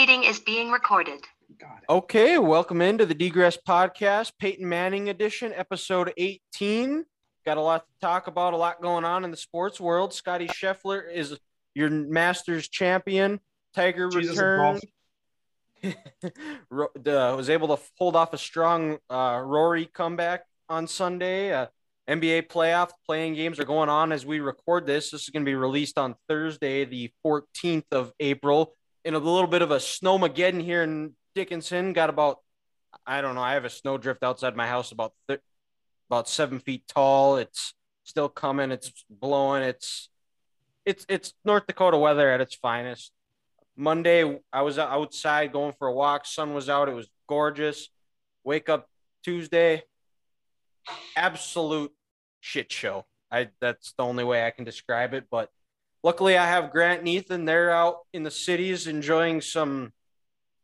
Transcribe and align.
meeting 0.00 0.24
is 0.24 0.40
being 0.40 0.70
recorded. 0.70 1.20
Okay, 1.90 2.38
welcome 2.38 2.80
into 2.80 3.04
the 3.04 3.12
Degress 3.12 3.58
Podcast, 3.68 4.32
Peyton 4.38 4.66
Manning 4.66 5.10
edition, 5.10 5.52
episode 5.54 6.10
18. 6.16 7.04
Got 7.44 7.58
a 7.58 7.60
lot 7.60 7.84
to 7.84 7.92
talk 8.00 8.26
about, 8.26 8.54
a 8.54 8.56
lot 8.56 8.80
going 8.80 9.04
on 9.04 9.24
in 9.24 9.30
the 9.30 9.36
sports 9.36 9.78
world. 9.78 10.14
Scottie 10.14 10.48
Scheffler 10.48 11.02
is 11.12 11.38
your 11.74 11.90
Masters 11.90 12.66
champion. 12.70 13.40
Tiger 13.74 14.08
Jesus 14.08 14.38
returned. 14.38 14.80
Ro- 16.70 16.88
was 17.36 17.50
able 17.50 17.76
to 17.76 17.82
hold 17.98 18.16
off 18.16 18.32
a 18.32 18.38
strong 18.38 18.96
uh, 19.10 19.42
Rory 19.44 19.84
comeback 19.84 20.44
on 20.70 20.86
Sunday. 20.86 21.52
Uh, 21.52 21.66
NBA 22.08 22.48
playoff 22.48 22.92
playing 23.04 23.34
games 23.34 23.60
are 23.60 23.66
going 23.66 23.90
on 23.90 24.12
as 24.12 24.24
we 24.24 24.40
record 24.40 24.86
this. 24.86 25.10
This 25.10 25.24
is 25.24 25.28
going 25.28 25.44
to 25.44 25.50
be 25.50 25.56
released 25.56 25.98
on 25.98 26.14
Thursday, 26.26 26.86
the 26.86 27.12
14th 27.22 27.92
of 27.92 28.14
April. 28.18 28.72
In 29.04 29.14
a 29.14 29.18
little 29.18 29.46
bit 29.46 29.62
of 29.62 29.70
a 29.70 29.76
snowmageddon 29.76 30.62
here 30.62 30.82
in 30.82 31.14
Dickinson. 31.34 31.92
Got 31.92 32.10
about, 32.10 32.38
I 33.06 33.20
don't 33.20 33.34
know, 33.34 33.42
I 33.42 33.54
have 33.54 33.64
a 33.64 33.70
snowdrift 33.70 34.22
outside 34.22 34.56
my 34.56 34.66
house 34.66 34.92
about 34.92 35.12
th- 35.28 35.40
about 36.08 36.28
seven 36.28 36.58
feet 36.58 36.84
tall. 36.88 37.36
It's 37.36 37.74
still 38.04 38.28
coming. 38.28 38.70
It's 38.70 38.92
blowing. 39.08 39.62
It's 39.62 40.08
it's 40.84 41.06
it's 41.08 41.34
North 41.44 41.66
Dakota 41.66 41.96
weather 41.96 42.30
at 42.30 42.40
its 42.40 42.54
finest. 42.54 43.12
Monday, 43.76 44.40
I 44.52 44.62
was 44.62 44.78
outside 44.78 45.52
going 45.52 45.74
for 45.78 45.88
a 45.88 45.92
walk. 45.92 46.26
Sun 46.26 46.52
was 46.52 46.68
out. 46.68 46.88
It 46.88 46.94
was 46.94 47.08
gorgeous. 47.28 47.88
Wake 48.44 48.68
up 48.68 48.88
Tuesday, 49.22 49.82
absolute 51.16 51.92
shit 52.40 52.72
show. 52.72 53.06
I 53.30 53.48
that's 53.60 53.92
the 53.92 54.04
only 54.04 54.24
way 54.24 54.44
I 54.44 54.50
can 54.50 54.64
describe 54.64 55.14
it. 55.14 55.26
But 55.30 55.50
luckily, 56.02 56.36
I 56.36 56.46
have 56.46 56.70
Grant 56.70 57.00
and 57.00 57.08
Ethan. 57.08 57.44
They're 57.44 57.70
out 57.70 57.98
in 58.12 58.22
the 58.22 58.30
cities 58.30 58.86
enjoying 58.86 59.40
some 59.40 59.92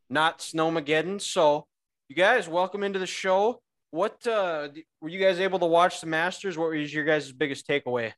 not 0.09 0.39
snowmageddon. 0.41 1.21
So, 1.21 1.67
you 2.09 2.17
guys, 2.17 2.49
welcome 2.49 2.83
into 2.83 2.99
the 2.99 3.07
show. 3.07 3.61
What 3.91 4.27
uh 4.27 4.69
were 5.01 5.09
you 5.09 5.21
guys 5.21 5.41
able 5.41 5.59
to 5.61 5.67
watch 5.67 6.01
the 6.01 6.07
Masters? 6.07 6.59
What 6.59 6.71
was 6.71 6.93
your 6.93 7.05
guys' 7.05 7.33
biggest 7.33 7.67
takeaway? 7.67 8.13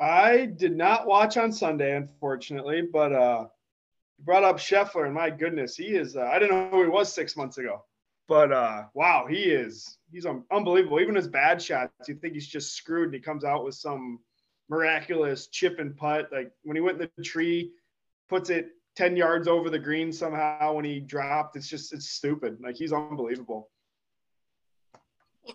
I 0.00 0.46
did 0.46 0.76
not 0.76 1.06
watch 1.06 1.36
on 1.36 1.52
Sunday, 1.52 1.96
unfortunately, 1.96 2.82
but 2.82 3.12
uh, 3.12 3.46
brought 4.20 4.44
up 4.44 4.58
Scheffler, 4.58 5.06
and 5.06 5.14
my 5.14 5.30
goodness, 5.30 5.76
he 5.76 5.86
is. 5.86 6.16
Uh, 6.16 6.22
I 6.22 6.38
didn't 6.38 6.54
know 6.54 6.68
who 6.70 6.82
he 6.82 6.88
was 6.88 7.12
six 7.12 7.34
months 7.36 7.56
ago, 7.56 7.82
but 8.28 8.52
uh, 8.52 8.84
wow, 8.92 9.26
he 9.26 9.44
is. 9.44 9.96
He's 10.12 10.26
un- 10.26 10.44
unbelievable. 10.52 11.00
Even 11.00 11.14
his 11.14 11.28
bad 11.28 11.62
shots, 11.62 11.92
you 12.08 12.14
think 12.14 12.34
he's 12.34 12.46
just 12.46 12.74
screwed, 12.74 13.06
and 13.06 13.14
he 13.14 13.20
comes 13.20 13.42
out 13.42 13.64
with 13.64 13.74
some 13.74 14.20
miraculous 14.68 15.48
chip 15.48 15.78
and 15.78 15.96
putt. 15.96 16.28
Like 16.32 16.50
when 16.62 16.76
he 16.76 16.80
went 16.80 17.00
in 17.00 17.08
the 17.16 17.22
tree, 17.22 17.72
puts 18.28 18.50
it 18.50 18.68
ten 18.96 19.16
yards 19.16 19.48
over 19.48 19.70
the 19.70 19.78
green 19.78 20.12
somehow. 20.12 20.74
When 20.74 20.84
he 20.84 21.00
dropped, 21.00 21.56
it's 21.56 21.68
just 21.68 21.92
it's 21.92 22.08
stupid. 22.10 22.58
Like 22.60 22.76
he's 22.76 22.92
unbelievable. 22.92 23.70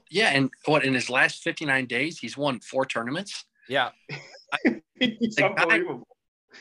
Yeah, 0.09 0.29
and 0.29 0.49
what 0.65 0.85
in 0.85 0.93
his 0.93 1.09
last 1.09 1.43
59 1.43 1.85
days, 1.85 2.17
he's 2.17 2.37
won 2.37 2.61
four 2.61 2.85
tournaments. 2.85 3.43
Yeah. 3.67 3.89
he's 4.99 5.35
The 5.35 5.41
guy- 5.41 5.47
unbelievable. 5.47 6.07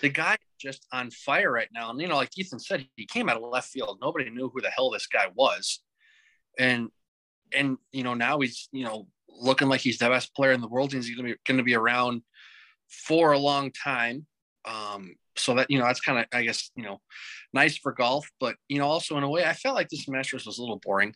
The 0.03 0.09
guy 0.09 0.37
just 0.61 0.87
on 0.93 1.11
fire 1.11 1.51
right 1.51 1.69
now. 1.73 1.91
And 1.91 2.01
you 2.01 2.09
know, 2.09 2.17
like 2.17 2.37
Ethan 2.37 2.59
said, 2.59 2.87
he 2.97 3.07
came 3.07 3.29
out 3.29 3.37
of 3.37 3.43
left 3.43 3.69
field. 3.69 3.99
Nobody 4.01 4.31
knew 4.31 4.49
who 4.49 4.61
the 4.61 4.71
hell 4.71 4.91
this 4.91 5.07
guy 5.07 5.27
was. 5.35 5.81
And 6.59 6.91
and 7.53 7.79
you 7.93 8.05
know, 8.05 8.15
now 8.15 8.41
he's, 8.41 8.69
you 8.73 8.85
know, 8.85 9.07
looking 9.29 9.69
like 9.69 9.81
he's 9.81 9.99
the 9.99 10.09
best 10.09 10.35
player 10.35 10.53
in 10.53 10.61
the 10.61 10.69
world 10.69 10.93
and 10.93 11.03
he's 11.03 11.17
gonna 11.17 11.29
be 11.31 11.37
gonna 11.47 11.63
be 11.63 11.75
around 11.75 12.23
for 12.91 13.33
a 13.33 13.39
long 13.39 13.73
time. 13.73 14.27
Um, 14.65 15.15
so 15.37 15.55
that 15.55 15.71
you 15.71 15.79
know, 15.79 15.87
that's 15.87 16.01
kind 16.01 16.19
of 16.19 16.27
I 16.33 16.43
guess, 16.43 16.71
you 16.77 16.85
know, 16.85 17.01
nice 17.53 17.77
for 17.79 17.93
golf, 17.93 18.29
but 18.41 18.57
you 18.69 18.79
know, 18.79 18.87
also 18.87 19.17
in 19.17 19.25
a 19.25 19.29
way, 19.29 19.45
I 19.45 19.55
felt 19.55 19.75
like 19.75 19.89
this 19.89 20.09
Masters 20.09 20.47
was 20.47 20.59
a 20.59 20.61
little 20.61 20.81
boring. 20.83 21.15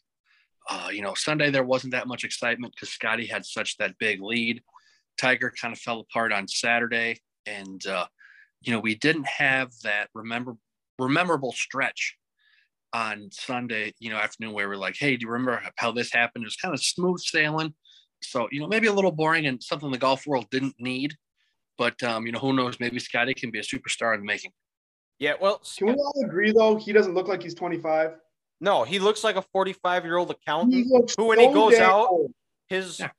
Uh, 0.68 0.88
you 0.90 1.02
know, 1.02 1.12
Sunday 1.14 1.50
there 1.50 1.64
wasn't 1.64 1.92
that 1.92 2.08
much 2.08 2.24
excitement 2.24 2.74
because 2.74 2.88
Scottie 2.90 3.26
had 3.26 3.44
such 3.44 3.76
that 3.76 3.98
big 3.98 4.22
lead. 4.22 4.62
Tiger 5.18 5.52
kind 5.60 5.72
of 5.72 5.78
fell 5.78 6.00
apart 6.00 6.32
on 6.32 6.48
Saturday, 6.48 7.20
and 7.44 7.86
uh, 7.86 8.06
you 8.62 8.72
know 8.72 8.80
we 8.80 8.94
didn't 8.94 9.26
have 9.26 9.70
that 9.82 10.08
remember 10.14 10.56
rememberable 10.98 11.52
stretch 11.52 12.16
on 12.94 13.28
Sunday, 13.32 13.92
you 13.98 14.08
know, 14.08 14.16
afternoon 14.16 14.54
where 14.54 14.68
we're 14.68 14.76
like, 14.76 14.96
hey, 14.96 15.16
do 15.16 15.26
you 15.26 15.32
remember 15.32 15.60
how 15.76 15.90
this 15.90 16.12
happened? 16.12 16.44
It 16.44 16.46
was 16.46 16.56
kind 16.56 16.72
of 16.72 16.82
smooth 16.82 17.18
sailing. 17.18 17.74
So, 18.22 18.48
you 18.52 18.60
know, 18.60 18.68
maybe 18.68 18.86
a 18.86 18.92
little 18.92 19.10
boring 19.10 19.46
and 19.46 19.62
something 19.62 19.90
the 19.90 19.98
golf 19.98 20.26
world 20.26 20.46
didn't 20.50 20.76
need. 20.78 21.14
But 21.78 22.00
um, 22.02 22.26
you 22.26 22.32
know, 22.32 22.38
who 22.38 22.52
knows? 22.52 22.78
Maybe 22.80 22.98
Scottie 22.98 23.34
can 23.34 23.50
be 23.50 23.58
a 23.58 23.62
superstar 23.62 24.14
in 24.14 24.20
the 24.20 24.26
making. 24.26 24.52
Yeah, 25.18 25.34
well, 25.40 25.60
Can 25.78 25.88
we 25.88 25.92
all 25.94 26.24
agree 26.24 26.52
though? 26.52 26.76
He 26.76 26.92
doesn't 26.92 27.14
look 27.14 27.28
like 27.28 27.42
he's 27.42 27.54
25. 27.54 28.12
no, 28.60 28.84
he 28.84 28.98
looks 28.98 29.22
like 29.24 29.36
a 29.36 29.42
45 29.42 30.04
year 30.04 30.16
old 30.16 30.30
accountant. 30.30 30.86
Who, 31.16 31.26
when 31.26 31.38
he 31.40 31.46
goes 31.52 31.74
out- 31.74 32.08
old. 32.10 32.32
his 32.68 32.98
Yeah. 33.00 33.10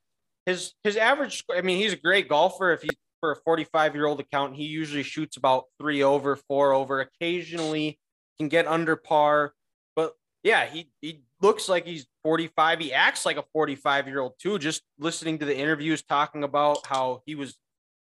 his 0.45 0.73
his 0.83 0.97
average 0.97 1.43
i 1.55 1.61
mean 1.61 1.77
he's 1.77 1.93
a 1.93 1.97
great 1.97 2.27
golfer 2.27 2.71
if 2.71 2.81
he's 2.81 2.97
for 3.19 3.31
a 3.31 3.35
45 3.35 3.95
year 3.95 4.05
old 4.07 4.19
accountant 4.19 4.57
he 4.59 4.65
usually 4.65 5.03
shoots 5.03 5.37
about 5.37 5.65
three 5.79 6.01
over 6.03 6.35
four 6.35 6.73
over 6.73 6.99
occasionally 7.01 7.99
can 8.39 8.47
get 8.49 8.67
under 8.67 8.95
par 8.95 9.53
but 9.95 10.13
yeah 10.43 10.65
he 10.65 10.89
he 11.01 11.23
looks 11.41 11.67
like 11.69 11.85
he's 11.85 12.05
45 12.23 12.79
he 12.79 12.93
acts 12.93 13.25
like 13.25 13.37
a 13.37 13.43
45 13.53 14.07
year 14.07 14.19
old 14.19 14.33
too 14.39 14.57
just 14.59 14.81
listening 14.99 15.37
to 15.39 15.45
the 15.45 15.55
interviews 15.55 16.01
talking 16.03 16.43
about 16.43 16.85
how 16.85 17.21
he 17.25 17.35
was 17.35 17.57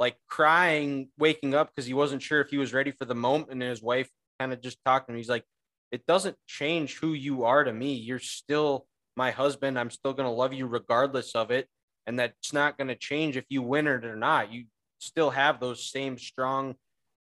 like 0.01 0.17
crying 0.29 1.09
waking 1.19 1.55
up 1.55 1.71
because 1.71 1.87
he 1.87 1.95
wasn't 1.95 2.23
sure 2.23 2.41
if 2.41 2.51
he 2.51 2.59
was 2.59 2.75
ready 2.75 2.91
for 2.91 3.05
the 3.05 3.15
moment 3.15 3.53
and 3.53 3.63
his 3.63 3.83
wife 3.83 4.11
kind 4.41 4.53
of 4.53 4.61
just 4.61 4.79
talked 4.85 5.07
to 5.07 5.13
him 5.13 5.17
he's 5.17 5.29
like 5.29 5.45
it 5.93 6.05
doesn't 6.07 6.37
change 6.47 6.97
who 6.97 7.13
you 7.13 7.45
are 7.45 7.63
to 7.63 7.73
me 7.73 7.93
you're 7.95 8.19
still 8.19 8.87
my 9.21 9.31
husband. 9.31 9.79
I'm 9.79 9.91
still 9.91 10.15
going 10.15 10.29
to 10.29 10.35
love 10.35 10.55
you 10.55 10.67
regardless 10.67 11.35
of 11.35 11.51
it. 11.51 11.69
And 12.07 12.19
that's 12.19 12.53
not 12.53 12.79
going 12.79 12.89
to 12.89 12.95
change 12.95 13.37
if 13.37 13.45
you 13.49 13.63
win 13.63 13.87
it 13.87 14.05
or 14.05 14.17
not. 14.17 14.51
You 14.51 14.65
still 14.99 15.31
have 15.31 15.61
those 15.61 15.91
same 15.91 16.19
strong 16.19 16.75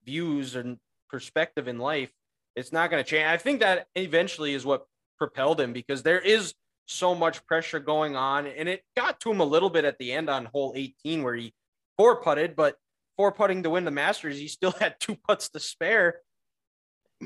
views 0.05 0.55
and 0.55 0.77
perspective 1.09 1.67
in 1.67 1.79
life. 1.79 2.11
It's 2.55 2.73
not 2.73 2.91
going 2.91 3.03
to 3.03 3.09
change. 3.09 3.25
I 3.25 3.37
think 3.37 3.61
that 3.61 3.87
eventually 3.95 4.53
is 4.53 4.65
what 4.65 4.85
propelled 5.17 5.61
him 5.61 5.73
because 5.73 6.03
there 6.03 6.19
is 6.19 6.53
so 6.85 7.15
much 7.15 7.45
pressure 7.45 7.79
going 7.79 8.17
on. 8.17 8.45
And 8.45 8.67
it 8.67 8.83
got 8.95 9.19
to 9.21 9.31
him 9.31 9.39
a 9.39 9.45
little 9.45 9.69
bit 9.69 9.85
at 9.85 9.97
the 9.97 10.11
end 10.11 10.29
on 10.29 10.49
hole 10.53 10.73
18 10.75 11.23
where 11.23 11.35
he 11.35 11.53
four 11.97 12.22
putted, 12.22 12.56
but 12.56 12.75
four 13.17 13.31
putting 13.31 13.63
to 13.63 13.69
win 13.69 13.85
the 13.85 13.91
Masters, 13.91 14.38
he 14.38 14.47
still 14.47 14.72
had 14.79 14.95
two 15.00 15.16
putts 15.28 15.50
to 15.50 15.59
spare. 15.59 16.22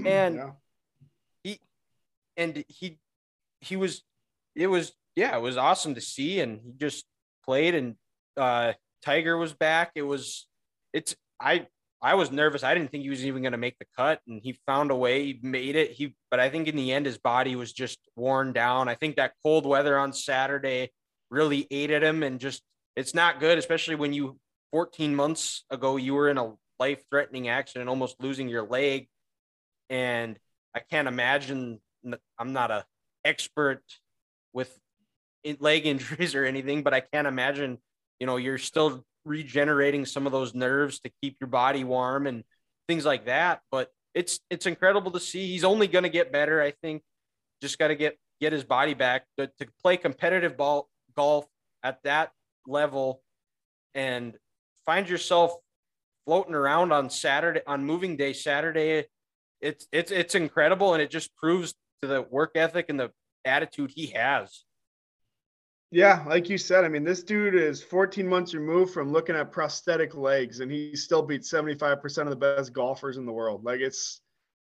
And 0.06 0.35
Yeah. 0.35 1.56
and 2.38 2.63
he 2.68 2.97
he 3.62 3.75
was 3.75 4.03
it 4.56 4.68
was 4.68 4.94
yeah 5.16 5.35
it 5.35 5.41
was 5.41 5.58
awesome 5.58 5.96
to 5.96 6.02
see 6.02 6.40
and 6.40 6.62
he 6.63 6.72
just 6.78 7.06
played 7.44 7.75
and 7.75 7.96
uh 8.38 8.72
tiger 9.03 9.35
was 9.38 9.53
back 9.53 9.91
it 9.96 10.03
was 10.03 10.47
it's 10.94 11.16
i 11.41 11.68
i 12.02 12.13
was 12.16 12.31
nervous 12.31 12.63
i 12.63 12.74
didn't 12.74 12.91
think 12.91 13.03
he 13.03 13.09
was 13.09 13.25
even 13.25 13.41
going 13.41 13.52
to 13.52 13.58
make 13.58 13.78
the 13.79 13.85
cut 13.97 14.22
and 14.28 14.40
he 14.41 14.58
found 14.66 14.91
a 14.91 14.96
way 14.96 15.25
he 15.25 15.40
made 15.41 15.75
it 15.75 15.91
he 15.91 16.16
but 16.31 16.40
i 16.40 16.50
think 16.50 16.68
in 16.68 16.75
the 16.78 16.94
end 16.94 17.06
his 17.06 17.18
body 17.18 17.56
was 17.58 17.74
just 17.74 18.00
worn 18.16 18.53
down 18.53 18.88
i 18.88 18.96
think 18.96 19.18
that 19.18 19.34
cold 19.44 19.66
weather 19.66 19.97
on 19.97 20.13
saturday 20.13 20.90
really 21.29 21.68
ate 21.72 21.91
at 21.91 22.03
him 22.03 22.24
and 22.24 22.40
just 22.40 22.62
it's 22.96 23.13
not 23.13 23.40
good 23.41 23.58
especially 23.58 23.96
when 23.96 24.13
you 24.13 24.40
14 24.72 25.16
months 25.16 25.63
ago 25.69 25.97
you 25.97 26.13
were 26.13 26.30
in 26.30 26.38
a 26.38 26.53
life 26.80 27.03
threatening 27.09 27.50
accident 27.50 27.90
almost 27.90 28.16
losing 28.19 28.47
your 28.47 28.63
leg 28.63 29.07
and 29.90 30.38
i 30.75 30.80
can't 30.80 31.07
imagine 31.07 31.80
i'm 32.38 32.53
not 32.53 32.72
a 32.72 32.85
expert 33.25 33.84
with 34.53 34.78
leg 35.59 35.85
injuries 35.85 36.35
or 36.35 36.46
anything, 36.46 36.84
but 36.84 36.94
I 36.94 37.02
can't 37.02 37.28
imagine, 37.28 37.78
you 38.19 38.28
know, 38.28 38.38
you're 38.38 38.58
still 38.58 39.06
regenerating 39.25 40.06
some 40.06 40.25
of 40.25 40.31
those 40.31 40.53
nerves 40.53 41.00
to 41.02 41.12
keep 41.22 41.38
your 41.40 41.49
body 41.49 41.84
warm 41.84 42.28
and 42.28 42.43
things 42.88 43.05
like 43.05 43.26
that. 43.26 43.61
But 43.72 43.90
it's 44.14 44.40
it's 44.49 44.66
incredible 44.66 45.11
to 45.11 45.20
see. 45.20 45.47
He's 45.47 45.64
only 45.64 45.88
going 45.88 46.03
to 46.03 46.09
get 46.09 46.32
better, 46.32 46.61
I 46.61 46.72
think. 46.82 47.03
Just 47.61 47.78
got 47.78 47.90
to 47.90 47.96
get 47.96 48.17
get 48.41 48.53
his 48.53 48.64
body 48.64 48.93
back 48.93 49.26
to, 49.38 49.47
to 49.59 49.67
play 49.84 49.97
competitive 49.97 50.58
ball 50.58 50.90
golf 51.16 51.46
at 51.84 52.02
that 52.03 52.32
level 52.66 53.22
and 53.93 54.38
find 54.90 55.08
yourself 55.08 55.53
floating 56.26 56.56
around 56.56 56.91
on 56.91 57.12
Saturday 57.12 57.62
on 57.68 57.86
moving 57.86 58.18
day 58.18 58.34
Saturday. 58.34 59.06
It's 59.62 59.88
it's 59.91 60.09
it's 60.09 60.34
incredible 60.34 60.96
and 60.96 61.03
it 61.03 61.12
just 61.12 61.36
proves 61.36 61.76
to 62.02 62.08
the 62.08 62.24
work 62.24 62.53
ethic 62.56 62.88
and 62.90 63.00
the 63.00 63.12
attitude 63.46 63.91
he 63.94 64.08
has. 64.08 64.64
Yeah, 65.91 66.24
like 66.28 66.50
you 66.50 66.58
said, 66.58 66.86
I 66.86 66.88
mean, 66.88 67.03
this 67.03 67.22
dude 67.22 67.53
is 67.53 67.84
14 67.84 68.28
months 68.28 68.56
removed 68.56 68.91
from 68.91 69.12
looking 69.12 69.36
at 69.36 69.52
prosthetic 69.52 70.16
legs, 70.16 70.59
and 70.59 70.72
he 70.72 70.96
still 70.96 71.22
beats 71.22 71.52
75% 71.52 72.24
of 72.24 72.30
the 72.30 72.36
best 72.36 72.74
golfers 72.74 73.18
in 73.18 73.28
the 73.28 73.32
world. 73.32 73.64
Like 73.64 73.82
it's 73.82 74.22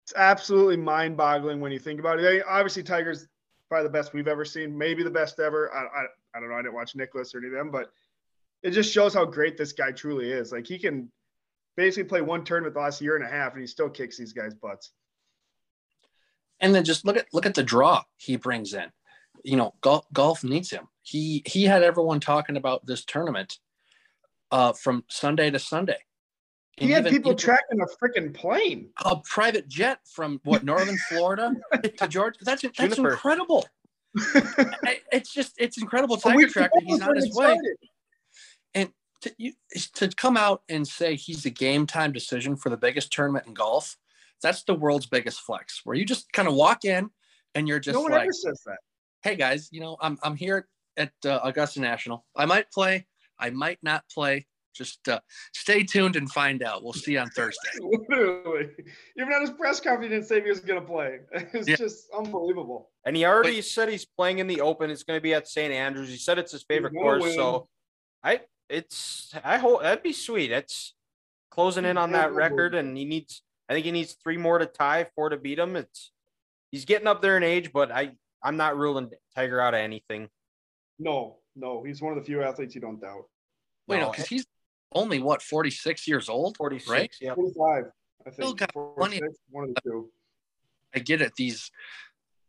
it's 0.03 0.13
absolutely 0.15 0.77
mind-boggling 0.77 1.59
when 1.59 1.71
you 1.71 1.79
think 1.79 1.99
about 1.99 2.19
it. 2.19 2.27
I 2.27 2.31
mean, 2.33 2.43
obviously, 2.47 2.83
Tiger's 2.83 3.27
probably 3.69 3.87
the 3.87 3.93
best 3.93 4.13
we've 4.13 4.27
ever 4.27 4.45
seen, 4.45 4.77
maybe 4.77 5.01
the 5.01 5.09
best 5.09 5.39
ever. 5.39 5.73
I, 5.73 5.79
I, 5.79 6.05
I 6.35 6.39
don't 6.39 6.49
know. 6.49 6.55
I 6.55 6.61
didn't 6.61 6.75
watch 6.75 6.95
Nicklaus 6.95 7.33
or 7.33 7.39
any 7.39 7.47
of 7.47 7.53
them, 7.53 7.71
but 7.71 7.91
it 8.63 8.71
just 8.71 8.91
shows 8.91 9.13
how 9.13 9.25
great 9.25 9.57
this 9.57 9.73
guy 9.73 9.91
truly 9.91 10.31
is. 10.31 10.51
Like 10.51 10.67
he 10.67 10.77
can 10.77 11.11
basically 11.77 12.07
play 12.07 12.21
one 12.21 12.43
tournament 12.43 12.73
the 12.75 12.81
last 12.81 13.01
year 13.01 13.15
and 13.15 13.25
a 13.25 13.29
half, 13.29 13.53
and 13.53 13.61
he 13.61 13.67
still 13.67 13.89
kicks 13.89 14.17
these 14.17 14.33
guys' 14.33 14.53
butts. 14.53 14.91
And 16.59 16.75
then 16.75 16.83
just 16.83 17.05
look 17.05 17.17
at 17.17 17.25
look 17.33 17.45
at 17.45 17.55
the 17.55 17.63
draw 17.63 18.03
he 18.17 18.35
brings 18.35 18.73
in. 18.73 18.91
You 19.43 19.57
know, 19.57 19.73
golf, 19.81 20.05
golf 20.13 20.43
needs 20.43 20.69
him. 20.69 20.87
He 21.01 21.41
he 21.45 21.63
had 21.63 21.81
everyone 21.81 22.19
talking 22.19 22.57
about 22.57 22.85
this 22.85 23.03
tournament 23.03 23.57
uh, 24.51 24.73
from 24.73 25.03
Sunday 25.09 25.49
to 25.49 25.59
Sunday. 25.59 25.97
And 26.77 26.87
he 26.87 26.93
had 26.93 27.01
even, 27.01 27.11
people 27.11 27.31
even, 27.31 27.39
tracking 27.39 27.81
a 27.81 27.85
freaking 27.85 28.33
plane. 28.33 28.89
A 29.03 29.17
private 29.17 29.67
jet 29.67 29.99
from 30.05 30.39
what 30.43 30.63
northern 30.63 30.97
Florida 31.09 31.53
to 31.97 32.07
Georgia. 32.07 32.39
That's 32.43 32.63
that's 32.77 32.97
incredible. 32.97 33.67
it's 35.11 35.33
just 35.33 35.55
it's 35.57 35.81
incredible. 35.81 36.17
Tiger 36.17 36.47
Tractor. 36.47 36.79
He's 36.85 37.01
on 37.01 37.15
his 37.15 37.33
way. 37.35 37.57
And 38.73 38.89
to, 39.21 39.33
you, 39.37 39.53
to 39.95 40.09
come 40.09 40.37
out 40.37 40.63
and 40.69 40.87
say 40.87 41.15
he's 41.15 41.45
a 41.45 41.49
game 41.49 41.85
time 41.85 42.11
decision 42.11 42.55
for 42.55 42.69
the 42.69 42.77
biggest 42.77 43.11
tournament 43.11 43.47
in 43.47 43.53
golf, 43.53 43.97
that's 44.41 44.63
the 44.63 44.73
world's 44.73 45.05
biggest 45.05 45.41
flex. 45.41 45.81
Where 45.83 45.95
you 45.95 46.05
just 46.05 46.31
kind 46.33 46.47
of 46.47 46.55
walk 46.55 46.85
in 46.85 47.09
and 47.55 47.67
you're 47.67 47.79
just 47.79 47.95
no 47.95 48.01
one 48.01 48.11
like, 48.11 48.21
ever 48.21 48.31
says 48.31 48.61
that. 48.65 48.77
Hey 49.21 49.35
guys, 49.35 49.69
you 49.71 49.81
know 49.81 49.97
I'm 50.01 50.17
I'm 50.23 50.35
here 50.35 50.67
at 50.97 51.11
uh, 51.25 51.39
Augusta 51.43 51.79
National. 51.79 52.25
I 52.35 52.45
might 52.45 52.71
play. 52.71 53.05
I 53.39 53.49
might 53.49 53.79
not 53.81 54.03
play. 54.13 54.47
Just 54.73 55.09
uh, 55.09 55.19
stay 55.53 55.83
tuned 55.83 56.15
and 56.15 56.31
find 56.31 56.63
out. 56.63 56.81
We'll 56.81 56.93
see 56.93 57.13
you 57.13 57.19
on 57.19 57.29
Thursday. 57.31 57.69
Literally, 57.81 58.69
even 59.17 59.33
at 59.33 59.41
his 59.41 59.49
press 59.49 59.81
conference, 59.81 60.03
he 60.03 60.15
didn't 60.15 60.27
say 60.27 60.41
he 60.41 60.49
was 60.49 60.61
going 60.61 60.79
to 60.79 60.87
play. 60.87 61.19
It's 61.53 61.67
yeah. 61.67 61.75
just 61.75 62.07
unbelievable. 62.17 62.89
And 63.05 63.15
he 63.17 63.25
already 63.25 63.57
but, 63.57 63.65
said 63.65 63.89
he's 63.89 64.05
playing 64.05 64.39
in 64.39 64.47
the 64.47 64.61
Open. 64.61 64.89
It's 64.89 65.03
going 65.03 65.17
to 65.17 65.21
be 65.21 65.33
at 65.33 65.47
St. 65.47 65.73
Andrews. 65.73 66.09
He 66.09 66.15
said 66.15 66.39
it's 66.39 66.53
his 66.53 66.63
favorite 66.63 66.93
course. 66.93 67.21
Win. 67.21 67.33
So, 67.33 67.67
I 68.23 68.41
it's 68.71 69.33
I 69.43 69.57
hope 69.57 69.81
that'd 69.81 70.03
be 70.03 70.13
sweet. 70.13 70.49
That's 70.49 70.93
closing 71.49 71.85
in 71.85 71.97
on 71.97 72.11
that 72.13 72.33
record, 72.33 72.75
and 72.75 72.97
he 72.97 73.05
needs. 73.05 73.41
I 73.69 73.73
think 73.73 73.85
he 73.85 73.91
needs 73.91 74.13
three 74.13 74.37
more 74.37 74.57
to 74.57 74.65
tie, 74.65 75.07
four 75.15 75.29
to 75.29 75.37
beat 75.37 75.59
him. 75.59 75.75
It's 75.75 76.11
he's 76.71 76.85
getting 76.85 77.07
up 77.07 77.21
there 77.21 77.37
in 77.37 77.43
age, 77.43 77.71
but 77.71 77.91
I 77.91 78.11
I'm 78.43 78.57
not 78.57 78.77
ruling 78.77 79.11
Tiger 79.35 79.61
out 79.61 79.73
of 79.73 79.79
anything. 79.79 80.29
No, 80.99 81.37
no, 81.55 81.83
he's 81.83 82.01
one 82.01 82.13
of 82.13 82.19
the 82.19 82.25
few 82.25 82.43
athletes 82.43 82.75
you 82.75 82.81
don't 82.81 82.99
doubt. 82.99 83.25
Wait, 83.87 83.99
no, 83.99 84.11
because 84.11 84.27
he's 84.27 84.45
only 84.93 85.19
what 85.19 85.41
46 85.41 86.07
years 86.07 86.29
old 86.29 86.57
46 86.57 86.89
right 86.89 87.15
yeah 87.21 87.33
45 87.33 87.85
i 88.25 88.29
think 88.29 88.33
Still 88.33 88.53
got 88.53 88.73
plenty 88.73 89.21
one 89.49 89.69
of 89.69 89.75
the 89.75 89.81
two 89.81 90.09
i 90.93 90.99
get 90.99 91.21
it 91.21 91.33
these 91.35 91.71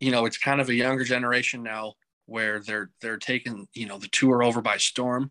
you 0.01 0.11
know 0.11 0.27
it's 0.27 0.39
kind 0.39 0.61
of 0.61 0.69
a 0.69 0.75
younger 0.75 1.05
generation 1.05 1.63
now 1.63 1.95
where 2.27 2.61
they're 2.61 2.91
they're 3.01 3.19
taking 3.19 3.69
you 3.75 3.87
know 3.87 3.99
the 3.99 4.09
tour 4.09 4.43
over 4.43 4.61
by 4.61 4.77
storm 4.77 5.31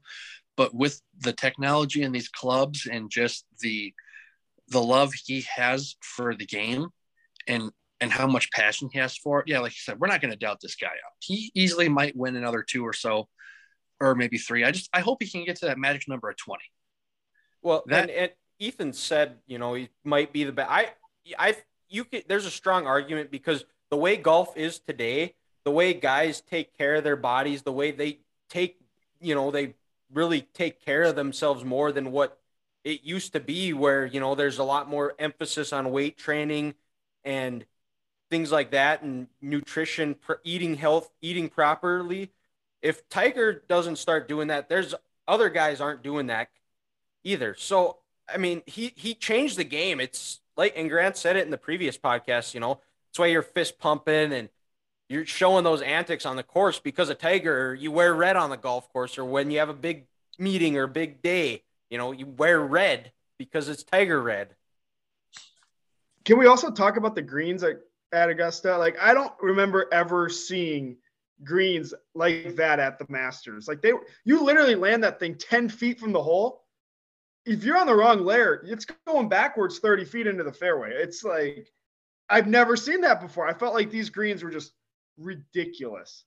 but 0.57 0.73
with 0.73 1.01
the 1.19 1.33
technology 1.33 2.03
in 2.03 2.11
these 2.11 2.29
clubs 2.29 2.87
and 2.91 3.09
just 3.09 3.45
the 3.59 3.93
the 4.69 4.81
love 4.81 5.13
he 5.13 5.45
has 5.53 5.95
for 6.01 6.35
the 6.35 6.45
game 6.45 6.87
and 7.47 7.71
and 7.99 8.11
how 8.11 8.25
much 8.25 8.51
passion 8.51 8.89
he 8.91 8.99
has 8.99 9.17
for 9.17 9.39
it 9.39 9.47
yeah 9.47 9.59
like 9.59 9.71
you 9.71 9.79
said 9.79 9.99
we're 9.99 10.07
not 10.07 10.21
going 10.21 10.31
to 10.31 10.37
doubt 10.37 10.59
this 10.61 10.75
guy 10.75 10.87
out 10.87 11.13
he 11.19 11.51
easily 11.55 11.89
might 11.89 12.15
win 12.15 12.35
another 12.35 12.63
two 12.63 12.85
or 12.85 12.93
so 12.93 13.27
or 13.99 14.15
maybe 14.15 14.37
three 14.37 14.63
i 14.63 14.71
just 14.71 14.89
i 14.93 14.99
hope 14.99 15.21
he 15.21 15.29
can 15.29 15.43
get 15.43 15.55
to 15.55 15.65
that 15.65 15.77
magic 15.77 16.07
number 16.07 16.29
of 16.29 16.37
20 16.37 16.61
well, 17.61 17.83
that, 17.87 18.09
and, 18.09 18.11
and 18.11 18.31
Ethan 18.59 18.93
said, 18.93 19.37
you 19.47 19.59
know, 19.59 19.73
he 19.73 19.89
might 20.03 20.33
be 20.33 20.43
the 20.43 20.51
best. 20.51 20.69
I, 20.71 20.89
I, 21.37 21.55
you 21.89 22.03
could 22.05 22.25
There's 22.27 22.45
a 22.45 22.51
strong 22.51 22.87
argument 22.87 23.31
because 23.31 23.65
the 23.89 23.97
way 23.97 24.17
golf 24.17 24.57
is 24.57 24.79
today, 24.79 25.35
the 25.63 25.71
way 25.71 25.93
guys 25.93 26.41
take 26.41 26.77
care 26.77 26.95
of 26.95 27.03
their 27.03 27.15
bodies, 27.15 27.61
the 27.61 27.71
way 27.71 27.91
they 27.91 28.19
take, 28.49 28.79
you 29.19 29.35
know, 29.35 29.51
they 29.51 29.75
really 30.13 30.41
take 30.41 30.83
care 30.83 31.03
of 31.03 31.15
themselves 31.15 31.63
more 31.63 31.91
than 31.91 32.11
what 32.11 32.39
it 32.83 33.03
used 33.03 33.33
to 33.33 33.39
be, 33.39 33.73
where 33.73 34.05
you 34.05 34.19
know 34.19 34.35
there's 34.35 34.57
a 34.57 34.63
lot 34.63 34.89
more 34.89 35.13
emphasis 35.19 35.71
on 35.73 35.91
weight 35.91 36.17
training 36.17 36.73
and 37.23 37.65
things 38.29 38.51
like 38.51 38.71
that, 38.71 39.03
and 39.03 39.27
nutrition, 39.41 40.15
eating 40.43 40.75
health, 40.75 41.11
eating 41.21 41.49
properly. 41.49 42.31
If 42.81 43.07
Tiger 43.09 43.63
doesn't 43.67 43.97
start 43.97 44.27
doing 44.27 44.47
that, 44.47 44.69
there's 44.69 44.95
other 45.27 45.49
guys 45.49 45.79
aren't 45.81 46.01
doing 46.01 46.27
that 46.27 46.49
either. 47.23 47.55
So 47.57 47.97
I 48.33 48.37
mean, 48.37 48.61
he 48.65 48.93
he 48.95 49.13
changed 49.13 49.57
the 49.57 49.63
game. 49.63 49.99
It's 49.99 50.41
like 50.57 50.73
and 50.75 50.89
Grant 50.89 51.17
said 51.17 51.35
it 51.35 51.45
in 51.45 51.51
the 51.51 51.57
previous 51.57 51.97
podcast. 51.97 52.53
You 52.53 52.59
know, 52.59 52.79
that's 53.09 53.19
why 53.19 53.27
you're 53.27 53.41
fist 53.41 53.79
pumping 53.79 54.33
and 54.33 54.49
you're 55.11 55.25
showing 55.25 55.63
those 55.63 55.81
antics 55.81 56.25
on 56.25 56.35
the 56.35 56.43
course 56.43 56.79
because 56.79 57.09
a 57.09 57.15
Tiger. 57.15 57.75
You 57.75 57.91
wear 57.91 58.13
red 58.13 58.35
on 58.35 58.49
the 58.49 58.57
golf 58.57 58.91
course, 58.93 59.17
or 59.17 59.25
when 59.25 59.51
you 59.51 59.59
have 59.59 59.69
a 59.69 59.73
big 59.73 60.05
meeting 60.39 60.77
or 60.77 60.87
big 60.87 61.21
day, 61.21 61.63
you 61.89 61.97
know, 61.97 62.11
you 62.11 62.25
wear 62.25 62.59
red 62.61 63.11
because 63.37 63.67
it's 63.67 63.83
Tiger 63.83 64.21
red. 64.21 64.55
Can 66.23 66.37
we 66.37 66.45
also 66.45 66.71
talk 66.71 66.97
about 66.97 67.15
the 67.15 67.21
greens 67.21 67.63
at, 67.63 67.81
at 68.13 68.29
Augusta? 68.29 68.77
Like, 68.77 68.97
I 68.99 69.13
don't 69.13 69.33
remember 69.41 69.87
ever 69.91 70.29
seeing 70.29 70.97
greens 71.43 71.93
like 72.13 72.55
that 72.55 72.79
at 72.79 72.97
the 72.99 73.05
Masters. 73.09 73.67
Like 73.67 73.81
they, 73.81 73.91
you 74.23 74.43
literally 74.43 74.75
land 74.75 75.03
that 75.03 75.19
thing 75.19 75.35
ten 75.35 75.67
feet 75.67 75.99
from 75.99 76.11
the 76.11 76.21
hole 76.21 76.61
if 77.45 77.63
you're 77.63 77.77
on 77.77 77.87
the 77.87 77.95
wrong 77.95 78.23
layer, 78.23 78.63
it's 78.67 78.85
going 79.07 79.27
backwards 79.27 79.79
30 79.79 80.05
feet 80.05 80.27
into 80.27 80.43
the 80.43 80.53
fairway. 80.53 80.91
It's 80.93 81.23
like 81.23 81.71
I've 82.29 82.47
never 82.47 82.77
seen 82.77 83.01
that 83.01 83.19
before. 83.19 83.47
I 83.47 83.53
felt 83.53 83.73
like 83.73 83.89
these 83.89 84.09
greens 84.09 84.43
were 84.43 84.51
just 84.51 84.73
ridiculous. 85.21 86.25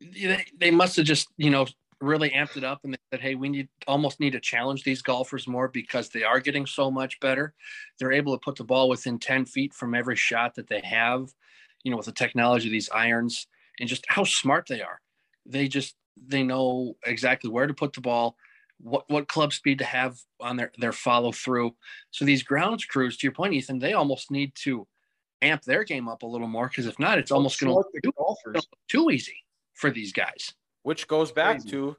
They, 0.00 0.44
they 0.58 0.70
must 0.70 0.96
have 0.96 1.04
just, 1.04 1.28
you 1.36 1.50
know, 1.50 1.66
really 2.00 2.30
amped 2.30 2.56
it 2.56 2.64
up 2.64 2.80
and 2.84 2.94
they 2.94 2.98
said, 3.10 3.20
hey, 3.20 3.34
we 3.34 3.48
need 3.48 3.68
almost 3.86 4.20
need 4.20 4.32
to 4.32 4.40
challenge 4.40 4.82
these 4.82 5.02
golfers 5.02 5.46
more 5.46 5.68
because 5.68 6.08
they 6.08 6.24
are 6.24 6.40
getting 6.40 6.66
so 6.66 6.90
much 6.90 7.20
better. 7.20 7.54
They're 7.98 8.12
able 8.12 8.36
to 8.36 8.42
put 8.42 8.56
the 8.56 8.64
ball 8.64 8.88
within 8.88 9.18
10 9.18 9.44
feet 9.44 9.74
from 9.74 9.94
every 9.94 10.16
shot 10.16 10.54
that 10.54 10.68
they 10.68 10.80
have, 10.80 11.28
you 11.82 11.90
know, 11.90 11.98
with 11.98 12.06
the 12.06 12.12
technology 12.12 12.68
of 12.68 12.72
these 12.72 12.90
irons 12.90 13.46
and 13.78 13.88
just 13.88 14.04
how 14.08 14.24
smart 14.24 14.66
they 14.68 14.80
are. 14.80 15.00
They 15.44 15.68
just 15.68 15.94
they 16.16 16.42
know 16.42 16.96
exactly 17.04 17.50
where 17.50 17.66
to 17.66 17.74
put 17.74 17.92
the 17.92 18.00
ball, 18.00 18.36
what 18.78 19.04
what 19.08 19.28
club 19.28 19.52
speed 19.52 19.78
to 19.78 19.84
have 19.84 20.18
on 20.40 20.56
their 20.56 20.72
their 20.78 20.92
follow 20.92 21.32
through. 21.32 21.74
So 22.10 22.24
these 22.24 22.42
grounds 22.42 22.84
crews, 22.84 23.16
to 23.18 23.26
your 23.26 23.32
point, 23.32 23.54
Ethan, 23.54 23.78
they 23.78 23.92
almost 23.92 24.30
need 24.30 24.52
to 24.62 24.86
amp 25.42 25.62
their 25.62 25.84
game 25.84 26.08
up 26.08 26.22
a 26.22 26.26
little 26.26 26.46
more 26.46 26.68
because 26.68 26.86
if 26.86 26.98
not, 26.98 27.18
it's 27.18 27.30
almost 27.30 27.60
going 27.60 27.74
to 27.74 28.00
be 28.02 28.60
too 28.88 29.10
easy 29.10 29.44
for 29.74 29.90
these 29.90 30.12
guys. 30.12 30.52
Which 30.82 31.08
goes 31.08 31.30
back 31.30 31.56
Crazy. 31.60 31.70
to 31.70 31.96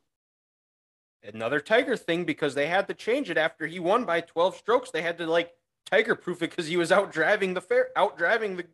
another 1.23 1.59
Tiger 1.59 1.95
thing 1.95 2.25
because 2.25 2.55
they 2.55 2.67
had 2.67 2.87
to 2.87 2.93
change 2.93 3.29
it 3.29 3.37
after 3.37 3.67
he 3.67 3.79
won 3.79 4.05
by 4.05 4.21
12 4.21 4.57
strokes. 4.57 4.91
They 4.91 5.01
had 5.01 5.17
to 5.19 5.27
like 5.27 5.51
Tiger 5.89 6.15
proof 6.15 6.41
it 6.41 6.49
because 6.49 6.67
he 6.67 6.77
was 6.77 6.91
out 6.91 7.11
driving 7.11 7.53
the 7.53 7.61
fair, 7.61 7.89
out 7.95 8.17
driving 8.17 8.57
the 8.57 8.65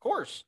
course. 0.00 0.44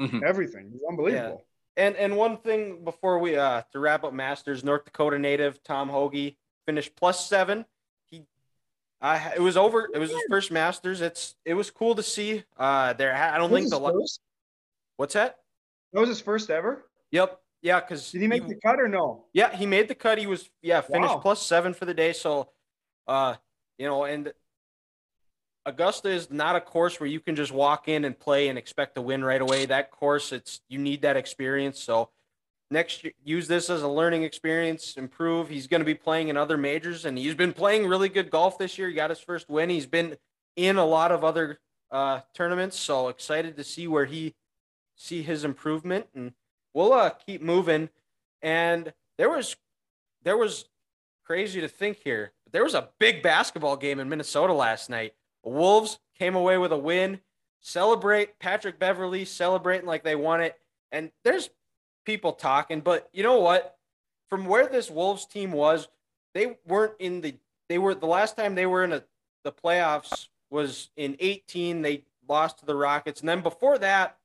Mm-hmm. 0.00 0.20
Everything. 0.26 0.72
It's 0.74 0.84
unbelievable. 0.88 1.44
And 1.76 1.94
and 1.96 2.16
one 2.16 2.38
thing 2.38 2.84
before 2.84 3.18
we 3.18 3.36
uh 3.36 3.62
to 3.72 3.78
wrap 3.78 4.04
up 4.04 4.12
Masters, 4.12 4.64
North 4.64 4.84
Dakota 4.84 5.18
native 5.18 5.62
Tom 5.62 5.88
Hoge 5.88 6.36
finished 6.66 6.96
plus 6.96 7.28
seven. 7.28 7.64
Uh 9.00 9.30
it 9.36 9.40
was 9.40 9.56
over. 9.56 9.88
It 9.92 9.98
was 9.98 10.10
his 10.10 10.22
first 10.28 10.50
Masters. 10.50 11.00
It's 11.00 11.36
it 11.44 11.54
was 11.54 11.70
cool 11.70 11.94
to 11.94 12.02
see. 12.02 12.44
Uh 12.56 12.92
there 12.94 13.14
I 13.14 13.38
don't 13.38 13.50
think 13.50 13.70
the 13.70 13.80
first? 13.80 14.20
What's 14.96 15.14
that? 15.14 15.38
That 15.92 16.00
was 16.00 16.08
his 16.08 16.20
first 16.20 16.50
ever? 16.50 16.86
Yep. 17.10 17.40
Yeah, 17.62 17.80
because 17.80 18.10
did 18.12 18.20
he 18.20 18.28
make 18.28 18.42
he, 18.42 18.50
the 18.50 18.60
cut 18.60 18.80
or 18.80 18.88
no? 18.88 19.24
Yeah, 19.32 19.54
he 19.54 19.66
made 19.66 19.88
the 19.88 19.94
cut. 19.94 20.18
He 20.18 20.26
was 20.26 20.48
yeah, 20.62 20.80
finished 20.80 21.14
wow. 21.14 21.20
plus 21.20 21.42
seven 21.42 21.74
for 21.74 21.84
the 21.84 21.94
day. 21.94 22.12
So 22.12 22.50
uh, 23.08 23.34
you 23.78 23.86
know, 23.86 24.04
and 24.04 24.32
Augusta 25.64 26.08
is 26.08 26.30
not 26.30 26.54
a 26.56 26.60
course 26.60 27.00
where 27.00 27.08
you 27.08 27.20
can 27.20 27.34
just 27.34 27.52
walk 27.52 27.88
in 27.88 28.04
and 28.04 28.18
play 28.18 28.48
and 28.48 28.56
expect 28.56 28.94
to 28.94 29.02
win 29.02 29.24
right 29.24 29.40
away. 29.40 29.66
That 29.66 29.90
course, 29.90 30.32
it's 30.32 30.60
you 30.68 30.78
need 30.78 31.02
that 31.02 31.16
experience. 31.16 31.80
So 31.80 32.10
next 32.70 33.04
year, 33.04 33.12
use 33.24 33.48
this 33.48 33.70
as 33.70 33.82
a 33.82 33.88
learning 33.88 34.22
experience, 34.22 34.96
improve. 34.96 35.48
He's 35.48 35.66
going 35.66 35.80
to 35.80 35.86
be 35.86 35.94
playing 35.94 36.28
in 36.28 36.36
other 36.36 36.56
majors, 36.56 37.04
and 37.04 37.16
he's 37.16 37.34
been 37.34 37.52
playing 37.52 37.86
really 37.86 38.08
good 38.08 38.30
golf 38.30 38.58
this 38.58 38.78
year. 38.78 38.88
He 38.88 38.94
got 38.94 39.10
his 39.10 39.20
first 39.20 39.48
win. 39.48 39.70
He's 39.70 39.86
been 39.86 40.16
in 40.56 40.76
a 40.76 40.84
lot 40.84 41.12
of 41.12 41.24
other 41.24 41.60
uh, 41.90 42.20
tournaments, 42.34 42.78
so 42.78 43.08
excited 43.08 43.56
to 43.56 43.64
see 43.64 43.86
where 43.86 44.06
he 44.06 44.34
see 44.96 45.22
his 45.22 45.44
improvement, 45.44 46.06
and 46.14 46.32
we'll 46.74 46.92
uh, 46.92 47.10
keep 47.10 47.42
moving. 47.42 47.90
And 48.42 48.92
there 49.18 49.30
was 49.30 49.56
there 50.22 50.36
was 50.36 50.66
crazy 51.24 51.60
to 51.60 51.68
think 51.68 51.98
here. 51.98 52.32
but 52.44 52.52
There 52.52 52.64
was 52.64 52.74
a 52.74 52.88
big 52.98 53.22
basketball 53.22 53.76
game 53.76 54.00
in 54.00 54.08
Minnesota 54.08 54.52
last 54.52 54.90
night. 54.90 55.14
Wolves 55.44 55.98
came 56.18 56.34
away 56.34 56.58
with 56.58 56.72
a 56.72 56.78
win. 56.78 57.20
Celebrate 57.60 58.38
Patrick 58.38 58.78
Beverley 58.78 59.24
celebrating 59.24 59.86
like 59.86 60.04
they 60.04 60.16
won 60.16 60.40
it. 60.40 60.56
And 60.92 61.10
there's 61.24 61.50
people 62.06 62.32
talking, 62.32 62.80
but 62.80 63.10
you 63.12 63.22
know 63.22 63.40
what? 63.40 63.76
From 64.30 64.46
where 64.46 64.66
this 64.66 64.90
Wolves 64.90 65.26
team 65.26 65.52
was, 65.52 65.88
they 66.34 66.56
weren't 66.66 66.94
in 66.98 67.20
the 67.20 67.34
they 67.68 67.78
were 67.78 67.94
the 67.94 68.06
last 68.06 68.36
time 68.36 68.54
they 68.54 68.66
were 68.66 68.84
in 68.84 68.92
a, 68.92 69.02
the 69.44 69.52
playoffs 69.52 70.28
was 70.50 70.90
in 70.96 71.16
18 71.18 71.82
they 71.82 72.04
lost 72.28 72.60
to 72.60 72.66
the 72.66 72.74
Rockets 72.74 73.20
and 73.20 73.28
then 73.28 73.40
before 73.40 73.78
that 73.78 74.16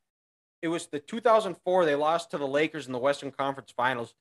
it 0.61 0.67
was 0.67 0.87
the 0.87 0.99
2004 0.99 1.85
they 1.85 1.95
lost 1.95 2.31
to 2.31 2.37
the 2.37 2.47
Lakers 2.47 2.85
in 2.85 2.93
the 2.93 2.99
Western 2.99 3.31
Conference 3.31 3.71
Finals. 3.75 4.13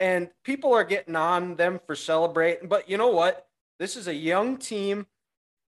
And 0.00 0.30
people 0.44 0.72
are 0.72 0.84
getting 0.84 1.16
on 1.16 1.56
them 1.56 1.80
for 1.84 1.96
celebrating, 1.96 2.68
but 2.68 2.88
you 2.88 2.96
know 2.96 3.08
what? 3.08 3.48
This 3.78 3.96
is 3.96 4.08
a 4.08 4.14
young 4.14 4.56
team 4.56 5.06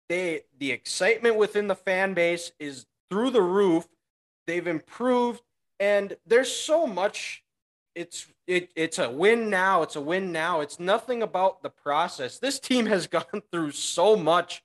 they 0.10 0.41
the 0.58 0.72
excitement 0.72 1.38
within 1.38 1.67
the 1.67 1.75
fan 1.75 2.13
base 2.13 2.51
is 2.60 2.86
through 3.10 3.32
the 3.32 3.41
roof. 3.41 3.88
They've 4.48 4.67
improved, 4.67 5.41
and 5.83 6.15
there's 6.25 6.49
so 6.49 6.87
much. 6.87 7.43
It's 7.93 8.25
it, 8.47 8.71
it's 8.73 8.99
a 8.99 9.09
win 9.09 9.49
now. 9.49 9.81
It's 9.81 9.97
a 9.97 10.01
win 10.01 10.31
now. 10.31 10.61
It's 10.61 10.79
nothing 10.79 11.21
about 11.21 11.61
the 11.61 11.69
process. 11.69 12.39
This 12.39 12.57
team 12.57 12.85
has 12.85 13.05
gone 13.17 13.41
through 13.51 13.71
so 13.71 14.15
much, 14.15 14.63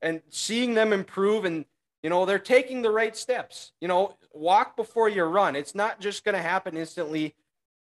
and 0.00 0.22
seeing 0.30 0.72
them 0.72 0.94
improve, 0.94 1.44
and 1.44 1.66
you 2.02 2.08
know 2.08 2.24
they're 2.24 2.38
taking 2.38 2.80
the 2.80 2.90
right 2.90 3.14
steps. 3.14 3.72
You 3.82 3.88
know, 3.88 4.16
walk 4.32 4.74
before 4.74 5.10
you 5.10 5.24
run. 5.24 5.54
It's 5.54 5.74
not 5.74 6.00
just 6.00 6.24
going 6.24 6.34
to 6.34 6.40
happen 6.40 6.78
instantly. 6.78 7.34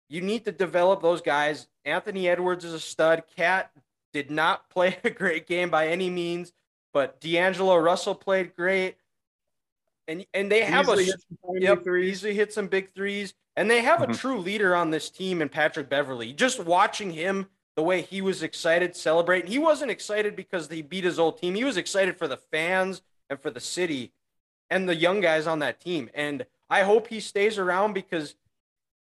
You 0.08 0.22
need 0.22 0.46
to 0.46 0.52
develop 0.52 1.02
those 1.02 1.20
guys. 1.20 1.68
Anthony 1.84 2.30
Edwards 2.30 2.64
is 2.64 2.72
a 2.72 2.80
stud. 2.80 3.24
KAT 3.36 3.70
did 4.14 4.30
not 4.30 4.70
play 4.74 4.96
a 5.04 5.10
great 5.10 5.46
game 5.46 5.68
by 5.68 5.88
any 5.88 6.08
means, 6.08 6.54
but 6.94 7.20
D'Angelo 7.20 7.76
Russell 7.76 8.14
played 8.14 8.56
great. 8.56 8.96
And, 10.10 10.26
and 10.34 10.50
they 10.50 10.62
have 10.62 10.86
easily 10.86 11.10
a 11.10 11.60
yep, 11.60 11.86
easily 11.86 12.34
hit 12.34 12.52
some 12.52 12.66
big 12.66 12.92
threes. 12.94 13.32
And 13.56 13.70
they 13.70 13.82
have 13.82 14.00
mm-hmm. 14.00 14.10
a 14.10 14.14
true 14.14 14.38
leader 14.38 14.74
on 14.74 14.90
this 14.90 15.08
team 15.08 15.40
in 15.40 15.48
Patrick 15.48 15.88
Beverley. 15.88 16.32
Just 16.32 16.58
watching 16.58 17.12
him, 17.12 17.46
the 17.76 17.82
way 17.82 18.02
he 18.02 18.20
was 18.20 18.42
excited, 18.42 18.96
celebrating. 18.96 19.48
He 19.48 19.58
wasn't 19.58 19.92
excited 19.92 20.34
because 20.34 20.68
he 20.68 20.82
beat 20.82 21.04
his 21.04 21.20
old 21.20 21.38
team. 21.38 21.54
He 21.54 21.62
was 21.62 21.76
excited 21.76 22.18
for 22.18 22.26
the 22.26 22.36
fans 22.36 23.02
and 23.28 23.40
for 23.40 23.50
the 23.50 23.60
city 23.60 24.12
and 24.68 24.88
the 24.88 24.96
young 24.96 25.20
guys 25.20 25.46
on 25.46 25.60
that 25.60 25.80
team. 25.80 26.10
And 26.12 26.44
I 26.68 26.82
hope 26.82 27.06
he 27.06 27.20
stays 27.20 27.56
around 27.56 27.92
because 27.92 28.34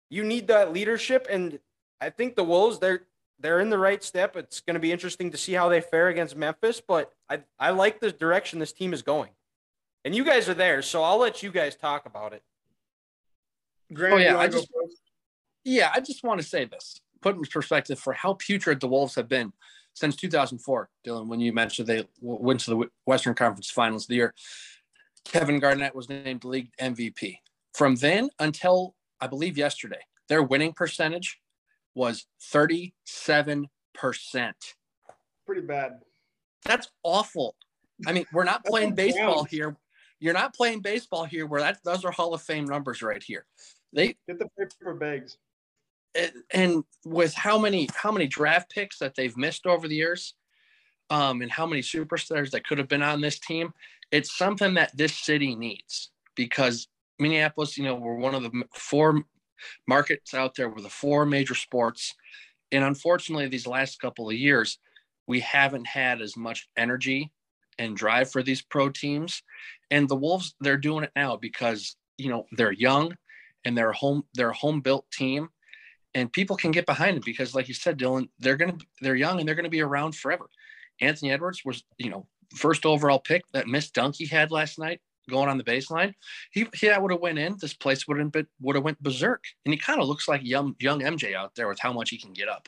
you 0.10 0.26
need 0.26 0.48
that 0.48 0.74
leadership. 0.74 1.26
And 1.30 1.60
I 2.02 2.10
think 2.10 2.36
the 2.36 2.44
Wolves, 2.44 2.80
they're 2.80 3.04
they're 3.40 3.62
in 3.62 3.70
the 3.70 3.78
right 3.78 4.04
step. 4.04 4.36
It's 4.36 4.60
going 4.60 4.74
to 4.74 4.80
be 4.80 4.92
interesting 4.92 5.32
to 5.32 5.38
see 5.38 5.54
how 5.54 5.70
they 5.70 5.80
fare 5.80 6.08
against 6.10 6.36
Memphis, 6.36 6.82
but 6.86 7.14
I 7.30 7.42
I 7.60 7.70
like 7.70 8.02
the 8.02 8.12
direction 8.12 8.60
this 8.60 8.74
team 8.74 8.92
is 8.94 9.02
going. 9.02 9.30
And 10.06 10.16
you 10.16 10.24
guys 10.24 10.48
are 10.48 10.54
there, 10.54 10.82
so 10.82 11.04
I'll 11.04 11.18
let 11.18 11.44
you 11.44 11.52
guys 11.52 11.76
talk 11.76 12.06
about 12.06 12.34
it. 12.34 12.44
Grant, 13.94 14.14
oh 14.14 14.18
yeah, 14.18 14.38
I 14.38 14.48
just 14.48 14.70
yeah, 15.64 15.92
I 15.94 16.00
just 16.00 16.24
want 16.24 16.42
to 16.42 16.48
say 16.48 16.66
this, 16.66 17.02
put 17.22 17.36
in 17.36 17.44
perspective 17.44 18.00
for 18.00 18.14
how 18.14 18.34
putrid 18.36 18.80
the 18.80 18.88
Wolves 18.88 19.16
have 19.16 19.28
been 19.28 19.52
since 19.94 20.16
2004. 20.16 20.90
Dylan, 21.06 21.28
when 21.28 21.40
you 21.40 21.52
mentioned 21.52 21.88
they 21.88 22.06
went 22.22 22.62
to 22.62 22.70
the 22.70 22.90
Western 23.06 23.34
Conference 23.34 23.70
Finals 23.70 24.04
of 24.06 24.10
the 24.10 24.16
year, 24.16 24.34
Kevin 25.26 25.60
Garnett 25.60 25.96
was 25.96 26.10
named 26.10 26.46
league 26.46 26.70
MVP. 26.80 27.40
From 27.74 27.96
then 27.96 28.30
until 28.40 28.96
I 29.20 29.28
believe 29.28 29.58
yesterday, 29.58 30.00
their 30.30 30.44
winning 30.44 30.74
percentage 30.74 31.40
was 31.96 32.28
37%. 32.54 33.68
Pretty 35.46 35.62
bad. 35.62 36.00
That's 36.64 36.90
awful. 37.04 37.56
I 38.06 38.14
mean, 38.14 38.26
we're 38.32 38.44
not 38.44 38.64
playing 38.66 38.94
baseball 38.94 39.44
here. 39.44 39.76
You're 40.20 40.34
not 40.34 40.56
playing 40.56 40.82
baseball 40.82 41.26
here 41.26 41.46
where 41.46 41.62
that 41.62 41.80
those 41.84 42.04
are 42.06 42.12
Hall 42.12 42.34
of 42.34 42.42
Fame 42.42 42.66
numbers 42.66 43.02
right 43.02 43.22
here. 43.22 43.46
They 43.94 44.16
get 44.28 44.40
the 44.40 44.48
paper 44.58 44.94
bags. 44.94 45.38
And 46.52 46.84
with 47.06 47.34
how 47.36 47.60
many 47.60 47.88
how 47.96 48.12
many 48.12 48.28
draft 48.28 48.72
picks 48.72 48.98
that 49.00 49.16
they've 49.16 49.38
missed 49.38 49.68
over 49.68 49.88
the 49.88 49.96
years, 49.96 50.34
um, 51.10 51.42
and 51.42 51.52
how 51.52 51.66
many 51.66 51.82
superstars 51.82 52.52
that 52.52 52.66
could 52.66 52.78
have 52.78 52.88
been 52.88 53.04
on 53.04 53.22
this 53.22 53.40
team, 53.40 53.74
it's 54.12 54.38
something 54.38 54.74
that 54.76 54.96
this 54.96 55.16
city 55.16 55.56
needs 55.56 56.12
because 56.36 56.88
Minneapolis, 57.20 57.78
you 57.78 57.84
know, 57.84 57.96
we're 57.96 58.16
one 58.16 58.36
of 58.36 58.44
the 58.44 58.64
four 58.74 59.22
markets 59.88 60.34
out 60.34 60.56
there 60.56 60.70
with 60.70 60.84
the 60.84 60.90
four 60.90 61.26
major 61.26 61.56
sports. 61.56 62.16
And 62.72 62.84
unfortunately, 62.84 63.48
these 63.48 63.68
last 63.68 64.00
couple 64.00 64.30
of 64.30 64.36
years, 64.36 64.78
we 65.28 65.40
haven't 65.40 65.88
had 65.88 66.22
as 66.22 66.38
much 66.38 66.68
energy 66.78 67.32
and 67.80 67.96
drive 67.96 68.32
for 68.32 68.44
these 68.44 68.62
pro 68.62 68.90
teams. 68.90 69.42
And 69.90 70.10
the 70.10 70.16
Wolves, 70.16 70.56
they're 70.60 70.78
doing 70.78 71.04
it 71.04 71.12
now 71.16 71.38
because, 71.38 71.96
you 72.18 72.30
know, 72.30 72.46
they're 72.52 72.72
young 72.72 73.16
and 73.66 73.78
they're 73.78 73.94
home, 73.94 74.24
they're 74.34 74.50
a 74.50 74.56
home 74.56 74.82
built 74.82 75.10
team. 75.12 75.50
And 76.14 76.32
people 76.32 76.56
can 76.56 76.72
get 76.72 76.86
behind 76.86 77.18
it 77.18 77.26
because, 77.26 77.54
like 77.54 77.68
you 77.68 77.74
said, 77.74 78.00
Dylan, 78.00 78.30
they're 78.40 78.58
gonna 78.58 78.78
they're 79.02 79.16
young 79.16 79.40
and 79.40 79.48
they're 79.48 79.56
gonna 79.56 79.70
be 79.70 79.82
around 79.82 80.16
forever. 80.16 80.50
Anthony 81.00 81.32
Edwards 81.32 81.62
was, 81.64 81.84
you 81.98 82.10
know, 82.10 82.28
first 82.56 82.86
overall 82.86 83.20
pick 83.20 83.44
that 83.54 83.68
Miss 83.68 83.92
dunk 83.92 84.16
he 84.16 84.26
had 84.26 84.52
last 84.52 84.80
night 84.80 85.00
going 85.30 85.50
on 85.50 85.58
the 85.58 85.64
baseline, 85.64 86.14
he, 86.52 86.68
he 86.74 86.88
that 86.88 87.02
would 87.02 87.12
have 87.12 87.22
went 87.22 87.40
in. 87.40 87.58
This 87.60 87.74
place 87.74 88.08
would 88.08 88.18
have 88.18 88.32
been 88.32 88.48
would 88.62 88.76
have 88.76 88.84
went 88.84 89.02
berserk. 89.02 89.44
And 89.66 89.74
he 89.74 89.80
kind 89.80 90.02
of 90.02 90.08
looks 90.08 90.28
like 90.28 90.42
young 90.44 90.76
young 90.80 91.02
MJ 91.02 91.36
out 91.36 91.54
there 91.56 91.68
with 91.68 91.80
how 91.80 91.94
much 91.94 92.10
he 92.10 92.18
can 92.18 92.34
get 92.34 92.48
up. 92.48 92.68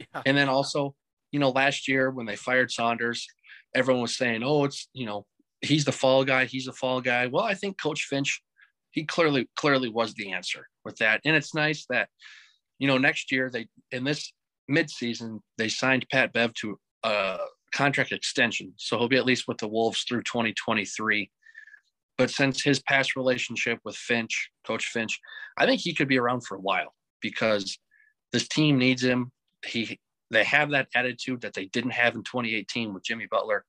Yeah. 0.00 0.22
And 0.26 0.36
then 0.36 0.48
also, 0.48 0.94
you 1.32 1.40
know, 1.40 1.50
last 1.50 1.88
year 1.88 2.10
when 2.10 2.26
they 2.26 2.36
fired 2.36 2.70
Saunders, 2.70 3.26
everyone 3.74 4.02
was 4.02 4.16
saying, 4.16 4.42
"Oh, 4.44 4.64
it's 4.64 4.88
you 4.92 5.06
know, 5.06 5.26
he's 5.60 5.84
the 5.84 5.92
fall 5.92 6.24
guy. 6.24 6.44
He's 6.44 6.66
the 6.66 6.72
fall 6.72 7.00
guy." 7.00 7.26
Well, 7.26 7.44
I 7.44 7.54
think 7.54 7.80
Coach 7.80 8.04
Finch, 8.04 8.42
he 8.90 9.04
clearly 9.04 9.48
clearly 9.56 9.88
was 9.88 10.14
the 10.14 10.32
answer 10.32 10.68
with 10.84 10.96
that. 10.96 11.20
And 11.24 11.36
it's 11.36 11.54
nice 11.54 11.86
that, 11.90 12.08
you 12.78 12.88
know, 12.88 12.98
next 12.98 13.32
year 13.32 13.50
they 13.50 13.68
in 13.90 14.04
this 14.04 14.32
midseason 14.70 15.40
they 15.56 15.68
signed 15.68 16.06
Pat 16.10 16.32
Bev 16.32 16.52
to 16.54 16.78
a 17.02 17.38
contract 17.72 18.12
extension, 18.12 18.72
so 18.76 18.98
he'll 18.98 19.08
be 19.08 19.16
at 19.16 19.26
least 19.26 19.48
with 19.48 19.58
the 19.58 19.68
Wolves 19.68 20.04
through 20.08 20.22
2023 20.22 21.30
but 22.18 22.30
since 22.30 22.62
his 22.62 22.80
past 22.80 23.14
relationship 23.14 23.78
with 23.84 23.96
Finch, 23.96 24.50
Coach 24.66 24.86
Finch, 24.86 25.18
I 25.56 25.64
think 25.64 25.80
he 25.80 25.94
could 25.94 26.08
be 26.08 26.18
around 26.18 26.44
for 26.44 26.56
a 26.56 26.60
while 26.60 26.94
because 27.22 27.78
this 28.32 28.48
team 28.48 28.76
needs 28.76 29.02
him. 29.02 29.30
He 29.64 29.98
they 30.30 30.44
have 30.44 30.70
that 30.72 30.88
attitude 30.94 31.40
that 31.40 31.54
they 31.54 31.66
didn't 31.66 31.92
have 31.92 32.14
in 32.14 32.22
2018 32.22 32.92
with 32.92 33.04
Jimmy 33.04 33.26
Butler, 33.30 33.64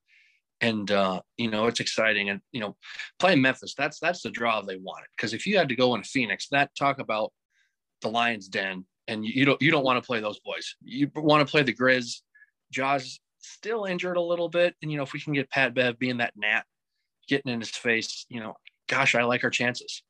and 0.60 0.90
uh, 0.90 1.20
you 1.36 1.50
know 1.50 1.66
it's 1.66 1.80
exciting. 1.80 2.30
And 2.30 2.40
you 2.52 2.60
know, 2.60 2.76
playing 3.18 3.42
Memphis, 3.42 3.74
that's 3.76 3.98
that's 3.98 4.22
the 4.22 4.30
draw 4.30 4.60
they 4.60 4.76
wanted. 4.76 5.06
Because 5.16 5.34
if 5.34 5.46
you 5.46 5.58
had 5.58 5.68
to 5.68 5.76
go 5.76 5.94
in 5.94 6.02
Phoenix, 6.02 6.48
that 6.50 6.70
talk 6.76 6.98
about 6.98 7.32
the 8.02 8.08
Lions' 8.08 8.48
Den, 8.48 8.84
and 9.08 9.24
you, 9.24 9.32
you 9.34 9.44
don't 9.44 9.60
you 9.62 9.70
don't 9.70 9.84
want 9.84 10.02
to 10.02 10.06
play 10.06 10.20
those 10.20 10.40
boys. 10.40 10.76
You 10.82 11.10
want 11.14 11.46
to 11.46 11.50
play 11.50 11.62
the 11.62 11.74
Grizz. 11.74 12.20
Ja's 12.72 13.20
still 13.38 13.84
injured 13.84 14.16
a 14.16 14.22
little 14.22 14.48
bit, 14.48 14.74
and 14.82 14.90
you 14.90 14.96
know 14.96 15.02
if 15.02 15.12
we 15.12 15.20
can 15.20 15.32
get 15.32 15.50
Pat 15.50 15.74
Bev 15.74 15.98
being 15.98 16.18
that 16.18 16.34
Nat 16.36 16.62
getting 17.28 17.52
in 17.52 17.60
his 17.60 17.70
face, 17.70 18.26
you 18.28 18.40
know, 18.40 18.54
gosh, 18.88 19.14
I 19.14 19.22
like 19.22 19.44
our 19.44 19.50
chances. 19.50 20.02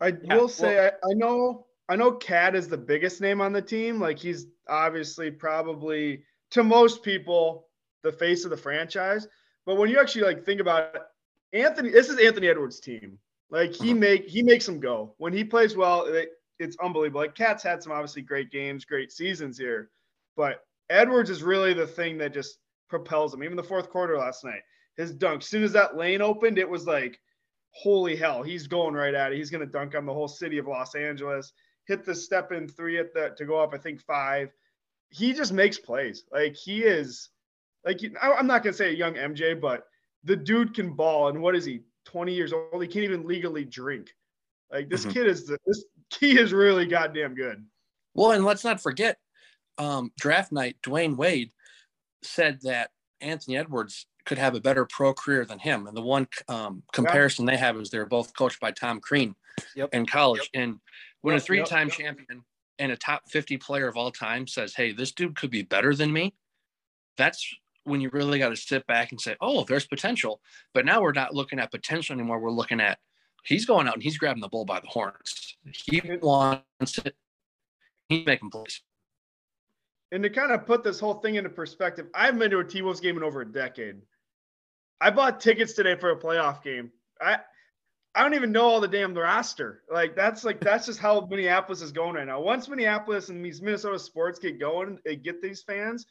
I 0.00 0.08
yeah, 0.08 0.36
will 0.36 0.48
say 0.48 0.76
well, 0.76 0.90
I, 1.04 1.10
I 1.10 1.14
know 1.14 1.66
I 1.88 1.96
know 1.96 2.12
KAT 2.12 2.54
is 2.54 2.68
the 2.68 2.76
biggest 2.76 3.20
name 3.20 3.40
on 3.40 3.52
the 3.52 3.62
team. 3.62 4.00
Like 4.00 4.18
he's 4.18 4.46
obviously 4.68 5.30
probably 5.30 6.22
to 6.50 6.62
most 6.62 7.02
people 7.02 7.67
the 8.02 8.12
face 8.12 8.44
of 8.44 8.50
the 8.50 8.56
franchise. 8.56 9.26
But 9.66 9.76
when 9.76 9.90
you 9.90 10.00
actually 10.00 10.24
like 10.24 10.44
think 10.44 10.60
about 10.60 10.94
it, 10.94 11.02
Anthony, 11.52 11.90
this 11.90 12.08
is 12.08 12.18
Anthony 12.18 12.48
Edwards' 12.48 12.80
team. 12.80 13.18
Like 13.50 13.72
he 13.72 13.90
uh-huh. 13.90 13.98
make 13.98 14.28
he 14.28 14.42
makes 14.42 14.66
them 14.66 14.80
go 14.80 15.14
when 15.18 15.32
he 15.32 15.44
plays 15.44 15.76
well. 15.76 16.04
It, 16.04 16.30
it's 16.58 16.76
unbelievable. 16.82 17.20
Like 17.20 17.34
KAT's 17.34 17.62
had 17.62 17.82
some 17.82 17.92
obviously 17.92 18.22
great 18.22 18.50
games, 18.50 18.84
great 18.84 19.12
seasons 19.12 19.56
here, 19.56 19.90
but 20.36 20.64
Edwards 20.90 21.30
is 21.30 21.42
really 21.42 21.72
the 21.72 21.86
thing 21.86 22.18
that 22.18 22.34
just 22.34 22.58
propels 22.88 23.34
him. 23.34 23.44
Even 23.44 23.56
the 23.56 23.62
fourth 23.62 23.90
quarter 23.90 24.16
last 24.18 24.44
night, 24.44 24.62
his 24.96 25.12
dunk. 25.12 25.42
As 25.42 25.48
soon 25.48 25.62
as 25.62 25.72
that 25.72 25.96
lane 25.96 26.20
opened, 26.20 26.58
it 26.58 26.68
was 26.68 26.86
like, 26.86 27.20
holy 27.70 28.16
hell, 28.16 28.42
he's 28.42 28.66
going 28.66 28.94
right 28.94 29.14
at 29.14 29.32
it. 29.32 29.36
He's 29.36 29.50
going 29.50 29.64
to 29.64 29.72
dunk 29.72 29.94
on 29.94 30.06
the 30.06 30.12
whole 30.12 30.28
city 30.28 30.58
of 30.58 30.66
Los 30.66 30.94
Angeles. 30.94 31.52
Hit 31.86 32.04
the 32.04 32.14
step 32.14 32.52
in 32.52 32.68
three 32.68 32.98
at 32.98 33.14
the 33.14 33.34
to 33.36 33.44
go 33.44 33.58
up, 33.60 33.72
I 33.72 33.78
think 33.78 34.00
five. 34.02 34.50
He 35.10 35.32
just 35.32 35.52
makes 35.52 35.78
plays. 35.78 36.24
Like 36.32 36.54
he 36.54 36.82
is, 36.82 37.30
like 37.84 38.00
I'm 38.20 38.46
not 38.46 38.62
gonna 38.62 38.74
say 38.74 38.90
a 38.90 38.96
young 38.96 39.14
MJ, 39.14 39.58
but 39.58 39.84
the 40.24 40.36
dude 40.36 40.74
can 40.74 40.94
ball. 40.94 41.28
And 41.28 41.40
what 41.40 41.54
is 41.54 41.64
he? 41.64 41.82
20 42.06 42.32
years 42.32 42.52
old. 42.52 42.82
He 42.82 42.88
can't 42.88 43.04
even 43.04 43.26
legally 43.26 43.64
drink. 43.64 44.08
Like 44.72 44.88
this 44.88 45.02
mm-hmm. 45.02 45.12
kid 45.12 45.26
is 45.26 45.46
the, 45.46 45.58
this 45.66 45.84
he 46.20 46.38
is 46.38 46.52
really 46.52 46.86
goddamn 46.86 47.34
good. 47.34 47.64
Well, 48.14 48.32
and 48.32 48.44
let's 48.44 48.64
not 48.64 48.80
forget, 48.80 49.18
um, 49.76 50.10
draft 50.18 50.52
night. 50.52 50.76
Dwyane 50.82 51.16
Wade 51.16 51.52
said 52.22 52.60
that 52.62 52.90
Anthony 53.20 53.56
Edwards 53.56 54.06
could 54.24 54.38
have 54.38 54.54
a 54.54 54.60
better 54.60 54.84
pro 54.84 55.14
career 55.14 55.44
than 55.44 55.58
him. 55.58 55.86
And 55.86 55.96
the 55.96 56.02
one 56.02 56.28
um, 56.48 56.82
comparison 56.92 57.46
yeah. 57.46 57.52
they 57.52 57.56
have 57.58 57.76
is 57.76 57.90
they're 57.90 58.06
both 58.06 58.36
coached 58.36 58.60
by 58.60 58.72
Tom 58.72 59.00
Crean 59.00 59.34
yep. 59.74 59.88
in 59.92 60.04
college. 60.04 60.50
Yep. 60.52 60.62
And 60.62 60.80
when 61.22 61.34
yep. 61.34 61.42
a 61.42 61.44
three 61.44 61.62
time 61.64 61.90
champion 61.90 62.42
and 62.78 62.92
a 62.92 62.96
top 62.96 63.22
50 63.28 63.56
player 63.56 63.88
of 63.88 63.96
all 63.96 64.10
time 64.10 64.46
says, 64.46 64.74
Hey, 64.74 64.92
this 64.92 65.12
dude 65.12 65.36
could 65.36 65.50
be 65.50 65.62
better 65.62 65.94
than 65.94 66.12
me, 66.12 66.34
that's 67.16 67.54
when 67.88 68.00
you 68.00 68.10
really 68.12 68.38
got 68.38 68.50
to 68.50 68.56
sit 68.56 68.86
back 68.86 69.10
and 69.10 69.20
say, 69.20 69.36
Oh, 69.40 69.64
there's 69.64 69.86
potential. 69.86 70.40
But 70.74 70.84
now 70.84 71.00
we're 71.00 71.12
not 71.12 71.34
looking 71.34 71.58
at 71.58 71.70
potential 71.70 72.14
anymore. 72.14 72.38
We're 72.38 72.50
looking 72.50 72.80
at 72.80 72.98
he's 73.44 73.66
going 73.66 73.88
out 73.88 73.94
and 73.94 74.02
he's 74.02 74.18
grabbing 74.18 74.42
the 74.42 74.48
bull 74.48 74.64
by 74.64 74.80
the 74.80 74.86
horns. 74.86 75.56
He 75.72 76.02
wants 76.22 76.98
it. 77.04 77.14
He's 78.08 78.26
making 78.26 78.50
plays. 78.50 78.82
And 80.10 80.22
to 80.22 80.30
kind 80.30 80.52
of 80.52 80.66
put 80.66 80.82
this 80.82 80.98
whole 80.98 81.14
thing 81.14 81.34
into 81.34 81.50
perspective, 81.50 82.06
I've 82.14 82.38
been 82.38 82.50
to 82.50 82.60
a 82.60 82.64
T 82.64 82.82
Wolves 82.82 83.00
game 83.00 83.16
in 83.16 83.22
over 83.22 83.42
a 83.42 83.52
decade. 83.52 83.96
I 85.00 85.10
bought 85.10 85.40
tickets 85.40 85.74
today 85.74 85.96
for 85.96 86.10
a 86.10 86.18
playoff 86.18 86.62
game. 86.62 86.90
I 87.20 87.38
I 88.14 88.22
don't 88.22 88.34
even 88.34 88.50
know 88.50 88.64
all 88.64 88.80
the 88.80 88.88
damn 88.88 89.14
roster. 89.14 89.82
Like 89.92 90.16
that's 90.16 90.44
like 90.44 90.60
that's 90.60 90.86
just 90.86 90.98
how 90.98 91.26
Minneapolis 91.30 91.82
is 91.82 91.92
going 91.92 92.14
right 92.14 92.26
now. 92.26 92.40
Once 92.40 92.68
Minneapolis 92.68 93.28
and 93.28 93.44
these 93.44 93.60
Minnesota 93.60 93.98
sports 93.98 94.38
get 94.38 94.58
going, 94.58 94.98
they 95.04 95.14
get 95.14 95.42
these 95.42 95.62
fans. 95.62 96.06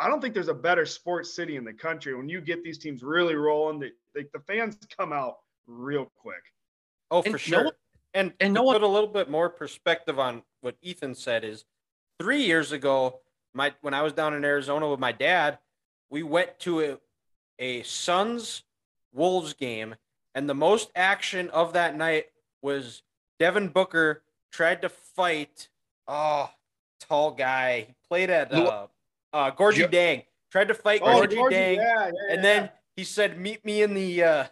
I 0.00 0.08
don't 0.08 0.20
think 0.20 0.34
there's 0.34 0.48
a 0.48 0.54
better 0.54 0.86
sports 0.86 1.34
city 1.34 1.56
in 1.56 1.64
the 1.64 1.72
country. 1.72 2.14
When 2.14 2.28
you 2.28 2.40
get 2.40 2.64
these 2.64 2.78
teams 2.78 3.02
really 3.02 3.34
rolling, 3.34 3.78
the, 3.80 3.90
the, 4.14 4.26
the 4.32 4.40
fans 4.40 4.78
come 4.96 5.12
out 5.12 5.36
real 5.66 6.10
quick. 6.16 6.42
Oh, 7.10 7.22
for 7.22 7.28
And 7.28 7.32
no 7.34 7.38
sure. 7.38 7.64
one- 7.64 7.74
and 8.14 8.32
and 8.40 8.54
to 8.54 8.60
no 8.60 8.62
one- 8.64 8.74
put 8.76 8.82
a 8.82 8.88
little 8.88 9.08
bit 9.08 9.30
more 9.30 9.48
perspective 9.50 10.18
on 10.18 10.42
what 10.62 10.76
Ethan 10.82 11.14
said 11.14 11.44
is 11.44 11.64
three 12.18 12.42
years 12.42 12.72
ago, 12.72 13.20
my 13.54 13.72
when 13.82 13.94
I 13.94 14.02
was 14.02 14.12
down 14.12 14.34
in 14.34 14.44
Arizona 14.44 14.88
with 14.88 14.98
my 15.00 15.12
dad, 15.12 15.58
we 16.08 16.22
went 16.24 16.58
to 16.60 16.80
a, 16.80 16.98
a 17.60 17.82
Suns 17.84 18.64
Wolves 19.12 19.52
game, 19.54 19.94
and 20.34 20.48
the 20.48 20.54
most 20.54 20.90
action 20.96 21.50
of 21.50 21.72
that 21.74 21.96
night 21.96 22.26
was 22.62 23.02
Devin 23.38 23.68
Booker 23.68 24.22
tried 24.50 24.82
to 24.82 24.88
fight. 24.88 25.68
Oh, 26.08 26.50
tall 27.00 27.30
guy. 27.32 27.80
He 27.88 27.94
played 28.08 28.30
at 28.30 28.52
uh, 28.52 28.88
uh, 29.32 29.50
Gorgui 29.52 29.76
Jo- 29.76 29.88
Dieng. 29.88 30.24
Tried 30.50 30.68
to 30.68 30.74
fight 30.74 31.00
Oh, 31.02 31.06
Gorgui 31.06 31.34
Georgie, 31.34 31.56
Dieng 31.56 31.76
yeah, 31.76 32.06
yeah, 32.06 32.06
and 32.30 32.36
yeah. 32.36 32.42
then 32.42 32.70
he 32.96 33.04
said, 33.04 33.38
"Meet 33.38 33.64
me 33.64 33.82
in 33.82 33.94
the 33.94 34.22
uh, 34.22 34.44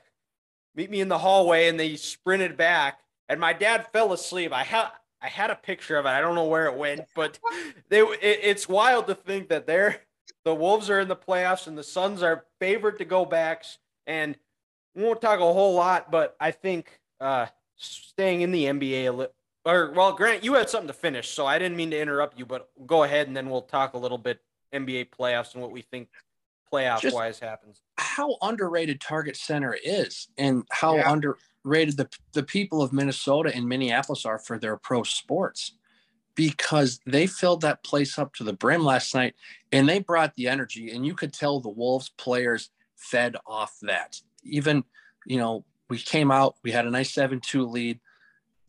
meet 0.75 0.91
me 0.91 1.01
in 1.01 1.09
the 1.09 1.19
hallway," 1.19 1.69
and 1.69 1.79
they 1.79 1.97
sprinted 1.97 2.57
back. 2.57 3.01
And 3.29 3.41
my 3.41 3.53
dad 3.53 3.87
fell 3.93 4.13
asleep. 4.13 4.53
I 4.53 4.63
had 4.65 4.91
I 5.21 5.29
had 5.29 5.51
a 5.51 5.57
picture 5.57 5.97
of 5.97 6.07
it. 6.07 6.11
I 6.11 6.21
don't 6.21 6.35
know 6.35 6.47
where 6.47 6.67
it 6.67 6.77
went, 6.77 7.03
but 7.15 7.39
they 7.89 8.01
it, 8.01 8.19
it's 8.23 8.69
wild 8.69 9.07
to 9.09 9.15
think 9.15 9.49
that 9.49 9.67
they're 9.67 10.01
the 10.45 10.55
Wolves 10.55 10.89
are 10.89 11.01
in 11.01 11.09
the 11.09 11.17
playoffs 11.17 11.67
and 11.67 11.77
the 11.77 11.83
Suns 11.83 12.23
are 12.23 12.45
favored 12.61 12.99
to 12.99 13.05
go 13.05 13.25
backs. 13.25 13.79
And 14.07 14.37
we 14.95 15.03
won't 15.03 15.21
talk 15.21 15.41
a 15.41 15.53
whole 15.53 15.75
lot, 15.75 16.11
but 16.11 16.37
I 16.41 16.53
think 16.53 17.01
uh, 17.21 17.47
staying 17.77 18.41
in 18.43 18.51
the 18.53 18.65
NBA 18.65 19.09
a 19.09 19.11
little. 19.11 19.35
Or 19.65 19.91
well, 19.91 20.13
Grant, 20.13 20.45
you 20.45 20.55
had 20.55 20.71
something 20.71 20.87
to 20.89 20.95
finish, 20.95 21.29
so 21.29 21.45
I 21.45 21.59
didn't 21.59 21.77
mean 21.77 21.91
to 21.91 22.01
interrupt 22.01 22.39
you, 22.39 22.47
but 22.47 22.71
go 22.87 23.03
ahead 23.03 23.27
and 23.27 23.37
then 23.37 23.51
we'll 23.51 23.63
talk 23.63 23.93
a 23.93 23.99
little 23.99 24.17
bit 24.17 24.41
NBA 24.73 25.11
playoffs 25.11 25.55
and 25.55 25.63
what 25.63 25.73
we 25.73 25.83
think 25.83 26.09
playoff 26.73 27.01
Just- 27.01 27.15
wise 27.15 27.39
happens. 27.39 27.81
how 27.99 28.37
underrated 28.43 29.01
Target 29.01 29.37
Center 29.37 29.77
is 29.83 30.29
and 30.37 30.65
how 30.71 30.97
Yeah. 30.97 31.13
underrated 31.13 31.97
the, 31.97 32.09
the 32.33 32.43
people 32.43 32.83
of 32.83 32.93
Minnesota 32.93 33.53
and 33.55 33.67
Minneapolis 33.69 34.25
are 34.27 34.39
for 34.39 34.59
their 34.59 34.77
pro 34.77 35.03
sports 35.03 35.73
because 36.35 37.01
they 37.07 37.27
filled 37.27 37.63
that 37.63 37.83
place 37.83 38.19
up 38.19 38.35
to 38.35 38.45
the 38.45 38.53
brim 38.53 38.85
last 38.85 39.15
night 39.15 39.35
and 39.73 39.89
they 39.89 39.99
brought 39.99 40.35
the 40.37 40.47
energy 40.49 40.91
and 40.91 41.05
you 41.07 41.15
could 41.15 41.33
tell 41.33 41.59
the 41.61 41.69
Wolves 41.69 42.11
players 42.11 42.71
fed 42.97 43.37
off 43.47 43.77
that. 43.83 44.21
Even, 44.45 44.85
you 45.27 45.39
know, 45.39 45.65
we 45.89 45.99
came 45.99 46.31
out, 46.31 46.57
we 46.63 46.71
had 46.71 46.87
a 46.87 46.91
nice 46.91 47.13
7-2 47.13 47.69
lead. 47.69 47.99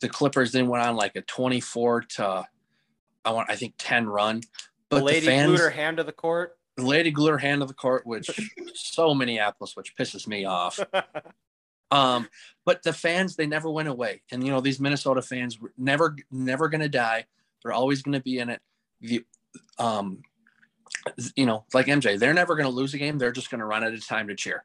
The 0.00 0.08
Clippers 0.08 0.52
then 0.52 0.68
went 0.68 0.84
on 0.84 0.96
like 0.96 1.14
a 1.16 1.22
24 1.22 2.02
to 2.02 2.46
I 3.24 3.32
want 3.32 3.50
I 3.50 3.56
think 3.56 3.74
10 3.78 4.06
run. 4.08 4.40
But 4.90 4.98
the 4.98 5.04
lady 5.04 5.20
the 5.20 5.26
fans, 5.26 5.46
glued 5.46 5.60
her 5.60 5.70
hand 5.70 5.96
to 5.98 6.04
the 6.04 6.12
court. 6.12 6.58
the 6.76 6.84
lady 6.84 7.10
glued 7.10 7.30
her 7.30 7.38
hand 7.38 7.60
to 7.60 7.66
the 7.66 7.74
court, 7.74 8.06
which 8.06 8.28
so 8.74 9.14
Minneapolis, 9.14 9.76
which 9.76 9.96
pisses 9.96 10.26
me 10.26 10.44
off. 10.44 10.78
Um, 11.92 12.28
but 12.64 12.84
the 12.84 12.92
fans, 12.92 13.34
they 13.34 13.48
never 13.48 13.68
went 13.68 13.88
away. 13.88 14.22
And 14.30 14.44
you 14.44 14.52
know, 14.52 14.60
these 14.60 14.78
Minnesota 14.78 15.22
fans 15.22 15.60
were 15.60 15.72
never, 15.76 16.14
never 16.30 16.68
gonna 16.68 16.88
die. 16.88 17.24
They're 17.64 17.72
always 17.72 18.00
gonna 18.00 18.20
be 18.20 18.38
in 18.38 18.48
it. 18.48 18.60
The 19.00 19.24
um, 19.76 20.22
you 21.34 21.46
know, 21.46 21.64
like 21.74 21.86
MJ, 21.86 22.16
they're 22.16 22.32
never 22.32 22.54
gonna 22.54 22.68
lose 22.68 22.94
a 22.94 22.98
game. 22.98 23.18
They're 23.18 23.32
just 23.32 23.50
gonna 23.50 23.66
run 23.66 23.82
out 23.82 23.92
of 23.92 24.06
time 24.06 24.28
to 24.28 24.36
cheer. 24.36 24.64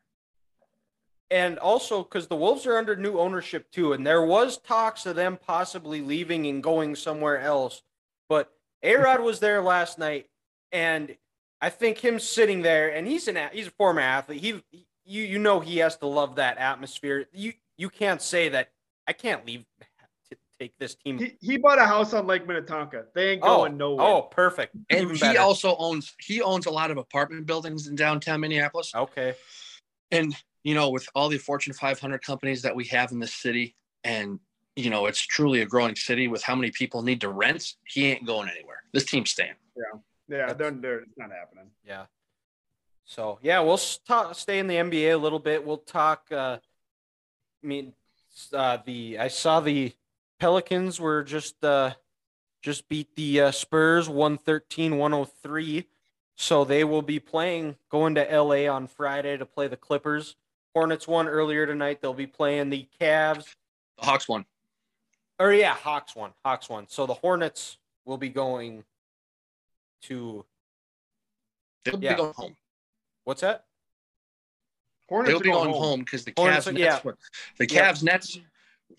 and 1.31 1.57
also 1.57 2.03
because 2.03 2.27
the 2.27 2.35
Wolves 2.35 2.67
are 2.67 2.77
under 2.77 2.95
new 2.95 3.17
ownership 3.17 3.71
too, 3.71 3.93
and 3.93 4.05
there 4.05 4.23
was 4.23 4.59
talks 4.59 5.07
of 5.07 5.15
them 5.15 5.39
possibly 5.43 6.01
leaving 6.01 6.45
and 6.45 6.61
going 6.61 6.95
somewhere 6.95 7.39
else. 7.39 7.81
But 8.29 8.51
A 8.83 8.95
Rod 8.95 9.21
was 9.21 9.39
there 9.39 9.61
last 9.61 9.97
night, 9.97 10.27
and 10.71 11.15
I 11.61 11.69
think 11.69 11.97
him 11.99 12.19
sitting 12.19 12.61
there, 12.61 12.89
and 12.93 13.07
he's 13.07 13.27
an 13.27 13.37
he's 13.51 13.67
a 13.67 13.71
former 13.71 14.01
athlete. 14.01 14.41
He 14.41 14.85
you 15.05 15.23
you 15.23 15.39
know 15.39 15.59
he 15.59 15.77
has 15.77 15.97
to 15.97 16.07
love 16.07 16.35
that 16.35 16.57
atmosphere. 16.57 17.25
You 17.33 17.53
you 17.77 17.89
can't 17.89 18.21
say 18.21 18.49
that 18.49 18.69
I 19.07 19.13
can't 19.13 19.45
leave 19.45 19.65
to 20.31 20.37
take 20.59 20.77
this 20.79 20.95
team. 20.95 21.17
he, 21.17 21.35
he 21.41 21.57
bought 21.57 21.79
a 21.79 21.85
house 21.85 22.13
on 22.13 22.27
Lake 22.27 22.47
Minnetonka. 22.47 23.05
They 23.13 23.31
ain't 23.31 23.41
oh 23.43 23.57
going 23.57 23.77
nowhere. 23.77 24.05
oh 24.05 24.21
perfect. 24.23 24.75
And 24.89 25.01
Even 25.01 25.15
he 25.15 25.21
better. 25.21 25.39
also 25.39 25.75
owns 25.77 26.13
he 26.19 26.41
owns 26.41 26.65
a 26.65 26.71
lot 26.71 26.91
of 26.91 26.97
apartment 26.97 27.45
buildings 27.45 27.87
in 27.87 27.95
downtown 27.95 28.39
Minneapolis. 28.41 28.93
okay. 28.95 29.33
and 30.11 30.35
you 30.63 30.73
know 30.75 30.89
with 30.89 31.07
all 31.15 31.29
the 31.29 31.37
fortune 31.37 31.73
500 31.73 32.21
companies 32.21 32.61
that 32.63 32.75
we 32.75 32.85
have 32.85 33.11
in 33.11 33.19
this 33.19 33.33
city 33.33 33.75
and 34.03 34.39
you 34.75 34.89
know 34.89 35.05
it's 35.05 35.21
truly 35.21 35.61
a 35.61 35.65
growing 35.65 35.95
city 35.95 36.27
with 36.27 36.43
how 36.43 36.55
many 36.55 36.71
people 36.71 37.01
need 37.01 37.21
to 37.21 37.29
rent 37.29 37.73
he 37.87 38.07
ain't 38.07 38.25
going 38.25 38.49
anywhere 38.49 38.83
this 38.93 39.05
team's 39.05 39.29
staying 39.29 39.55
yeah, 40.27 40.53
they're, 40.53 40.71
they're, 40.71 40.99
it's 40.99 41.17
not 41.17 41.31
happening. 41.31 41.69
Yeah. 41.85 42.05
So 43.05 43.39
yeah, 43.41 43.59
we'll 43.59 43.73
s- 43.73 43.99
stay 44.33 44.59
in 44.59 44.67
the 44.67 44.75
NBA 44.75 45.13
a 45.13 45.17
little 45.17 45.39
bit. 45.39 45.65
We'll 45.65 45.77
talk. 45.77 46.27
Uh, 46.31 46.57
I 47.63 47.67
mean, 47.67 47.93
uh, 48.51 48.79
the 48.85 49.19
I 49.19 49.27
saw 49.27 49.59
the 49.59 49.93
Pelicans 50.39 50.99
were 50.99 51.23
just 51.23 51.63
uh, 51.63 51.93
just 52.63 52.89
beat 52.89 53.15
the 53.15 53.41
uh, 53.41 53.51
Spurs 53.51 54.09
113-103. 54.09 55.85
So 56.37 56.65
they 56.65 56.83
will 56.83 57.01
be 57.01 57.19
playing 57.19 57.75
going 57.89 58.15
to 58.15 58.23
LA 58.23 58.67
on 58.67 58.87
Friday 58.87 59.37
to 59.37 59.45
play 59.45 59.67
the 59.67 59.77
Clippers. 59.77 60.35
Hornets 60.73 61.07
won 61.07 61.27
earlier 61.27 61.65
tonight. 61.65 62.01
They'll 62.01 62.13
be 62.13 62.27
playing 62.27 62.71
the 62.71 62.87
Cavs. 62.99 63.55
the 63.97 64.05
hawks 64.05 64.27
won 64.27 64.45
Or 65.39 65.53
yeah, 65.53 65.73
Hawks 65.73 66.15
won. 66.15 66.31
Hawks 66.43 66.69
won. 66.69 66.85
So 66.87 67.05
the 67.05 67.13
Hornets 67.13 67.77
will 68.05 68.17
be 68.17 68.29
going 68.29 68.83
to 70.03 70.45
they'll 71.83 71.99
Yeah. 71.99 72.13
be 72.13 72.17
going 72.17 72.33
home 72.33 72.55
what's 73.23 73.41
that? 73.41 73.65
Hornets 75.09 75.29
they'll 75.31 75.39
be 75.39 75.49
going 75.49 75.69
home 75.71 75.81
home. 75.81 75.99
because 76.01 76.23
the 76.25 76.33
Hornets, 76.37 76.67
Cavs 76.67 76.77
yeah. 76.77 76.85
Nets 76.89 77.03
were, 77.03 77.17
the 77.57 77.67
Yeah. 77.69 77.91
Cavs 77.91 78.03
Nets 78.03 78.39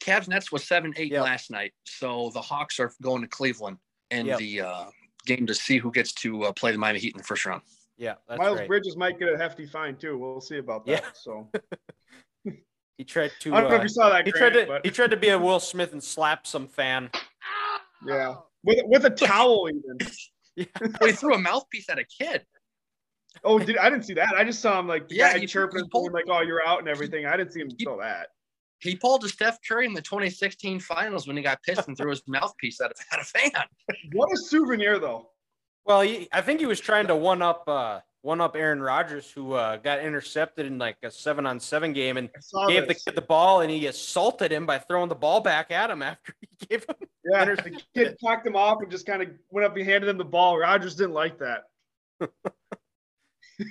Cavs 0.00 0.28
Nets 0.28 0.50
was 0.52 0.64
seven 0.66 0.92
eight 0.96 1.12
Yep. 1.12 1.22
last 1.22 1.50
night 1.50 1.72
so 1.84 2.30
the 2.34 2.40
Hawks 2.40 2.80
are 2.80 2.92
going 3.02 3.22
to 3.22 3.28
Cleveland 3.28 3.78
and 4.10 4.26
Yep. 4.26 4.38
the 4.38 4.60
uh, 4.62 4.84
game 5.26 5.46
to 5.46 5.54
see 5.54 5.78
who 5.78 5.90
gets 5.92 6.12
to 6.14 6.44
uh, 6.44 6.52
play 6.52 6.72
the 6.72 6.78
Miami 6.78 6.98
Heat 6.98 7.14
in 7.14 7.18
the 7.18 7.24
first 7.24 7.44
round 7.46 7.62
Yeah, 7.96 8.14
that's 8.28 8.38
Miles 8.38 8.58
right. 8.58 8.68
Bridges 8.68 8.96
might 8.96 9.18
get 9.18 9.32
a 9.32 9.36
hefty 9.38 9.66
fine 9.66 9.96
too. 9.96 10.18
We'll 10.18 10.40
see 10.40 10.58
about 10.58 10.84
that. 10.86 11.02
Yeah. 11.04 11.08
So 11.14 11.48
He 12.98 13.04
tried 13.04 13.32
to. 13.40 13.54
I 13.54 13.60
don't 13.60 13.70
know 13.70 13.76
uh, 13.76 13.78
if 13.80 13.82
you 13.84 13.88
saw 13.90 14.08
that. 14.10 14.24
he 14.26 14.32
Grant, 14.32 14.54
tried 14.54 14.60
to. 14.62 14.66
but 14.66 14.84
He 14.86 14.90
tried 14.90 15.10
to 15.10 15.16
be 15.16 15.28
a 15.28 15.38
Will 15.38 15.60
Smith 15.60 15.92
and 15.92 16.02
slap 16.02 16.46
some 16.46 16.66
fan. 16.66 17.10
yeah, 18.06 18.36
with 18.64 18.78
with 18.86 19.04
a 19.04 19.10
towel 19.10 19.68
even. 19.68 19.98
well, 21.00 21.10
he 21.10 21.12
threw 21.12 21.34
a 21.34 21.38
mouthpiece 21.38 21.90
at 21.90 21.98
a 21.98 22.04
kid 22.04 22.42
Oh, 23.44 23.58
did 23.58 23.76
I 23.76 23.90
didn't 23.90 24.06
see 24.06 24.14
that. 24.14 24.32
I 24.34 24.42
just 24.42 24.60
saw 24.60 24.80
him 24.80 24.88
like 24.88 25.04
Yeah, 25.10 25.36
he- 25.36 25.46
chirping, 25.46 25.82
he 25.84 25.88
pulled- 25.90 26.14
like, 26.14 26.24
"Oh, 26.30 26.40
you're 26.40 26.66
out" 26.66 26.78
and 26.78 26.88
everything. 26.88 27.26
I 27.26 27.36
didn't 27.36 27.52
see 27.52 27.60
him 27.60 27.68
He- 27.76 27.84
throw 27.84 28.00
that. 28.00 28.28
he 28.78 28.96
pulled 28.96 29.22
a 29.24 29.28
Steph 29.28 29.58
Curry 29.68 29.84
in 29.84 29.92
the 29.92 30.00
2016 30.00 30.80
finals 30.80 31.26
when 31.26 31.36
he 31.36 31.42
got 31.42 31.62
pissed 31.62 31.86
and 31.88 31.96
threw 31.98 32.08
his 32.08 32.22
mouthpiece 32.26 32.80
at 32.80 32.90
a, 32.92 32.94
at 33.14 33.20
a 33.20 33.24
fan. 33.24 33.50
What 34.14 34.32
a 34.32 34.38
souvenir, 34.38 34.98
though. 34.98 35.28
Well, 35.84 36.00
he, 36.00 36.26
I 36.32 36.40
think 36.40 36.60
he 36.60 36.66
was 36.66 36.80
trying 36.80 37.06
to 37.08 37.14
one 37.16 37.42
up, 37.42 37.64
uh, 37.68 38.00
one 38.26 38.40
up 38.40 38.56
Aaron 38.56 38.82
Rodgers, 38.82 39.30
who 39.30 39.52
uh, 39.52 39.76
got 39.76 40.00
intercepted 40.00 40.66
in 40.66 40.78
like 40.78 40.96
a 41.02 41.10
seven 41.10 41.46
on 41.46 41.60
seven 41.60 41.92
game, 41.92 42.16
and 42.16 42.28
I 42.36 42.40
saw 42.40 42.66
gave 42.66 42.88
the 42.88 42.94
kid 42.94 43.14
the 43.14 43.22
ball, 43.22 43.60
and 43.60 43.70
he 43.70 43.86
assaulted 43.86 44.52
him 44.52 44.66
by 44.66 44.78
throwing 44.78 45.08
the 45.08 45.14
ball 45.14 45.40
back 45.40 45.70
at 45.70 45.90
him 45.90 46.02
after 46.02 46.34
he 46.40 46.48
gave 46.68 46.84
him. 46.84 46.96
Yeah, 47.24 47.44
the 47.44 47.80
kid 47.94 48.16
knocked 48.22 48.46
him 48.46 48.56
off 48.56 48.82
and 48.82 48.90
just 48.90 49.06
kind 49.06 49.22
of 49.22 49.28
went 49.50 49.64
up 49.64 49.76
and 49.76 49.86
handed 49.86 50.10
him 50.10 50.18
the 50.18 50.24
ball. 50.24 50.58
Rodgers 50.58 50.96
didn't 50.96 51.14
like 51.14 51.38
that. 51.38 51.62
it 52.20 52.30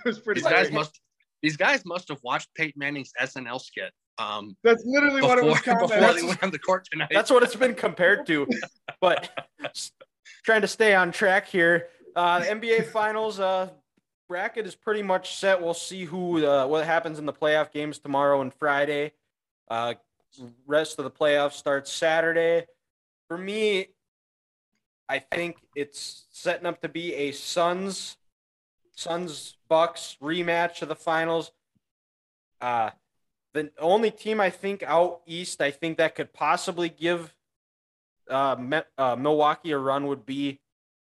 was 0.06 0.20
pretty. 0.20 0.42
These 0.42 0.50
guys 0.50 0.72
must 0.72 1.00
these 1.42 1.58
guys 1.58 1.86
must 1.86 2.08
have 2.08 2.20
watched 2.24 2.54
Peyton 2.56 2.80
Manning's 2.80 3.12
SNL 3.22 3.62
skit 3.62 3.92
um, 4.18 4.56
That's 4.64 4.84
literally 4.86 5.22
before, 5.22 5.36
what 5.36 5.40
it 5.40 5.46
was. 5.46 5.62
before 5.62 6.14
they 6.14 6.24
went 6.24 6.44
on 6.44 6.52
the 6.52 6.60
court 6.60 6.88
tonight. 6.92 7.10
That's 7.12 7.30
what 7.30 7.44
it's 7.44 7.56
been 7.56 7.76
compared 7.76 8.26
to. 8.28 8.48
But 9.02 9.30
trying 10.46 10.62
to 10.62 10.68
stay 10.68 10.96
on 10.96 11.12
track 11.12 11.48
here. 11.48 11.90
Uh, 12.16 12.40
the 12.40 12.46
NBA 12.46 12.88
Finals 12.88 13.40
uh, 13.40 13.70
bracket 14.28 14.66
is 14.66 14.76
pretty 14.76 15.02
much 15.02 15.36
set. 15.36 15.62
We'll 15.62 15.74
see 15.74 16.06
who 16.06 16.46
uh, 16.46 16.68
what 16.68 16.86
happens 16.86 17.20
in 17.20 17.26
the 17.26 17.34
playoff 17.34 17.72
games 17.72 18.00
tomorrow 18.00 18.42
and 18.42 18.54
Friday. 18.54 19.14
Uh, 19.70 19.96
rest 20.68 21.00
of 21.00 21.06
the 21.06 21.12
playoffs 21.12 21.54
starts 21.54 21.92
Saturday. 21.92 22.66
For 23.28 23.38
me, 23.38 23.88
I 25.08 25.20
think 25.20 25.58
it's 25.76 26.26
setting 26.32 26.66
up 26.66 26.82
to 26.82 26.90
be 26.90 27.14
a 27.14 27.32
Suns 27.32 28.18
Suns 28.96 29.58
Bucks 29.68 30.18
rematch 30.22 30.82
of 30.82 30.90
the 30.90 30.96
finals. 30.96 31.52
Uh 32.62 32.92
the 33.56 33.72
only 33.80 34.12
team 34.12 34.42
I 34.42 34.50
think 34.50 34.84
out 34.84 35.22
east, 35.26 35.62
I 35.62 35.72
think 35.72 35.98
that 35.98 36.14
could 36.14 36.34
possibly 36.34 36.90
give 36.90 37.34
uh, 38.30 38.82
uh, 38.98 39.16
Milwaukee 39.16 39.72
a 39.72 39.78
run 39.78 40.08
would 40.08 40.26
be 40.26 40.60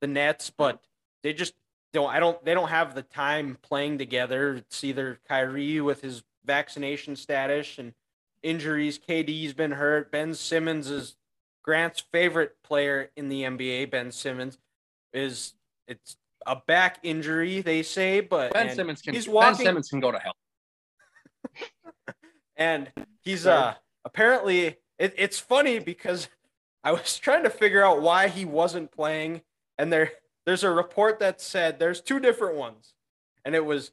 the 0.01 0.07
Nets, 0.07 0.51
but 0.51 0.81
they 1.25 1.33
just 1.33 1.55
don't. 1.97 2.11
I 2.11 2.21
don't. 2.21 2.43
They 2.45 2.55
don't 2.55 2.69
have 2.69 2.95
the 2.95 3.03
time 3.03 3.59
playing 3.63 3.99
together. 3.99 4.55
It's 4.55 4.85
either 4.85 5.19
Kyrie 5.27 5.81
with 5.81 6.03
his 6.03 6.23
vaccination 6.45 7.17
status 7.17 7.79
and 7.79 7.95
injuries. 8.43 8.99
KD's 8.99 9.55
been 9.55 9.73
hurt. 9.73 10.13
Ben 10.13 10.35
Simmons 10.35 10.91
is 10.91 11.17
Grant's 11.65 12.05
favorite 12.13 12.63
player 12.63 13.11
in 13.17 13.29
the 13.29 13.43
NBA. 13.43 13.91
Ben 13.91 14.13
Simmons 14.13 14.59
is. 15.13 15.55
It's 15.89 16.17
a 16.47 16.57
back 16.67 16.99
injury, 17.03 17.61
they 17.61 17.83
say, 17.83 18.21
but 18.21 18.53
Ben 18.53 18.75
Simmons 18.75 19.03
can 19.03 19.15
he's 19.15 19.27
Ben 19.27 19.55
Simmons 19.55 19.89
can 19.89 20.01
go 20.01 20.13
to 20.13 20.19
hell. 20.19 20.37
and 22.57 22.93
he's 23.23 23.47
uh 23.47 23.75
apparently 24.05 24.77
it, 24.99 25.15
it's 25.17 25.39
funny 25.39 25.79
because 25.79 26.29
I 26.85 26.93
was 26.93 27.19
trying 27.19 27.43
to 27.45 27.51
figure 27.51 27.85
out 27.85 28.01
why 28.01 28.29
he 28.29 28.45
wasn't 28.45 28.93
playing, 28.93 29.43
and 29.79 29.93
there 29.93 30.13
there's 30.47 30.65
a 30.65 30.71
report 30.71 31.19
that 31.19 31.41
said 31.41 31.79
there's 31.79 32.01
two 32.01 32.21
different 32.21 32.57
ones, 32.57 32.95
and 33.45 33.55
it 33.55 33.65
was 33.65 33.91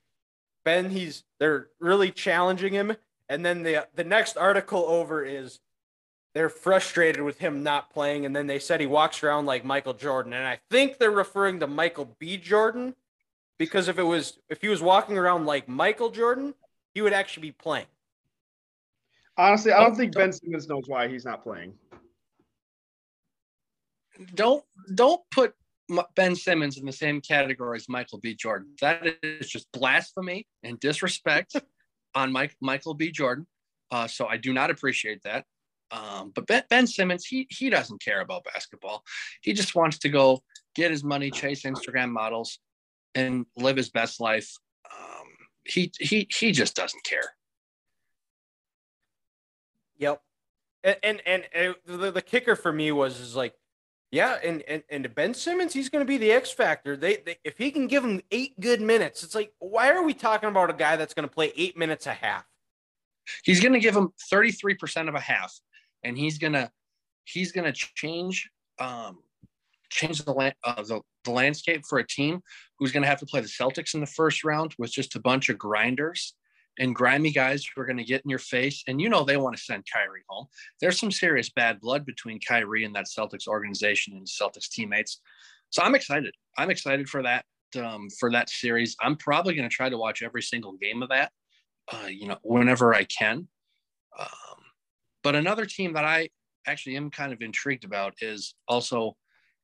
Ben. 0.64 0.92
He's 0.92 1.24
they're 1.40 1.68
really 1.80 2.12
challenging 2.12 2.74
him, 2.74 2.96
and 3.28 3.46
then 3.46 3.64
the 3.64 3.88
the 3.96 4.04
next 4.04 4.38
article 4.38 4.86
over 4.86 5.26
is 5.26 5.60
they're 6.34 6.50
frustrated 6.50 7.22
with 7.22 7.40
him 7.40 7.64
not 7.64 7.92
playing, 7.92 8.26
and 8.26 8.36
then 8.36 8.48
they 8.48 8.60
said 8.60 8.80
he 8.80 8.88
walks 8.88 9.24
around 9.24 9.46
like 9.48 9.66
Michael 9.66 9.94
Jordan, 9.94 10.34
and 10.34 10.48
I 10.48 10.60
think 10.70 10.98
they're 10.98 11.12
referring 11.12 11.60
to 11.60 11.68
Michael 11.68 12.16
B. 12.20 12.38
Jordan 12.38 12.96
because 13.58 13.88
if 13.88 13.98
it 13.98 14.04
was 14.04 14.40
if 14.50 14.62
he 14.62 14.68
was 14.68 14.82
walking 14.82 15.18
around 15.18 15.46
like 15.46 15.68
Michael 15.68 16.10
Jordan, 16.10 16.54
he 16.94 17.02
would 17.02 17.14
actually 17.14 17.48
be 17.48 17.52
playing. 17.52 17.86
Honestly, 19.38 19.72
I 19.72 19.82
don't 19.84 19.96
think 19.96 20.14
Ben 20.14 20.32
Simmons 20.32 20.68
knows 20.68 20.84
why 20.86 21.08
he's 21.08 21.26
not 21.26 21.42
playing. 21.42 21.74
Don't 24.36 24.64
don't 24.94 25.22
put 25.32 25.50
M- 25.50 25.63
Ben 26.16 26.36
Simmons 26.36 26.78
in 26.78 26.86
the 26.86 26.92
same 26.92 27.22
category 27.22 27.78
as 27.78 27.90
Michael 27.90 28.20
B. 28.20 28.36
Jordan. 28.36 28.74
That 28.82 29.18
is 29.22 29.50
just 29.50 29.72
blasphemy 29.72 30.48
and 30.64 30.80
disrespect 30.80 31.56
on 32.16 32.32
Mike 32.32 32.56
Michael 32.62 32.94
B. 32.94 33.12
Jordan. 33.12 33.48
Uh, 33.92 34.08
so 34.08 34.26
I 34.26 34.38
do 34.38 34.54
not 34.54 34.70
appreciate 34.70 35.22
that. 35.24 35.46
Um, 35.92 36.32
but 36.34 36.48
ben, 36.48 36.64
ben 36.70 36.88
Simmons, 36.88 37.26
he 37.26 37.46
he 37.50 37.70
doesn't 37.70 38.02
care 38.02 38.22
about 38.22 38.46
basketball. 38.46 39.04
He 39.42 39.54
just 39.54 39.76
wants 39.76 40.00
to 40.00 40.10
go 40.10 40.42
get 40.76 40.90
his 40.90 41.04
money, 41.04 41.30
chase 41.30 41.64
Instagram 41.64 42.10
models, 42.10 42.58
and 43.14 43.46
live 43.56 43.78
his 43.78 43.90
best 43.90 44.20
life. 44.20 44.52
Um, 44.92 45.28
he 45.66 45.92
he 46.00 46.28
he 46.32 46.52
just 46.52 46.76
doesn't 46.76 47.04
care. 47.04 47.36
Yep. 49.98 50.22
And 50.84 50.98
and, 51.04 51.22
and, 51.26 51.44
and 51.54 51.76
the, 51.86 52.12
the 52.12 52.22
kicker 52.22 52.56
for 52.56 52.74
me 52.74 52.92
was 52.92 53.20
is 53.20 53.36
like, 53.36 53.54
yeah, 54.14 54.38
and 54.44 54.62
and, 54.68 54.84
and 54.92 55.16
Ben 55.16 55.34
Simmons, 55.34 55.74
he's 55.74 55.90
going 55.90 56.06
to 56.06 56.08
be 56.08 56.20
the 56.20 56.32
X 56.32 56.52
factor. 56.52 56.96
They, 56.96 57.16
they 57.26 57.38
if 57.44 57.58
he 57.58 57.72
can 57.72 57.88
give 57.88 58.06
him 58.06 58.22
eight 58.30 58.60
good 58.60 58.80
minutes, 58.80 59.24
it's 59.24 59.34
like, 59.34 59.52
why 59.58 59.90
are 59.90 60.04
we 60.04 60.14
talking 60.14 60.50
about 60.50 60.70
a 60.70 60.74
guy 60.74 60.98
that's 60.98 61.16
going 61.16 61.28
to 61.28 61.34
play 61.34 61.52
eight 61.56 61.76
minutes 61.76 62.06
a 62.06 62.14
half? 62.14 62.46
He's 63.44 63.60
going 63.60 63.74
to 63.74 63.80
give 63.80 63.96
him 63.96 64.10
thirty 64.30 64.52
three 64.52 64.76
percent 64.76 65.10
of 65.10 65.16
a 65.16 65.20
half, 65.20 65.52
and 66.04 66.16
he's 66.16 66.38
gonna 66.38 66.70
he's 67.26 67.52
gonna 67.52 67.74
change 67.74 68.52
um 68.78 69.18
change 69.90 70.24
the, 70.24 70.32
land, 70.32 70.54
uh, 70.64 70.84
the 70.84 71.02
the 71.24 71.32
landscape 71.32 71.84
for 71.84 71.98
a 71.98 72.06
team 72.06 72.44
who's 72.78 72.92
going 72.92 73.02
to 73.02 73.10
have 73.10 73.20
to 73.20 73.26
play 73.26 73.42
the 73.42 73.48
Celtics 73.48 73.96
in 73.96 74.00
the 74.00 74.06
first 74.06 74.44
round 74.44 74.76
with 74.78 74.92
just 74.92 75.16
a 75.16 75.20
bunch 75.20 75.50
of 75.50 75.58
grinders 75.58 76.36
and 76.80 76.96
grimy 76.96 77.32
guys 77.32 77.66
who 77.66 77.82
are 77.82 77.86
going 77.86 77.98
to 77.98 78.04
get 78.04 78.24
in 78.24 78.30
your 78.30 78.40
face. 78.40 78.84
And 78.88 79.00
you 79.00 79.10
know 79.10 79.24
they 79.24 79.38
want 79.38 79.56
to 79.56 79.62
send 79.62 79.86
Kyrie 79.92 80.24
home. 80.28 80.48
There's 80.82 81.00
some 81.00 81.12
serious 81.12 81.50
bad 81.50 81.80
blood 81.80 82.06
between 82.06 82.40
Kyrie 82.40 82.86
and 82.86 82.96
that 82.96 83.06
Celtics 83.06 83.48
organization 83.48 84.16
and 84.16 84.26
Celtics 84.26 84.70
teammates. 84.70 85.22
So 85.70 85.84
I'm 85.84 85.96
excited. 85.96 86.34
I'm 86.58 86.70
excited 86.70 87.10
for 87.10 87.24
that 87.24 87.46
um, 87.82 88.08
for 88.20 88.32
that 88.32 88.50
series. 88.50 88.96
I'm 89.02 89.16
probably 89.16 89.56
going 89.56 89.68
to 89.68 89.76
try 89.76 89.90
to 89.90 89.98
watch 89.98 90.22
every 90.22 90.42
single 90.42 90.74
game 90.74 91.02
of 91.02 91.10
that. 91.10 91.32
Uh, 91.92 92.08
you 92.08 92.28
know, 92.28 92.38
whenever 92.44 92.94
I 92.94 93.04
can. 93.04 93.48
Um, 94.18 94.28
but 95.24 95.36
another 95.36 95.66
team 95.66 95.94
that 95.94 96.06
I 96.06 96.30
actually 96.66 96.96
am 96.96 97.10
kind 97.10 97.34
of 97.34 97.42
intrigued 97.42 97.84
about 97.84 98.14
is 98.22 98.56
also 98.68 99.18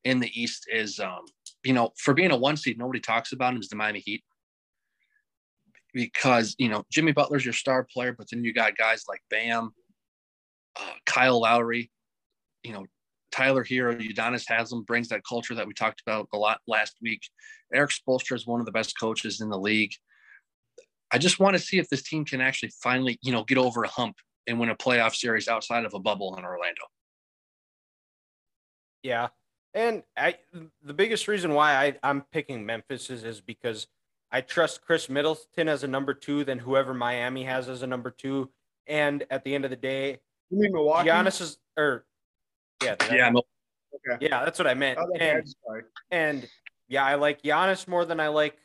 in 0.04 0.19
the 0.19 0.30
East 0.39 0.67
is, 0.72 1.00
um, 1.00 1.22
you 1.63 1.74
know, 1.74 1.91
for 1.98 2.13
being 2.13 2.32
a 2.32 2.38
one 2.38 2.58
seed, 2.58 2.78
nobody 2.78 3.00
talks 3.00 3.32
about 3.32 3.54
him 3.54 3.60
is 3.60 3.69
the 3.69 3.76
Miami 3.76 4.00
Heat 4.00 4.24
because 5.93 6.56
you 6.58 6.69
know 6.69 6.84
Jimmy 6.91 7.12
Butler's 7.12 7.45
your 7.45 7.54
star 7.54 7.84
player, 7.84 8.13
but 8.13 8.28
then 8.32 8.43
you 8.43 8.54
got 8.54 8.78
guys 8.78 9.04
like 9.08 9.21
Bam, 9.30 9.71
uh, 10.80 10.93
Kyle 11.06 11.41
Lowry, 11.41 11.91
you 12.63 12.73
know 12.73 12.86
Tyler 13.32 13.63
Herro, 13.63 13.99
Udonis 13.99 14.45
Haslem 14.47 14.84
brings 14.84 15.10
that 15.10 15.21
culture 15.28 15.56
that 15.56 15.67
we 15.67 15.73
talked 15.73 16.02
about 16.06 16.28
a 16.34 16.38
lot 16.38 16.60
last 16.67 16.95
week. 17.02 17.21
Erik 17.73 17.91
Spoelstra 17.91 18.36
is 18.36 18.47
one 18.47 18.60
of 18.60 18.65
the 18.65 18.71
best 18.71 18.99
coaches 18.99 19.41
in 19.41 19.49
the 19.49 19.60
league. 19.60 19.91
I 21.12 21.17
just 21.17 21.39
want 21.39 21.56
to 21.56 21.62
see 21.62 21.80
if 21.80 21.89
this 21.89 22.04
team 22.04 22.25
can 22.25 22.41
actually 22.41 22.71
finally, 22.82 23.17
you 23.21 23.32
know, 23.32 23.43
get 23.43 23.58
over 23.58 23.84
a 23.84 23.88
hump 23.88 24.17
and 24.47 24.60
win 24.60 24.69
a 24.69 24.75
playoff 24.75 25.15
series 25.15 25.47
outside 25.47 25.86
of 25.86 25.93
a 25.93 25.99
bubble 25.99 26.36
in 26.38 26.43
Orlando. 26.43 26.82
Yeah. 29.04 29.30
And 29.73 30.04
I 30.17 30.36
the 30.84 30.93
biggest 30.93 31.28
reason 31.28 31.54
why 31.54 31.73
I, 31.73 31.97
I'm 32.04 32.23
picking 32.32 32.65
Memphis 32.65 33.10
is, 33.10 33.23
is 33.23 33.39
because 33.39 33.88
I 34.32 34.42
trust 34.42 34.86
Khris 34.86 35.10
Middleton 35.10 35.68
as 35.68 35.84
a 35.84 35.88
number 35.88 36.13
two 36.13 36.44
than 36.44 36.60
whoever 36.60 36.94
Miami 36.94 37.44
has 37.46 37.68
as 37.68 37.82
a 37.82 37.88
number 37.88 38.12
two. 38.12 38.50
And 38.88 39.26
at 39.30 39.44
the 39.44 39.56
end 39.56 39.65
of 39.65 39.72
the 39.72 39.76
day, 39.78 40.20
You 40.50 40.60
mean 40.60 40.72
Milwaukee? 40.74 41.10
Giannis 41.10 41.42
is 41.42 41.58
or 41.78 42.06
yeah, 42.84 42.96
Yeah, 43.12 43.30
no, 43.30 43.42
Okay. 43.96 44.28
yeah, 44.28 44.46
that's 44.46 44.60
what 44.60 44.68
I 44.68 44.74
meant. 44.76 45.00
Oh, 45.00 45.12
And 45.20 45.48
sorry. 45.65 45.84
and 46.12 46.48
yeah, 46.88 47.04
I 47.04 47.15
like 47.15 47.42
Giannis 47.42 47.88
more 47.88 48.06
than 48.06 48.20
I 48.20 48.28
like 48.30 48.58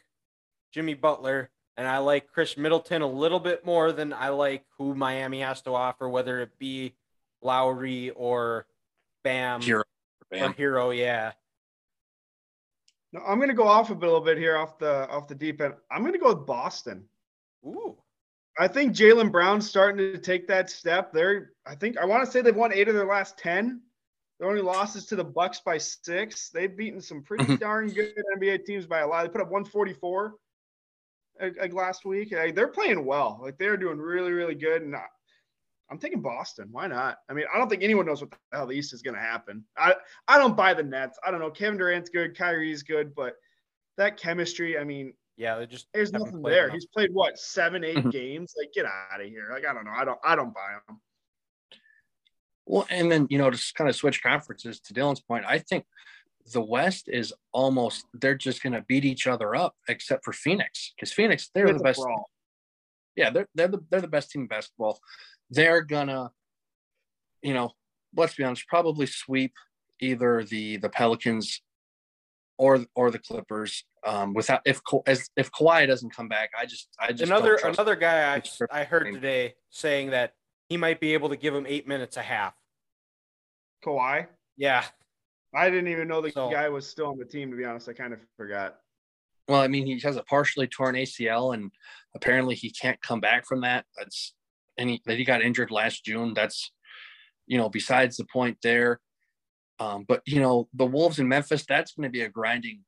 Jimmy 0.72 0.94
Butler, 0.94 1.50
and 1.76 1.86
I 1.88 1.98
like 1.98 2.28
Khris 2.30 2.56
Middleton 2.56 3.02
a 3.02 3.06
little 3.06 3.40
bit 3.40 3.64
more 3.64 3.92
than 3.92 4.12
I 4.12 4.28
like 4.30 4.64
who 4.78 4.94
Miami 4.94 5.40
has 5.40 5.62
to 5.62 5.74
offer, 5.74 6.08
whether 6.08 6.40
it 6.40 6.58
be 6.58 6.94
Lowry 7.42 8.10
or 8.10 8.66
Bam 9.24 9.60
Herro. 9.62 9.82
or 10.30 10.52
Herro. 10.54 10.96
Yeah, 10.96 11.32
No, 13.14 13.20
I'm 13.24 13.38
going 13.38 13.48
to 13.48 13.54
go 13.54 13.62
off 13.68 13.90
a 13.90 13.94
little 13.94 14.20
bit 14.20 14.36
here 14.38 14.56
off 14.56 14.76
the 14.78 15.08
off 15.08 15.28
the 15.28 15.36
deep 15.36 15.60
end. 15.60 15.74
I'm 15.90 16.00
going 16.02 16.12
to 16.14 16.18
go 16.18 16.34
with 16.34 16.46
Boston. 16.46 17.04
ooh, 17.64 17.96
I 18.58 18.66
think 18.68 18.92
Jaylen 18.92 19.30
Brown's 19.30 19.68
starting 19.68 19.98
to 19.98 20.18
take 20.18 20.48
that 20.48 20.68
step. 20.68 21.12
They're, 21.12 21.52
I 21.64 21.76
think, 21.76 21.96
I 21.96 22.04
want 22.06 22.24
to 22.24 22.30
say 22.30 22.40
they've 22.42 22.54
won 22.54 22.72
eight 22.72 22.88
of 22.88 22.94
their 22.94 23.06
last 23.06 23.38
ten. 23.38 23.80
Their 24.40 24.48
only 24.48 24.62
losses 24.62 25.06
to 25.06 25.16
the 25.16 25.22
Bucks 25.24 25.60
by 25.60 25.78
six. 25.78 26.50
They've 26.50 26.76
beaten 26.76 27.00
some 27.00 27.22
pretty 27.22 27.44
Mhm. 27.44 27.60
darn 27.60 27.88
good 27.88 28.14
NBA 28.36 28.66
teams 28.66 28.84
by 28.84 28.98
a 29.00 29.06
lot. 29.06 29.22
They 29.22 29.28
put 29.28 29.40
up 29.40 29.48
144 29.50 30.34
like, 31.40 31.56
like 31.56 31.72
last 31.72 32.04
week. 32.04 32.30
They're 32.30 32.66
playing 32.68 33.04
well. 33.06 33.38
Like 33.40 33.58
they're 33.58 33.76
doing 33.76 33.98
really, 33.98 34.32
really 34.32 34.56
good. 34.56 34.82
And 34.82 34.96
I, 34.96 35.04
I'm 35.94 36.00
taking 36.00 36.20
Boston. 36.22 36.68
Why 36.72 36.88
not? 36.88 37.18
I 37.30 37.34
mean, 37.34 37.44
I 37.54 37.56
don't 37.56 37.68
think 37.70 37.84
anyone 37.84 38.04
knows 38.04 38.20
what 38.20 38.32
the 38.32 38.36
hell 38.52 38.66
the 38.66 38.74
East 38.74 38.92
is 38.92 39.00
going 39.00 39.14
to 39.14 39.20
happen. 39.20 39.64
I, 39.78 39.94
I 40.26 40.38
don't 40.38 40.56
buy 40.56 40.74
the 40.74 40.82
Nets. 40.82 41.18
I 41.24 41.30
don't 41.30 41.38
know. 41.38 41.50
Kevin 41.52 41.78
Durant's 41.78 42.10
good. 42.10 42.36
Kyrie's 42.36 42.82
good, 42.82 43.14
but 43.14 43.34
that 43.96 44.16
chemistry. 44.16 44.76
I 44.76 44.82
mean, 44.82 45.14
yeah, 45.36 45.56
they 45.56 45.66
just 45.66 45.86
there's 45.94 46.12
nothing 46.12 46.42
there. 46.42 46.64
enough. 46.64 46.74
He's 46.74 46.86
played 46.86 47.10
what 47.12 47.38
seven, 47.38 47.84
eight 47.84 47.96
Mhm. 47.98 48.10
games. 48.10 48.54
Like, 48.58 48.72
get 48.72 48.86
out 48.86 49.20
of 49.20 49.26
here. 49.28 49.48
Like, 49.52 49.64
I 49.64 49.72
don't 49.72 49.84
know. 49.84 49.92
I 49.96 50.04
don't. 50.04 50.18
I 50.24 50.34
don't 50.34 50.52
buy 50.52 50.78
him. 50.88 51.00
Well, 52.66 52.86
and 52.90 53.12
then 53.12 53.28
you 53.30 53.38
know 53.38 53.50
to 53.50 53.72
kind 53.74 53.88
of 53.88 53.94
switch 53.94 54.20
conferences 54.20 54.80
to 54.80 54.94
Dylan's 54.94 55.20
point, 55.20 55.44
I 55.46 55.58
think 55.60 55.84
the 56.52 56.60
West 56.62 57.08
is 57.08 57.32
almost 57.52 58.04
they're 58.14 58.34
just 58.34 58.64
going 58.64 58.72
to 58.72 58.82
beat 58.82 59.04
each 59.04 59.28
other 59.28 59.54
up, 59.54 59.76
except 59.88 60.24
for 60.24 60.32
Phoenix, 60.32 60.92
because 60.96 61.12
Phoenix 61.12 61.50
they're 61.54 61.66
It's 61.68 61.78
the 61.78 61.84
best. 61.84 62.00
brawl. 62.00 62.28
Yeah, 63.16 63.30
they're 63.30 63.48
they're 63.54 63.68
the 63.68 63.84
they're 63.90 64.00
the 64.00 64.08
best 64.08 64.32
team 64.32 64.42
in 64.42 64.48
basketball. 64.48 64.98
They're 65.54 65.82
gonna, 65.82 66.30
you 67.42 67.54
know, 67.54 67.70
let's 68.16 68.34
be 68.34 68.44
honest, 68.44 68.66
probably 68.68 69.06
sweep 69.06 69.52
either 70.00 70.44
the 70.44 70.78
the 70.78 70.88
Pelicans 70.88 71.62
or 72.58 72.84
or 72.94 73.10
the 73.10 73.18
Clippers. 73.18 73.84
Um, 74.06 74.34
without 74.34 74.60
if 74.66 74.82
Ka- 74.84 75.02
as 75.06 75.30
if 75.36 75.50
Kawhi 75.52 75.86
doesn't 75.86 76.14
come 76.14 76.28
back, 76.28 76.50
I 76.58 76.66
just 76.66 76.88
I 76.98 77.12
just 77.12 77.30
another 77.30 77.54
another 77.62 77.96
guy 77.96 78.34
I 78.34 78.42
I 78.70 78.84
heard 78.84 79.04
today 79.12 79.54
saying 79.70 80.10
that 80.10 80.32
he 80.68 80.76
might 80.76 81.00
be 81.00 81.14
able 81.14 81.28
to 81.30 81.36
give 81.36 81.54
him 81.54 81.66
eight 81.66 81.86
minutes 81.86 82.16
a 82.16 82.22
half. 82.22 82.54
Kawhi. 83.84 84.26
Yeah, 84.56 84.84
I 85.54 85.70
didn't 85.70 85.88
even 85.88 86.08
know 86.08 86.20
the 86.20 86.30
So- 86.32 86.50
guy 86.50 86.68
was 86.68 86.88
still 86.88 87.06
on 87.06 87.18
the 87.18 87.24
team. 87.24 87.50
To 87.50 87.56
be 87.56 87.64
honest, 87.64 87.88
I 87.88 87.92
kind 87.92 88.12
of 88.12 88.20
forgot. 88.36 88.78
Well, 89.46 89.60
I 89.60 89.68
mean, 89.68 89.86
he 89.86 90.00
has 90.00 90.16
a 90.16 90.22
partially 90.22 90.66
torn 90.66 90.94
ACL, 90.94 91.52
and 91.54 91.70
apparently 92.14 92.54
he 92.54 92.70
can't 92.70 93.00
come 93.02 93.20
back 93.20 93.46
from 93.46 93.60
that. 93.60 93.84
That's 93.96 94.32
and 94.78 94.90
he 94.90 95.02
that 95.06 95.18
he 95.18 95.24
got 95.24 95.42
injured 95.42 95.70
last 95.70 96.04
June. 96.04 96.34
That's 96.34 96.70
you 97.46 97.58
know, 97.58 97.68
besides 97.68 98.16
the 98.16 98.24
point 98.32 98.58
there. 98.62 99.00
Um, 99.78 100.04
but 100.06 100.22
you 100.26 100.40
know, 100.40 100.68
the 100.72 100.86
Wolves 100.86 101.18
in 101.18 101.28
Memphis, 101.28 101.64
that's 101.66 101.92
going 101.92 102.04
to 102.08 102.12
be 102.12 102.22
a 102.22 102.28
grinding, 102.28 102.84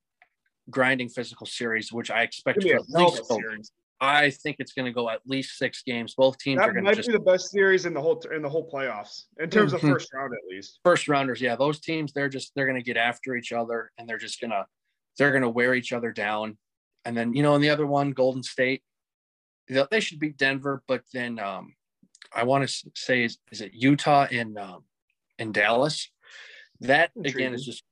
grinding 0.70 1.09
physical 1.09 1.46
series, 1.46 1.92
which 1.92 2.11
I 2.11 2.22
expect 2.22 2.62
for 2.62 2.68
at 2.77 2.87
be 2.87 2.94
a 2.94 2.99
hell 2.99 3.09
of 3.09 3.18
least. 3.18 3.27
series. 3.29 3.72
I 4.01 4.29
think 4.31 4.57
it's 4.59 4.72
going 4.72 4.85
to 4.87 4.92
go 4.92 5.09
at 5.09 5.20
least 5.27 5.57
six 5.59 5.83
games. 5.83 6.14
Both 6.14 6.37
teams 6.38 6.59
are 6.61 6.66
That 6.66 6.72
going 6.75 6.85
to 6.85 6.90
might 6.90 6.96
just 6.96 7.09
be 7.09 7.14
the 7.14 7.18
best 7.18 7.51
series 7.51 7.87
in 7.87 7.94
the 7.94 8.01
whole 8.01 8.20
in 8.35 8.42
the 8.42 8.49
whole 8.49 8.68
playoffs 8.70 9.25
in 9.40 9.49
terms 9.51 9.72
of 9.72 9.81
Mhm. 9.81 9.92
first 9.92 10.12
round 10.12 10.33
at 10.35 10.40
least. 10.55 10.81
first 10.85 11.09
rounders. 11.09 11.40
Yeah, 11.40 11.57
those 11.57 11.81
teams, 11.81 12.12
they're 12.12 12.29
just 12.29 12.53
they're 12.55 12.66
going 12.66 12.79
to 12.79 12.85
get 12.85 12.96
after 12.99 13.35
each 13.37 13.53
other, 13.53 13.90
and 13.99 14.09
they're 14.09 14.18
just 14.18 14.40
gonna 14.40 14.66
they're 15.18 15.31
going 15.31 15.42
to 15.42 15.49
wear 15.49 15.75
each 15.75 15.92
other 15.94 16.12
down. 16.12 16.59
And 17.07 17.16
then 17.16 17.33
you 17.33 17.42
know, 17.42 17.55
in 17.55 17.62
the 17.62 17.70
other 17.70 17.87
one, 17.87 18.11
Golden 18.12 18.42
State, 18.42 18.83
they 19.68 19.85
they 19.90 20.00
should 20.00 20.18
beat 20.18 20.37
Denver, 20.37 20.83
but 20.87 21.02
then 21.12 21.38
um, 21.38 21.74
I 22.33 22.44
want 22.44 22.68
to 22.68 22.90
say 22.94 23.24
is, 23.24 23.38
is 23.50 23.61
it 23.61 23.72
Utah 23.74 24.26
and 24.31 24.59
um, 24.59 24.85
and 25.38 25.52
Dallas? 25.52 26.11
That 26.81 27.11
again 27.24 27.55
is 27.55 27.64
just 27.64 27.83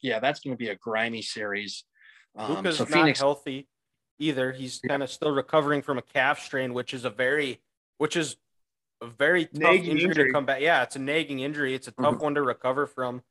yeah, 0.00 0.20
that's 0.20 0.40
going 0.40 0.54
to 0.54 0.58
be 0.58 0.68
a 0.68 0.76
grimy 0.76 1.22
series. 1.22 1.84
Um, 2.36 2.56
Luka's 2.56 2.78
so 2.78 2.84
not 2.84 2.92
Phoenix, 2.92 3.18
healthy 3.18 3.68
either. 4.18 4.52
He's 4.52 4.80
kind 4.86 5.02
of 5.02 5.10
still 5.10 5.32
recovering 5.32 5.82
from 5.82 5.98
a 5.98 6.02
calf 6.02 6.40
strain, 6.40 6.74
which 6.74 6.94
is 6.94 7.04
a 7.04 7.10
very, 7.10 7.60
which 7.98 8.16
is 8.16 8.36
a 9.02 9.06
very 9.06 9.46
tough 9.46 9.74
injury, 9.74 10.02
injury, 10.02 10.26
to 10.26 10.32
come 10.32 10.46
back. 10.46 10.60
Yeah, 10.60 10.82
it's 10.82 10.96
a 10.96 11.00
nagging 11.00 11.40
injury. 11.40 11.74
It's 11.74 11.88
a 11.88 11.92
tough 11.92 12.14
mm-hmm. 12.14 12.24
one 12.24 12.34
to 12.34 12.42
recover 12.42 12.86
from. 12.86 13.22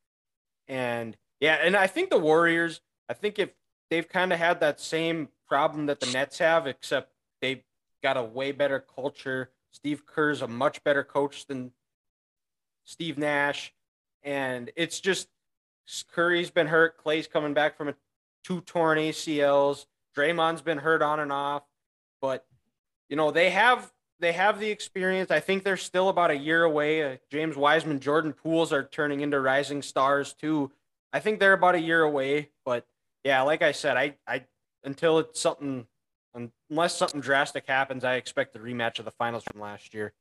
And 0.68 1.16
yeah, 1.40 1.56
and 1.62 1.76
I 1.76 1.88
think 1.88 2.10
the 2.10 2.20
Warriors, 2.20 2.82
I 3.10 3.14
think 3.14 3.40
if 3.40 3.50
they've 3.90 4.08
kind 4.08 4.34
of 4.34 4.40
had 4.40 4.60
that 4.62 4.80
same 4.80 5.30
problem 5.48 5.86
that 5.88 6.00
the 6.00 6.12
Nets 6.12 6.40
have, 6.40 6.68
except 6.68 7.12
they've 7.42 7.64
got 8.02 8.18
a 8.18 8.24
way 8.24 8.52
better 8.52 8.80
culture. 8.80 9.52
Steve 9.72 10.06
Kerr's 10.06 10.42
a 10.42 10.48
much 10.48 10.84
better 10.84 11.04
coach 11.04 11.48
than 11.48 11.72
Steve 12.86 13.18
Nash. 13.18 13.74
And 14.24 14.72
it's 14.76 15.00
just 15.00 15.28
Curry's 16.12 16.50
been 16.50 16.68
hurt. 16.68 16.98
Clay's 16.98 17.28
coming 17.28 17.54
back 17.54 17.78
from 17.78 17.90
a 17.90 17.96
two 18.44 18.62
torn 18.62 18.98
ACLs. 18.98 19.86
Draymond's 20.16 20.62
been 20.62 20.78
hurt 20.78 21.02
on 21.02 21.20
and 21.20 21.32
off. 21.32 21.64
But 22.22 22.46
you 23.10 23.16
know, 23.16 23.32
they 23.32 23.50
have 23.50 23.92
they 24.20 24.32
have 24.32 24.60
the 24.60 24.70
experience. 24.70 25.30
I 25.30 25.40
think 25.40 25.64
they're 25.64 25.78
still 25.78 26.10
about 26.10 26.32
a 26.32 26.38
year 26.38 26.64
away. 26.64 27.04
Uh, 27.04 27.18
James 27.30 27.56
Wiseman, 27.56 28.00
Jordan 28.00 28.34
Pooles 28.34 28.72
are 28.72 28.84
turning 28.84 29.22
into 29.22 29.40
rising 29.40 29.82
stars 29.82 30.34
too. 30.34 30.72
I 31.12 31.20
think 31.20 31.40
they're 31.40 31.54
about 31.54 31.76
a 31.76 31.82
year 31.82 32.02
away, 32.02 32.50
but 32.66 32.86
yeah, 33.24 33.42
like 33.42 33.62
I 33.62 33.72
said, 33.74 33.98
I 33.98 34.16
I 34.28 34.46
until 34.84 35.20
it's 35.20 35.40
something 35.40 35.88
unless 36.70 36.96
something 36.96 37.22
drastic 37.22 37.66
happens, 37.68 38.04
I 38.04 38.16
expect 38.16 38.54
the 38.54 38.60
rematch 38.60 39.00
of 39.00 39.06
the 39.06 39.12
finals 39.12 39.44
from 39.44 39.62
last 39.62 39.94
year. 39.94 40.14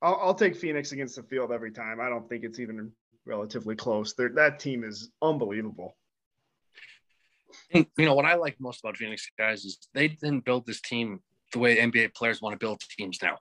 I'll, 0.00 0.18
I'll 0.22 0.34
take 0.34 0.56
Phoenix 0.56 0.92
against 0.92 1.16
the 1.16 1.22
field 1.22 1.52
every 1.52 1.70
time. 1.70 2.00
I 2.00 2.08
don't 2.08 2.28
think 2.28 2.44
it's 2.44 2.58
even 2.58 2.92
relatively 3.24 3.76
close. 3.76 4.14
They're, 4.14 4.30
that 4.30 4.58
team 4.58 4.84
is 4.84 5.10
unbelievable. 5.22 5.96
you 7.72 7.86
know 7.98 8.14
what 8.14 8.24
I 8.24 8.34
like 8.34 8.56
most 8.60 8.80
about 8.80 8.96
Phoenix 8.96 9.28
guys 9.38 9.64
is 9.64 9.78
they 9.94 10.08
didn't 10.08 10.44
build 10.44 10.66
this 10.66 10.80
team 10.80 11.20
the 11.52 11.58
way 11.58 11.76
NBA 11.76 12.14
players 12.14 12.42
want 12.42 12.52
to 12.52 12.58
build 12.58 12.80
teams 12.98 13.18
now. 13.22 13.38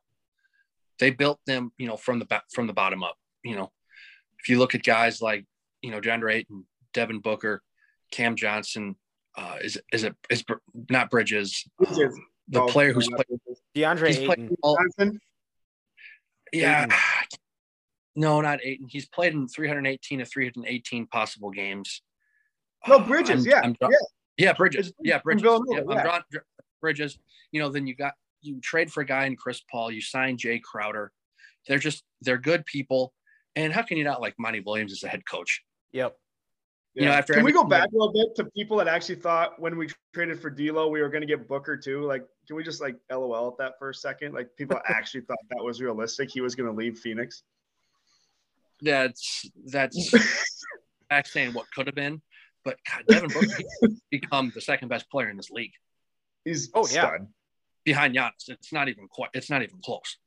They 0.99 1.09
built 1.09 1.39
them, 1.45 1.71
you 1.77 1.87
know, 1.87 1.97
from 1.97 2.19
the 2.19 2.41
from 2.53 2.67
the 2.67 2.73
bottom 2.73 3.03
up. 3.03 3.15
You 3.43 3.55
know, 3.55 3.71
if 4.39 4.49
you 4.49 4.57
look 4.59 4.75
at 4.75 4.83
guys 4.83 5.21
like 5.21 5.45
you 5.81 5.91
know 5.91 5.99
DeAndre 5.99 6.35
Ayton, 6.35 6.65
Devin 6.93 7.19
Booker, 7.19 7.61
Cam 8.11 8.35
Johnson, 8.35 8.95
uh, 9.37 9.57
is 9.63 9.77
is 9.91 10.03
it 10.03 10.15
is 10.29 10.43
not 10.89 11.09
Bridges, 11.09 11.67
um, 11.79 12.11
the 12.47 12.61
oh, 12.61 12.67
player 12.67 12.93
who's 12.93 13.07
played 13.07 13.25
DeAndre 13.75 14.07
he's 14.07 14.19
Ayton. 14.19 14.55
All, 14.61 14.77
yeah, 16.53 16.85
Ayton. 16.85 16.97
no, 18.15 18.41
not 18.41 18.59
Ayton. 18.63 18.87
He's 18.89 19.07
played 19.07 19.33
in 19.33 19.47
318 19.47 20.19
to 20.19 20.25
318 20.25 21.07
possible 21.07 21.51
games. 21.51 22.01
No, 22.87 22.99
Bridges, 22.99 23.45
I'm, 23.45 23.51
yeah, 23.51 23.61
I'm, 23.63 23.75
yeah, 23.81 23.87
yeah, 24.37 24.53
Bridges, 24.53 24.93
yeah, 25.01 25.19
Bridges. 25.19 25.43
Yeah, 25.43 25.79
I'm 25.79 25.85
drawing 25.85 26.23
Bridges. 26.81 27.17
You 27.51 27.61
know, 27.61 27.69
then 27.69 27.87
you 27.87 27.95
got 27.95 28.13
you 28.41 28.59
trade 28.61 28.91
for 28.91 29.01
a 29.01 29.05
guy 29.05 29.25
in 29.25 29.35
Chris 29.35 29.61
Paul. 29.69 29.91
You 29.91 30.01
sign 30.01 30.37
Jae 30.37 30.61
Crowder. 30.61 31.11
They're 31.67 31.79
just 31.79 32.03
they're 32.21 32.37
good 32.37 32.65
people. 32.65 33.13
And 33.55 33.73
how 33.73 33.81
can 33.81 33.97
you 33.97 34.03
not 34.03 34.21
like 34.21 34.35
Monty 34.37 34.59
Williams 34.59 34.91
as 34.91 35.03
a 35.03 35.07
head 35.07 35.23
coach? 35.29 35.63
Yep. 35.93 36.15
Yeah. 36.95 37.03
You 37.03 37.09
know, 37.09 37.15
after 37.15 37.33
can 37.33 37.43
we 37.43 37.51
go 37.51 37.65
back 37.65 37.89
a 37.91 37.91
little 37.91 38.13
bit 38.13 38.35
to 38.37 38.45
people 38.51 38.77
that 38.77 38.87
actually 38.87 39.15
thought 39.15 39.59
when 39.59 39.77
we 39.77 39.89
traded 40.13 40.39
for 40.39 40.49
D'Lo 40.49 40.87
we 40.87 41.01
were 41.01 41.09
going 41.09 41.21
to 41.21 41.27
get 41.27 41.45
Booker 41.45 41.75
too? 41.75 42.03
Like, 42.03 42.25
can 42.47 42.55
we 42.55 42.63
just 42.63 42.79
like 42.79 42.95
LOL 43.11 43.49
at 43.49 43.57
that 43.57 43.73
for 43.77 43.89
a 43.89 43.93
second? 43.93 44.33
Like, 44.33 44.55
people 44.55 44.79
actually 44.87 45.21
thought 45.21 45.37
that 45.49 45.61
was 45.61 45.81
realistic. 45.81 46.31
He 46.31 46.39
was 46.39 46.55
going 46.55 46.69
to 46.69 46.75
leave 46.75 46.97
Phoenix. 46.97 47.43
That's 48.81 49.45
that's 49.65 50.11
back 51.09 51.27
saying 51.27 51.53
what 51.53 51.65
could 51.73 51.87
have 51.87 51.95
been, 51.95 52.21
but 52.63 52.77
God, 52.89 53.03
Devin 53.07 53.29
Booker 53.29 53.63
become 54.11 54.51
the 54.55 54.61
second 54.61 54.87
best 54.87 55.09
player 55.09 55.29
in 55.29 55.37
this 55.37 55.49
league. 55.49 55.71
He's 56.45 56.69
oh 56.73 56.87
yeah, 56.87 57.07
stud. 57.07 57.27
behind 57.83 58.15
Giannis. 58.15 58.47
It's 58.47 58.71
not 58.71 58.87
even 58.87 59.07
quite. 59.07 59.29
It's 59.33 59.49
not 59.49 59.63
even 59.63 59.79
close. 59.83 60.17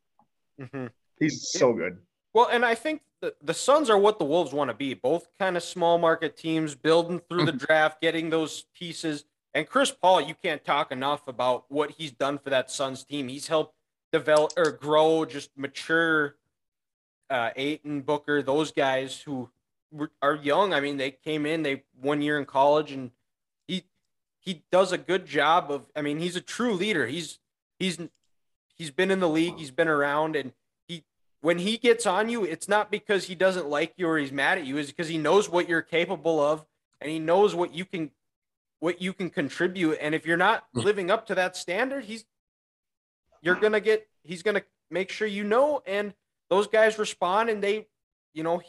Mm-hmm. 0.60 0.86
He's 1.18 1.50
so 1.50 1.72
good. 1.72 1.98
Well, 2.34 2.48
and 2.50 2.64
I 2.64 2.74
think 2.74 3.02
the, 3.20 3.34
the 3.42 3.54
Suns 3.54 3.90
are 3.90 3.98
what 3.98 4.18
the 4.18 4.24
Wolves 4.24 4.52
want 4.52 4.70
to 4.70 4.74
be. 4.74 4.94
Both 4.94 5.28
kind 5.38 5.56
of 5.56 5.62
small 5.62 5.98
market 5.98 6.36
teams 6.36 6.74
building 6.74 7.20
through 7.28 7.46
the 7.46 7.52
draft, 7.52 8.00
getting 8.00 8.30
those 8.30 8.64
pieces. 8.74 9.24
And 9.54 9.68
Chris 9.68 9.90
Paul, 9.90 10.20
you 10.20 10.34
can't 10.34 10.64
talk 10.64 10.92
enough 10.92 11.26
about 11.26 11.64
what 11.68 11.92
he's 11.92 12.12
done 12.12 12.38
for 12.38 12.50
that 12.50 12.70
Suns 12.70 13.04
team. 13.04 13.28
He's 13.28 13.48
helped 13.48 13.74
develop 14.12 14.52
or 14.56 14.70
grow, 14.70 15.24
just 15.24 15.50
mature 15.56 16.36
uh, 17.30 17.50
Ayton, 17.56 18.02
Booker, 18.02 18.42
those 18.42 18.72
guys 18.72 19.20
who 19.20 19.50
are 20.22 20.34
young. 20.36 20.72
I 20.72 20.80
mean, 20.80 20.96
they 20.96 21.10
came 21.10 21.46
in, 21.46 21.62
they 21.62 21.82
one 22.00 22.22
year 22.22 22.38
in 22.38 22.44
college, 22.44 22.92
and 22.92 23.10
he 23.66 23.84
he 24.38 24.64
does 24.70 24.92
a 24.92 24.98
good 24.98 25.26
job 25.26 25.70
of. 25.70 25.86
I 25.94 26.02
mean, 26.02 26.18
he's 26.18 26.36
a 26.36 26.40
true 26.40 26.74
leader. 26.74 27.06
He's 27.06 27.38
he's 27.78 27.98
he's 28.76 28.90
been 28.90 29.10
in 29.10 29.20
the 29.20 29.28
league, 29.28 29.58
he's 29.58 29.70
been 29.70 29.88
around, 29.88 30.36
and 30.36 30.52
when 31.40 31.58
he 31.58 31.78
gets 31.78 32.06
on 32.06 32.28
you, 32.28 32.44
it's 32.44 32.68
not 32.68 32.90
because 32.90 33.26
he 33.26 33.34
doesn't 33.34 33.68
like 33.68 33.94
you 33.96 34.08
or 34.08 34.18
he's 34.18 34.32
mad 34.32 34.58
at 34.58 34.66
you, 34.66 34.76
it's 34.76 34.90
because 34.90 35.08
he 35.08 35.18
knows 35.18 35.48
what 35.48 35.68
you're 35.68 35.82
capable 35.82 36.40
of 36.40 36.64
and 37.00 37.10
he 37.10 37.18
knows 37.18 37.54
what 37.54 37.74
you 37.74 37.84
can 37.84 38.10
what 38.80 39.02
you 39.02 39.12
can 39.12 39.30
contribute. 39.30 39.98
And 40.00 40.14
if 40.14 40.26
you're 40.26 40.36
not 40.36 40.64
hmm. 40.72 40.80
living 40.80 41.10
up 41.10 41.26
to 41.26 41.34
that 41.34 41.56
standard, 41.56 42.04
he's 42.04 42.24
you're 43.40 43.54
gonna 43.54 43.80
get 43.80 44.08
he's 44.22 44.42
gonna 44.42 44.62
make 44.90 45.10
sure 45.10 45.26
you 45.28 45.44
know. 45.44 45.82
And 45.86 46.14
those 46.50 46.66
guys 46.66 46.98
respond 46.98 47.50
and 47.50 47.62
they, 47.62 47.86
you 48.34 48.42
know, 48.42 48.62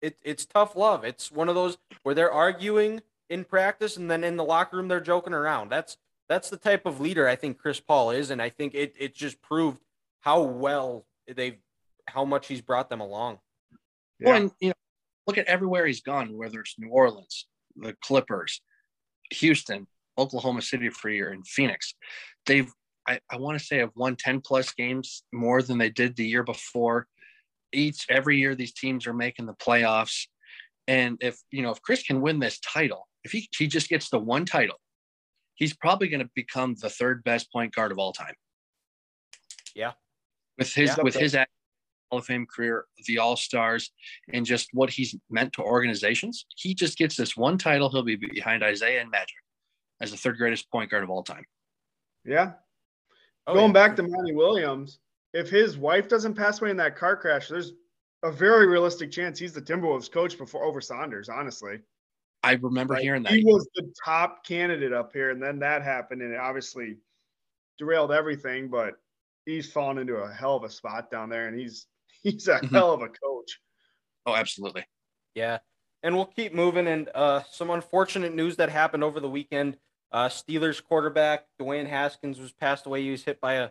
it, 0.00 0.18
it's 0.22 0.46
tough 0.46 0.76
love. 0.76 1.04
It's 1.04 1.30
one 1.30 1.48
of 1.48 1.54
those 1.54 1.78
where 2.02 2.14
they're 2.14 2.32
arguing 2.32 3.02
in 3.28 3.44
practice 3.44 3.96
and 3.96 4.10
then 4.10 4.24
in 4.24 4.36
the 4.36 4.44
locker 4.44 4.76
room 4.76 4.88
they're 4.88 5.00
joking 5.00 5.34
around. 5.34 5.70
That's 5.70 5.96
that's 6.28 6.48
the 6.48 6.56
type 6.56 6.86
of 6.86 7.00
leader 7.00 7.28
I 7.28 7.36
think 7.36 7.58
Chris 7.58 7.80
Paul 7.80 8.10
is, 8.10 8.30
and 8.30 8.40
I 8.40 8.48
think 8.48 8.74
it 8.74 8.94
it 8.98 9.14
just 9.14 9.42
proved 9.42 9.82
how 10.20 10.42
well 10.42 11.04
they've 11.26 11.58
how 12.12 12.24
much 12.24 12.46
he's 12.48 12.60
brought 12.60 12.90
them 12.90 13.00
along. 13.00 13.38
Yeah. 14.18 14.28
Well, 14.28 14.36
and 14.36 14.50
you 14.60 14.68
know, 14.68 14.74
look 15.26 15.38
at 15.38 15.46
everywhere 15.46 15.86
he's 15.86 16.02
gone, 16.02 16.36
whether 16.36 16.60
it's 16.60 16.74
New 16.78 16.90
Orleans, 16.90 17.46
the 17.76 17.96
Clippers, 18.02 18.60
Houston, 19.32 19.86
Oklahoma 20.18 20.62
City 20.62 20.90
for 20.90 21.08
a 21.08 21.14
year, 21.14 21.30
and 21.30 21.46
Phoenix. 21.46 21.94
They've, 22.46 22.70
I, 23.08 23.20
I 23.30 23.36
want 23.36 23.58
to 23.58 23.64
say, 23.64 23.78
have 23.78 23.92
won 23.96 24.16
10 24.16 24.40
plus 24.40 24.72
games 24.72 25.22
more 25.32 25.62
than 25.62 25.78
they 25.78 25.90
did 25.90 26.16
the 26.16 26.26
year 26.26 26.42
before. 26.42 27.06
Each 27.72 28.04
every 28.08 28.38
year, 28.38 28.54
these 28.54 28.72
teams 28.72 29.06
are 29.06 29.14
making 29.14 29.46
the 29.46 29.54
playoffs. 29.54 30.26
And 30.88 31.18
if 31.20 31.38
you 31.52 31.62
know, 31.62 31.70
if 31.70 31.80
Chris 31.82 32.02
can 32.02 32.20
win 32.20 32.40
this 32.40 32.58
title, 32.60 33.06
if 33.22 33.30
he, 33.32 33.48
he 33.56 33.68
just 33.68 33.88
gets 33.88 34.10
the 34.10 34.18
one 34.18 34.44
title, 34.44 34.76
he's 35.54 35.74
probably 35.74 36.08
going 36.08 36.24
to 36.24 36.30
become 36.34 36.74
the 36.80 36.90
third 36.90 37.22
best 37.22 37.52
point 37.52 37.74
guard 37.74 37.92
of 37.92 37.98
all 37.98 38.12
time. 38.12 38.34
Yeah. 39.76 39.92
With 40.58 40.74
his 40.74 40.90
yeah. 40.96 41.02
with 41.04 41.14
his 41.14 41.34
Hall 41.34 41.44
of 42.18 42.26
Fame 42.26 42.46
career, 42.46 42.86
the 43.06 43.18
All 43.18 43.36
Stars, 43.36 43.92
and 44.32 44.44
just 44.44 44.68
what 44.72 44.90
he's 44.90 45.14
meant 45.30 45.52
to 45.54 45.62
organizations. 45.62 46.46
He 46.56 46.74
just 46.74 46.98
gets 46.98 47.16
this 47.16 47.36
one 47.36 47.58
title. 47.58 47.90
He'll 47.90 48.02
be 48.02 48.16
behind 48.16 48.62
Isiah 48.62 49.00
and 49.00 49.10
Magic 49.10 49.36
as 50.00 50.10
the 50.10 50.16
third 50.16 50.38
greatest 50.38 50.70
point 50.70 50.90
guard 50.90 51.04
of 51.04 51.10
all 51.10 51.22
time. 51.22 51.44
Yeah. 52.24 52.52
Oh, 53.46 53.54
Going 53.54 53.68
yeah. 53.68 53.72
back 53.72 53.96
to 53.96 54.02
Monty 54.02 54.34
Williams, 54.34 54.98
if 55.32 55.48
his 55.48 55.78
wife 55.78 56.08
doesn't 56.08 56.34
pass 56.34 56.60
away 56.60 56.70
in 56.70 56.76
that 56.78 56.96
car 56.96 57.16
crash, 57.16 57.48
there's 57.48 57.72
a 58.22 58.30
very 58.30 58.66
realistic 58.66 59.10
chance 59.10 59.38
he's 59.38 59.52
the 59.52 59.62
Timberwolves 59.62 60.10
coach 60.10 60.36
before 60.36 60.64
over 60.64 60.80
Saunders, 60.80 61.28
honestly. 61.28 61.80
I 62.42 62.52
remember 62.52 62.94
like, 62.94 63.02
hearing 63.02 63.22
that. 63.24 63.32
He 63.32 63.44
was 63.44 63.68
the 63.74 63.92
top 64.04 64.44
candidate 64.44 64.92
up 64.92 65.12
here, 65.12 65.30
and 65.30 65.42
then 65.42 65.58
that 65.60 65.82
happened, 65.82 66.22
and 66.22 66.32
it 66.32 66.40
obviously 66.40 66.96
derailed 67.78 68.12
everything. 68.12 68.68
But 68.68 68.94
he's 69.46 69.70
fallen 69.70 69.98
into 69.98 70.16
a 70.16 70.32
hell 70.32 70.56
of 70.56 70.64
a 70.64 70.70
spot 70.70 71.10
down 71.10 71.28
there, 71.28 71.48
and 71.48 71.58
he's 71.58 71.86
he's 72.22 72.48
a 72.48 72.54
mm-hmm. 72.54 72.74
hell 72.74 72.92
of 72.92 73.02
a 73.02 73.08
coach. 73.08 73.60
Oh, 74.26 74.34
absolutely. 74.34 74.84
Yeah. 75.34 75.58
And 76.02 76.14
we'll 76.14 76.26
keep 76.26 76.54
moving. 76.54 76.86
And 76.86 77.08
uh, 77.14 77.42
some 77.50 77.70
unfortunate 77.70 78.34
news 78.34 78.56
that 78.56 78.70
happened 78.70 79.04
over 79.04 79.20
the 79.20 79.28
weekend. 79.28 79.76
Uh, 80.12 80.28
Steelers 80.28 80.82
quarterback 80.82 81.46
Dwayne 81.60 81.86
Haskins 81.86 82.40
was 82.40 82.52
passed 82.52 82.86
away. 82.86 83.02
He 83.02 83.10
was 83.10 83.22
hit 83.22 83.40
by 83.40 83.54
a, 83.54 83.70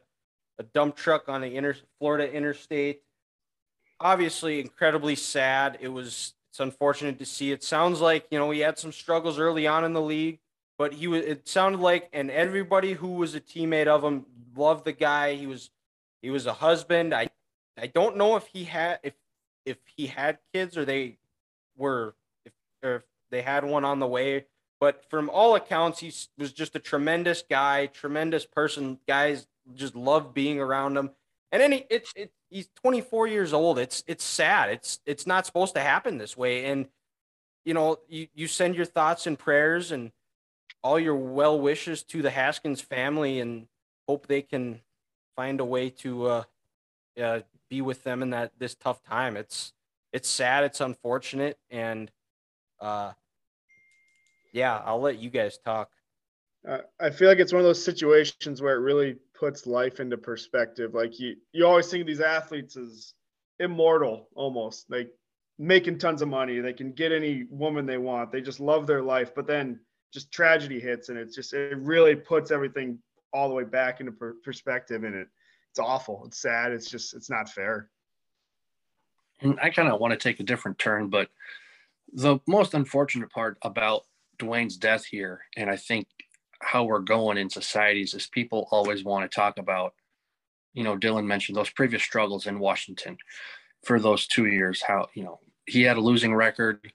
a 0.57 0.63
dump 0.63 0.95
truck 0.95 1.27
on 1.27 1.41
the 1.41 1.55
inter- 1.55 1.75
Florida 1.99 2.31
interstate. 2.31 3.01
Obviously, 3.99 4.61
incredibly 4.61 5.15
sad. 5.15 5.77
It 5.81 5.89
was 5.89 6.33
it's 6.49 6.59
unfortunate 6.59 7.19
to 7.19 7.25
see. 7.25 7.51
It 7.51 7.63
sounds 7.63 7.99
like 7.99 8.27
you 8.31 8.39
know 8.39 8.49
he 8.51 8.59
had 8.59 8.79
some 8.79 8.91
struggles 8.91 9.37
early 9.37 9.67
on 9.67 9.83
in 9.83 9.93
the 9.93 10.01
league, 10.01 10.39
but 10.77 10.93
he 10.93 11.07
was. 11.07 11.23
It 11.23 11.47
sounded 11.47 11.81
like, 11.81 12.09
and 12.13 12.31
everybody 12.31 12.93
who 12.93 13.09
was 13.09 13.35
a 13.35 13.41
teammate 13.41 13.87
of 13.87 14.03
him 14.03 14.25
loved 14.55 14.85
the 14.85 14.93
guy. 14.93 15.35
He 15.35 15.45
was 15.45 15.69
he 16.21 16.29
was 16.29 16.45
a 16.45 16.53
husband. 16.53 17.13
I 17.13 17.28
I 17.81 17.87
don't 17.87 18.17
know 18.17 18.35
if 18.35 18.47
he 18.47 18.65
had 18.65 18.99
if 19.03 19.13
if 19.65 19.77
he 19.95 20.07
had 20.07 20.39
kids 20.53 20.77
or 20.77 20.85
they 20.85 21.17
were 21.77 22.15
if 22.45 22.53
or 22.83 22.95
if 22.97 23.03
they 23.31 23.41
had 23.41 23.63
one 23.65 23.85
on 23.85 23.99
the 23.99 24.07
way. 24.07 24.45
But 24.79 25.03
from 25.09 25.29
all 25.29 25.55
accounts, 25.55 25.99
he 25.99 26.13
was 26.37 26.53
just 26.53 26.75
a 26.75 26.79
tremendous 26.79 27.43
guy, 27.47 27.87
tremendous 27.87 28.45
person. 28.45 28.99
Guys 29.07 29.45
just 29.75 29.95
love 29.95 30.33
being 30.33 30.59
around 30.59 30.97
him. 30.97 31.11
And 31.51 31.61
then 31.61 31.71
he, 31.73 31.85
it, 31.89 32.07
it, 32.15 32.31
he's 32.49 32.69
24 32.81 33.27
years 33.27 33.53
old. 33.53 33.77
It's 33.77 34.03
it's 34.07 34.23
sad. 34.23 34.69
It's 34.69 34.99
it's 35.05 35.27
not 35.27 35.45
supposed 35.45 35.73
to 35.75 35.81
happen 35.81 36.17
this 36.17 36.37
way. 36.37 36.65
And 36.65 36.87
you 37.65 37.73
know, 37.73 37.99
you 38.07 38.27
you 38.33 38.47
send 38.47 38.75
your 38.75 38.85
thoughts 38.85 39.27
and 39.27 39.37
prayers, 39.37 39.91
and 39.91 40.11
all 40.81 40.99
your 40.99 41.15
well 41.15 41.59
wishes 41.59 42.03
to 42.03 42.21
the 42.21 42.29
Haskins 42.29 42.81
family 42.81 43.39
and 43.39 43.67
hope 44.07 44.27
they 44.27 44.41
can 44.41 44.81
find 45.35 45.59
a 45.59 45.65
way 45.65 45.89
to 45.89 46.25
uh, 46.25 46.43
uh, 47.21 47.39
be 47.69 47.81
with 47.81 48.03
them 48.03 48.21
in 48.21 48.31
that 48.31 48.51
this 48.59 48.75
tough 48.75 49.03
time. 49.03 49.37
It's 49.37 49.73
it's 50.11 50.29
sad, 50.29 50.63
it's 50.63 50.81
unfortunate, 50.81 51.57
and 51.69 52.11
uh, 52.79 53.11
yeah, 54.53 54.81
I'll 54.83 55.01
let 55.01 55.19
you 55.19 55.29
guys 55.29 55.57
talk. 55.63 55.89
Uh, 56.67 56.79
I 56.99 57.09
feel 57.09 57.29
like 57.29 57.39
it's 57.39 57.53
one 57.53 57.61
of 57.61 57.65
those 57.65 57.83
situations 57.83 58.61
where 58.61 58.75
it 58.75 58.79
really 58.79 59.15
puts 59.33 59.65
life 59.65 59.99
into 59.99 60.17
perspective. 60.17 60.93
Like 60.93 61.19
you, 61.19 61.35
you 61.53 61.65
always 61.65 61.87
think 61.87 62.01
of 62.01 62.07
these 62.07 62.19
athletes 62.19 62.75
as 62.75 63.13
immortal, 63.59 64.27
almost 64.35 64.89
like 64.89 65.09
making 65.57 65.99
tons 65.99 66.21
of 66.21 66.27
money. 66.27 66.59
They 66.59 66.73
can 66.73 66.91
get 66.91 67.11
any 67.11 67.45
woman 67.49 67.85
they 67.85 67.97
want. 67.97 68.31
They 68.31 68.41
just 68.41 68.59
love 68.59 68.87
their 68.87 69.01
life. 69.01 69.33
But 69.33 69.47
then 69.47 69.79
just 70.11 70.31
tragedy 70.31 70.79
hits, 70.79 71.09
and 71.09 71.17
it's 71.17 71.35
just 71.35 71.53
it 71.53 71.77
really 71.77 72.15
puts 72.15 72.51
everything 72.51 72.99
all 73.31 73.47
the 73.47 73.55
way 73.55 73.63
back 73.63 73.99
into 73.99 74.11
per- 74.11 74.35
perspective. 74.43 75.03
And 75.03 75.15
it, 75.15 75.27
it's 75.71 75.79
awful. 75.79 76.23
It's 76.25 76.41
sad. 76.41 76.71
It's 76.71 76.89
just 76.89 77.13
it's 77.13 77.29
not 77.29 77.49
fair. 77.49 77.89
And 79.41 79.59
I 79.61 79.69
kind 79.69 79.89
of 79.89 79.99
want 79.99 80.11
to 80.11 80.17
take 80.17 80.39
a 80.39 80.43
different 80.43 80.79
turn, 80.79 81.07
but 81.09 81.29
the 82.11 82.39
most 82.47 82.73
unfortunate 82.73 83.31
part 83.31 83.57
about 83.61 84.03
Dwayne's 84.37 84.77
death 84.77 85.05
here, 85.05 85.41
and 85.55 85.69
I 85.69 85.77
think 85.77 86.07
how 86.61 86.83
we're 86.83 86.99
going 86.99 87.37
in 87.37 87.49
societies 87.49 88.13
is 88.13 88.27
people 88.27 88.67
always 88.71 89.03
want 89.03 89.29
to 89.29 89.33
talk 89.33 89.57
about, 89.57 89.93
you 90.73 90.83
know, 90.83 90.97
Dylan 90.97 91.25
mentioned 91.25 91.55
those 91.55 91.69
previous 91.69 92.03
struggles 92.03 92.47
in 92.47 92.59
Washington 92.59 93.17
for 93.83 93.99
those 93.99 94.27
two 94.27 94.47
years, 94.47 94.81
how, 94.81 95.07
you 95.13 95.23
know, 95.23 95.39
he 95.65 95.83
had 95.83 95.97
a 95.97 96.01
losing 96.01 96.35
record. 96.35 96.91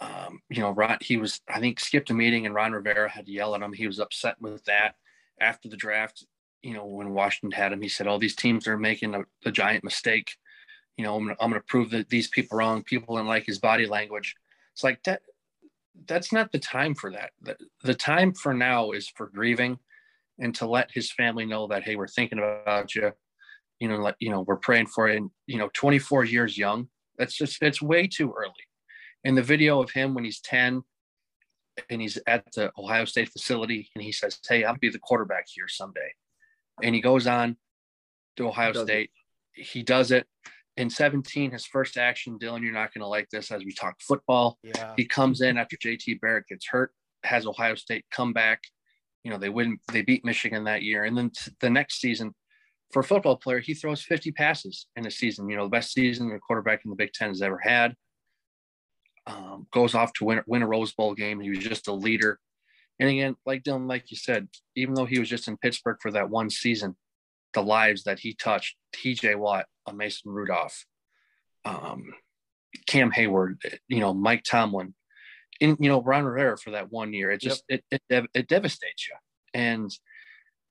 Um, 0.00 0.40
you 0.48 0.60
know, 0.60 0.70
Ron, 0.70 0.98
he 1.00 1.16
was, 1.16 1.40
I 1.48 1.60
think, 1.60 1.80
skipped 1.80 2.10
a 2.10 2.14
meeting 2.14 2.46
and 2.46 2.54
Ron 2.54 2.72
Rivera 2.72 3.10
had 3.10 3.26
to 3.26 3.32
yell 3.32 3.54
at 3.54 3.62
him. 3.62 3.72
He 3.72 3.86
was 3.86 3.98
upset 3.98 4.40
with 4.40 4.64
that 4.64 4.94
after 5.40 5.68
the 5.68 5.76
draft. 5.76 6.24
You 6.62 6.74
know, 6.74 6.86
when 6.86 7.14
Washington 7.14 7.56
had 7.56 7.72
him, 7.72 7.82
he 7.82 7.88
said, 7.88 8.06
"Oh, 8.06 8.18
these 8.18 8.36
teams 8.36 8.66
are 8.66 8.78
making 8.78 9.14
a, 9.14 9.22
a 9.44 9.52
giant 9.52 9.84
mistake. 9.84 10.32
You 10.96 11.04
know, 11.04 11.16
I'm 11.16 11.24
gonna, 11.24 11.36
I'm 11.40 11.50
gonna 11.50 11.62
prove 11.66 11.90
that 11.90 12.08
these 12.08 12.28
people 12.28 12.58
wrong. 12.58 12.82
People 12.82 13.16
don't 13.16 13.26
like 13.26 13.46
his 13.46 13.58
body 13.58 13.86
language. 13.86 14.34
It's 14.72 14.84
like 14.84 15.02
that 15.04 15.22
that's 16.06 16.32
not 16.32 16.52
the 16.52 16.58
time 16.58 16.94
for 16.94 17.10
that. 17.12 17.30
The, 17.42 17.56
the 17.82 17.94
time 17.94 18.32
for 18.32 18.54
now 18.54 18.92
is 18.92 19.08
for 19.08 19.26
grieving 19.26 19.78
and 20.38 20.54
to 20.56 20.66
let 20.66 20.90
his 20.92 21.10
family 21.10 21.44
know 21.44 21.66
that, 21.68 21.82
hey, 21.82 21.96
we're 21.96 22.06
thinking 22.06 22.38
about 22.38 22.94
you. 22.94 23.12
You 23.80 23.88
know, 23.88 23.96
let 23.96 24.16
you 24.18 24.30
know, 24.30 24.42
we're 24.42 24.56
praying 24.56 24.86
for 24.86 25.08
you. 25.08 25.16
And, 25.16 25.30
you 25.46 25.58
know, 25.58 25.70
24 25.72 26.24
years 26.24 26.58
young, 26.58 26.88
that's 27.16 27.34
just 27.34 27.62
it's 27.62 27.82
way 27.82 28.06
too 28.06 28.32
early. 28.36 28.52
And 29.24 29.36
the 29.36 29.42
video 29.42 29.80
of 29.80 29.90
him 29.90 30.14
when 30.14 30.24
he's 30.24 30.40
10 30.40 30.82
and 31.90 32.00
he's 32.00 32.18
at 32.26 32.44
the 32.54 32.72
Ohio 32.76 33.04
State 33.04 33.28
facility 33.28 33.90
and 33.94 34.02
he 34.02 34.12
says, 34.12 34.40
Hey, 34.48 34.64
I'll 34.64 34.76
be 34.76 34.90
the 34.90 34.98
quarterback 34.98 35.46
here 35.48 35.68
someday. 35.68 36.12
And 36.82 36.94
he 36.94 37.00
goes 37.00 37.26
on 37.26 37.56
to 38.36 38.48
Ohio 38.48 38.72
he 38.72 38.78
State. 38.80 39.10
It. 39.54 39.66
He 39.66 39.82
does 39.82 40.10
it 40.10 40.26
in 40.78 40.88
17, 40.88 41.50
his 41.50 41.66
first 41.66 41.98
action, 41.98 42.38
Dylan, 42.38 42.62
you're 42.62 42.72
not 42.72 42.94
going 42.94 43.02
to 43.02 43.08
like 43.08 43.28
this 43.30 43.50
as 43.50 43.64
we 43.64 43.72
talk 43.72 44.00
football. 44.00 44.58
Yeah. 44.62 44.94
He 44.96 45.04
comes 45.04 45.40
in 45.40 45.58
after 45.58 45.76
JT 45.76 46.20
Barrett 46.20 46.46
gets 46.46 46.68
hurt, 46.68 46.92
has 47.24 47.46
Ohio 47.46 47.74
State 47.74 48.04
come 48.12 48.32
back. 48.32 48.62
You 49.24 49.32
know, 49.32 49.38
they 49.38 49.48
win, 49.48 49.78
they 49.92 50.02
beat 50.02 50.24
Michigan 50.24 50.64
that 50.64 50.82
year. 50.82 51.04
And 51.04 51.18
then 51.18 51.32
the 51.60 51.68
next 51.68 52.00
season, 52.00 52.32
for 52.92 53.00
a 53.00 53.04
football 53.04 53.36
player, 53.36 53.58
he 53.58 53.74
throws 53.74 54.02
50 54.02 54.30
passes 54.30 54.86
in 54.94 55.04
a 55.04 55.10
season, 55.10 55.48
you 55.50 55.56
know, 55.56 55.64
the 55.64 55.70
best 55.70 55.92
season 55.92 56.30
a 56.30 56.38
quarterback 56.38 56.84
in 56.84 56.90
the 56.90 56.96
Big 56.96 57.12
Ten 57.12 57.28
has 57.28 57.42
ever 57.42 57.58
had. 57.58 57.96
Um, 59.26 59.66
goes 59.72 59.96
off 59.96 60.12
to 60.14 60.24
win, 60.24 60.42
win 60.46 60.62
a 60.62 60.66
Rose 60.66 60.94
Bowl 60.94 61.12
game. 61.12 61.40
He 61.40 61.50
was 61.50 61.58
just 61.58 61.88
a 61.88 61.92
leader. 61.92 62.38
And 63.00 63.08
again, 63.08 63.36
like 63.46 63.62
Dylan, 63.62 63.88
like 63.88 64.10
you 64.10 64.16
said, 64.16 64.48
even 64.74 64.94
though 64.94 65.04
he 65.04 65.18
was 65.18 65.28
just 65.28 65.48
in 65.48 65.56
Pittsburgh 65.56 65.98
for 66.00 66.10
that 66.12 66.30
one 66.30 66.50
season, 66.50 66.96
the 67.54 67.62
lives 67.62 68.04
that 68.04 68.18
he 68.18 68.34
touched, 68.34 68.76
TJ 68.94 69.36
Watt, 69.36 69.66
Mason 69.94 70.30
Rudolph, 70.30 70.84
um, 71.64 72.12
Cam 72.86 73.10
Heyward, 73.10 73.56
you 73.88 74.00
know, 74.00 74.12
Mike 74.12 74.44
Tomlin, 74.44 74.94
and 75.60 75.76
you 75.80 75.88
know 75.88 76.02
Ron 76.02 76.24
Rivera 76.24 76.56
for 76.56 76.70
that 76.72 76.90
one 76.90 77.12
year. 77.12 77.30
It 77.30 77.40
just 77.40 77.64
yep. 77.68 77.80
it, 77.90 78.02
it 78.08 78.26
it 78.34 78.48
devastates 78.48 79.08
you, 79.08 79.14
and 79.54 79.90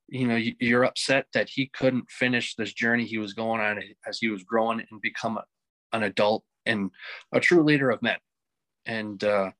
you 0.08 0.28
know 0.28 0.40
you're 0.60 0.86
upset 0.86 1.26
that 1.34 1.50
he 1.50 1.68
couldn't 1.68 2.10
finish 2.10 2.56
this 2.56 2.74
journey 2.74 3.06
he 3.06 3.18
was 3.18 3.34
going 3.34 3.62
on 3.62 3.82
as 4.08 4.20
he 4.20 4.30
was 4.30 4.44
growing 4.44 4.84
and 4.90 5.02
become 5.02 5.38
a, 5.38 5.44
an 5.94 6.04
adult 6.04 6.44
and 6.66 6.92
a 7.34 7.40
true 7.40 7.64
leader 7.64 7.90
of 7.90 8.02
men. 8.02 8.18
And 8.86 9.22
uh, 9.24 9.52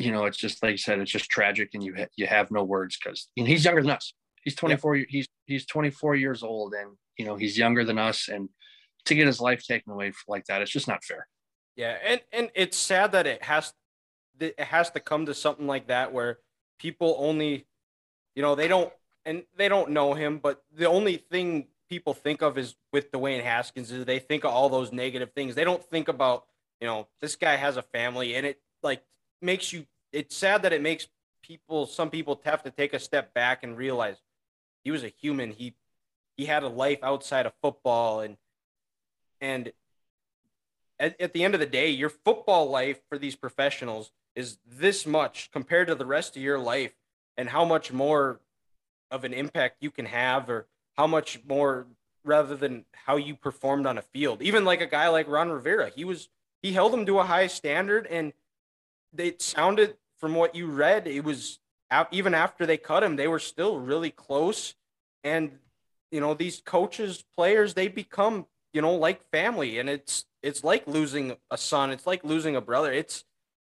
you 0.00 0.12
know, 0.12 0.24
it's 0.24 0.38
just 0.38 0.62
like 0.62 0.72
you 0.72 0.78
said, 0.78 0.98
it's 0.98 1.10
just 1.10 1.30
tragic, 1.30 1.70
and 1.74 1.82
you 1.82 1.94
ha- 1.96 2.08
you 2.16 2.26
have 2.26 2.50
no 2.50 2.64
words 2.64 2.98
because 3.02 3.28
he's 3.34 3.64
younger 3.64 3.82
than 3.82 3.90
us. 3.90 4.14
He's 4.42 4.54
24. 4.54 4.96
Yep. 4.96 5.06
He's 5.10 5.28
he's 5.46 5.66
24 5.66 6.16
years 6.16 6.42
old, 6.42 6.74
and 6.74 6.96
you 7.18 7.24
know 7.24 7.36
he's 7.36 7.58
younger 7.58 7.84
than 7.84 7.98
us, 7.98 8.28
and 8.28 8.48
to 9.04 9.14
get 9.14 9.26
his 9.26 9.40
life 9.40 9.64
taken 9.64 9.92
away 9.92 10.12
like 10.26 10.46
that, 10.46 10.62
it's 10.62 10.70
just 10.70 10.88
not 10.88 11.04
fair. 11.04 11.26
Yeah, 11.76 11.96
and 12.04 12.20
and 12.32 12.50
it's 12.54 12.76
sad 12.76 13.12
that 13.12 13.26
it 13.26 13.44
has 13.44 13.72
it 14.40 14.58
has 14.58 14.90
to 14.92 15.00
come 15.00 15.26
to 15.26 15.34
something 15.34 15.66
like 15.66 15.88
that 15.88 16.12
where 16.12 16.38
people 16.78 17.16
only, 17.18 17.66
you 18.34 18.42
know, 18.42 18.54
they 18.54 18.68
don't 18.68 18.92
and 19.24 19.44
they 19.56 19.68
don't 19.68 19.90
know 19.90 20.14
him, 20.14 20.38
but 20.38 20.62
the 20.74 20.86
only 20.86 21.16
thing 21.16 21.66
people 21.90 22.14
think 22.14 22.40
of 22.42 22.56
is 22.56 22.74
with 22.92 23.10
Dwayne 23.12 23.42
Haskins 23.42 23.90
is 23.90 24.04
they 24.04 24.18
think 24.18 24.44
of 24.44 24.52
all 24.52 24.68
those 24.68 24.92
negative 24.92 25.32
things. 25.32 25.54
They 25.54 25.64
don't 25.64 25.84
think 25.84 26.08
about, 26.08 26.44
you 26.80 26.86
know, 26.86 27.08
this 27.20 27.36
guy 27.36 27.56
has 27.56 27.76
a 27.76 27.82
family 27.82 28.34
and 28.34 28.46
it 28.46 28.60
like 28.82 29.02
makes 29.40 29.72
you 29.72 29.86
it's 30.12 30.36
sad 30.36 30.62
that 30.62 30.72
it 30.72 30.82
makes 30.82 31.06
people 31.42 31.86
some 31.86 32.10
people 32.10 32.40
have 32.44 32.62
to 32.62 32.70
take 32.70 32.94
a 32.94 32.98
step 32.98 33.32
back 33.34 33.62
and 33.62 33.76
realize 33.76 34.16
he 34.84 34.90
was 34.90 35.04
a 35.04 35.08
human. 35.08 35.52
He 35.52 35.74
he 36.36 36.46
had 36.46 36.62
a 36.62 36.68
life 36.68 37.00
outside 37.02 37.46
of 37.46 37.52
football 37.62 38.20
and 38.20 38.36
and 39.40 39.72
at, 40.98 41.18
at 41.20 41.32
the 41.32 41.44
end 41.44 41.54
of 41.54 41.60
the 41.60 41.66
day, 41.66 41.88
your 41.88 42.10
football 42.10 42.68
life 42.68 43.00
for 43.08 43.18
these 43.18 43.34
professionals 43.34 44.12
is 44.36 44.58
this 44.66 45.06
much 45.06 45.50
compared 45.50 45.88
to 45.88 45.94
the 45.94 46.06
rest 46.06 46.36
of 46.36 46.42
your 46.42 46.58
life 46.58 46.94
and 47.36 47.48
how 47.48 47.64
much 47.64 47.92
more 47.92 48.40
of 49.10 49.24
an 49.24 49.32
impact 49.32 49.78
you 49.80 49.90
can 49.90 50.04
have 50.06 50.48
or 50.48 50.66
how 50.96 51.06
much 51.06 51.40
more 51.48 51.86
rather 52.22 52.54
than 52.54 52.84
how 52.92 53.16
you 53.16 53.34
performed 53.34 53.86
on 53.86 53.96
a 53.96 54.02
field. 54.02 54.42
Even 54.42 54.64
like 54.64 54.82
a 54.82 54.86
guy 54.86 55.08
like 55.08 55.26
Ron 55.26 55.50
Rivera, 55.50 55.90
he 55.94 56.04
was 56.04 56.28
he 56.62 56.72
held 56.72 56.92
him 56.92 57.06
to 57.06 57.18
a 57.18 57.24
high 57.24 57.46
standard 57.46 58.06
and 58.06 58.34
it 59.16 59.42
sounded 59.42 59.96
from 60.18 60.34
what 60.34 60.54
you 60.54 60.66
read, 60.66 61.06
it 61.06 61.24
was 61.24 61.58
out, 61.90 62.08
even 62.12 62.34
after 62.34 62.66
they 62.66 62.76
cut 62.76 63.02
him, 63.02 63.16
they 63.16 63.28
were 63.28 63.38
still 63.38 63.78
really 63.78 64.10
close. 64.10 64.74
And 65.24 65.58
you 66.10 66.20
know, 66.20 66.34
these 66.34 66.60
coaches, 66.64 67.24
players, 67.36 67.74
they 67.74 67.88
become 67.88 68.46
you 68.72 68.82
know 68.82 68.94
like 68.94 69.22
family, 69.30 69.78
and 69.78 69.88
it's 69.88 70.24
it's 70.42 70.64
like 70.64 70.86
losing 70.86 71.36
a 71.50 71.58
son. 71.58 71.90
It's 71.90 72.06
like 72.06 72.24
losing 72.24 72.56
a 72.56 72.60
brother. 72.60 72.92
It's 72.92 73.24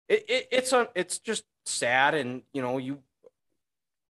it, 0.09 0.25
it 0.29 0.49
it's 0.51 0.73
a, 0.73 0.89
it's 0.95 1.19
just 1.19 1.45
sad, 1.67 2.15
and 2.15 2.43
you 2.53 2.63
know, 2.63 2.79
you 2.79 3.01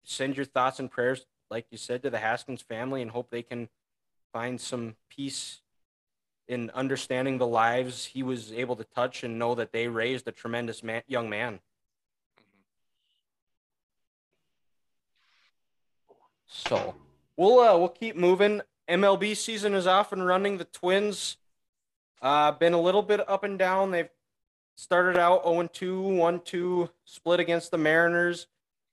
send 0.03 0.35
your 0.35 0.45
thoughts 0.45 0.79
and 0.79 0.89
prayers, 0.89 1.25
like 1.49 1.65
you 1.71 1.77
said, 1.77 2.03
to 2.03 2.09
the 2.09 2.19
Haskins 2.19 2.61
family, 2.61 3.01
and 3.01 3.11
hope 3.11 3.29
they 3.29 3.43
can 3.43 3.69
find 4.33 4.59
some 4.59 4.95
peace 5.09 5.60
in 6.47 6.69
understanding 6.71 7.37
the 7.37 7.47
lives 7.47 8.05
he 8.05 8.23
was 8.23 8.51
able 8.51 8.75
to 8.75 8.83
touch 8.83 9.23
and 9.23 9.39
know 9.39 9.55
that 9.55 9.71
they 9.71 9.87
raised 9.87 10.27
a 10.27 10.31
tremendous 10.31 10.83
man, 10.83 11.03
young 11.07 11.29
man. 11.29 11.59
So 16.47 16.95
we'll 17.37 17.59
uh, 17.59 17.77
we'll 17.77 17.89
keep 17.89 18.15
moving. 18.15 18.61
MLB 18.89 19.37
season 19.37 19.73
is 19.73 19.87
off 19.87 20.11
and 20.11 20.25
running. 20.25 20.57
The 20.57 20.65
Twins 20.65 21.37
uh 22.21 22.51
been 22.51 22.73
a 22.73 22.81
little 22.81 23.01
bit 23.01 23.27
up 23.29 23.43
and 23.43 23.57
down. 23.57 23.91
They've 23.91 24.09
started 24.75 25.17
out 25.17 25.43
0 25.43 25.67
2, 25.71 26.01
1 26.01 26.39
2, 26.41 26.89
split 27.05 27.39
against 27.39 27.71
the 27.71 27.77
Mariners. 27.77 28.47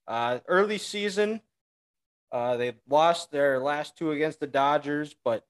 Uh, 0.06 0.38
early 0.46 0.78
season, 0.78 1.40
uh, 2.30 2.56
they 2.56 2.74
lost 2.88 3.30
their 3.30 3.58
last 3.58 3.96
two 3.96 4.12
against 4.12 4.40
the 4.40 4.46
Dodgers, 4.46 5.14
but 5.24 5.44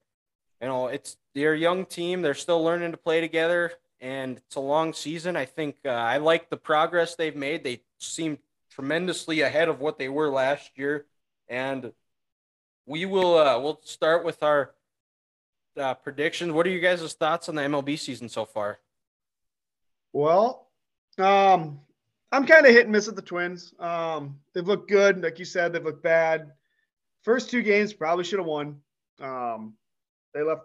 you 0.61 0.67
know 0.67 0.87
it's 0.87 1.17
they're 1.33 1.53
a 1.53 1.59
young 1.59 1.85
team. 1.85 2.21
They're 2.21 2.33
still 2.33 2.63
learning 2.63 2.91
to 2.91 2.97
play 2.97 3.21
together, 3.21 3.71
and 3.99 4.37
it's 4.37 4.55
a 4.55 4.61
long 4.61 4.93
season. 4.93 5.35
I 5.35 5.45
think 5.45 5.77
uh, 5.85 5.89
I 5.89 6.17
like 6.17 6.49
the 6.49 6.57
progress 6.57 7.15
they've 7.15 7.35
made. 7.35 7.63
They 7.63 7.81
seem 7.97 8.39
tremendously 8.71 9.41
ahead 9.41 9.69
of 9.69 9.79
what 9.79 9.97
they 9.97 10.09
were 10.09 10.29
last 10.29 10.77
year, 10.77 11.05
and 11.47 11.91
we 12.85 13.05
will 13.05 13.37
uh, 13.37 13.59
we'll 13.59 13.81
start 13.83 14.25
with 14.25 14.41
our 14.43 14.73
uh, 15.77 15.93
predictions. 15.95 16.51
What 16.51 16.65
are 16.65 16.71
you 16.71 16.79
guys' 16.79 17.13
thoughts 17.13 17.49
on 17.49 17.55
the 17.55 17.61
MLB 17.61 17.97
season 17.97 18.29
so 18.29 18.45
far? 18.45 18.79
Well, 20.11 20.67
um, 21.17 21.79
I'm 22.31 22.45
kind 22.45 22.65
of 22.65 22.73
hit 22.73 22.83
and 22.83 22.91
miss 22.91 23.07
with 23.07 23.15
the 23.15 23.21
Twins. 23.21 23.73
Um, 23.79 24.39
they've 24.53 24.67
looked 24.67 24.89
good, 24.89 25.21
like 25.21 25.39
you 25.39 25.45
said. 25.45 25.73
They've 25.73 25.83
looked 25.83 26.03
bad. 26.03 26.51
First 27.23 27.49
two 27.49 27.61
games 27.61 27.93
probably 27.93 28.23
should 28.23 28.39
have 28.39 28.47
won. 28.47 28.81
Um, 29.19 29.73
they 30.39 30.43
left. 30.43 30.61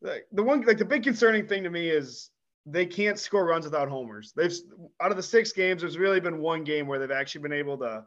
The, 0.00 0.20
the 0.32 0.42
one 0.42 0.62
like 0.62 0.78
the 0.78 0.84
big 0.84 1.04
concerning 1.04 1.46
thing 1.46 1.62
to 1.62 1.70
me 1.70 1.88
is 1.88 2.30
they 2.66 2.86
can't 2.86 3.18
score 3.18 3.46
runs 3.46 3.64
without 3.64 3.88
homers. 3.88 4.32
They've 4.36 4.52
out 5.00 5.10
of 5.10 5.16
the 5.16 5.22
six 5.22 5.52
games, 5.52 5.82
there's 5.82 5.98
really 5.98 6.20
been 6.20 6.40
one 6.40 6.64
game 6.64 6.86
where 6.86 6.98
they've 6.98 7.10
actually 7.10 7.42
been 7.42 7.52
able 7.52 7.78
to 7.78 8.04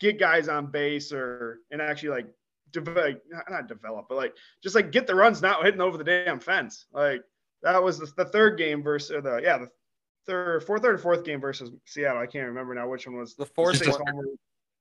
get 0.00 0.18
guys 0.18 0.48
on 0.48 0.70
base 0.70 1.12
or 1.12 1.60
and 1.70 1.80
actually 1.82 2.10
like 2.10 2.26
develop, 2.72 3.22
not 3.48 3.68
develop, 3.68 4.06
but 4.08 4.16
like 4.16 4.34
just 4.62 4.74
like 4.74 4.90
get 4.90 5.06
the 5.06 5.14
runs 5.14 5.42
not 5.42 5.64
hitting 5.64 5.80
over 5.80 5.98
the 5.98 6.04
damn 6.04 6.40
fence. 6.40 6.86
Like 6.92 7.22
that 7.62 7.82
was 7.82 7.98
the, 7.98 8.10
the 8.16 8.24
third 8.24 8.56
game 8.58 8.82
versus 8.82 9.22
the 9.22 9.40
yeah 9.42 9.58
the 9.58 9.68
third, 10.26 10.64
fourth, 10.64 10.82
third, 10.82 11.00
fourth 11.00 11.24
game 11.24 11.40
versus 11.40 11.70
Seattle. 11.84 12.22
I 12.22 12.26
can't 12.26 12.46
remember 12.46 12.74
now 12.74 12.88
which 12.88 13.06
one 13.06 13.16
was 13.16 13.34
the 13.34 13.46
fourth. 13.46 13.82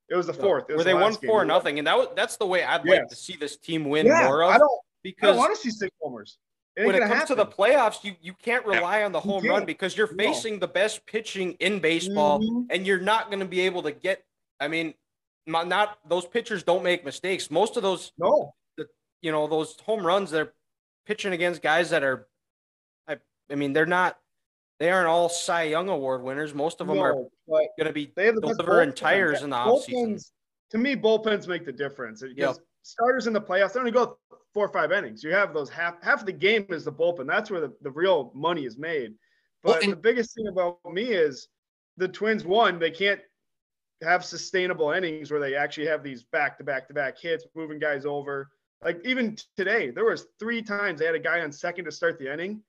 It 0.09 0.15
was 0.15 0.27
the 0.27 0.33
fourth. 0.33 0.65
Where 0.67 0.83
they 0.83 0.93
won 0.93 1.13
four 1.13 1.45
nothing, 1.45 1.77
and 1.79 1.87
that 1.87 1.97
was 1.97 2.07
that's 2.15 2.37
the 2.37 2.45
way 2.45 2.63
I'd 2.63 2.85
yes. 2.85 2.99
like 2.99 3.07
to 3.09 3.15
see 3.15 3.35
this 3.35 3.57
team 3.57 3.85
win 3.85 4.05
yeah, 4.05 4.25
more 4.25 4.43
of. 4.43 4.49
I 4.49 4.57
don't 4.57 4.81
because 5.03 5.35
I 5.35 5.39
want 5.39 5.55
to 5.55 5.61
see 5.61 5.69
six 5.69 5.91
homers. 6.01 6.37
It 6.75 6.87
when 6.87 6.95
it 6.95 6.99
comes 6.99 7.13
happen. 7.13 7.27
to 7.27 7.35
the 7.35 7.45
playoffs, 7.45 8.03
you 8.03 8.15
you 8.21 8.33
can't 8.33 8.65
rely 8.65 8.99
yeah. 8.99 9.05
on 9.05 9.11
the 9.11 9.19
home 9.19 9.45
run 9.47 9.65
because 9.65 9.95
you're 9.95 10.07
facing 10.07 10.53
no. 10.53 10.59
the 10.59 10.67
best 10.67 11.05
pitching 11.05 11.53
in 11.59 11.79
baseball, 11.79 12.39
mm-hmm. 12.39 12.61
and 12.71 12.87
you're 12.87 12.99
not 12.99 13.27
going 13.27 13.39
to 13.39 13.45
be 13.45 13.61
able 13.61 13.83
to 13.83 13.91
get. 13.91 14.23
I 14.59 14.67
mean, 14.67 14.95
not, 15.45 15.67
not 15.67 15.99
those 16.07 16.25
pitchers 16.25 16.63
don't 16.63 16.83
make 16.83 17.05
mistakes. 17.05 17.51
Most 17.51 17.77
of 17.77 17.83
those, 17.83 18.11
no, 18.17 18.55
the, 18.77 18.87
you 19.21 19.31
know, 19.31 19.45
those 19.45 19.75
home 19.85 20.05
runs 20.05 20.31
they're 20.31 20.53
pitching 21.05 21.33
against 21.33 21.61
guys 21.61 21.91
that 21.91 22.03
are. 22.03 22.27
I, 23.07 23.17
I 23.51 23.55
mean, 23.55 23.73
they're 23.73 23.85
not 23.85 24.17
they 24.79 24.89
aren't 24.89 25.07
all 25.07 25.29
Cy 25.29 25.63
Young 25.63 25.89
Award 25.89 26.23
winners. 26.23 26.53
Most 26.53 26.81
of 26.81 26.87
them 26.87 26.97
no, 26.97 27.03
are 27.03 27.13
going 27.13 27.69
to 27.85 27.93
be 27.93 28.11
they 28.15 28.25
have 28.25 28.35
the 28.35 28.41
delivering 28.41 28.93
tires 28.93 29.41
in 29.41 29.49
the 29.49 29.55
offseason. 29.55 30.23
To 30.71 30.77
me, 30.77 30.95
bullpens 30.95 31.47
make 31.47 31.65
the 31.65 31.71
difference. 31.71 32.21
Because 32.21 32.57
yep. 32.57 32.65
starters 32.81 33.27
in 33.27 33.33
the 33.33 33.41
playoffs, 33.41 33.73
they 33.73 33.79
only 33.79 33.91
go 33.91 34.17
four 34.53 34.65
or 34.65 34.73
five 34.73 34.91
innings. 34.91 35.23
You 35.23 35.31
have 35.31 35.53
those 35.53 35.69
half 35.69 36.01
half 36.03 36.21
of 36.21 36.25
the 36.25 36.31
game 36.31 36.65
is 36.69 36.85
the 36.85 36.91
bullpen. 36.91 37.27
That's 37.27 37.51
where 37.51 37.61
the, 37.61 37.73
the 37.81 37.91
real 37.91 38.31
money 38.35 38.65
is 38.65 38.77
made. 38.77 39.13
But 39.63 39.81
well, 39.81 39.89
the 39.91 39.95
biggest 39.95 40.35
thing 40.35 40.47
about 40.47 40.79
me 40.91 41.03
is 41.03 41.47
the 41.97 42.07
Twins 42.07 42.43
one, 42.43 42.79
they 42.79 42.91
can't 42.91 43.21
have 44.01 44.25
sustainable 44.25 44.91
innings 44.91 45.31
where 45.31 45.39
they 45.39 45.55
actually 45.55 45.87
have 45.87 46.03
these 46.03 46.23
back 46.23 46.57
to 46.57 46.63
back 46.63 46.87
to 46.87 46.93
back 46.93 47.17
hits, 47.19 47.45
moving 47.55 47.79
guys 47.79 48.05
over. 48.05 48.49
Like 48.83 48.99
even 49.05 49.37
today, 49.55 49.91
there 49.91 50.05
was 50.05 50.27
three 50.39 50.61
times 50.61 50.99
they 50.99 51.05
had 51.05 51.15
a 51.15 51.19
guy 51.19 51.39
on 51.39 51.51
second 51.51 51.85
to 51.85 51.91
start 51.91 52.19
the 52.19 52.31
inning 52.31 52.61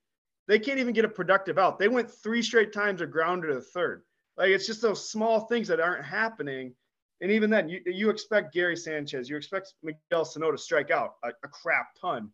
they 0.47 0.59
can't 0.59 0.79
even 0.79 0.93
get 0.93 1.05
a 1.05 1.09
productive 1.09 1.57
out. 1.57 1.79
They 1.79 1.87
went 1.87 2.11
three 2.11 2.41
straight 2.41 2.71
times 2.71 3.01
or 3.01 3.07
grounded 3.07 3.49
to 3.49 3.55
the 3.55 3.61
third. 3.61 4.03
Like 4.37 4.49
it's 4.49 4.67
just 4.67 4.81
those 4.81 5.09
small 5.09 5.41
things 5.41 5.67
that 5.69 5.79
aren't 5.79 6.05
happening. 6.05 6.73
And 7.21 7.31
even 7.31 7.49
then, 7.49 7.69
you, 7.69 7.81
you 7.85 8.09
expect 8.09 8.53
Gary 8.53 8.75
Sanchez, 8.75 9.29
you 9.29 9.37
expect 9.37 9.73
Miguel 9.83 10.25
Sano 10.25 10.51
to 10.51 10.57
strike 10.57 10.91
out 10.91 11.15
a, 11.23 11.29
a 11.43 11.47
crap 11.47 11.87
ton, 11.99 12.29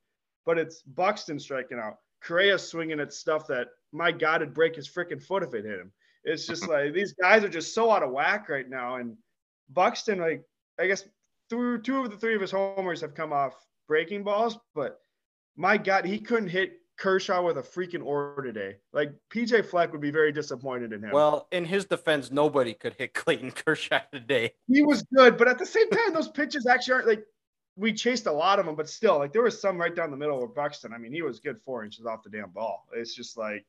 but 0.45 0.57
it's 0.57 0.81
Buxton 0.81 1.39
striking 1.39 1.79
out. 1.79 1.97
Correa 2.21 2.57
swinging 2.57 2.99
at 2.99 3.13
stuff 3.13 3.47
that 3.47 3.67
my 3.91 4.11
God 4.11 4.41
would 4.41 4.53
break 4.53 4.75
his 4.75 4.89
freaking 4.89 5.21
foot 5.21 5.43
if 5.43 5.53
it 5.53 5.65
hit 5.65 5.79
him. 5.79 5.91
It's 6.23 6.47
just 6.47 6.67
like 6.69 6.93
these 6.93 7.13
guys 7.13 7.43
are 7.43 7.49
just 7.49 7.73
so 7.73 7.91
out 7.91 8.03
of 8.03 8.11
whack 8.11 8.49
right 8.49 8.69
now. 8.69 8.95
And 8.95 9.17
Buxton, 9.69 10.19
like 10.19 10.43
I 10.79 10.87
guess 10.87 11.03
through 11.49 11.81
two 11.81 11.99
of 11.99 12.09
the 12.09 12.17
three 12.17 12.35
of 12.35 12.41
his 12.41 12.51
homers 12.51 13.01
have 13.01 13.13
come 13.13 13.33
off 13.33 13.53
breaking 13.87 14.23
balls, 14.23 14.57
but 14.73 14.99
my 15.55 15.77
God, 15.77 16.05
he 16.05 16.19
couldn't 16.19 16.49
hit 16.49 16.80
Kershaw 17.01 17.41
with 17.41 17.57
a 17.57 17.63
freaking 17.63 18.05
order 18.05 18.43
today. 18.43 18.77
Like 18.93 19.11
PJ 19.33 19.65
Fleck 19.65 19.91
would 19.91 20.01
be 20.01 20.11
very 20.11 20.31
disappointed 20.31 20.93
in 20.93 21.03
him. 21.03 21.09
Well, 21.11 21.47
in 21.51 21.65
his 21.65 21.85
defense, 21.85 22.29
nobody 22.29 22.75
could 22.75 22.93
hit 22.93 23.13
Clayton 23.15 23.51
Kershaw 23.51 24.01
today. 24.13 24.53
He 24.67 24.83
was 24.83 25.01
good, 25.15 25.35
but 25.35 25.47
at 25.47 25.57
the 25.57 25.65
same 25.65 25.89
time, 25.89 26.13
those 26.13 26.29
pitches 26.29 26.67
actually 26.67 26.93
aren't 26.93 27.07
like 27.07 27.25
we 27.75 27.91
chased 27.91 28.27
a 28.27 28.31
lot 28.31 28.59
of 28.59 28.67
them, 28.67 28.75
but 28.75 28.87
still, 28.87 29.17
like 29.17 29.33
there 29.33 29.41
was 29.41 29.59
some 29.59 29.79
right 29.79 29.95
down 29.95 30.11
the 30.11 30.17
middle 30.17 30.43
of 30.43 30.53
Buxton. 30.53 30.93
I 30.93 30.99
mean, 30.99 31.11
he 31.11 31.23
was 31.23 31.39
good 31.39 31.59
four 31.65 31.83
inches 31.83 32.05
off 32.05 32.21
the 32.21 32.29
damn 32.29 32.51
ball. 32.51 32.85
It's 32.93 33.15
just 33.15 33.35
like 33.35 33.65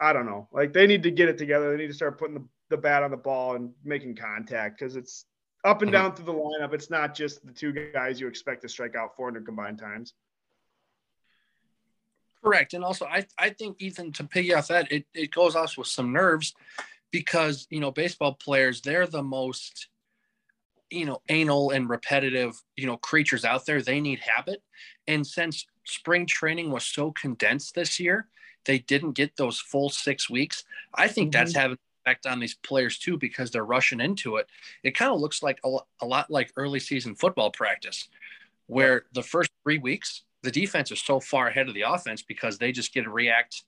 I 0.00 0.12
don't 0.12 0.26
know. 0.26 0.46
Like 0.52 0.72
they 0.72 0.86
need 0.86 1.02
to 1.02 1.10
get 1.10 1.28
it 1.28 1.38
together. 1.38 1.72
They 1.72 1.76
need 1.76 1.88
to 1.88 1.94
start 1.94 2.18
putting 2.18 2.36
the, 2.36 2.44
the 2.70 2.76
bat 2.76 3.02
on 3.02 3.10
the 3.10 3.16
ball 3.16 3.56
and 3.56 3.72
making 3.84 4.14
contact 4.14 4.78
because 4.78 4.94
it's 4.94 5.24
up 5.64 5.82
and 5.82 5.90
mm-hmm. 5.90 6.02
down 6.02 6.14
through 6.14 6.26
the 6.26 6.32
lineup. 6.34 6.72
It's 6.72 6.88
not 6.88 7.16
just 7.16 7.44
the 7.44 7.52
two 7.52 7.72
guys 7.92 8.20
you 8.20 8.28
expect 8.28 8.62
to 8.62 8.68
strike 8.68 8.94
out 8.94 9.16
400 9.16 9.44
combined 9.44 9.80
times. 9.80 10.14
Correct. 12.48 12.72
And 12.72 12.82
also, 12.82 13.04
I, 13.04 13.26
I 13.38 13.50
think, 13.50 13.76
Ethan, 13.78 14.12
to 14.12 14.24
piggyback 14.24 14.68
that, 14.68 14.90
it, 14.90 15.04
it 15.12 15.30
goes 15.30 15.54
off 15.54 15.76
with 15.76 15.86
some 15.86 16.14
nerves 16.14 16.54
because, 17.10 17.66
you 17.68 17.78
know, 17.78 17.90
baseball 17.90 18.32
players, 18.32 18.80
they're 18.80 19.06
the 19.06 19.22
most, 19.22 19.88
you 20.90 21.04
know, 21.04 21.20
anal 21.28 21.72
and 21.72 21.90
repetitive, 21.90 22.62
you 22.74 22.86
know, 22.86 22.96
creatures 22.96 23.44
out 23.44 23.66
there. 23.66 23.82
They 23.82 24.00
need 24.00 24.20
habit. 24.20 24.62
And 25.06 25.26
since 25.26 25.66
spring 25.84 26.24
training 26.24 26.70
was 26.70 26.86
so 26.86 27.12
condensed 27.12 27.74
this 27.74 28.00
year, 28.00 28.28
they 28.64 28.78
didn't 28.78 29.12
get 29.12 29.36
those 29.36 29.60
full 29.60 29.90
six 29.90 30.30
weeks. 30.30 30.64
I 30.94 31.06
think 31.06 31.30
mm-hmm. 31.30 31.40
that's 31.40 31.54
having 31.54 31.72
an 31.72 31.78
effect 32.06 32.24
on 32.24 32.40
these 32.40 32.54
players 32.54 32.98
too 32.98 33.18
because 33.18 33.50
they're 33.50 33.62
rushing 33.62 34.00
into 34.00 34.36
it. 34.36 34.46
It 34.82 34.96
kind 34.96 35.12
of 35.12 35.20
looks 35.20 35.42
like 35.42 35.60
a, 35.66 35.76
a 36.00 36.06
lot 36.06 36.30
like 36.30 36.50
early 36.56 36.80
season 36.80 37.14
football 37.14 37.50
practice, 37.50 38.08
where 38.68 39.04
the 39.12 39.22
first 39.22 39.50
three 39.64 39.78
weeks 39.78 40.22
the 40.48 40.60
defense 40.60 40.90
is 40.90 41.00
so 41.00 41.20
far 41.20 41.48
ahead 41.48 41.68
of 41.68 41.74
the 41.74 41.82
offense 41.82 42.22
because 42.22 42.56
they 42.56 42.72
just 42.72 42.94
get 42.94 43.02
to 43.02 43.10
react 43.10 43.64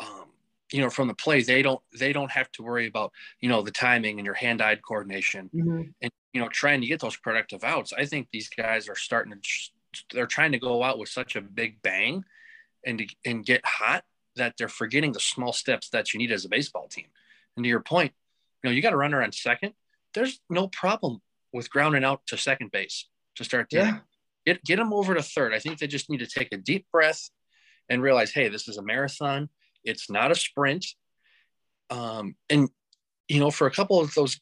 um, 0.00 0.26
you 0.70 0.80
know 0.80 0.88
from 0.88 1.08
the 1.08 1.14
plays 1.14 1.48
they 1.48 1.62
don't 1.62 1.80
they 1.98 2.12
don't 2.12 2.30
have 2.30 2.50
to 2.52 2.62
worry 2.62 2.86
about 2.86 3.10
you 3.40 3.48
know 3.48 3.60
the 3.60 3.72
timing 3.72 4.18
and 4.20 4.24
your 4.24 4.34
hand-eye 4.34 4.76
coordination. 4.76 5.50
Mm-hmm. 5.52 5.82
and 6.00 6.12
you 6.32 6.40
know 6.40 6.48
trying 6.48 6.80
to 6.80 6.86
get 6.86 7.00
those 7.00 7.16
productive 7.16 7.64
outs 7.64 7.92
i 7.92 8.04
think 8.04 8.28
these 8.30 8.48
guys 8.48 8.88
are 8.88 8.94
starting 8.94 9.32
to 9.32 9.48
they're 10.12 10.26
trying 10.26 10.52
to 10.52 10.60
go 10.60 10.84
out 10.84 10.98
with 11.00 11.08
such 11.08 11.34
a 11.34 11.40
big 11.40 11.82
bang 11.82 12.24
and 12.86 13.00
to, 13.00 13.06
and 13.24 13.44
get 13.44 13.60
hot 13.64 14.04
that 14.36 14.54
they're 14.56 14.68
forgetting 14.68 15.10
the 15.10 15.18
small 15.18 15.52
steps 15.52 15.88
that 15.88 16.14
you 16.14 16.18
need 16.18 16.30
as 16.30 16.44
a 16.44 16.48
baseball 16.48 16.86
team. 16.86 17.06
And 17.56 17.64
to 17.64 17.68
your 17.68 17.80
point 17.80 18.12
you 18.62 18.70
know 18.70 18.74
you 18.74 18.80
got 18.80 18.92
a 18.92 18.96
runner 18.96 19.20
on 19.20 19.32
second. 19.32 19.72
There's 20.14 20.40
no 20.48 20.68
problem 20.68 21.20
with 21.52 21.68
grounding 21.68 22.04
out 22.04 22.20
to 22.28 22.36
second 22.36 22.70
base 22.70 23.06
to 23.34 23.42
start 23.42 23.68
the 23.70 23.78
yeah 23.78 23.98
get 24.50 24.64
get 24.64 24.76
them 24.76 24.92
over 24.92 25.14
to 25.14 25.22
third. 25.22 25.54
I 25.54 25.58
think 25.58 25.78
they 25.78 25.86
just 25.86 26.10
need 26.10 26.18
to 26.18 26.26
take 26.26 26.48
a 26.52 26.56
deep 26.56 26.86
breath 26.92 27.30
and 27.88 28.02
realize, 28.02 28.32
hey, 28.32 28.48
this 28.48 28.68
is 28.68 28.78
a 28.78 28.82
marathon. 28.82 29.48
It's 29.84 30.10
not 30.10 30.30
a 30.30 30.34
sprint. 30.34 30.86
Um, 31.90 32.36
and 32.48 32.68
you 33.28 33.40
know, 33.40 33.50
for 33.50 33.66
a 33.66 33.70
couple 33.70 34.00
of 34.00 34.14
those 34.14 34.40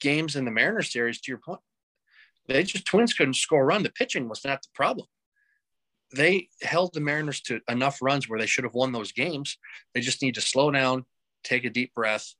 games 0.00 0.36
in 0.36 0.44
the 0.44 0.50
Mariners 0.50 0.92
series, 0.92 1.20
to 1.20 1.30
your 1.30 1.38
point, 1.38 1.60
they 2.48 2.62
just 2.62 2.86
Twins 2.86 3.14
couldn't 3.14 3.34
score 3.34 3.62
a 3.62 3.64
run. 3.64 3.82
The 3.82 3.90
pitching 3.90 4.28
was 4.28 4.44
not 4.44 4.62
the 4.62 4.68
problem. 4.74 5.06
They 6.14 6.48
held 6.62 6.92
the 6.92 7.00
Mariners 7.00 7.40
to 7.42 7.60
enough 7.68 7.98
runs 8.02 8.28
where 8.28 8.38
they 8.38 8.46
should 8.46 8.64
have 8.64 8.74
won 8.74 8.92
those 8.92 9.12
games. 9.12 9.58
They 9.94 10.00
just 10.00 10.22
need 10.22 10.34
to 10.34 10.40
slow 10.40 10.70
down, 10.70 11.04
take 11.44 11.64
a 11.64 11.70
deep 11.70 11.94
breath, 11.94 12.34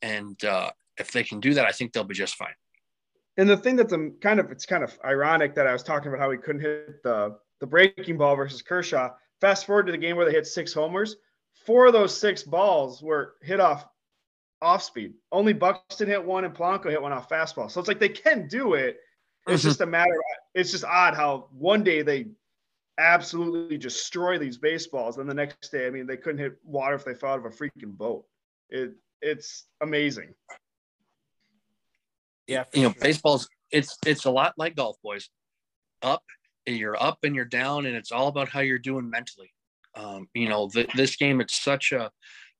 and 0.00 0.42
uh, 0.44 0.70
if 0.96 1.12
they 1.12 1.22
can 1.22 1.40
do 1.40 1.54
that, 1.54 1.66
I 1.66 1.72
think 1.72 1.92
they'll 1.92 2.04
be 2.04 2.14
just 2.14 2.36
fine 2.36 2.54
and 3.36 3.48
the 3.48 3.56
thing 3.56 3.76
that's 3.76 3.92
um, 3.92 4.14
kind 4.20 4.40
of 4.40 4.50
it's 4.50 4.66
kind 4.66 4.84
of 4.84 4.98
ironic 5.04 5.54
that 5.54 5.66
I 5.66 5.72
was 5.72 5.82
talking 5.82 6.08
about 6.08 6.20
how 6.20 6.30
he 6.30 6.38
couldn't 6.38 6.62
hit 6.62 7.02
the 7.02 7.38
the 7.60 7.66
breaking 7.66 8.18
ball 8.18 8.36
versus 8.36 8.62
Kershaw. 8.62 9.10
Fast 9.40 9.66
forward 9.66 9.86
to 9.86 9.92
the 9.92 9.98
game 9.98 10.16
where 10.16 10.26
they 10.26 10.32
hit 10.32 10.46
six 10.46 10.72
homers. 10.72 11.16
Four 11.66 11.86
of 11.86 11.92
those 11.92 12.16
six 12.16 12.42
balls 12.42 13.02
were 13.02 13.34
hit 13.42 13.60
off 13.60 13.84
off 14.60 14.82
speed. 14.82 15.14
Only 15.30 15.52
Buxton 15.52 16.08
hit 16.08 16.24
one 16.24 16.44
and 16.44 16.54
Polanco 16.54 16.90
hit 16.90 17.02
one 17.02 17.12
off 17.12 17.28
fastball. 17.28 17.70
So 17.70 17.80
it's 17.80 17.88
like 17.88 18.00
they 18.00 18.08
can 18.08 18.46
do 18.48 18.74
it. 18.74 18.98
It's 19.46 19.60
mm-hmm. 19.60 19.68
just 19.68 19.80
a 19.80 19.86
matter. 19.86 20.12
Of, 20.12 20.20
it's 20.54 20.70
just 20.70 20.84
odd 20.84 21.14
how 21.14 21.48
one 21.52 21.82
day 21.82 22.02
they 22.02 22.26
absolutely 22.98 23.78
destroy 23.78 24.38
these 24.38 24.58
baseballs, 24.58 25.18
and 25.18 25.28
the 25.28 25.34
next 25.34 25.72
day, 25.72 25.86
I 25.86 25.90
mean, 25.90 26.06
they 26.06 26.16
couldn't 26.16 26.38
hit 26.38 26.56
water 26.64 26.94
if 26.94 27.04
they 27.04 27.14
fell 27.14 27.30
out 27.30 27.38
of 27.38 27.44
a 27.46 27.50
freaking 27.50 27.96
boat. 27.96 28.24
It 28.70 28.92
it's 29.20 29.66
amazing. 29.80 30.34
Yeah, 32.52 32.64
you 32.74 32.82
know, 32.82 32.92
sure. 32.92 33.00
baseball's 33.00 33.48
it's 33.70 33.96
it's 34.06 34.26
a 34.26 34.30
lot 34.30 34.54
like 34.56 34.76
golf, 34.76 34.96
boys. 35.02 35.30
Up, 36.02 36.22
you're 36.66 37.00
up 37.00 37.18
and 37.22 37.34
you're 37.34 37.44
down, 37.44 37.86
and 37.86 37.96
it's 37.96 38.12
all 38.12 38.28
about 38.28 38.48
how 38.48 38.60
you're 38.60 38.78
doing 38.78 39.08
mentally. 39.08 39.50
Um, 39.94 40.28
you 40.34 40.48
know, 40.48 40.68
th- 40.68 40.92
this 40.94 41.16
game, 41.16 41.40
it's 41.40 41.62
such 41.62 41.92
a, 41.92 42.10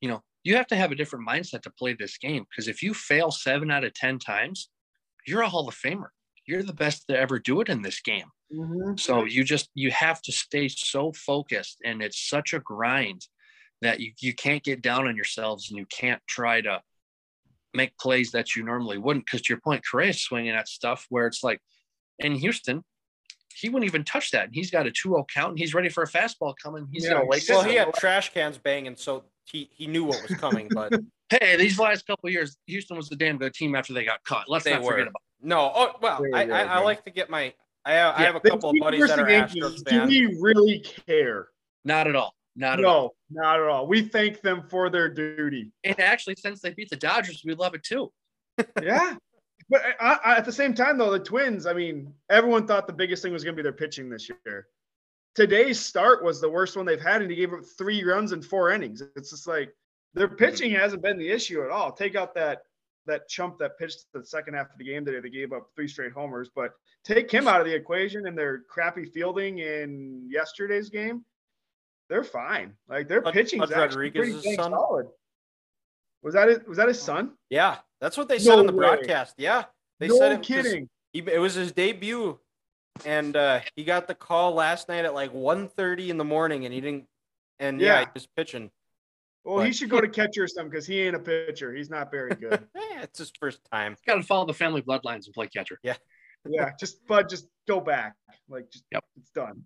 you 0.00 0.08
know, 0.08 0.22
you 0.44 0.56
have 0.56 0.66
to 0.68 0.76
have 0.76 0.92
a 0.92 0.94
different 0.94 1.28
mindset 1.28 1.62
to 1.62 1.70
play 1.70 1.94
this 1.94 2.18
game 2.18 2.44
because 2.50 2.68
if 2.68 2.82
you 2.82 2.94
fail 2.94 3.30
seven 3.30 3.70
out 3.70 3.84
of 3.84 3.94
ten 3.94 4.18
times, 4.18 4.70
you're 5.26 5.42
a 5.42 5.48
Hall 5.48 5.68
of 5.68 5.74
Famer. 5.74 6.08
You're 6.46 6.62
the 6.62 6.72
best 6.72 7.06
to 7.08 7.18
ever 7.18 7.38
do 7.38 7.60
it 7.60 7.68
in 7.68 7.82
this 7.82 8.00
game. 8.00 8.26
Mm-hmm. 8.52 8.96
So 8.96 9.24
you 9.24 9.44
just 9.44 9.70
you 9.74 9.90
have 9.90 10.20
to 10.22 10.32
stay 10.32 10.68
so 10.68 11.12
focused, 11.12 11.78
and 11.84 12.02
it's 12.02 12.28
such 12.28 12.52
a 12.52 12.60
grind 12.60 13.26
that 13.82 14.00
you 14.00 14.12
you 14.20 14.34
can't 14.34 14.64
get 14.64 14.82
down 14.82 15.06
on 15.06 15.16
yourselves, 15.16 15.70
and 15.70 15.78
you 15.78 15.86
can't 15.86 16.22
try 16.28 16.60
to 16.60 16.80
make 17.74 17.96
plays 17.98 18.30
that 18.32 18.54
you 18.54 18.62
normally 18.62 18.98
wouldn't. 18.98 19.26
Because 19.26 19.42
to 19.42 19.52
your 19.52 19.60
point, 19.60 19.82
Correa 19.88 20.12
swinging 20.12 20.54
at 20.54 20.68
stuff 20.68 21.06
where 21.08 21.26
it's 21.26 21.42
like 21.42 21.60
in 22.18 22.34
Houston, 22.34 22.84
he 23.54 23.68
wouldn't 23.68 23.88
even 23.88 24.04
touch 24.04 24.30
that. 24.30 24.46
And 24.46 24.54
he's 24.54 24.70
got 24.70 24.86
a 24.86 24.90
2-0 24.90 25.26
count 25.28 25.50
and 25.50 25.58
he's 25.58 25.74
ready 25.74 25.88
for 25.88 26.02
a 26.02 26.08
fastball 26.08 26.54
coming. 26.62 26.88
He's 26.90 27.04
yeah, 27.04 27.14
gonna 27.14 27.26
wait. 27.26 27.44
Well, 27.48 27.62
he 27.62 27.74
had 27.74 27.92
trash 27.94 28.32
cans 28.32 28.58
banging, 28.58 28.96
so 28.96 29.24
he, 29.44 29.70
he 29.72 29.86
knew 29.86 30.04
what 30.04 30.22
was 30.28 30.38
coming. 30.38 30.68
But 30.72 30.92
hey, 31.30 31.56
these 31.56 31.78
last 31.78 32.06
couple 32.06 32.30
years, 32.30 32.56
Houston 32.66 32.96
was 32.96 33.10
a 33.12 33.16
damn 33.16 33.38
good 33.38 33.54
team 33.54 33.74
after 33.74 33.92
they 33.92 34.04
got 34.04 34.22
caught. 34.24 34.48
Let's 34.48 34.64
they 34.64 34.72
not 34.72 34.82
were. 34.82 34.92
forget 34.92 35.08
about. 35.08 35.22
It. 35.40 35.46
No, 35.46 35.72
oh 35.74 35.92
well, 36.00 36.22
I, 36.32 36.48
I, 36.48 36.62
I, 36.62 36.78
like 36.80 37.04
to 37.04 37.10
get 37.10 37.28
my. 37.28 37.52
I 37.84 37.94
have, 37.94 38.14
yeah, 38.14 38.22
I 38.22 38.26
have 38.26 38.36
a 38.36 38.40
couple 38.40 38.70
of 38.70 38.76
buddies 38.80 39.08
that 39.08 39.18
are 39.18 39.26
Astros 39.26 39.88
fans. 39.88 40.08
Do 40.10 40.28
we 40.28 40.38
really 40.40 40.78
care? 41.06 41.48
Not 41.84 42.06
at 42.06 42.14
all. 42.14 42.34
Not 42.56 42.78
at 42.78 42.84
all. 42.84 43.14
No, 43.30 43.42
not 43.42 43.60
at 43.60 43.66
all. 43.66 43.86
We 43.86 44.02
thank 44.02 44.40
them 44.40 44.64
for 44.68 44.90
their 44.90 45.08
duty. 45.08 45.72
And 45.84 45.98
actually, 45.98 46.36
since 46.36 46.60
they 46.60 46.70
beat 46.70 46.90
the 46.90 46.96
Dodgers, 46.96 47.42
we 47.44 47.54
love 47.54 47.74
it 47.74 47.82
too. 47.82 48.12
Yeah. 48.82 49.14
But 49.70 49.82
I, 50.00 50.18
I, 50.24 50.36
at 50.36 50.44
the 50.44 50.52
same 50.52 50.74
time, 50.74 50.98
though, 50.98 51.10
the 51.10 51.18
Twins, 51.18 51.64
I 51.66 51.72
mean, 51.72 52.12
everyone 52.28 52.66
thought 52.66 52.86
the 52.86 52.92
biggest 52.92 53.22
thing 53.22 53.32
was 53.32 53.42
going 53.42 53.56
to 53.56 53.62
be 53.62 53.62
their 53.62 53.72
pitching 53.72 54.10
this 54.10 54.28
year. 54.28 54.66
Today's 55.34 55.80
start 55.80 56.22
was 56.22 56.40
the 56.40 56.50
worst 56.50 56.76
one 56.76 56.84
they've 56.84 57.00
had, 57.00 57.22
and 57.22 57.30
he 57.30 57.36
gave 57.36 57.54
up 57.54 57.60
three 57.78 58.04
runs 58.04 58.32
in 58.32 58.42
four 58.42 58.70
innings. 58.70 59.02
It's 59.16 59.30
just 59.30 59.46
like 59.46 59.72
their 60.12 60.26
mm-hmm. 60.26 60.36
pitching 60.36 60.70
hasn't 60.72 61.02
been 61.02 61.16
the 61.16 61.30
issue 61.30 61.62
at 61.62 61.70
all. 61.70 61.92
Take 61.92 62.16
out 62.16 62.34
that 62.34 62.62
that 63.06 63.28
chump 63.28 63.58
that 63.58 63.78
pitched 63.78 64.04
the 64.12 64.24
second 64.24 64.54
half 64.54 64.70
of 64.70 64.78
the 64.78 64.84
game 64.84 65.04
today. 65.04 65.20
They 65.20 65.30
gave 65.30 65.52
up 65.52 65.68
three 65.74 65.88
straight 65.88 66.12
homers, 66.12 66.50
but 66.54 66.72
take 67.04 67.30
him 67.30 67.48
out 67.48 67.60
of 67.60 67.66
the 67.66 67.74
equation 67.74 68.26
and 68.26 68.36
their 68.36 68.60
crappy 68.68 69.06
fielding 69.06 69.58
in 69.58 70.28
yesterday's 70.30 70.88
game, 70.88 71.24
they're 72.12 72.22
fine. 72.22 72.74
Like 72.90 73.08
their 73.08 73.22
Pudge- 73.22 73.32
pitching 73.32 73.62
is 73.62 73.70
Pudge 73.70 73.78
actually 73.78 74.10
pretty 74.10 74.32
Rodriguez's 74.34 74.56
son? 74.56 74.70
solid. 74.72 75.06
Was 76.22 76.34
that 76.34 76.48
it? 76.50 76.68
Was 76.68 76.76
that 76.76 76.88
his 76.88 77.00
son? 77.00 77.32
Yeah, 77.48 77.78
that's 78.02 78.18
what 78.18 78.28
they 78.28 78.38
said 78.38 78.58
on 78.58 78.66
the 78.66 78.72
way. 78.74 78.86
broadcast. 78.86 79.34
Yeah, 79.38 79.64
they 79.98 80.08
no 80.08 80.18
said 80.18 80.32
it 80.32 80.36
'cause 80.36 80.46
kidding. 80.46 80.88
He, 81.14 81.20
it 81.20 81.38
was 81.38 81.54
his 81.54 81.72
debut, 81.72 82.38
and 83.06 83.34
uh, 83.34 83.60
he 83.76 83.84
got 83.84 84.08
the 84.08 84.14
call 84.14 84.52
last 84.52 84.88
night 84.90 85.04
at 85.06 85.14
like 85.14 85.32
1.30 85.32 86.08
in 86.08 86.18
the 86.18 86.24
morning, 86.24 86.64
and 86.66 86.74
he 86.74 86.80
didn't. 86.82 87.06
And 87.58 87.80
yeah, 87.80 88.00
Yeah. 88.00 88.04
he 88.04 88.10
was 88.14 88.26
pitching. 88.36 88.70
Well, 89.44 89.64
he 89.64 89.72
should 89.72 89.88
go 89.90 90.00
to 90.00 90.08
catcher 90.08 90.44
or 90.44 90.48
something 90.48 90.70
because 90.70 90.86
he 90.86 91.00
ain't 91.00 91.16
a 91.16 91.18
pitcher. 91.18 91.74
He's 91.74 91.90
not 91.90 92.10
very 92.10 92.34
good. 92.34 92.68
yeah, 92.76 93.00
it's 93.02 93.18
his 93.18 93.32
first 93.40 93.60
time. 93.72 93.96
Got 94.06 94.16
to 94.16 94.22
follow 94.22 94.44
the 94.46 94.54
family 94.54 94.82
bloodlines 94.82 95.24
and 95.24 95.34
play 95.34 95.48
catcher. 95.48 95.78
Yeah, 95.82 95.96
yeah, 96.48 96.70
just 96.78 97.04
but 97.08 97.28
just 97.30 97.46
go 97.66 97.80
back. 97.80 98.14
Like, 98.48 98.70
just 98.70 98.84
Yep. 98.92 99.02
it's 99.18 99.30
done. 99.30 99.64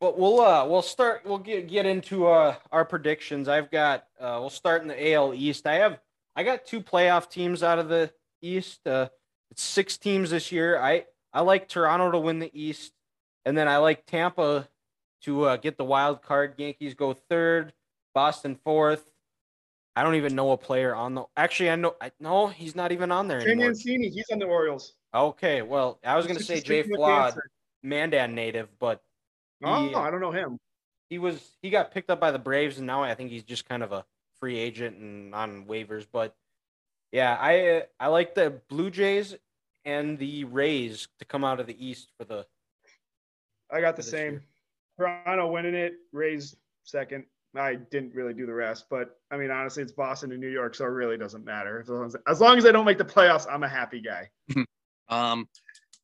But 0.00 0.18
we'll 0.18 0.40
uh 0.40 0.66
we'll 0.66 0.82
start 0.82 1.22
we'll 1.26 1.38
get 1.38 1.68
get 1.68 1.84
into 1.86 2.26
uh 2.26 2.56
our 2.72 2.84
predictions. 2.84 3.48
I've 3.48 3.70
got 3.70 4.06
uh 4.18 4.38
we'll 4.40 4.50
start 4.50 4.82
in 4.82 4.88
the 4.88 5.12
AL 5.12 5.34
East. 5.34 5.66
I 5.66 5.74
have 5.74 6.00
I 6.34 6.42
got 6.42 6.64
two 6.64 6.80
playoff 6.80 7.30
teams 7.30 7.62
out 7.62 7.78
of 7.78 7.88
the 7.88 8.10
East. 8.40 8.86
Uh 8.86 9.10
it's 9.50 9.62
six 9.62 9.98
teams 9.98 10.30
this 10.30 10.50
year. 10.50 10.78
I 10.80 11.04
I 11.32 11.42
like 11.42 11.68
Toronto 11.68 12.10
to 12.12 12.18
win 12.18 12.38
the 12.38 12.50
East, 12.58 12.92
and 13.44 13.56
then 13.56 13.68
I 13.68 13.76
like 13.76 14.06
Tampa 14.06 14.68
to 15.22 15.44
uh, 15.44 15.56
get 15.56 15.76
the 15.76 15.84
wild 15.84 16.22
card. 16.22 16.54
Yankees 16.56 16.94
go 16.94 17.12
third, 17.12 17.72
Boston 18.14 18.56
fourth. 18.64 19.12
I 19.94 20.02
don't 20.02 20.14
even 20.14 20.34
know 20.34 20.52
a 20.52 20.56
player 20.56 20.94
on 20.94 21.14
the. 21.14 21.24
Actually, 21.36 21.70
I 21.70 21.76
know. 21.76 21.94
I 22.00 22.10
no, 22.20 22.46
he's 22.46 22.74
not 22.74 22.92
even 22.92 23.12
on 23.12 23.28
there 23.28 23.40
anymore. 23.40 23.66
Mancini, 23.66 24.08
he's 24.08 24.26
on 24.32 24.38
the 24.38 24.46
Orioles. 24.46 24.94
Okay, 25.14 25.62
well, 25.62 25.98
I 26.04 26.16
was 26.16 26.26
gonna 26.26 26.40
say 26.40 26.60
Jay 26.60 26.82
Flaa. 26.82 27.32
Mandan 27.82 28.34
native, 28.34 28.68
but 28.78 29.02
Oh, 29.62 29.88
he- 29.88 29.94
I 29.94 30.10
don't 30.10 30.20
know 30.20 30.32
him. 30.32 30.58
he 31.08 31.18
was 31.18 31.56
he 31.62 31.70
got 31.70 31.92
picked 31.92 32.10
up 32.10 32.20
by 32.20 32.30
the 32.30 32.38
Braves, 32.38 32.78
and 32.78 32.86
now 32.86 33.02
I 33.02 33.14
think 33.14 33.30
he's 33.30 33.42
just 33.44 33.68
kind 33.68 33.82
of 33.82 33.92
a 33.92 34.04
free 34.38 34.58
agent 34.58 34.96
and 34.96 35.34
on 35.34 35.66
waivers. 35.66 36.06
But 36.10 36.34
yeah, 37.12 37.36
I 37.38 37.68
uh, 37.68 37.80
I 37.98 38.06
like 38.08 38.34
the 38.34 38.60
Blue 38.68 38.90
Jays 38.90 39.34
and 39.84 40.18
the 40.18 40.44
Rays 40.44 41.08
to 41.18 41.24
come 41.24 41.44
out 41.44 41.60
of 41.60 41.66
the 41.66 41.84
East 41.86 42.10
for 42.18 42.24
the. 42.24 42.46
I 43.72 43.80
got 43.80 43.96
the 43.96 44.02
same. 44.02 44.32
year. 44.32 44.42
Toronto 44.98 45.50
winning 45.50 45.74
it, 45.74 45.94
Rays 46.12 46.56
second. 46.84 47.24
I 47.56 47.74
didn't 47.74 48.14
really 48.14 48.32
do 48.34 48.46
the 48.46 48.52
rest, 48.54 48.86
but 48.90 49.18
I 49.32 49.36
mean, 49.36 49.50
honestly, 49.50 49.82
it's 49.82 49.90
Boston 49.92 50.30
and 50.30 50.40
New 50.40 50.48
York, 50.50 50.74
so 50.76 50.84
it 50.84 50.88
really 50.88 51.16
doesn't 51.18 51.44
matter. 51.44 51.80
As 51.80 51.88
long 51.88 52.06
as, 52.06 52.16
as 52.28 52.40
long 52.40 52.58
as 52.58 52.62
they 52.64 52.70
don't 52.70 52.84
make 52.84 52.98
the 52.98 53.04
playoffs, 53.04 53.46
I'm 53.50 53.62
a 53.64 53.68
happy 53.68 54.00
guy. 54.00 54.28
Um, 55.08 55.48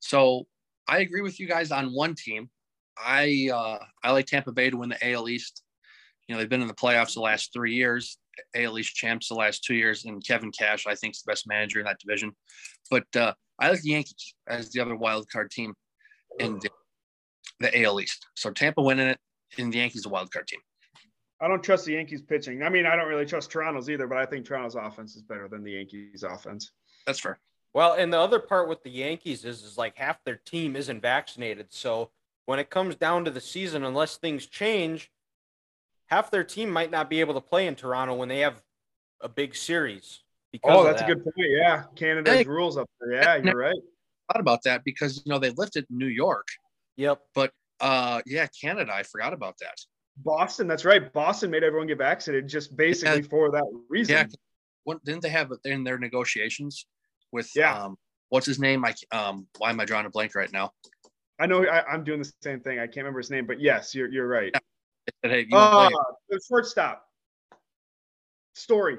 so 0.00 0.48
I 0.88 0.98
agree 0.98 1.20
with 1.20 1.38
you 1.38 1.46
guys 1.46 1.70
on 1.70 1.94
one 1.94 2.16
team. 2.16 2.50
I 2.98 3.50
uh, 3.52 3.78
I 4.02 4.12
like 4.12 4.26
Tampa 4.26 4.52
Bay 4.52 4.70
to 4.70 4.76
win 4.76 4.88
the 4.88 5.12
AL 5.12 5.28
East. 5.28 5.62
You 6.26 6.34
know, 6.34 6.40
they've 6.40 6.48
been 6.48 6.62
in 6.62 6.68
the 6.68 6.74
playoffs 6.74 7.14
the 7.14 7.20
last 7.20 7.52
three 7.52 7.74
years, 7.74 8.18
AL 8.54 8.78
East 8.78 8.94
champs 8.94 9.28
the 9.28 9.34
last 9.34 9.64
two 9.64 9.74
years, 9.74 10.04
and 10.04 10.24
Kevin 10.26 10.50
Cash, 10.50 10.86
I 10.86 10.94
think, 10.94 11.14
is 11.14 11.22
the 11.22 11.30
best 11.30 11.46
manager 11.46 11.78
in 11.78 11.86
that 11.86 12.00
division. 12.00 12.32
But 12.90 13.04
uh, 13.14 13.32
I 13.58 13.70
like 13.70 13.82
the 13.82 13.90
Yankees 13.90 14.34
as 14.46 14.70
the 14.70 14.80
other 14.80 14.96
wild 14.96 15.28
card 15.30 15.50
team 15.50 15.74
in 16.38 16.58
the, 16.58 16.70
the 17.60 17.84
AL 17.84 18.00
East. 18.00 18.26
So 18.34 18.50
Tampa 18.50 18.82
winning 18.82 19.08
it, 19.08 19.18
and 19.58 19.72
the 19.72 19.78
Yankees 19.78 20.06
a 20.06 20.08
wild 20.08 20.30
card 20.32 20.46
team. 20.46 20.60
I 21.40 21.48
don't 21.48 21.62
trust 21.62 21.84
the 21.84 21.92
Yankees 21.92 22.22
pitching. 22.22 22.62
I 22.62 22.70
mean, 22.70 22.86
I 22.86 22.96
don't 22.96 23.08
really 23.08 23.26
trust 23.26 23.50
Toronto's 23.50 23.90
either, 23.90 24.06
but 24.06 24.18
I 24.18 24.24
think 24.24 24.46
Toronto's 24.46 24.74
offense 24.74 25.16
is 25.16 25.22
better 25.22 25.48
than 25.48 25.62
the 25.62 25.72
Yankees 25.72 26.22
offense. 26.22 26.72
That's 27.06 27.20
fair. 27.20 27.38
Well, 27.74 27.92
and 27.92 28.10
the 28.10 28.18
other 28.18 28.38
part 28.38 28.68
with 28.68 28.82
the 28.82 28.90
Yankees 28.90 29.44
is 29.44 29.62
is 29.62 29.76
like 29.76 29.96
half 29.98 30.24
their 30.24 30.36
team 30.36 30.76
isn't 30.76 31.02
vaccinated, 31.02 31.66
so 31.70 32.10
when 32.46 32.58
it 32.58 32.70
comes 32.70 32.94
down 32.94 33.24
to 33.24 33.30
the 33.30 33.40
season, 33.40 33.84
unless 33.84 34.16
things 34.16 34.46
change, 34.46 35.10
half 36.06 36.30
their 36.30 36.44
team 36.44 36.70
might 36.70 36.90
not 36.90 37.10
be 37.10 37.20
able 37.20 37.34
to 37.34 37.40
play 37.40 37.66
in 37.66 37.74
Toronto 37.74 38.14
when 38.14 38.28
they 38.28 38.38
have 38.38 38.62
a 39.20 39.28
big 39.28 39.54
series. 39.54 40.20
Because 40.52 40.70
Oh, 40.74 40.80
of 40.80 40.86
that's 40.86 41.02
a 41.02 41.06
good 41.06 41.22
point. 41.22 41.34
Yeah, 41.36 41.84
Canada's 41.96 42.32
Hey. 42.32 42.44
rules 42.44 42.76
up 42.78 42.88
there. 43.00 43.12
Yeah, 43.12 43.36
you're 43.36 43.56
right. 43.56 43.76
Thought 44.32 44.40
about 44.40 44.62
that 44.62 44.84
because 44.84 45.22
you 45.24 45.30
know 45.30 45.38
they 45.38 45.50
lifted 45.50 45.86
New 45.90 46.06
York. 46.06 46.46
Yep. 46.96 47.20
But 47.34 47.52
uh, 47.80 48.22
yeah, 48.26 48.46
Canada. 48.58 48.92
I 48.94 49.02
forgot 49.02 49.32
about 49.32 49.56
that. 49.60 49.74
Boston, 50.18 50.66
that's 50.66 50.84
right. 50.84 51.12
Boston 51.12 51.50
made 51.50 51.62
everyone 51.62 51.88
get 51.88 51.98
vaccinated 51.98 52.48
just 52.48 52.74
basically 52.76 53.22
for 53.22 53.50
that 53.50 53.64
reason. 53.90 54.16
Yeah, 54.16 54.26
what 54.84 55.04
didn't 55.04 55.22
they 55.22 55.28
have 55.28 55.52
it 55.52 55.58
in 55.64 55.84
their 55.84 55.98
negotiations 55.98 56.86
with 57.32 57.50
Yeah. 57.54 57.76
um 57.84 57.98
what's 58.30 58.46
his 58.46 58.58
name? 58.58 58.84
I 58.84 58.94
um 59.12 59.46
why 59.58 59.70
am 59.70 59.78
I 59.80 59.84
drawing 59.84 60.06
a 60.06 60.10
blank 60.10 60.34
right 60.34 60.50
now? 60.50 60.72
I 61.38 61.46
know 61.46 61.64
I, 61.64 61.84
I'm 61.86 62.04
doing 62.04 62.20
the 62.20 62.32
same 62.42 62.60
thing. 62.60 62.78
I 62.78 62.86
can't 62.86 62.98
remember 62.98 63.20
his 63.20 63.30
name, 63.30 63.46
but 63.46 63.60
yes, 63.60 63.94
you're 63.94 64.10
you're 64.10 64.28
right. 64.28 64.52
They 64.52 65.12
said, 65.22 65.30
hey, 65.30 65.46
you 65.48 65.56
Uh, 65.56 65.90
the 66.28 66.40
shortstop. 66.48 67.06
Story. 68.54 68.98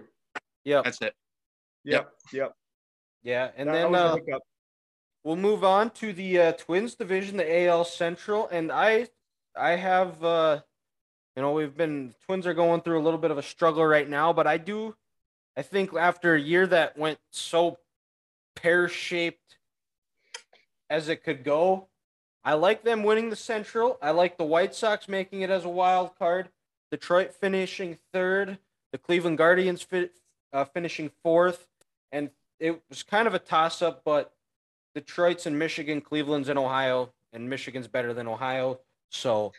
Yeah. 0.63 0.81
That's 0.83 1.01
it. 1.01 1.13
Yep. 1.83 2.11
Yep. 2.31 2.53
Yeah. 3.23 3.49
And 3.57 3.69
That 3.69 3.91
then 3.91 3.95
uh. 3.95 4.17
We'll 5.23 5.35
move 5.35 5.65
on 5.65 5.89
to 5.89 6.13
the 6.13 6.39
uh, 6.39 6.51
Twins 6.53 6.95
division, 6.95 7.35
the 7.35 7.65
AL 7.65 7.83
Central, 7.83 8.47
and 8.47 8.71
I, 8.71 9.07
I 9.57 9.71
have, 9.71 10.23
uh, 10.23 10.61
you 11.35 11.41
know, 11.41 11.51
we've 11.51 11.75
been 11.75 12.13
Twins 12.25 12.47
are 12.47 12.53
going 12.53 12.79
through 12.79 12.97
a 12.97 13.03
little 13.03 13.19
bit 13.19 13.31
of 13.31 13.37
a 13.37 13.43
struggle 13.43 13.85
right 13.85 14.09
now, 14.09 14.31
but 14.31 14.47
I 14.47 14.57
do, 14.57 14.95
I 15.57 15.63
think 15.63 15.93
after 15.93 16.35
a 16.35 16.39
year 16.39 16.65
that 16.67 16.97
went 16.97 17.19
so 17.31 17.77
pear 18.55 18.87
shaped 18.87 19.57
as 20.89 21.09
it 21.09 21.25
could 21.25 21.43
go, 21.43 21.89
I 22.43 22.53
like 22.53 22.83
them 22.83 23.03
winning 23.03 23.29
the 23.29 23.35
Central. 23.35 23.97
I 24.01 24.11
like 24.11 24.37
the 24.37 24.45
White 24.45 24.73
Sox 24.73 25.07
making 25.07 25.41
it 25.41 25.49
as 25.49 25.65
a 25.65 25.69
wild 25.69 26.17
card. 26.17 26.49
Detroit 26.91 27.33
finishing 27.33 27.97
third, 28.13 28.57
the 28.91 28.97
Cleveland 28.97 29.37
Guardians 29.37 29.81
fi- 29.81 30.09
uh, 30.53 30.65
finishing 30.65 31.11
fourth, 31.21 31.67
and 32.11 32.29
it 32.59 32.81
was 32.89 33.03
kind 33.03 33.27
of 33.27 33.33
a 33.33 33.39
toss 33.39 33.81
up, 33.81 34.01
but 34.05 34.33
Detroit's 34.95 35.45
in 35.45 35.57
Michigan, 35.57 36.01
Cleveland's 36.01 36.49
in 36.49 36.57
Ohio, 36.57 37.11
and 37.33 37.49
Michigan's 37.49 37.87
better 37.87 38.13
than 38.13 38.27
Ohio. 38.27 38.79
So 39.09 39.51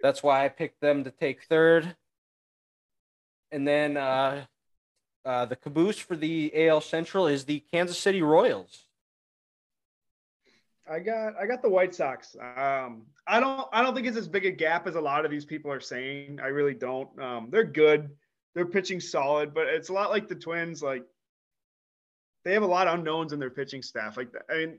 that's 0.00 0.22
why 0.22 0.44
I 0.44 0.48
picked 0.48 0.80
them 0.80 1.04
to 1.04 1.10
take 1.10 1.42
third. 1.44 1.96
And 3.50 3.68
then 3.68 3.96
uh, 3.96 4.44
uh, 5.24 5.44
the 5.44 5.56
caboose 5.56 5.98
for 5.98 6.16
the 6.16 6.52
AL 6.68 6.80
Central 6.80 7.26
is 7.26 7.44
the 7.44 7.60
Kansas 7.70 7.98
City 7.98 8.22
Royals. 8.22 8.86
I 10.92 11.00
got 11.00 11.34
I 11.40 11.46
got 11.46 11.62
the 11.62 11.70
White 11.70 11.94
Sox. 11.94 12.36
Um, 12.38 13.06
I 13.26 13.40
don't 13.40 13.66
I 13.72 13.82
don't 13.82 13.94
think 13.94 14.06
it's 14.06 14.16
as 14.16 14.28
big 14.28 14.44
a 14.44 14.50
gap 14.50 14.86
as 14.86 14.94
a 14.94 15.00
lot 15.00 15.24
of 15.24 15.30
these 15.30 15.46
people 15.46 15.72
are 15.72 15.80
saying. 15.80 16.38
I 16.42 16.48
really 16.48 16.74
don't. 16.74 17.08
Um, 17.20 17.48
they're 17.50 17.64
good. 17.64 18.10
They're 18.54 18.66
pitching 18.66 19.00
solid, 19.00 19.54
but 19.54 19.68
it's 19.68 19.88
a 19.88 19.92
lot 19.94 20.10
like 20.10 20.28
the 20.28 20.34
Twins. 20.34 20.82
Like 20.82 21.04
they 22.44 22.52
have 22.52 22.62
a 22.62 22.66
lot 22.66 22.88
of 22.88 22.94
unknowns 22.94 23.32
in 23.32 23.38
their 23.38 23.50
pitching 23.50 23.82
staff. 23.82 24.18
Like 24.18 24.28
I 24.50 24.54
mean, 24.54 24.78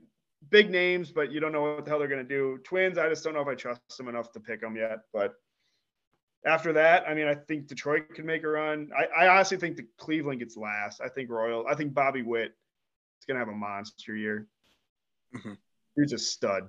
big 0.50 0.70
names, 0.70 1.10
but 1.10 1.32
you 1.32 1.40
don't 1.40 1.52
know 1.52 1.62
what 1.62 1.84
the 1.84 1.90
hell 1.90 1.98
they're 1.98 2.06
gonna 2.06 2.22
do. 2.22 2.58
Twins, 2.64 2.96
I 2.96 3.08
just 3.08 3.24
don't 3.24 3.34
know 3.34 3.40
if 3.40 3.48
I 3.48 3.56
trust 3.56 3.80
them 3.98 4.08
enough 4.08 4.30
to 4.32 4.40
pick 4.40 4.60
them 4.60 4.76
yet. 4.76 5.00
But 5.12 5.34
after 6.46 6.74
that, 6.74 7.08
I 7.08 7.14
mean, 7.14 7.26
I 7.26 7.34
think 7.34 7.66
Detroit 7.66 8.10
could 8.14 8.24
make 8.24 8.44
a 8.44 8.48
run. 8.48 8.90
I, 8.96 9.24
I 9.24 9.28
honestly 9.28 9.56
think 9.56 9.76
the 9.76 9.86
Cleveland 9.98 10.38
gets 10.38 10.56
last. 10.56 11.00
I 11.00 11.08
think 11.08 11.28
Royal. 11.28 11.66
I 11.66 11.74
think 11.74 11.92
Bobby 11.92 12.22
Witt 12.22 12.52
is 13.18 13.26
gonna 13.26 13.40
have 13.40 13.48
a 13.48 13.52
monster 13.52 14.14
year. 14.14 14.46
Mhm. 15.34 15.56
He's 15.96 16.12
a 16.12 16.18
stud. 16.18 16.68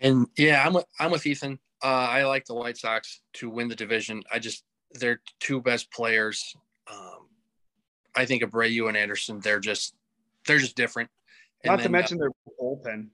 And 0.00 0.26
yeah, 0.36 0.64
I'm 0.64 0.74
with 0.74 0.86
I'm 1.00 1.10
with 1.10 1.26
Ethan. 1.26 1.58
Uh, 1.82 1.86
I 1.86 2.24
like 2.24 2.44
the 2.44 2.54
White 2.54 2.76
Sox 2.76 3.20
to 3.34 3.50
win 3.50 3.68
the 3.68 3.74
division. 3.74 4.22
I 4.32 4.38
just 4.38 4.64
their 4.92 5.20
two 5.40 5.60
best 5.60 5.92
players. 5.92 6.54
Um, 6.90 7.28
I 8.16 8.24
think 8.24 8.42
Abreu 8.42 8.88
and 8.88 8.96
Anderson. 8.96 9.40
They're 9.40 9.60
just 9.60 9.94
they're 10.46 10.58
just 10.58 10.76
different. 10.76 11.10
And 11.64 11.72
Not 11.72 11.76
to 11.78 11.82
then, 11.84 11.90
uh, 11.94 11.98
mention 11.98 12.18
their 12.18 12.30
bullpen. 12.60 13.08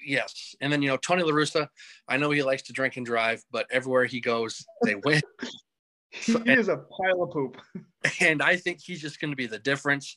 yes, 0.00 0.54
and 0.60 0.72
then 0.72 0.82
you 0.82 0.88
know 0.88 0.96
Tony 0.96 1.24
La 1.24 1.32
Russa. 1.32 1.66
I 2.08 2.16
know 2.16 2.30
he 2.30 2.42
likes 2.44 2.62
to 2.62 2.72
drink 2.72 2.96
and 2.96 3.04
drive, 3.04 3.42
but 3.50 3.66
everywhere 3.70 4.04
he 4.04 4.20
goes, 4.20 4.64
they 4.84 4.94
win. 4.94 5.20
He 6.12 6.32
is 6.32 6.66
a 6.66 6.76
pile 6.76 7.22
of 7.22 7.30
poop. 7.30 7.56
and 8.20 8.42
I 8.42 8.56
think 8.56 8.80
he's 8.82 9.00
just 9.00 9.20
going 9.20 9.30
to 9.30 9.36
be 9.36 9.46
the 9.46 9.60
difference. 9.60 10.16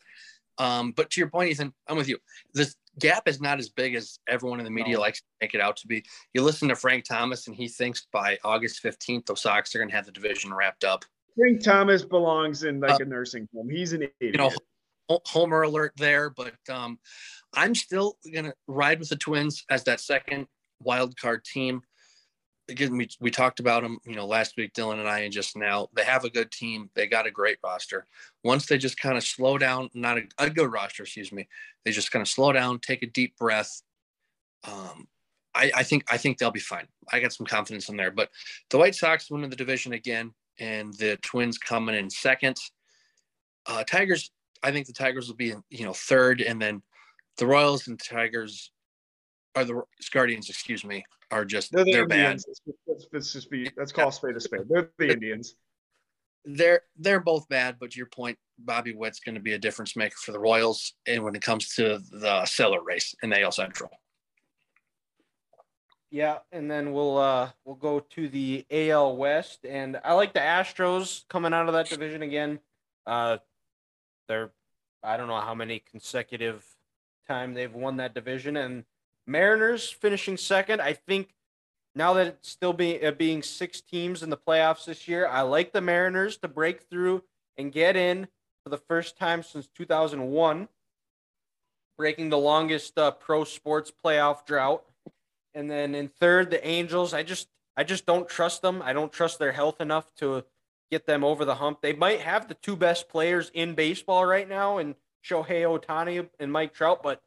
Um, 0.58 0.92
but 0.92 1.10
to 1.12 1.22
your 1.22 1.30
point, 1.30 1.50
Ethan, 1.50 1.74
I'm 1.88 1.98
with 1.98 2.08
you. 2.08 2.18
This 2.54 2.76
gap 3.00 3.28
is 3.28 3.42
not 3.42 3.60
as 3.60 3.70
big 3.70 3.96
as 3.96 4.20
everyone 4.28 4.60
in 4.60 4.66
the 4.66 4.72
media 4.72 4.96
no. 4.96 5.02
likes 5.02 5.20
to 5.20 5.26
make 5.42 5.54
it 5.54 5.62
out 5.62 5.78
to 5.78 5.88
be. 5.88 6.04
You 6.34 6.44
listen 6.44 6.70
to 6.70 6.76
Frank 6.76 7.06
Thomas, 7.06 7.48
and 7.48 7.56
he 7.56 7.68
thinks 7.68 8.08
by 8.12 8.38
August 8.44 8.84
15th, 8.84 9.26
the 9.26 9.36
Sox 9.36 9.74
are 9.74 9.80
going 9.80 9.90
to 9.90 9.96
have 9.96 10.06
the 10.06 10.12
division 10.12 10.54
wrapped 10.54 10.84
up. 10.84 11.06
Frank 11.36 11.64
Thomas 11.64 12.06
belongs 12.06 12.64
in 12.64 12.80
like 12.80 13.02
uh, 13.02 13.04
a 13.04 13.06
nursing 13.06 13.48
home. 13.54 13.70
He's 13.70 13.94
an 13.94 14.04
idiot. 14.04 14.14
You 14.20 14.38
know, 14.38 14.52
homer 15.26 15.64
alert 15.64 15.94
there, 15.98 16.30
but 16.30 16.54
um, 16.70 17.00
I'm 17.54 17.76
still 17.76 18.18
going 18.32 18.46
to 18.46 18.54
ride 18.68 19.00
with 19.00 19.10
the 19.10 19.16
Twins 19.16 19.66
as 19.70 19.84
that 19.86 20.00
second 20.00 20.48
wild 20.80 21.18
card 21.18 21.44
team. 21.44 21.82
Again, 22.70 22.96
we, 22.96 23.10
we 23.20 23.30
talked 23.30 23.60
about 23.60 23.84
them, 23.84 23.98
you 24.06 24.16
know, 24.16 24.26
last 24.26 24.56
week, 24.56 24.74
Dylan 24.74 25.00
and 25.00 25.08
I, 25.08 25.20
and 25.20 25.34
just 25.34 25.58
now. 25.58 25.90
They 25.94 26.06
have 26.06 26.24
a 26.24 26.30
good 26.30 26.50
team. 26.50 26.90
They 26.96 27.08
got 27.08 27.28
a 27.28 27.32
great 27.32 27.58
roster. 27.64 28.06
Once 28.44 28.66
they 28.66 28.78
just 28.78 28.98
kind 28.98 29.18
of 29.18 29.24
slow 29.24 29.58
down, 29.58 29.90
not 29.94 30.18
a, 30.18 30.24
a 30.38 30.50
good 30.50 30.72
roster, 30.72 31.04
excuse 31.04 31.32
me. 31.32 31.48
They 31.84 31.92
just 31.92 32.12
kind 32.12 32.22
of 32.22 32.30
slow 32.30 32.54
down, 32.54 32.80
take 32.80 33.04
a 33.04 33.08
deep 33.08 33.38
breath. 33.38 33.82
Um, 34.66 35.08
I, 35.54 35.72
I 35.76 35.84
think 35.84 36.06
I 36.10 36.18
think 36.18 36.38
they'll 36.38 36.52
be 36.52 36.60
fine. 36.60 36.88
I 37.12 37.20
got 37.20 37.34
some 37.34 37.46
confidence 37.46 37.90
in 37.90 37.98
there. 37.98 38.12
But 38.12 38.30
the 38.70 38.78
White 38.78 38.96
Sox 38.96 39.30
winning 39.30 39.50
the 39.50 39.56
division 39.56 39.94
again, 39.94 40.34
and 40.60 40.94
the 40.96 41.18
Twins 41.18 41.58
coming 41.58 41.96
in 41.96 42.10
second. 42.10 42.58
Uh, 43.66 43.84
Tigers, 43.84 44.32
I 44.62 44.72
think 44.72 44.88
the 44.88 44.94
Tigers 44.94 45.28
will 45.28 45.36
be, 45.36 45.54
you 45.70 45.86
know, 45.86 45.94
third, 45.94 46.42
and 46.42 46.62
then 46.62 46.82
the 47.38 47.46
Royals 47.46 47.88
and 47.88 48.00
Tigers 48.00 48.72
are 49.56 49.66
the 49.66 49.82
Guardians, 50.12 50.50
excuse 50.50 50.84
me, 50.84 51.04
are 51.32 51.46
just 51.46 51.72
they're, 51.72 51.86
the 51.86 51.92
they're 51.92 52.08
bad. 52.08 52.40
Let's, 52.88 53.08
let's, 53.12 53.34
just 53.34 53.50
be 53.50 53.70
let's 53.78 53.92
call 53.92 54.12
spade 54.12 54.36
a 54.36 54.40
spade. 54.40 54.62
They're 54.70 54.90
the 54.98 55.10
Indians. 55.12 55.56
They're 56.46 56.82
they're 56.98 57.22
both 57.22 57.48
bad, 57.48 57.78
but 57.80 57.92
to 57.92 57.98
your 57.98 58.08
point, 58.08 58.38
Bobby 58.60 58.94
Witt's 58.94 59.20
going 59.20 59.36
to 59.36 59.42
be 59.42 59.54
a 59.54 59.58
difference 59.58 59.96
maker 59.96 60.16
for 60.18 60.32
the 60.32 60.40
Royals, 60.40 60.94
and 61.08 61.24
when 61.24 61.36
it 61.36 61.42
comes 61.42 61.74
to 61.76 62.00
the 62.12 62.46
cellar 62.46 62.84
race 62.84 63.16
in 63.24 63.30
the 63.30 63.42
AL 63.42 63.52
Central. 63.52 63.90
Yeah, 66.12 66.40
and 66.52 66.70
then 66.70 66.92
we'll 66.92 67.18
uh 67.18 67.50
we'll 67.66 67.76
go 67.76 68.00
to 68.00 68.30
the 68.30 68.66
AL 68.70 69.18
West, 69.18 69.66
and 69.66 70.00
I 70.04 70.14
like 70.14 70.34
the 70.34 70.42
Astros 70.42 71.28
coming 71.28 71.54
out 71.54 71.68
of 71.68 71.74
that 71.74 71.90
division 71.90 72.22
again. 72.22 72.60
Uh, 73.08 73.38
they're 74.28 74.52
I 75.02 75.18
don't 75.18 75.28
know 75.28 75.40
how 75.40 75.56
many 75.56 75.80
consecutive 75.90 76.64
time 77.28 77.54
they've 77.54 77.74
won 77.74 77.98
that 77.98 78.14
division, 78.14 78.58
and 78.58 78.84
Mariners 79.26 79.90
finishing 79.90 80.38
second. 80.38 80.82
I 80.82 80.94
think 80.94 81.34
now 81.96 82.14
that 82.14 82.28
it's 82.28 82.50
still 82.50 82.74
being 82.74 83.06
uh, 83.06 83.12
being 83.12 83.44
six 83.44 83.82
teams 83.82 84.24
in 84.24 84.30
the 84.30 84.38
playoffs 84.38 84.86
this 84.86 85.08
year, 85.08 85.28
I 85.28 85.42
like 85.42 85.72
the 85.72 85.82
Mariners 85.82 86.38
to 86.38 86.48
break 86.48 86.84
through 86.90 87.24
and 87.58 87.72
get 87.72 87.96
in 87.96 88.28
for 88.64 88.70
the 88.70 88.78
first 88.78 89.18
time 89.18 89.44
since 89.44 89.68
2001, 89.76 90.68
breaking 91.98 92.30
the 92.30 92.38
longest 92.38 92.98
uh, 92.98 93.12
pro 93.12 93.44
sports 93.44 93.92
playoff 94.04 94.46
drought. 94.46 94.84
And 95.54 95.70
then 95.70 95.94
in 95.94 96.08
third, 96.08 96.50
the 96.50 96.66
Angels. 96.66 97.14
I 97.14 97.24
just 97.24 97.48
I 97.78 97.84
just 97.84 98.06
don't 98.06 98.28
trust 98.28 98.62
them. 98.62 98.82
I 98.82 98.94
don't 98.94 99.12
trust 99.12 99.40
their 99.40 99.52
health 99.52 99.80
enough 99.80 100.14
to 100.16 100.44
get 100.92 101.06
them 101.06 101.24
over 101.24 101.46
the 101.46 101.56
hump. 101.56 101.82
They 101.82 101.94
might 101.94 102.22
have 102.22 102.48
the 102.48 102.54
two 102.56 102.76
best 102.76 103.10
players 103.10 103.52
in 103.54 103.76
baseball 103.76 104.26
right 104.26 104.48
now, 104.48 104.78
and 104.78 104.96
Shohei 105.24 105.64
Ohtani 105.64 106.28
and 106.40 106.52
Mike 106.52 106.74
Trout, 106.74 107.02
but 107.02 107.22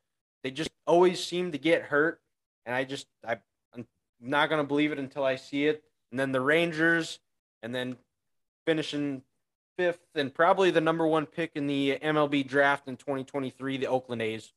they 0.46 0.52
just 0.52 0.70
always 0.86 1.24
seem 1.24 1.50
to 1.50 1.58
get 1.58 1.82
hurt. 1.82 2.20
And 2.66 2.74
I 2.74 2.84
just 2.84 3.08
I, 3.26 3.38
I'm 3.74 3.84
not 4.20 4.48
gonna 4.48 4.62
believe 4.62 4.92
it 4.92 4.98
until 5.00 5.24
I 5.24 5.34
see 5.34 5.66
it. 5.66 5.82
And 6.12 6.20
then 6.20 6.30
the 6.30 6.40
Rangers, 6.40 7.18
and 7.64 7.74
then 7.74 7.96
finishing 8.64 9.22
fifth 9.76 10.06
and 10.14 10.32
probably 10.32 10.70
the 10.70 10.80
number 10.80 11.04
one 11.04 11.26
pick 11.26 11.50
in 11.56 11.66
the 11.66 11.98
MLB 12.00 12.46
draft 12.46 12.86
in 12.86 12.96
2023, 12.96 13.78
the 13.78 13.88
Oakland 13.88 14.22
A's. 14.22 14.52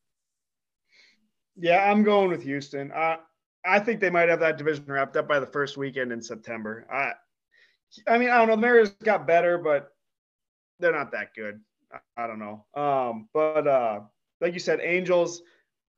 Yeah, 1.57 1.91
I'm 1.91 2.03
going 2.03 2.29
with 2.29 2.43
Houston. 2.43 2.91
Uh, 2.91 3.17
I 3.65 3.79
think 3.79 3.99
they 3.99 4.11
might 4.11 4.29
have 4.29 4.41
that 4.41 4.59
division 4.59 4.85
wrapped 4.85 5.17
up 5.17 5.27
by 5.27 5.39
the 5.39 5.47
first 5.47 5.75
weekend 5.75 6.11
in 6.11 6.21
September. 6.21 6.85
I, 6.93 7.13
I 8.07 8.19
mean, 8.19 8.29
I 8.29 8.37
don't 8.37 8.47
know. 8.47 8.55
The 8.55 8.61
Mariners 8.61 8.91
got 9.03 9.25
better, 9.25 9.57
but 9.57 9.91
they're 10.79 10.93
not 10.93 11.11
that 11.13 11.33
good. 11.33 11.59
I, 11.91 12.25
I 12.25 12.27
don't 12.27 12.39
know. 12.39 12.65
Um, 12.75 13.27
but 13.33 13.67
uh, 13.67 14.01
like 14.39 14.53
you 14.53 14.59
said, 14.59 14.81
Angels. 14.83 15.41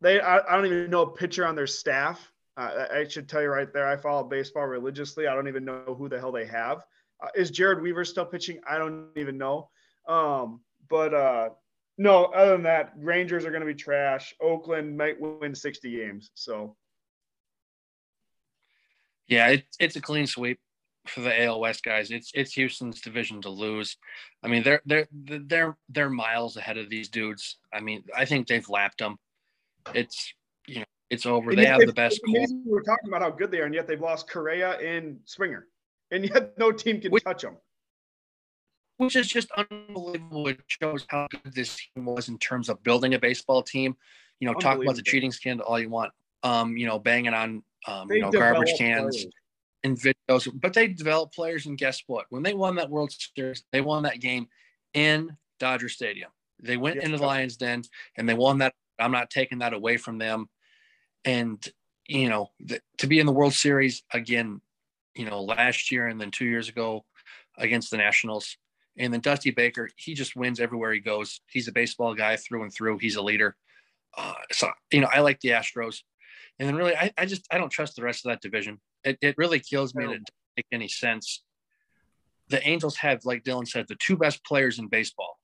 They, 0.01 0.19
I, 0.19 0.37
I 0.37 0.55
don't 0.55 0.65
even 0.65 0.89
know 0.89 1.03
a 1.03 1.11
pitcher 1.11 1.45
on 1.45 1.55
their 1.55 1.67
staff. 1.67 2.31
Uh, 2.57 2.85
I 2.91 3.07
should 3.07 3.29
tell 3.29 3.41
you 3.41 3.49
right 3.49 3.71
there. 3.71 3.87
I 3.87 3.95
follow 3.95 4.23
baseball 4.23 4.65
religiously. 4.65 5.27
I 5.27 5.35
don't 5.35 5.47
even 5.47 5.63
know 5.63 5.95
who 5.97 6.09
the 6.09 6.19
hell 6.19 6.31
they 6.31 6.45
have. 6.47 6.83
Uh, 7.21 7.27
is 7.35 7.51
Jered 7.51 7.81
Weaver 7.81 8.03
still 8.03 8.25
pitching? 8.25 8.59
I 8.67 8.77
don't 8.77 9.09
even 9.15 9.37
know. 9.37 9.69
Um, 10.07 10.61
but 10.89 11.13
uh, 11.13 11.49
no, 11.97 12.25
other 12.25 12.53
than 12.53 12.63
that, 12.63 12.93
Rangers 12.97 13.45
are 13.45 13.51
going 13.51 13.61
to 13.61 13.67
be 13.67 13.75
trash. 13.75 14.33
Oakland 14.41 14.97
might 14.97 15.19
win 15.19 15.53
60 15.53 15.91
games. 15.95 16.31
So 16.33 16.75
yeah, 19.27 19.47
it, 19.47 19.65
it's 19.79 19.95
a 19.95 20.01
clean 20.01 20.27
sweep 20.27 20.59
for 21.07 21.21
the 21.21 21.43
AL 21.43 21.59
West 21.59 21.83
guys. 21.83 22.11
It's 22.11 22.31
it's 22.33 22.53
Houston's 22.53 23.01
division 23.01 23.41
to 23.43 23.49
lose. 23.49 23.97
I 24.43 24.47
mean, 24.47 24.63
they're 24.63 24.81
they're 24.85 25.07
they're 25.11 25.77
they're 25.89 26.09
miles 26.09 26.57
ahead 26.57 26.77
of 26.77 26.89
these 26.89 27.09
dudes. 27.09 27.57
I 27.73 27.79
mean, 27.79 28.03
I 28.15 28.25
think 28.25 28.47
they've 28.47 28.67
lapped 28.67 28.99
them. 28.99 29.17
It's 29.93 30.33
you 30.67 30.79
know 30.79 30.85
it's 31.09 31.25
over. 31.25 31.55
They 31.55 31.65
have 31.65 31.79
the 31.79 31.93
best. 31.93 32.21
We 32.25 32.37
are 32.39 32.81
talking 32.81 33.07
about 33.07 33.21
how 33.21 33.31
good 33.31 33.51
they 33.51 33.59
are, 33.59 33.65
and 33.65 33.73
yet 33.73 33.87
they've 33.87 33.99
lost 33.99 34.29
Correa 34.29 34.77
and 34.79 35.19
Springer, 35.25 35.67
and 36.11 36.23
yet 36.25 36.57
no 36.57 36.71
team 36.71 37.01
can 37.01 37.11
which, 37.11 37.23
touch 37.23 37.41
them. 37.41 37.57
Which 38.97 39.15
is 39.15 39.27
just 39.27 39.49
unbelievable. 39.51 40.47
It 40.47 40.59
shows 40.67 41.05
how 41.09 41.27
good 41.29 41.53
this 41.53 41.75
team 41.75 42.05
was 42.05 42.29
in 42.29 42.37
terms 42.37 42.69
of 42.69 42.81
building 42.83 43.13
a 43.13 43.19
baseball 43.19 43.63
team. 43.63 43.95
You 44.39 44.47
know, 44.47 44.53
talk 44.53 44.81
about 44.81 44.95
the 44.95 45.03
cheating 45.03 45.31
scandal 45.31 45.65
all 45.65 45.79
you 45.79 45.89
want. 45.89 46.11
Um, 46.43 46.75
you 46.75 46.87
know, 46.87 46.97
banging 46.97 47.33
on 47.33 47.63
um, 47.87 48.11
you 48.11 48.21
know, 48.21 48.31
garbage 48.31 48.73
cans 48.77 49.15
players. 49.15 49.27
and 49.83 49.97
videos. 49.97 50.59
But 50.59 50.73
they 50.73 50.87
developed 50.87 51.35
players, 51.35 51.65
and 51.65 51.77
guess 51.77 52.03
what? 52.07 52.25
When 52.29 52.43
they 52.43 52.53
won 52.53 52.75
that 52.75 52.89
World 52.89 53.13
Series, 53.35 53.63
they 53.71 53.81
won 53.81 54.03
that 54.03 54.19
game 54.19 54.47
in 54.93 55.37
Dodger 55.59 55.89
Stadium. 55.89 56.31
They 56.61 56.77
went 56.77 56.97
into 56.97 57.17
the 57.17 57.25
Lions 57.25 57.57
Den 57.57 57.83
and 58.17 58.27
they 58.27 58.33
won 58.33 58.59
that. 58.59 58.73
I'm 59.01 59.11
not 59.11 59.29
taking 59.29 59.59
that 59.59 59.73
away 59.73 59.97
from 59.97 60.17
them. 60.17 60.47
And 61.25 61.63
you 62.07 62.29
know, 62.29 62.49
the, 62.59 62.81
to 62.97 63.07
be 63.07 63.19
in 63.19 63.25
the 63.25 63.31
World 63.31 63.53
Series 63.53 64.03
again, 64.13 64.61
you 65.15 65.25
know, 65.25 65.41
last 65.43 65.91
year 65.91 66.07
and 66.07 66.19
then 66.19 66.31
two 66.31 66.45
years 66.45 66.69
ago 66.69 67.05
against 67.57 67.91
the 67.91 67.97
Nationals. 67.97 68.57
And 68.97 69.13
then 69.13 69.21
Dusty 69.21 69.51
Baker, 69.51 69.89
he 69.95 70.13
just 70.13 70.35
wins 70.35 70.59
everywhere 70.59 70.91
he 70.91 70.99
goes. 70.99 71.39
He's 71.49 71.67
a 71.67 71.71
baseball 71.71 72.13
guy 72.13 72.35
through 72.35 72.63
and 72.63 72.73
through. 72.73 72.97
He's 72.97 73.15
a 73.15 73.21
leader. 73.21 73.55
Uh, 74.17 74.33
so 74.51 74.69
you 74.91 75.01
know, 75.01 75.09
I 75.11 75.21
like 75.21 75.39
the 75.39 75.49
Astros. 75.49 75.99
And 76.59 76.67
then 76.67 76.75
really, 76.75 76.95
I, 76.95 77.11
I 77.17 77.25
just 77.25 77.47
I 77.51 77.57
don't 77.57 77.71
trust 77.71 77.95
the 77.95 78.03
rest 78.03 78.25
of 78.25 78.31
that 78.31 78.41
division. 78.41 78.79
It, 79.03 79.17
it 79.21 79.35
really 79.37 79.59
kills 79.59 79.95
me 79.95 80.03
It 80.03 80.07
doesn't 80.07 80.29
make 80.57 80.65
any 80.71 80.87
sense. 80.87 81.43
The 82.49 82.67
Angels 82.67 82.97
have, 82.97 83.23
like 83.23 83.43
Dylan 83.43 83.67
said, 83.67 83.85
the 83.87 83.95
two 83.95 84.17
best 84.17 84.43
players 84.45 84.77
in 84.77 84.87
baseball, 84.87 85.39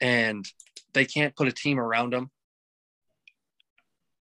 and 0.00 0.44
they 0.92 1.04
can't 1.04 1.36
put 1.36 1.48
a 1.48 1.52
team 1.52 1.78
around 1.78 2.12
them. 2.12 2.30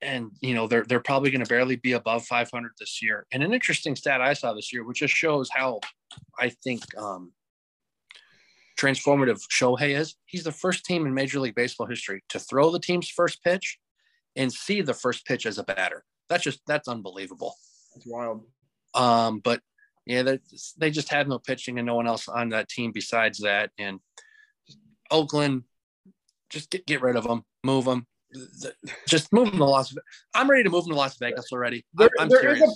And 0.02 0.32
you 0.42 0.54
know 0.54 0.68
they're 0.68 0.84
they're 0.84 1.00
probably 1.00 1.32
going 1.32 1.44
to 1.44 1.50
barely 1.50 1.78
be 1.78 1.94
above 1.94 2.26
500 2.26 2.72
this 2.80 3.02
year. 3.02 3.26
And 3.32 3.42
an 3.42 3.54
interesting 3.54 3.96
stat 3.96 4.22
I 4.22 4.34
saw 4.34 4.54
this 4.54 4.72
year, 4.74 4.84
which 4.84 5.00
just 5.00 5.14
shows 5.14 5.50
how 5.52 5.80
I 6.38 6.50
think 6.50 6.84
um, 6.98 7.32
transformative 8.78 9.42
Shohei 9.50 9.98
is. 9.98 10.16
He's 10.26 10.44
the 10.44 10.52
first 10.52 10.86
team 10.86 11.06
in 11.06 11.14
Major 11.14 11.40
League 11.40 11.56
Baseball 11.56 11.88
history 11.88 12.24
to 12.30 12.40
throw 12.40 12.72
the 12.72 12.80
team's 12.80 13.10
first 13.10 13.44
pitch 13.44 13.80
and 14.36 14.52
see 14.52 14.82
the 14.82 14.94
first 14.94 15.26
pitch 15.26 15.46
as 15.46 15.58
a 15.58 15.64
batter. 15.64 16.04
That's 16.30 16.44
just 16.44 16.60
that's 16.68 16.88
unbelievable. 16.88 17.56
It's 17.96 18.06
wild. 18.06 18.44
Um, 18.94 19.40
but 19.40 19.62
yeah, 20.06 20.24
they 20.24 20.40
they 20.78 20.92
just 20.92 21.10
had 21.10 21.28
no 21.28 21.40
pitching 21.40 21.80
and 21.80 21.86
no 21.86 21.96
one 21.96 22.08
else 22.08 22.28
on 22.28 22.50
that 22.50 22.70
team 22.70 22.92
besides 22.92 23.40
that. 23.40 23.72
And 23.78 24.00
Oakland, 25.10 25.64
just 26.50 26.70
get 26.70 26.86
get 26.86 27.02
rid 27.02 27.16
of 27.16 27.24
them, 27.24 27.44
move 27.64 27.86
them, 27.86 28.08
just 29.08 29.32
moving 29.34 29.58
to 29.58 29.66
Las. 29.66 29.90
Vegas. 29.90 30.04
I'm 30.34 30.50
ready 30.50 30.64
to 30.64 30.70
move 30.70 30.86
to 30.86 30.96
Las 30.96 31.18
Vegas 31.18 31.52
already. 31.52 31.86
There, 31.94 32.10
I'm, 32.20 32.32
I'm 32.32 32.46
A, 32.46 32.68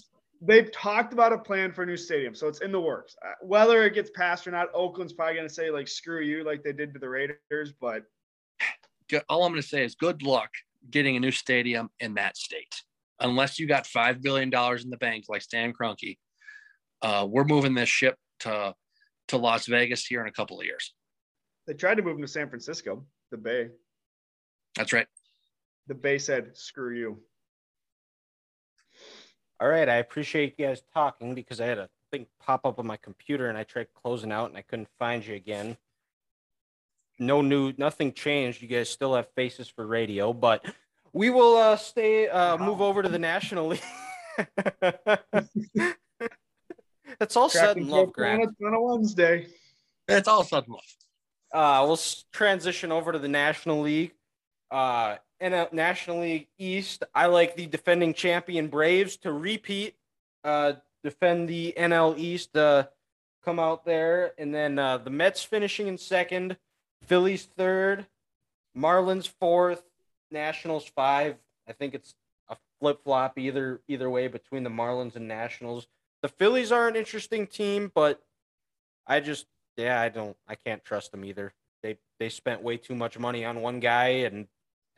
they've 0.41 0.71
talked 0.71 1.13
about 1.13 1.33
a 1.33 1.37
plan 1.37 1.71
for 1.71 1.83
a 1.83 1.85
new 1.85 1.97
stadium, 1.97 2.33
so 2.33 2.47
it's 2.47 2.61
in 2.61 2.71
the 2.71 2.81
works. 2.81 3.15
Uh, 3.25 3.33
whether 3.41 3.83
it 3.83 3.93
gets 3.93 4.09
passed 4.11 4.47
or 4.47 4.51
not, 4.51 4.67
Oakland's 4.73 5.13
probably 5.13 5.35
going 5.35 5.47
to 5.47 5.53
say 5.53 5.71
like 5.71 5.87
"screw 5.87 6.21
you," 6.21 6.43
like 6.43 6.63
they 6.63 6.73
did 6.73 6.93
to 6.93 6.99
the 6.99 7.09
Raiders. 7.09 7.73
But 7.79 8.03
all 9.27 9.43
I'm 9.43 9.51
going 9.51 9.61
to 9.61 9.67
say 9.67 9.83
is 9.83 9.95
good 9.95 10.21
luck 10.21 10.49
getting 10.89 11.15
a 11.15 11.19
new 11.19 11.31
stadium 11.31 11.89
in 11.99 12.15
that 12.15 12.37
state. 12.37 12.83
Unless 13.19 13.59
you 13.59 13.67
got 13.67 13.83
$5 13.83 14.21
billion 14.21 14.49
in 14.53 14.89
the 14.89 14.97
bank 14.97 15.25
like 15.27 15.41
Stan 15.41 15.73
Kroenke, 15.73 16.17
uh, 17.01 17.27
we're 17.29 17.43
moving 17.43 17.73
this 17.73 17.89
ship 17.89 18.15
to, 18.41 18.73
to 19.27 19.37
Las 19.37 19.65
Vegas 19.65 20.05
here 20.05 20.21
in 20.21 20.27
a 20.27 20.31
couple 20.31 20.59
of 20.59 20.65
years. 20.65 20.93
They 21.67 21.73
tried 21.73 21.95
to 21.95 22.01
move 22.01 22.15
them 22.15 22.21
to 22.21 22.27
San 22.27 22.49
Francisco, 22.49 23.05
the 23.31 23.37
Bay. 23.37 23.69
That's 24.75 24.93
right. 24.93 25.07
The 25.89 25.95
base 25.95 26.27
said, 26.27 26.55
screw 26.55 26.95
you. 26.95 27.17
All 29.59 29.67
right. 29.67 29.89
I 29.89 29.95
appreciate 29.95 30.53
you 30.57 30.67
guys 30.67 30.83
talking 30.93 31.33
because 31.33 31.59
I 31.59 31.65
had 31.65 31.79
a 31.79 31.89
thing 32.11 32.27
pop 32.39 32.63
up 32.63 32.77
on 32.77 32.85
my 32.85 32.97
computer 32.97 33.49
and 33.49 33.57
I 33.57 33.63
tried 33.63 33.87
closing 33.93 34.31
out 34.31 34.49
and 34.49 34.57
I 34.57 34.61
couldn't 34.61 34.87
find 34.99 35.25
you 35.25 35.33
again. 35.35 35.77
no 37.17 37.41
new, 37.41 37.73
nothing 37.77 38.13
changed. 38.13 38.61
You 38.61 38.67
guys 38.67 38.87
still 38.89 39.15
have 39.15 39.27
faces 39.35 39.67
for 39.67 39.85
radio, 39.85 40.31
but 40.31 40.63
we 41.11 41.31
will 41.31 41.57
uh, 41.57 41.75
stay, 41.75 42.29
uh, 42.29 42.57
move 42.57 42.81
over 42.81 43.01
to 43.01 43.09
the 43.09 43.19
National 43.19 43.67
League. 43.67 43.81
That's 47.19 47.35
all 47.35 47.49
sudden 47.49 47.89
love, 47.89 48.13
Grant. 48.13 48.55
On 48.63 48.73
a 48.73 48.81
Wednesday. 48.81 49.47
It's 50.07 50.27
all 50.27 50.43
sudden 50.43 50.73
love. 50.73 50.83
Uh, 51.51 51.83
we'll 51.87 51.99
transition 52.31 52.91
over 52.91 53.11
to 53.11 53.19
the 53.19 53.27
National 53.27 53.81
League. 53.81 54.11
Uh, 54.69 55.15
a 55.41 55.69
National 55.71 56.21
League 56.21 56.47
East, 56.57 57.03
I 57.15 57.27
like 57.27 57.55
the 57.55 57.65
defending 57.65 58.13
champion 58.13 58.67
Braves 58.67 59.17
to 59.17 59.31
repeat, 59.31 59.95
uh, 60.43 60.73
defend 61.03 61.47
the 61.47 61.73
NL 61.77 62.17
East, 62.17 62.55
uh, 62.57 62.87
come 63.43 63.59
out 63.59 63.85
there, 63.85 64.33
and 64.37 64.53
then 64.53 64.77
uh, 64.77 64.97
the 64.97 65.09
Mets 65.09 65.43
finishing 65.43 65.87
in 65.87 65.97
second, 65.97 66.57
Phillies 67.03 67.45
third, 67.45 68.05
Marlins 68.77 69.27
fourth, 69.27 69.83
Nationals 70.31 70.85
five. 70.85 71.37
I 71.67 71.73
think 71.73 71.93
it's 71.93 72.15
a 72.49 72.57
flip 72.79 73.03
flop 73.03 73.37
either 73.37 73.81
either 73.87 74.09
way 74.09 74.27
between 74.27 74.63
the 74.63 74.69
Marlins 74.69 75.15
and 75.15 75.27
Nationals. 75.27 75.87
The 76.21 76.29
Phillies 76.29 76.71
are 76.71 76.87
an 76.87 76.95
interesting 76.95 77.47
team, 77.47 77.91
but 77.93 78.21
I 79.07 79.21
just 79.21 79.47
yeah 79.77 80.01
I 80.01 80.09
don't 80.09 80.35
I 80.47 80.55
can't 80.55 80.83
trust 80.83 81.11
them 81.11 81.23
either. 81.23 81.53
They 81.81 81.97
they 82.19 82.29
spent 82.29 82.61
way 82.61 82.77
too 82.77 82.95
much 82.95 83.17
money 83.17 83.45
on 83.45 83.61
one 83.61 83.79
guy 83.79 84.07
and 84.07 84.47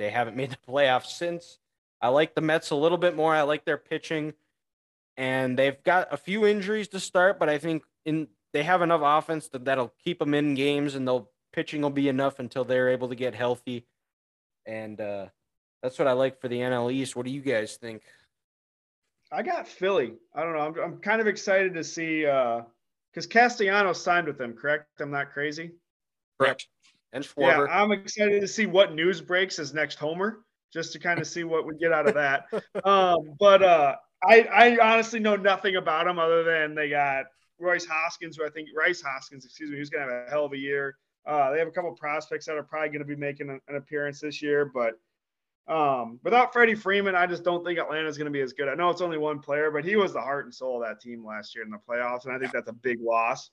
they 0.02 0.10
haven't 0.10 0.36
made 0.36 0.52
the 0.52 0.58
playoffs 0.72 1.18
since. 1.18 1.60
I 2.02 2.10
like 2.10 2.34
the 2.34 2.42
Mets 2.42 2.72
a 2.72 2.76
little 2.76 2.98
bit 2.98 3.16
more. 3.16 3.34
I 3.34 3.44
like 3.44 3.64
their 3.64 3.78
pitching, 3.78 4.34
and 5.18 5.58
they've 5.58 5.82
got 5.84 6.08
a 6.12 6.18
few 6.18 6.46
injuries 6.46 6.88
to 6.90 7.00
start, 7.00 7.38
but 7.40 7.48
I 7.48 7.58
think 7.58 7.84
in 8.06 8.28
they 8.54 8.64
have 8.64 8.82
enough 8.82 9.02
offense 9.04 9.48
that 9.50 9.66
that'll 9.66 9.94
keep 10.04 10.20
them 10.20 10.34
in 10.34 10.56
games, 10.56 10.96
and 10.96 11.08
they'll 11.08 11.30
pitching 11.54 11.82
will 11.82 11.90
be 11.90 12.10
enough 12.10 12.40
until 12.40 12.64
they're 12.64 12.90
able 12.90 13.10
to 13.10 13.16
get 13.16 13.36
healthy. 13.36 13.86
And 14.66 15.00
uh, 15.00 15.28
that's 15.82 16.00
what 16.00 16.08
I 16.08 16.14
like 16.14 16.40
for 16.40 16.48
the 16.48 16.60
NL 16.60 16.92
East. 16.92 17.16
What 17.16 17.26
do 17.26 17.32
you 17.32 17.42
guys 17.42 17.76
think? 17.76 18.04
I 19.32 19.44
got 19.44 19.68
Philly. 19.68 20.14
I 20.36 20.44
don't 20.44 20.54
know. 20.54 20.60
I'm, 20.60 20.80
I'm 20.80 20.98
kind 20.98 21.22
of 21.22 21.28
excited 21.28 21.74
to 21.76 21.84
see 21.84 22.22
because 22.22 23.26
uh, 23.26 23.30
Castellanos 23.30 24.02
signed 24.02 24.28
with 24.28 24.38
them, 24.38 24.54
correct? 24.54 24.88
I'm 25.00 25.12
not 25.12 25.32
crazy. 25.32 25.72
Correct. 26.40 26.68
And 27.14 27.24
Schwarber. 27.24 27.68
Yeah, 27.68 27.82
I'm 27.82 27.92
excited 27.92 28.42
to 28.42 28.48
see 28.48 28.66
what 28.66 28.94
news 28.94 29.22
breaks 29.22 29.60
as 29.60 29.74
next 29.74 30.00
homer, 30.00 30.46
just 30.72 30.94
to 30.94 31.00
kind 31.00 31.20
of 31.20 31.28
see 31.28 31.44
what 31.44 31.66
we 31.66 31.76
get 31.78 31.92
out 31.92 32.08
of 32.08 32.14
that. 32.16 32.46
um, 32.86 33.36
but 33.40 33.62
uh, 33.62 33.96
I, 34.24 34.42
I 34.44 34.94
honestly 34.94 35.20
know 35.20 35.36
nothing 35.36 35.76
about 35.76 36.06
them 36.06 36.20
other 36.20 36.44
than 36.44 36.76
they 36.76 36.90
got 36.90 37.26
Royce 37.60 37.86
Hoskins, 37.86 38.38
who 38.38 38.46
I 38.46 38.50
think 38.50 38.70
Rice 38.76 39.02
Hoskins, 39.02 39.46
excuse 39.46 39.70
me, 39.70 39.78
who's 39.78 39.90
going 39.90 40.08
to 40.08 40.14
have 40.14 40.28
a 40.28 40.30
hell 40.30 40.46
of 40.46 40.54
a 40.54 40.58
year. 40.58 40.98
Uh, 41.26 41.52
they 41.52 41.60
have 41.60 41.68
a 41.68 41.72
couple 41.72 41.92
prospects 41.94 42.46
that 42.46 42.56
are 42.56 42.64
probably 42.64 42.90
going 42.90 43.00
to 43.00 43.06
be 43.06 43.16
making 43.16 43.50
an, 43.50 43.60
an, 43.68 43.76
appearance 43.76 44.20
this 44.20 44.42
year, 44.42 44.66
but 44.66 44.94
um, 45.68 46.20
without 46.24 46.52
Freddie 46.52 46.74
Freeman, 46.74 47.14
I 47.14 47.28
just 47.28 47.44
don't 47.44 47.64
think 47.64 47.78
Atlanta's 47.78 48.18
going 48.18 48.26
to 48.26 48.32
be 48.32 48.42
as 48.42 48.54
good. 48.54 48.68
I 48.68 48.74
know 48.74 48.90
it's 48.90 49.02
only 49.02 49.20
one 49.20 49.40
player, 49.40 49.70
but 49.70 49.86
he 49.86 49.96
was 49.96 50.14
the 50.14 50.22
heart 50.22 50.46
and 50.46 50.54
soul 50.54 50.82
of 50.82 50.90
that 50.90 51.00
team 51.00 51.24
last 51.24 51.54
year 51.54 51.64
in 51.64 51.70
the 51.70 51.78
playoffs, 51.78 52.26
and 52.26 52.34
I 52.34 52.40
think 52.40 52.52
that's 52.52 52.70
a 52.70 52.74
big 52.74 53.00
loss. 53.00 53.52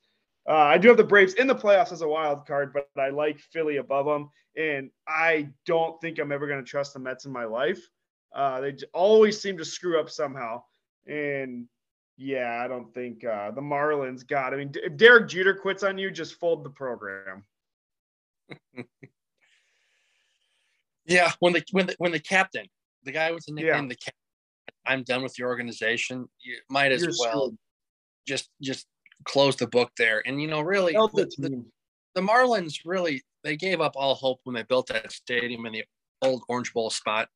Uh, 0.49 0.55
I 0.55 0.78
do 0.78 0.88
have 0.88 0.96
the 0.96 1.05
Braves 1.05 1.34
in 1.34 1.46
the 1.46 1.55
playoffs 1.55 1.92
as 1.92 2.01
a 2.01 2.09
wild 2.09 2.46
card, 2.46 2.72
but 2.72 2.88
I 2.99 3.11
like 3.11 3.38
Philly 3.38 3.76
above 3.76 4.07
them, 4.07 4.30
and 4.57 4.90
I 5.07 5.51
don't 5.66 6.01
think 6.01 6.18
I'm 6.18 6.32
ever 6.32 6.46
going 6.46 6.64
to 6.64 6.68
trust 6.68 6.94
the 6.94 7.01
Mets 7.01 7.26
in 7.26 7.32
my 7.32 7.44
life. 7.44 7.80
Uh, 8.34 8.61
they 8.62 8.74
always 8.94 9.40
seem 9.40 9.59
to 9.59 9.64
screw 9.64 10.01
up 10.01 10.09
somehow, 10.09 10.62
and 11.07 11.66
yeah, 12.16 12.62
I 12.64 12.68
don't 12.68 12.92
think 12.94 13.24
uh, 13.24 13.51
the 13.51 13.61
Marlins 13.61 14.26
got. 14.26 14.55
I 14.55 14.57
mean, 14.57 14.72
if 14.74 14.96
Derek 14.96 15.28
Jeter 15.28 15.55
quits 15.55 15.82
on 15.82 15.99
you, 15.99 16.11
just 16.11 16.40
fold 16.40 16.64
the 16.64 16.70
program. 16.70 17.44
yeah, 21.07 21.30
when 21.40 21.53
the 21.53 21.62
when 21.72 21.86
the 21.86 21.94
when 21.99 22.12
the 22.12 22.20
captain, 22.20 22.66
the 23.05 23.12
guy 23.12 23.32
with 23.32 23.44
the 23.46 23.53
nickname, 23.53 23.82
yeah. 23.84 23.88
the 23.88 23.96
captain, 23.96 24.12
I'm 24.86 25.03
done 25.03 25.22
with 25.22 25.38
your 25.38 25.49
organization. 25.49 26.26
You 26.40 26.57
might 26.70 26.90
as 26.90 27.03
You're 27.03 27.12
well 27.18 27.49
screwed. 27.49 27.59
just 28.26 28.49
just 28.62 28.86
close 29.24 29.56
the 29.56 29.66
book 29.66 29.90
there. 29.96 30.22
And 30.26 30.40
you 30.40 30.48
know, 30.48 30.60
really, 30.60 30.92
the, 30.92 31.30
the, 31.38 31.64
the 32.14 32.20
Marlins 32.20 32.80
really 32.84 33.22
they 33.44 33.56
gave 33.56 33.80
up 33.80 33.92
all 33.96 34.14
hope 34.14 34.40
when 34.44 34.54
they 34.54 34.62
built 34.62 34.88
that 34.88 35.12
stadium 35.12 35.66
in 35.66 35.72
the 35.72 35.84
old 36.22 36.42
Orange 36.48 36.72
Bowl 36.72 36.90
spot, 36.90 37.28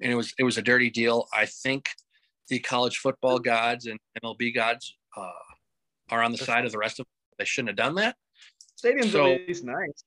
and 0.00 0.12
it 0.12 0.14
was 0.14 0.34
it 0.38 0.44
was 0.44 0.58
a 0.58 0.62
dirty 0.62 0.90
deal. 0.90 1.26
I 1.32 1.46
think 1.46 1.88
the 2.48 2.58
college 2.58 2.98
football 2.98 3.38
gods 3.38 3.86
and 3.86 3.98
MLB 4.22 4.54
gods 4.54 4.96
uh, 5.16 5.30
are 6.10 6.22
on 6.22 6.32
the 6.32 6.38
side 6.38 6.64
of 6.64 6.72
the 6.72 6.78
rest 6.78 7.00
of 7.00 7.06
them. 7.06 7.12
They 7.38 7.44
shouldn't 7.44 7.70
have 7.70 7.76
done 7.76 7.94
that. 7.96 8.16
Stadium's 8.76 9.12
so, 9.12 9.32
at 9.32 9.46
least 9.46 9.64
nice. 9.64 10.04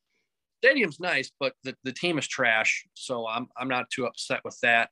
Stadium's 0.63 0.99
nice, 0.99 1.32
but 1.39 1.53
the, 1.63 1.76
the 1.84 1.91
team 1.91 2.17
is 2.17 2.28
trash. 2.28 2.86
So 2.93 3.28
I'm 3.28 3.47
I'm 3.57 3.67
not 3.67 3.89
too 3.89 4.05
upset 4.05 4.41
with 4.43 4.57
that. 4.61 4.89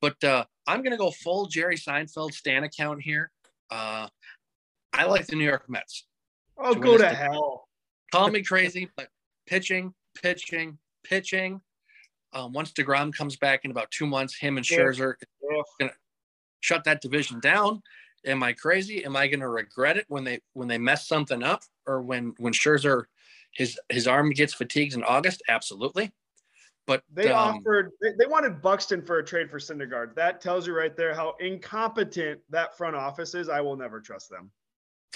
But 0.00 0.22
uh, 0.22 0.44
I'm 0.66 0.82
gonna 0.82 0.96
go 0.96 1.10
full 1.10 1.46
Jerry 1.46 1.76
Seinfeld 1.76 2.32
Stan 2.32 2.64
account 2.64 3.02
here. 3.02 3.30
Uh, 3.70 4.08
I 4.96 5.04
like 5.06 5.26
the 5.26 5.36
New 5.36 5.44
York 5.44 5.68
Mets. 5.68 6.04
Oh, 6.58 6.74
to 6.74 6.80
go 6.80 6.96
to 6.96 7.08
hell. 7.08 7.68
Call 8.12 8.30
me 8.30 8.42
crazy, 8.42 8.88
but 8.96 9.08
pitching, 9.46 9.92
pitching, 10.20 10.78
pitching. 11.04 11.60
Um, 12.32 12.52
once 12.52 12.72
Degrom 12.72 13.14
comes 13.14 13.36
back 13.36 13.64
in 13.64 13.70
about 13.70 13.90
two 13.90 14.06
months, 14.06 14.36
him 14.36 14.56
and 14.56 14.66
Scherzer 14.66 15.14
yeah. 15.42 15.62
gonna 15.80 15.92
shut 16.60 16.84
that 16.84 17.00
division 17.00 17.40
down. 17.40 17.82
Am 18.24 18.42
I 18.42 18.52
crazy? 18.52 19.04
Am 19.04 19.16
I 19.16 19.28
going 19.28 19.40
to 19.40 19.48
regret 19.48 19.96
it 19.96 20.04
when 20.08 20.24
they 20.24 20.40
when 20.54 20.66
they 20.66 20.78
mess 20.78 21.06
something 21.06 21.42
up 21.42 21.62
or 21.86 22.02
when 22.02 22.34
when 22.38 22.52
Scherzer 22.52 23.04
his 23.52 23.78
his 23.88 24.08
arm 24.08 24.30
gets 24.30 24.52
fatigued 24.52 24.94
in 24.94 25.04
August? 25.04 25.42
Absolutely. 25.48 26.12
But 26.86 27.02
they 27.12 27.30
um, 27.30 27.58
offered 27.58 27.90
they, 28.00 28.10
they, 28.18 28.26
wanted 28.26 28.62
Buxton 28.62 29.02
for 29.02 29.18
a 29.18 29.24
trade 29.24 29.50
for 29.50 29.58
Syndergaard. 29.58 30.14
That 30.14 30.40
tells 30.40 30.66
you 30.66 30.76
right 30.76 30.96
there 30.96 31.14
how 31.14 31.34
incompetent 31.40 32.40
that 32.50 32.76
front 32.76 32.94
office 32.94 33.34
is. 33.34 33.48
I 33.48 33.60
will 33.60 33.76
never 33.76 34.00
trust 34.00 34.30
them. 34.30 34.50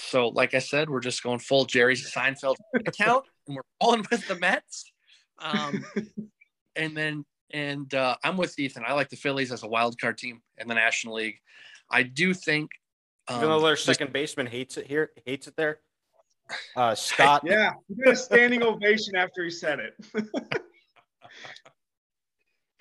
So, 0.09 0.29
like 0.29 0.53
I 0.53 0.59
said, 0.59 0.89
we're 0.89 0.99
just 0.99 1.23
going 1.23 1.39
full 1.39 1.65
Jerry 1.65 1.95
Seinfeld 1.95 2.55
account, 2.75 3.25
and 3.47 3.55
we're 3.55 3.63
rolling 3.81 4.05
with 4.09 4.27
the 4.27 4.35
Mets. 4.35 4.91
Um, 5.39 5.85
and 6.75 6.95
then, 6.95 7.25
and 7.51 7.93
uh, 7.93 8.15
I'm 8.23 8.37
with 8.37 8.57
Ethan. 8.57 8.83
I 8.85 8.93
like 8.93 9.09
the 9.09 9.15
Phillies 9.15 9.51
as 9.51 9.63
a 9.63 9.67
wild 9.67 9.99
card 9.99 10.17
team 10.17 10.41
in 10.57 10.67
the 10.67 10.75
National 10.75 11.15
League. 11.15 11.37
I 11.89 12.03
do 12.03 12.33
think, 12.33 12.71
um, 13.27 13.37
even 13.37 13.49
though 13.49 13.61
their 13.61 13.75
second 13.75 14.11
baseman 14.11 14.47
hates 14.47 14.77
it 14.77 14.87
here, 14.87 15.11
hates 15.25 15.47
it 15.47 15.55
there. 15.55 15.79
Uh, 16.75 16.95
Scott. 16.95 17.43
yeah, 17.45 17.71
he 17.87 17.95
did 17.95 18.07
a 18.07 18.15
standing 18.15 18.63
ovation 18.63 19.15
after 19.15 19.43
he 19.43 19.49
said 19.49 19.79
it. 19.79 19.93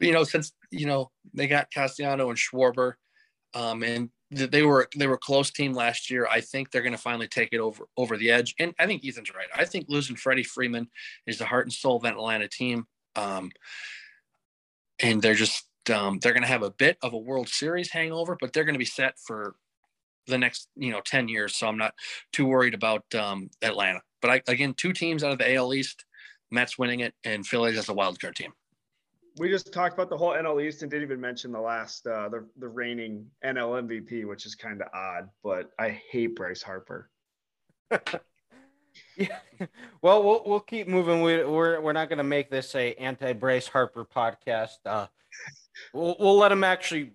you 0.00 0.12
know, 0.12 0.24
since 0.24 0.52
you 0.70 0.86
know 0.86 1.10
they 1.34 1.46
got 1.46 1.70
Castellano 1.70 2.30
and 2.30 2.38
Schwarber, 2.38 2.94
um, 3.54 3.82
and 3.82 4.10
they 4.30 4.62
were 4.62 4.88
they 4.96 5.06
were 5.06 5.14
a 5.14 5.18
close 5.18 5.50
team 5.50 5.72
last 5.72 6.10
year. 6.10 6.26
I 6.30 6.40
think 6.40 6.70
they're 6.70 6.82
going 6.82 6.92
to 6.92 6.98
finally 6.98 7.26
take 7.26 7.48
it 7.52 7.58
over 7.58 7.84
over 7.96 8.16
the 8.16 8.30
edge. 8.30 8.54
And 8.58 8.74
I 8.78 8.86
think 8.86 9.04
Ethan's 9.04 9.34
right. 9.34 9.48
I 9.54 9.64
think 9.64 9.86
losing 9.88 10.16
Freddie 10.16 10.44
Freeman 10.44 10.88
is 11.26 11.38
the 11.38 11.46
heart 11.46 11.66
and 11.66 11.72
soul 11.72 11.96
of 11.96 12.02
that 12.02 12.14
Atlanta 12.14 12.48
team. 12.48 12.86
Um, 13.16 13.50
and 15.00 15.20
they're 15.20 15.34
just 15.34 15.66
um, 15.92 16.18
they're 16.20 16.32
going 16.32 16.42
to 16.42 16.48
have 16.48 16.62
a 16.62 16.70
bit 16.70 16.96
of 17.02 17.12
a 17.12 17.18
World 17.18 17.48
Series 17.48 17.90
hangover, 17.90 18.36
but 18.40 18.52
they're 18.52 18.64
going 18.64 18.74
to 18.74 18.78
be 18.78 18.84
set 18.84 19.18
for 19.18 19.56
the 20.26 20.38
next 20.38 20.68
you 20.76 20.92
know 20.92 21.00
ten 21.04 21.28
years. 21.28 21.56
So 21.56 21.66
I'm 21.66 21.78
not 21.78 21.94
too 22.32 22.46
worried 22.46 22.74
about 22.74 23.04
um, 23.14 23.50
Atlanta. 23.62 24.00
But 24.22 24.30
I, 24.30 24.42
again, 24.46 24.74
two 24.74 24.92
teams 24.92 25.24
out 25.24 25.32
of 25.32 25.38
the 25.38 25.54
AL 25.54 25.74
East, 25.74 26.04
Mets 26.50 26.78
winning 26.78 27.00
it, 27.00 27.14
and 27.24 27.44
Phillies 27.44 27.78
as 27.78 27.88
a 27.88 27.94
wild 27.94 28.20
card 28.20 28.36
team 28.36 28.52
we 29.38 29.48
just 29.48 29.72
talked 29.72 29.94
about 29.94 30.10
the 30.10 30.16
whole 30.16 30.30
NL 30.30 30.62
East 30.62 30.82
and 30.82 30.90
didn't 30.90 31.04
even 31.04 31.20
mention 31.20 31.52
the 31.52 31.60
last 31.60 32.06
uh, 32.06 32.28
the 32.28 32.46
the 32.58 32.68
reigning 32.68 33.26
NL 33.44 33.82
MVP, 33.82 34.26
which 34.26 34.46
is 34.46 34.54
kind 34.54 34.80
of 34.80 34.88
odd. 34.94 35.28
But 35.42 35.70
I 35.78 35.88
hate 36.10 36.36
Bryce 36.36 36.62
Harper. 36.62 37.10
yeah. 39.16 39.38
Well, 40.02 40.22
we'll 40.22 40.42
we'll 40.46 40.60
keep 40.60 40.88
moving. 40.88 41.22
We, 41.22 41.44
we're 41.44 41.80
we're 41.80 41.92
not 41.92 42.08
going 42.08 42.18
to 42.18 42.24
make 42.24 42.50
this 42.50 42.74
a 42.74 42.94
anti 42.94 43.32
Bryce 43.32 43.66
Harper 43.66 44.04
podcast. 44.04 44.78
Uh, 44.84 45.06
we'll 45.92 46.16
we'll 46.18 46.38
let 46.38 46.52
him 46.52 46.64
actually 46.64 47.12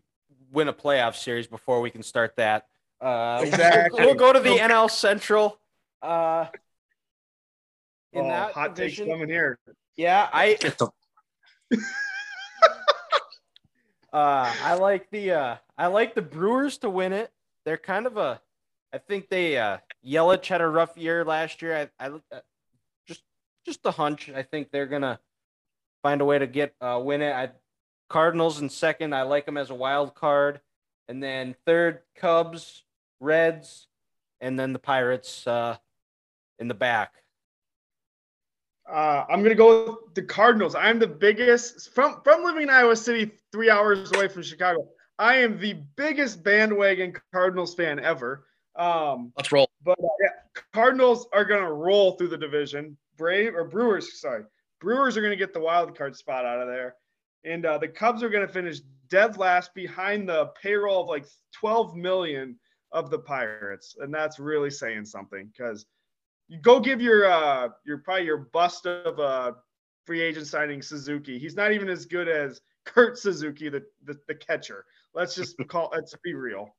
win 0.51 0.68
a 0.68 0.74
playoff 0.74 1.16
series 1.16 1.47
before 1.47 1.82
we 1.82 1.89
can 1.89 2.03
start 2.03 2.36
that. 2.38 2.68
Uh, 3.01 3.41
exactly. 3.43 3.99
We'll, 3.99 4.16
we'll 4.16 4.16
go 4.16 4.34
to 4.34 4.39
the 4.39 4.53
okay. 4.53 4.59
NL 4.59 4.89
Central. 4.89 5.59
Uh, 6.01 6.47
in 8.13 8.26
oh, 8.26 8.30
that 8.30 8.53
hot 8.53 8.76
division. 8.76 9.05
takes 9.05 9.13
coming 9.13 9.30
here. 9.30 9.59
Yeah, 9.97 10.30
I. 10.32 10.57
Uh, 14.16 14.49
I 14.63 14.76
like 14.76 15.09
the 15.11 15.32
uh, 15.32 15.55
I 15.78 15.88
like 15.88 16.16
the 16.16 16.22
Brewers 16.22 16.78
to 16.78 16.89
win 16.89 17.11
it. 17.11 17.34
They're 17.66 17.76
kind 17.76 18.05
of 18.05 18.16
a, 18.16 18.39
I 18.93 18.97
think 18.97 19.28
they 19.28 19.57
uh, 19.57 19.80
Yelich 20.07 20.47
had 20.47 20.61
a 20.61 20.68
rough 20.70 20.97
year 20.97 21.26
last 21.26 21.61
year. 21.61 21.89
I, 21.99 22.05
I 22.05 22.11
uh, 22.32 22.39
just 23.05 23.24
just 23.66 23.82
a 23.84 23.91
hunch. 23.91 24.30
I 24.34 24.41
think 24.41 24.72
they're 24.72 24.86
gonna 24.86 25.20
find 26.01 26.22
a 26.22 26.26
way 26.26 26.39
to 26.39 26.47
get 26.47 26.74
uh, 26.80 27.01
win 27.03 27.22
it. 27.22 27.34
I 27.34 27.49
Cardinals 28.07 28.61
in 28.61 28.70
second. 28.70 29.13
I 29.13 29.24
like 29.24 29.45
them 29.45 29.57
as 29.57 29.70
a 29.70 29.76
wild 29.76 30.16
card, 30.16 30.61
and 31.09 31.22
then 31.22 31.53
third 31.66 31.99
Cubs, 32.16 32.86
Reds, 33.20 33.88
and 34.39 34.57
then 34.57 34.72
the 34.72 34.80
Pirates 34.80 35.45
uh, 35.45 35.76
in 36.57 36.70
the 36.70 36.74
back. 36.74 37.16
Uh, 38.90 39.26
I'm 39.30 39.42
gonna 39.42 39.56
go 39.56 39.98
with 40.06 40.14
the 40.14 40.22
Cardinals. 40.22 40.76
I'm 40.76 41.00
the 41.00 41.08
biggest 41.08 41.94
from 41.94 42.22
from 42.24 42.44
living 42.44 42.64
in 42.64 42.70
Iowa 42.70 42.96
City, 42.96 43.32
three 43.52 43.70
hours 43.70 44.12
away 44.14 44.28
from 44.28 44.44
Chicago. 44.44 44.88
I 45.18 45.36
am 45.38 45.60
the 45.60 45.74
biggest 45.96 46.44
bandwagon 46.44 47.14
Cardinals 47.34 47.74
fan 47.74 48.00
ever. 48.00 48.46
Um, 48.76 49.32
Let's 49.38 49.52
roll. 49.52 49.70
but 49.84 49.98
uh, 49.98 50.08
yeah, 50.22 50.62
Cardinals 50.74 51.28
are 51.34 51.46
gonna 51.46 51.72
roll 51.72 52.14
through 52.14 52.28
the 52.28 52.38
division. 52.38 52.96
Brave 53.18 53.56
or 53.56 53.64
Brewers, 53.64 54.20
sorry, 54.20 54.44
Brewers 54.82 55.18
are 55.18 55.22
gonna 55.22 55.36
get 55.36 55.54
the 55.54 55.60
wild 55.60 55.98
card 55.98 56.16
spot 56.16 56.46
out 56.46 56.60
of 56.60 56.68
there, 56.68 56.96
and 57.44 57.66
uh, 57.66 57.78
the 57.78 57.88
Cubs 57.88 58.22
are 58.22 58.30
gonna 58.30 58.48
finish 58.48 58.82
dead 59.10 59.38
last 59.38 59.74
behind 59.74 60.28
the 60.30 60.48
payroll 60.62 61.02
of 61.02 61.08
like 61.08 61.26
12 61.54 61.96
million 61.96 62.60
of 62.92 63.10
the 63.10 63.20
Pirates, 63.20 63.96
and 64.00 64.14
that's 64.14 64.38
really 64.38 64.70
saying 64.70 65.06
something 65.06 65.48
because 65.48 65.86
you 66.48 66.60
go 66.62 66.80
give 66.80 67.02
your 67.02 67.26
uh 67.32 67.70
your 67.86 68.00
probably 68.00 68.26
your 68.26 68.38
bust 68.38 68.86
of 68.86 69.20
uh 69.20 69.54
free 70.06 70.22
agent 70.22 70.48
signing 70.48 70.82
Suzuki. 70.82 71.39
He's 71.39 71.56
not 71.56 71.72
even 71.72 71.89
as 71.89 72.06
good 72.06 72.28
as 72.28 72.62
Kurt 72.86 73.18
Suzuki, 73.18 73.70
the 73.70 73.84
the, 74.04 74.18
the 74.28 74.36
catcher. 74.36 74.86
Let's 75.14 75.36
just 75.36 75.56
call 75.68 75.91
let's 75.93 76.16
be 76.24 76.34
real. 76.34 76.76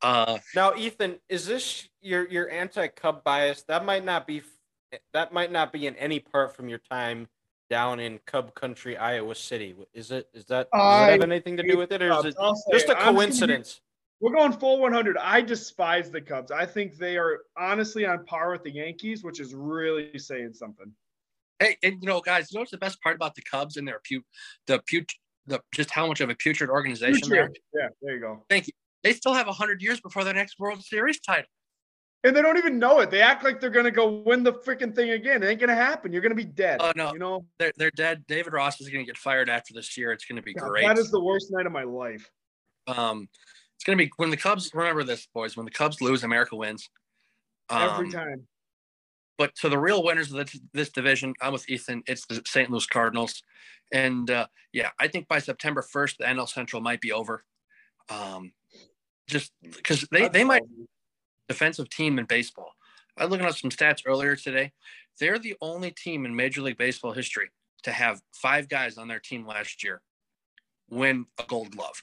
Uh, 0.00 0.38
Now, 0.54 0.74
Ethan, 0.76 1.18
is 1.28 1.46
this 1.46 1.88
your 2.00 2.26
your 2.28 2.50
anti-Cub 2.50 3.24
bias? 3.24 3.64
That 3.64 3.84
might 3.84 4.04
not 4.04 4.26
be 4.26 4.42
that 5.12 5.32
might 5.32 5.52
not 5.52 5.72
be 5.72 5.86
in 5.86 5.94
any 5.96 6.20
part 6.20 6.56
from 6.56 6.68
your 6.68 6.78
time 6.78 7.28
down 7.68 8.00
in 8.00 8.18
Cub 8.26 8.54
Country, 8.54 8.96
Iowa 8.96 9.34
City. 9.34 9.74
Is 9.92 10.10
it? 10.10 10.28
Is 10.32 10.46
that 10.46 10.68
does 10.72 10.80
I 10.80 11.08
it 11.08 11.12
have 11.12 11.22
anything 11.22 11.56
to 11.58 11.62
do 11.62 11.76
with 11.76 11.92
it, 11.92 12.00
or 12.02 12.12
is 12.12 12.24
it 12.24 12.36
just 12.72 12.88
a 12.88 12.92
it. 12.92 12.96
I'm 12.98 13.14
coincidence? 13.14 13.80
We're 14.20 14.34
going 14.34 14.52
full 14.52 14.80
100. 14.80 15.16
I 15.16 15.40
despise 15.40 16.10
the 16.10 16.20
Cubs. 16.20 16.50
I 16.50 16.66
think 16.66 16.96
they 16.96 17.16
are 17.16 17.38
honestly 17.56 18.04
on 18.04 18.24
par 18.24 18.50
with 18.50 18.64
the 18.64 18.72
Yankees, 18.72 19.22
which 19.22 19.38
is 19.38 19.54
really 19.54 20.18
saying 20.18 20.54
something. 20.54 20.92
hey, 21.60 21.76
and 21.82 21.98
you 22.02 22.08
know, 22.08 22.20
guys, 22.20 22.50
you 22.50 22.56
know 22.56 22.62
what's 22.62 22.72
the 22.72 22.78
best 22.78 23.00
part 23.02 23.14
about 23.14 23.34
the 23.34 23.42
Cubs 23.42 23.76
and 23.76 23.86
their 23.86 24.00
pu- 24.08 24.24
the 24.66 24.80
put 24.90 25.12
the 25.46 25.60
just 25.72 25.90
how 25.90 26.06
much 26.06 26.20
of 26.20 26.30
a 26.30 26.34
putrid 26.34 26.68
organization 26.68 27.28
they 27.28 27.38
are? 27.38 27.50
Yeah, 27.74 27.88
there 28.02 28.14
you 28.14 28.20
go. 28.20 28.44
Thank 28.50 28.66
you. 28.66 28.72
They 29.04 29.12
still 29.12 29.34
have 29.34 29.46
hundred 29.46 29.80
years 29.82 30.00
before 30.00 30.24
their 30.24 30.34
next 30.34 30.58
World 30.58 30.82
Series 30.82 31.20
title. 31.20 31.48
And 32.24 32.34
they 32.34 32.42
don't 32.42 32.58
even 32.58 32.80
know 32.80 32.98
it. 32.98 33.12
They 33.12 33.20
act 33.22 33.44
like 33.44 33.60
they're 33.60 33.70
gonna 33.70 33.92
go 33.92 34.08
win 34.26 34.42
the 34.42 34.52
freaking 34.52 34.92
thing 34.92 35.10
again. 35.10 35.44
It 35.44 35.46
ain't 35.46 35.60
gonna 35.60 35.76
happen. 35.76 36.12
You're 36.12 36.20
gonna 36.22 36.34
be 36.34 36.44
dead. 36.44 36.78
Oh, 36.82 36.92
no. 36.96 37.12
You 37.12 37.20
know, 37.20 37.46
They're 37.60 37.72
they're 37.76 37.92
dead. 37.92 38.24
David 38.26 38.52
Ross 38.52 38.80
is 38.80 38.88
going 38.88 39.04
to 39.04 39.06
get 39.06 39.16
fired 39.16 39.48
after 39.48 39.72
this 39.72 39.96
year. 39.96 40.10
It's 40.10 40.24
going 40.24 40.34
to 40.36 40.42
be 40.42 40.52
God, 40.52 40.68
great. 40.68 40.84
that 40.84 40.98
is 40.98 41.12
the 41.12 41.22
worst 41.22 41.46
night 41.52 41.66
of 41.66 41.70
my 41.72 41.84
life. 41.84 42.28
um, 42.88 43.28
it's 43.78 43.84
going 43.84 43.96
to 43.96 44.04
be 44.04 44.10
when 44.16 44.30
the 44.30 44.36
Cubs. 44.36 44.72
Remember 44.74 45.04
this, 45.04 45.28
boys. 45.32 45.56
When 45.56 45.64
the 45.64 45.70
Cubs 45.70 46.00
lose, 46.00 46.24
America 46.24 46.56
wins. 46.56 46.90
Um, 47.70 47.82
Every 47.82 48.10
time. 48.10 48.48
But 49.36 49.54
to 49.60 49.68
the 49.68 49.78
real 49.78 50.02
winners 50.02 50.32
of 50.32 50.38
this, 50.38 50.60
this 50.74 50.90
division, 50.90 51.32
I'm 51.40 51.52
with 51.52 51.70
Ethan. 51.70 52.02
It's 52.08 52.26
the 52.26 52.42
St. 52.44 52.68
Louis 52.72 52.86
Cardinals, 52.86 53.40
and 53.92 54.28
uh, 54.32 54.48
yeah, 54.72 54.90
I 54.98 55.06
think 55.06 55.28
by 55.28 55.38
September 55.38 55.80
1st, 55.94 56.16
the 56.16 56.24
NL 56.24 56.48
Central 56.48 56.82
might 56.82 57.00
be 57.00 57.12
over. 57.12 57.44
Um, 58.10 58.50
just 59.28 59.52
because 59.62 60.04
they 60.10 60.26
they 60.26 60.42
might 60.42 60.62
defensive 61.46 61.88
team 61.88 62.18
in 62.18 62.24
baseball. 62.24 62.72
I 63.16 63.24
was 63.24 63.30
looking 63.30 63.46
at 63.46 63.54
some 63.54 63.70
stats 63.70 64.02
earlier 64.06 64.34
today. 64.34 64.72
They're 65.20 65.38
the 65.38 65.54
only 65.60 65.92
team 65.92 66.26
in 66.26 66.34
Major 66.34 66.62
League 66.62 66.78
Baseball 66.78 67.12
history 67.12 67.50
to 67.84 67.92
have 67.92 68.20
five 68.32 68.68
guys 68.68 68.98
on 68.98 69.06
their 69.06 69.20
team 69.20 69.46
last 69.46 69.84
year 69.84 70.02
win 70.90 71.26
a 71.38 71.44
Gold 71.44 71.70
Glove. 71.76 72.02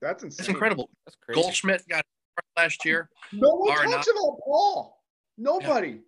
That's 0.00 0.22
insane. 0.22 0.40
It's 0.40 0.48
incredible. 0.48 0.90
That's 1.04 1.16
crazy. 1.16 1.40
Goldschmidt 1.40 1.88
got 1.88 2.04
last 2.56 2.84
year. 2.84 3.08
No 3.32 3.54
one 3.54 3.70
Are 3.70 3.84
talks 3.84 4.08
about 4.08 4.38
Paul. 4.44 5.02
Nobody. 5.38 6.00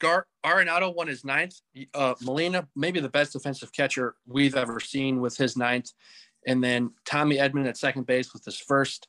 Gar 0.00 0.26
Arenado 0.44 0.94
won 0.94 1.08
his 1.08 1.24
ninth. 1.24 1.60
Uh, 1.94 2.14
Molina, 2.22 2.66
maybe 2.74 3.00
the 3.00 3.08
best 3.08 3.34
defensive 3.34 3.72
catcher 3.72 4.14
we've 4.26 4.56
ever 4.56 4.80
seen 4.80 5.20
with 5.20 5.36
his 5.36 5.56
ninth. 5.56 5.90
And 6.46 6.64
then 6.64 6.92
Tommy 7.04 7.36
Edman 7.36 7.68
at 7.68 7.76
second 7.76 8.06
base 8.06 8.32
with 8.32 8.44
his 8.44 8.58
first. 8.58 9.08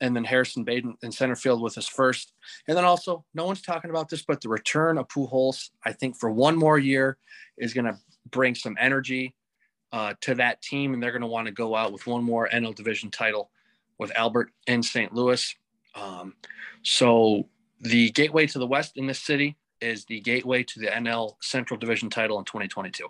And 0.00 0.16
then 0.16 0.24
Harrison 0.24 0.64
Bader 0.64 0.92
in 1.02 1.12
center 1.12 1.36
field 1.36 1.60
with 1.60 1.74
his 1.74 1.86
first. 1.86 2.32
And 2.66 2.74
then 2.74 2.86
also, 2.86 3.26
no 3.34 3.44
one's 3.44 3.60
talking 3.60 3.90
about 3.90 4.08
this, 4.08 4.22
but 4.22 4.40
the 4.40 4.48
return 4.48 4.96
of 4.96 5.08
Pujols, 5.08 5.68
I 5.84 5.92
think 5.92 6.16
for 6.16 6.30
one 6.30 6.56
more 6.56 6.78
year 6.78 7.18
is 7.58 7.74
going 7.74 7.84
to 7.84 7.98
bring 8.30 8.54
some 8.54 8.78
energy 8.80 9.34
uh, 9.92 10.14
to 10.22 10.34
that 10.36 10.62
team. 10.62 10.94
And 10.94 11.02
they're 11.02 11.12
going 11.12 11.22
to 11.22 11.28
want 11.28 11.46
to 11.46 11.52
go 11.52 11.74
out 11.74 11.92
with 11.92 12.06
one 12.06 12.24
more 12.24 12.48
NL 12.52 12.74
division 12.74 13.10
title 13.10 13.50
with 13.98 14.12
Albert 14.16 14.50
in 14.66 14.82
St. 14.82 15.12
Louis. 15.12 15.54
Um, 15.94 16.34
so 16.82 17.48
the 17.80 18.10
gateway 18.10 18.46
to 18.46 18.58
the 18.58 18.66
West 18.66 18.96
in 18.96 19.06
this 19.06 19.20
city 19.20 19.56
is 19.80 20.04
the 20.04 20.20
gateway 20.20 20.62
to 20.62 20.80
the 20.80 20.86
NL 20.86 21.36
Central 21.40 21.78
Division 21.78 22.10
title 22.10 22.38
in 22.38 22.44
2022. 22.44 23.06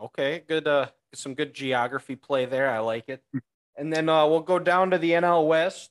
Okay, 0.00 0.42
good. 0.46 0.66
Uh, 0.66 0.86
some 1.14 1.34
good 1.34 1.52
geography 1.52 2.16
play 2.16 2.46
there. 2.46 2.70
I 2.70 2.78
like 2.78 3.08
it. 3.08 3.22
And 3.76 3.92
then 3.92 4.08
uh, 4.08 4.26
we'll 4.26 4.40
go 4.40 4.58
down 4.58 4.90
to 4.90 4.98
the 4.98 5.12
NL 5.12 5.46
West, 5.46 5.90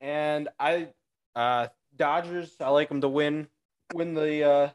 and 0.00 0.48
I, 0.58 0.88
uh, 1.34 1.68
Dodgers. 1.96 2.54
I 2.60 2.70
like 2.70 2.88
them 2.88 3.00
to 3.00 3.08
win, 3.08 3.48
win 3.94 4.14
the, 4.14 4.44
uh, 4.44 4.68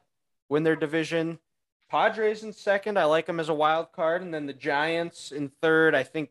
win 0.49 0.63
their 0.63 0.75
division. 0.75 1.39
Padres 1.91 2.43
in 2.43 2.53
second. 2.53 2.97
I 2.97 3.03
like 3.03 3.25
them 3.25 3.41
as 3.41 3.49
a 3.49 3.53
wild 3.53 3.91
card, 3.91 4.21
and 4.21 4.33
then 4.33 4.45
the 4.45 4.53
Giants 4.53 5.33
in 5.33 5.51
third. 5.61 5.93
I 5.93 6.03
think 6.03 6.29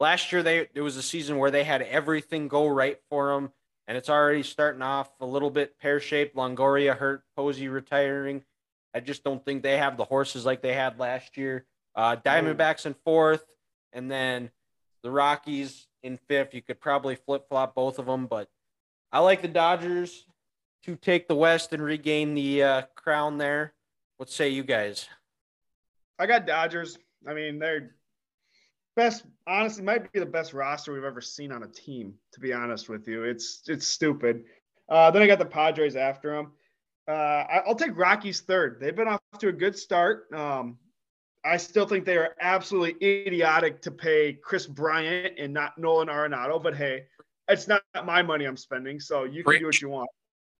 last 0.00 0.32
year 0.32 0.42
they 0.42 0.68
it 0.74 0.80
was 0.80 0.96
a 0.96 1.02
season 1.02 1.36
where 1.36 1.50
they 1.50 1.64
had 1.64 1.82
everything 1.82 2.48
go 2.48 2.66
right 2.66 2.98
for 3.10 3.34
them, 3.34 3.52
and 3.86 3.98
it's 3.98 4.08
already 4.08 4.42
starting 4.42 4.80
off 4.80 5.10
a 5.20 5.26
little 5.26 5.50
bit 5.50 5.78
pear 5.78 6.00
shaped. 6.00 6.34
Longoria 6.34 6.96
hurt, 6.96 7.24
Posey 7.36 7.68
retiring. 7.68 8.42
I 8.94 9.00
just 9.00 9.22
don't 9.22 9.44
think 9.44 9.62
they 9.62 9.76
have 9.76 9.98
the 9.98 10.04
horses 10.04 10.46
like 10.46 10.62
they 10.62 10.72
had 10.72 10.98
last 10.98 11.36
year. 11.36 11.66
Uh, 11.94 12.16
Diamondbacks 12.16 12.86
in 12.86 12.94
fourth, 13.04 13.44
and 13.92 14.10
then 14.10 14.50
the 15.02 15.10
Rockies 15.10 15.88
in 16.02 16.18
fifth. 16.26 16.54
You 16.54 16.62
could 16.62 16.80
probably 16.80 17.16
flip 17.16 17.48
flop 17.50 17.74
both 17.74 17.98
of 17.98 18.06
them, 18.06 18.26
but 18.26 18.48
I 19.12 19.18
like 19.18 19.42
the 19.42 19.48
Dodgers 19.48 20.24
to 20.84 20.96
take 20.96 21.28
the 21.28 21.36
West 21.36 21.74
and 21.74 21.82
regain 21.82 22.32
the 22.32 22.62
uh, 22.62 22.82
crown 22.94 23.36
there. 23.36 23.74
What 24.22 24.30
say 24.30 24.50
you 24.50 24.62
guys? 24.62 25.08
I 26.16 26.26
got 26.26 26.46
Dodgers. 26.46 26.96
I 27.26 27.34
mean, 27.34 27.58
they're 27.58 27.96
best. 28.94 29.24
Honestly, 29.48 29.82
might 29.82 30.12
be 30.12 30.20
the 30.20 30.26
best 30.26 30.54
roster 30.54 30.92
we've 30.92 31.02
ever 31.02 31.20
seen 31.20 31.50
on 31.50 31.64
a 31.64 31.66
team. 31.66 32.14
To 32.34 32.38
be 32.38 32.52
honest 32.52 32.88
with 32.88 33.08
you, 33.08 33.24
it's 33.24 33.62
it's 33.66 33.84
stupid. 33.84 34.44
Uh, 34.88 35.10
then 35.10 35.22
I 35.22 35.26
got 35.26 35.40
the 35.40 35.44
Padres 35.44 35.96
after 35.96 36.36
them. 36.36 36.52
Uh, 37.08 37.10
I, 37.50 37.62
I'll 37.66 37.74
take 37.74 37.98
Rockies 37.98 38.42
third. 38.42 38.78
They've 38.80 38.94
been 38.94 39.08
off 39.08 39.20
to 39.40 39.48
a 39.48 39.52
good 39.52 39.76
start. 39.76 40.32
Um, 40.32 40.78
I 41.44 41.56
still 41.56 41.88
think 41.88 42.04
they 42.04 42.16
are 42.16 42.36
absolutely 42.40 43.04
idiotic 43.04 43.82
to 43.82 43.90
pay 43.90 44.34
Kris 44.34 44.68
Bryant 44.68 45.34
and 45.36 45.52
not 45.52 45.76
Nolan 45.78 46.06
Arenado. 46.06 46.62
But 46.62 46.76
hey, 46.76 47.06
it's 47.48 47.66
not 47.66 47.82
my 48.04 48.22
money 48.22 48.44
I'm 48.44 48.56
spending, 48.56 49.00
so 49.00 49.24
you 49.24 49.42
can 49.42 49.58
do 49.58 49.66
what 49.66 49.80
you 49.80 49.88
want. 49.88 50.10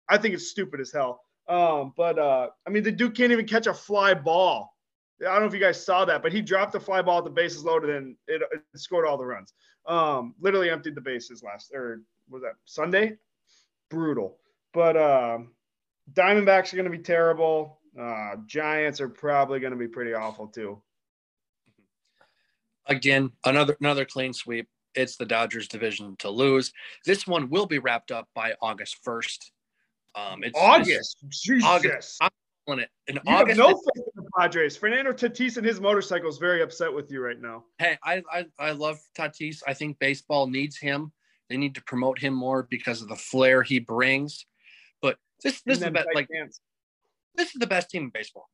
I 0.08 0.18
think 0.18 0.34
it's 0.34 0.48
stupid 0.48 0.80
as 0.80 0.90
hell. 0.90 1.20
Um, 1.48 1.92
but 1.96 2.18
uh, 2.18 2.48
I 2.66 2.70
mean, 2.70 2.82
the 2.82 2.92
dude 2.92 3.16
can't 3.16 3.32
even 3.32 3.46
catch 3.46 3.66
a 3.66 3.74
fly 3.74 4.14
ball. 4.14 4.76
I 5.20 5.24
don't 5.24 5.40
know 5.40 5.46
if 5.46 5.54
you 5.54 5.60
guys 5.60 5.84
saw 5.84 6.04
that, 6.04 6.22
but 6.22 6.32
he 6.32 6.42
dropped 6.42 6.72
the 6.72 6.80
fly 6.80 7.02
ball 7.02 7.18
at 7.18 7.24
the 7.24 7.30
bases 7.30 7.64
loaded 7.64 7.90
and 7.90 8.16
it, 8.26 8.42
it 8.52 8.62
scored 8.76 9.06
all 9.06 9.16
the 9.16 9.24
runs. 9.24 9.52
Um, 9.86 10.34
literally 10.40 10.70
emptied 10.70 10.94
the 10.94 11.00
bases 11.00 11.42
last 11.42 11.72
or 11.72 12.02
was 12.28 12.42
that 12.42 12.54
Sunday? 12.64 13.18
Brutal. 13.90 14.38
But 14.72 14.96
uh, 14.96 15.38
Diamondbacks 16.12 16.72
are 16.72 16.76
going 16.76 16.90
to 16.90 16.96
be 16.96 17.02
terrible. 17.02 17.78
Uh, 17.98 18.36
Giants 18.46 19.00
are 19.00 19.08
probably 19.08 19.60
going 19.60 19.72
to 19.72 19.78
be 19.78 19.88
pretty 19.88 20.14
awful 20.14 20.46
too. 20.46 20.80
Again, 22.86 23.30
another 23.44 23.76
another 23.80 24.04
clean 24.04 24.32
sweep. 24.32 24.68
It's 24.94 25.16
the 25.16 25.26
Dodgers 25.26 25.68
division 25.68 26.16
to 26.18 26.30
lose. 26.30 26.72
This 27.06 27.26
one 27.26 27.48
will 27.48 27.66
be 27.66 27.78
wrapped 27.78 28.10
up 28.10 28.28
by 28.34 28.54
August 28.60 28.98
1st. 29.06 29.50
Um, 30.14 30.44
it's 30.44 30.58
August, 30.58 31.18
Jesus. 31.28 31.64
August. 31.68 32.16
I'm 32.20 32.30
calling 32.66 32.80
it 32.80 32.90
in 33.08 33.16
you 33.16 33.20
August. 33.26 33.58
have 33.60 33.68
no 33.70 33.74
faith 33.74 34.04
in 34.16 34.24
the 34.24 34.30
Padres. 34.38 34.76
Fernando 34.76 35.12
Tatis 35.12 35.56
and 35.56 35.66
his 35.66 35.80
motorcycle 35.80 36.28
is 36.28 36.38
very 36.38 36.62
upset 36.62 36.92
with 36.92 37.10
you 37.10 37.22
right 37.22 37.40
now. 37.40 37.64
hey, 37.78 37.98
I, 38.04 38.22
I 38.30 38.46
I 38.58 38.70
love 38.72 38.98
Tatis. 39.18 39.62
I 39.66 39.74
think 39.74 39.98
baseball 39.98 40.46
needs 40.46 40.76
him. 40.78 41.12
They 41.48 41.56
need 41.56 41.74
to 41.74 41.82
promote 41.84 42.18
him 42.18 42.34
more 42.34 42.62
because 42.70 43.02
of 43.02 43.08
the 43.08 43.16
flair 43.16 43.62
he 43.62 43.78
brings. 43.78 44.46
But 45.00 45.16
this 45.42 45.62
this 45.62 45.78
is 45.78 45.84
the 45.84 45.90
best, 45.90 46.08
like 46.14 46.28
tight 46.28 46.50
this 47.34 47.48
is 47.48 47.58
the 47.58 47.66
best 47.66 47.90
team 47.90 48.04
in 48.04 48.10
baseball. 48.10 48.48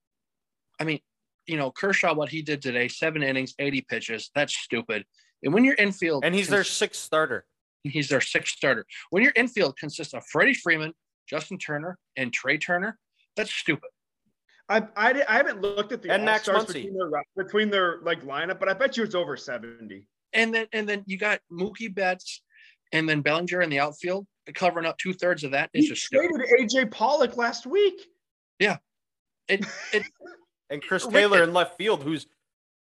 I 0.81 0.85
mean, 0.85 1.01
you 1.47 1.57
know, 1.57 1.71
Kershaw, 1.71 2.15
what 2.15 2.29
he 2.29 2.43
did 2.43 2.63
today, 2.63 2.89
seven 2.89 3.23
innings, 3.23 3.55
80 3.59 3.81
pitches, 3.83 4.31
that's 4.35 4.55
stupid. 4.55 5.05
And 5.43 5.53
when 5.53 5.65
your 5.65 5.75
infield 5.75 6.25
And 6.25 6.35
he's 6.35 6.49
their 6.49 6.65
sixth 6.65 7.01
starter. 7.03 7.45
he's 7.83 8.09
their 8.09 8.21
sixth 8.21 8.57
starter. 8.57 8.87
When 9.11 9.23
your 9.23 9.33
infield 9.35 9.77
consists 9.77 10.15
of 10.15 10.25
Freddie 10.27 10.55
Freeman, 10.55 10.93
Justin 11.29 11.59
Turner, 11.59 11.99
and 12.17 12.33
Trea 12.33 12.59
Turner, 12.59 12.99
that's 13.37 13.53
stupid. 13.53 13.91
I, 14.69 14.83
I, 14.97 15.23
I 15.29 15.37
haven't 15.37 15.61
looked 15.63 15.93
at 15.93 16.03
the 16.03 16.11
And 16.13 16.25
Max 16.25 16.49
All-Stars 16.49 16.75
between 16.75 16.97
their, 16.97 17.11
between 17.37 17.71
their 17.71 17.99
like 18.03 18.23
lineup, 18.25 18.59
but 18.61 18.69
I 18.69 18.75
bet 18.75 18.97
you 18.97 19.05
it's 19.05 19.15
over 19.15 19.37
70. 19.37 20.07
And 20.35 20.53
then 20.55 20.67
and 20.73 20.87
then 20.89 21.05
you 21.07 21.17
got 21.17 21.41
Mookie 21.51 21.95
Betts 21.95 22.43
and 22.93 23.09
then 23.09 23.23
Bellinger 23.23 23.63
in 23.63 23.71
the 23.71 23.81
outfield 23.81 24.27
covering 24.55 24.85
up 24.87 24.99
two 24.99 25.15
thirds 25.15 25.43
of 25.45 25.53
that. 25.53 25.71
It's 25.73 25.85
He 25.87 25.89
just 25.91 26.05
stupid. 26.05 26.31
traded 26.35 26.71
AJ 26.71 26.91
Pollock 26.91 27.37
last 27.39 27.67
week. 27.67 27.95
it 28.61 28.71
it 29.49 30.03
and 30.71 30.83
Chris 30.83 31.05
Rick- 31.07 31.15
Taylor 31.15 31.43
in 31.43 31.55
left 31.55 31.79
field, 31.79 32.03
who's 32.03 32.27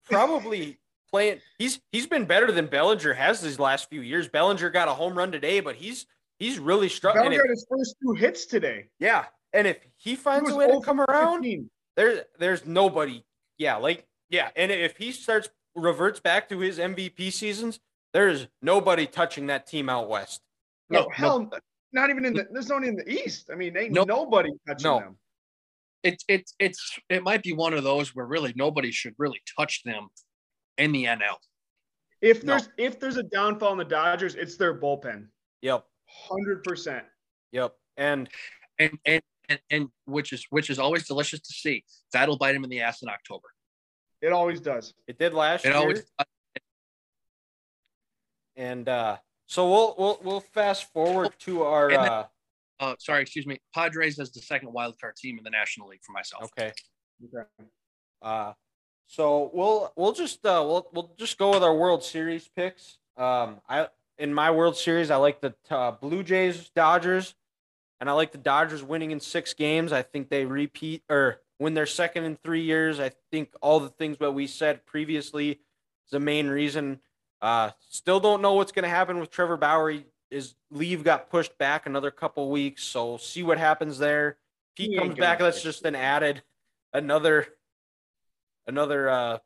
probably 0.09 0.79
playing. 1.11 1.39
He's 1.59 1.79
he's 1.91 2.07
been 2.07 2.25
better 2.25 2.51
than 2.51 2.65
Bellinger 2.65 3.13
has 3.13 3.41
these 3.41 3.59
last 3.59 3.89
few 3.89 4.01
years. 4.01 4.27
Bellinger 4.27 4.71
got 4.71 4.87
a 4.87 4.93
home 4.93 5.15
run 5.15 5.31
today, 5.31 5.59
but 5.59 5.75
he's 5.75 6.07
he's 6.39 6.59
really 6.59 6.89
struggling. 6.89 7.23
Bellinger 7.25 7.43
had 7.43 7.49
his 7.49 7.65
first 7.69 7.95
two 8.01 8.13
hits 8.13 8.45
today. 8.45 8.89
Yeah, 8.99 9.25
and 9.53 9.67
if 9.67 9.77
he 9.97 10.11
He 10.11 10.15
finds 10.15 10.45
was 10.45 10.53
a 10.53 10.57
way 10.57 10.67
to 10.67 10.81
come 10.81 11.01
around, 11.01 11.43
15. 11.43 11.69
there's 11.95 12.19
there's 12.39 12.65
nobody. 12.65 13.23
Yeah, 13.57 13.75
like 13.77 14.05
yeah, 14.29 14.49
and 14.55 14.71
if 14.71 14.97
he 14.97 15.11
starts 15.11 15.49
reverts 15.75 16.19
back 16.19 16.49
to 16.49 16.59
his 16.59 16.79
MVP 16.79 17.31
seasons, 17.31 17.79
there's 18.13 18.47
nobody 18.61 19.05
touching 19.07 19.47
that 19.47 19.67
team 19.67 19.89
out 19.89 20.09
west. 20.09 20.41
No, 20.89 21.01
No, 21.01 21.09
hell, 21.13 21.51
not 21.91 22.09
even 22.09 22.25
in 22.25 22.33
the. 22.33 22.47
There's 22.51 22.67
no 22.69 22.75
one 22.75 22.83
in 22.83 22.95
the 22.95 23.09
East. 23.09 23.49
I 23.51 23.55
mean, 23.55 23.75
ain't 23.77 23.91
Nope. 23.93 24.07
nobody 24.07 24.51
touching 24.67 24.83
No. 24.89 24.99
them. 24.99 25.17
it's 26.03 26.23
it's 26.27 26.53
it's 26.59 26.99
it 27.09 27.23
might 27.23 27.41
be 27.41 27.53
one 27.53 27.73
of 27.73 27.83
those 27.83 28.13
where 28.13 28.25
really 28.27 28.53
nobody 28.55 28.91
should 28.91 29.15
really 29.17 29.41
touch 29.57 29.81
them 29.83 30.07
in 30.77 30.91
the 30.91 31.05
NL. 31.05 31.37
If 32.21 32.43
No. 32.43 32.53
there's 32.53 32.69
if 32.77 32.99
there's 32.99 33.17
a 33.17 33.23
downfall 33.23 33.71
in 33.71 33.77
the 33.79 33.85
Dodgers, 33.85 34.35
it's 34.35 34.57
their 34.57 34.79
bullpen. 34.79 35.27
Yep, 35.61 35.85
Hundred 36.29 36.63
percent. 36.63 37.05
yep, 37.51 37.73
and 37.97 38.29
And 38.79 38.97
and 39.05 39.21
and, 39.49 39.59
and 39.69 39.89
which 40.05 40.33
is 40.33 40.45
which 40.49 40.69
is 40.69 40.79
always 40.79 41.07
delicious 41.07 41.39
to 41.39 41.53
see. 41.53 41.83
That'll 42.13 42.37
bite 42.37 42.55
him 42.55 42.63
in 42.63 42.69
the 42.69 42.81
ass 42.81 43.01
in 43.03 43.09
October. 43.09 43.47
It 44.21 44.31
always 44.31 44.59
does. 44.59 44.93
it 45.07 45.19
did 45.19 45.33
last 45.33 45.65
It 45.65 45.69
year. 45.69 45.77
always 45.77 46.03
and 48.55 48.87
uh, 48.87 49.17
so 49.45 49.69
we'll 49.69 49.95
we'll 49.97 50.19
we'll 50.23 50.39
fast 50.39 50.91
forward 50.93 51.33
to 51.39 51.63
our. 51.63 51.89
Then- 51.89 51.99
uh, 51.99 52.23
uh 52.79 52.95
sorry, 52.99 53.21
excuse 53.21 53.45
me. 53.45 53.59
Padres 53.73 54.19
as 54.19 54.31
the 54.31 54.41
second 54.41 54.71
wild 54.73 54.99
card 54.99 55.15
team 55.15 55.37
in 55.37 55.43
the 55.43 55.49
National 55.49 55.87
League 55.87 56.03
for 56.03 56.13
myself. 56.13 56.43
okay. 56.57 56.71
Okay. 57.23 57.47
Uh, 58.21 58.53
so 59.07 59.51
we'll 59.53 59.91
we'll 59.95 60.13
just 60.13 60.45
uh, 60.45 60.63
we'll 60.65 60.87
we'll 60.93 61.13
just 61.17 61.37
go 61.37 61.51
with 61.51 61.63
our 61.63 61.75
World 61.75 62.03
Series 62.03 62.49
picks. 62.55 62.97
Um, 63.17 63.61
I 63.69 63.87
in 64.17 64.33
my 64.33 64.51
World 64.51 64.77
Series, 64.77 65.11
I 65.11 65.17
like 65.17 65.41
the 65.41 65.53
uh, 65.69 65.91
Blue 65.91 66.23
Jays, 66.23 66.69
Dodgers, 66.75 67.35
and 67.99 68.09
I 68.09 68.13
like 68.13 68.31
the 68.31 68.37
Dodgers 68.37 68.83
winning 68.83 69.11
in 69.11 69.19
six 69.19 69.53
games. 69.53 69.91
I 69.91 70.01
think 70.01 70.29
they 70.29 70.45
repeat 70.45 71.03
or 71.09 71.41
win 71.59 71.73
their 71.73 71.85
second 71.85 72.23
in 72.25 72.37
three 72.37 72.61
years. 72.61 72.99
I 72.99 73.11
think 73.31 73.53
all 73.61 73.79
the 73.79 73.89
things 73.89 74.17
that 74.19 74.31
we 74.31 74.47
said 74.47 74.85
previously 74.85 75.51
is 75.51 76.11
the 76.11 76.19
main 76.19 76.47
reason. 76.47 76.99
Uh, 77.41 77.71
still 77.89 78.19
don't 78.19 78.41
know 78.41 78.53
what's 78.53 78.71
going 78.71 78.83
to 78.83 78.89
happen 78.89 79.19
with 79.19 79.29
Trevor 79.31 79.57
Bauer. 79.57 79.89
He- 79.91 80.05
His 80.31 80.55
leave 80.71 81.03
got 81.03 81.29
pushed 81.29 81.57
back 81.57 81.85
another 81.85 82.11
couple 82.11 82.49
weeks, 82.49 82.83
so 82.83 83.17
see 83.17 83.43
what 83.43 83.57
happens 83.57 83.97
there. 83.99 84.37
Pete 84.75 84.91
He 84.91 84.97
comes 84.97 85.15
back. 85.17 85.39
That's 85.39 85.61
just 85.61 85.85
an 85.85 85.95
added 85.95 86.41
another 86.93 87.47
another 88.67 89.09
uh 89.09 89.37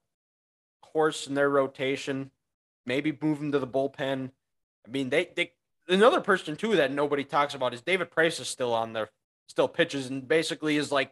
horse 0.83 1.27
in 1.27 1.35
their 1.35 1.49
rotation. 1.49 2.31
Maybe 2.85 3.15
move 3.21 3.39
him 3.39 3.51
to 3.51 3.59
the 3.59 3.67
bullpen. 3.67 4.31
I 4.87 4.91
mean, 4.91 5.09
they 5.09 5.29
they 5.35 5.51
another 5.87 6.21
person 6.21 6.55
too 6.55 6.75
that 6.77 6.91
nobody 6.91 7.23
talks 7.23 7.53
about 7.53 7.73
is 7.73 7.81
David 7.81 8.11
Price 8.11 8.39
is 8.39 8.47
still 8.47 8.73
on 8.73 8.93
there, 8.93 9.09
still 9.47 9.67
pitches 9.67 10.07
and 10.07 10.27
basically 10.27 10.77
is 10.77 10.91
like 10.91 11.11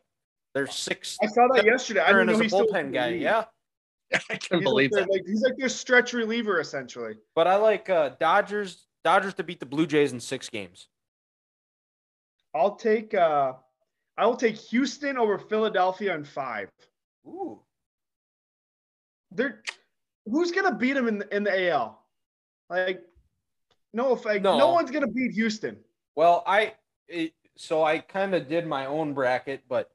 their 0.54 0.68
sixth 0.68 1.18
I 1.22 1.28
saw 1.28 1.48
that 1.54 1.66
yesterday. 1.66 2.02
I 2.02 2.08
didn't 2.08 2.30
as 2.30 2.36
know 2.36 2.40
a 2.40 2.44
he 2.44 2.50
still 2.50 2.60
was 2.62 2.72
bullpen 2.72 2.94
guy. 2.94 3.10
league. 3.12 3.22
Yeah, 3.22 3.46
I 4.14 4.20
can't 4.38 4.62
He's 4.62 4.64
believe 4.64 4.92
like 4.92 5.06
that. 5.06 5.12
Like, 5.12 5.24
he's 5.26 5.42
like 5.42 5.58
their 5.58 5.70
stretch 5.70 6.14
reliever 6.14 6.60
essentially. 6.60 7.16
but 7.36 7.48
I 7.48 7.56
like 7.56 7.90
uh 7.90 8.12
Dodgers 8.20 8.88
Dodgers 9.04 9.34
to 9.36 9.44
beat 9.44 9.60
the 9.60 9.66
Blue 9.66 9.86
Jays 9.88 10.14
in 10.14 10.20
six 10.20 10.50
games. 10.50 10.88
I'll 12.56 12.76
take 12.76 13.14
uh 13.14 13.54
I 14.18 14.26
will 14.26 14.36
take 14.38 14.56
Houston 14.56 15.18
over 15.18 15.38
Philadelphia 15.38 16.16
in 16.16 16.24
five. 16.24 16.70
Ooh, 17.28 17.62
They're 19.32 19.62
who's 20.26 20.52
gonna 20.52 20.74
beat 20.76 20.94
them 20.94 21.08
in 21.08 21.20
the, 21.20 21.36
in 21.36 21.44
the 21.44 21.70
AL? 21.70 22.04
Like, 22.70 23.04
no, 23.98 24.14
if 24.14 24.26
like, 24.26 24.44
no. 24.44 24.58
No. 24.60 24.72
one's 24.72 24.92
gonna 24.92 25.08
beat 25.08 25.32
Houston. 25.32 25.76
Well, 26.16 26.44
I 26.46 26.76
it, 27.08 27.34
so 27.58 27.84
I 27.84 27.98
kind 27.98 28.36
of 28.36 28.48
did 28.48 28.68
my 28.68 28.86
own 28.86 29.14
bracket, 29.14 29.64
but 29.68 29.90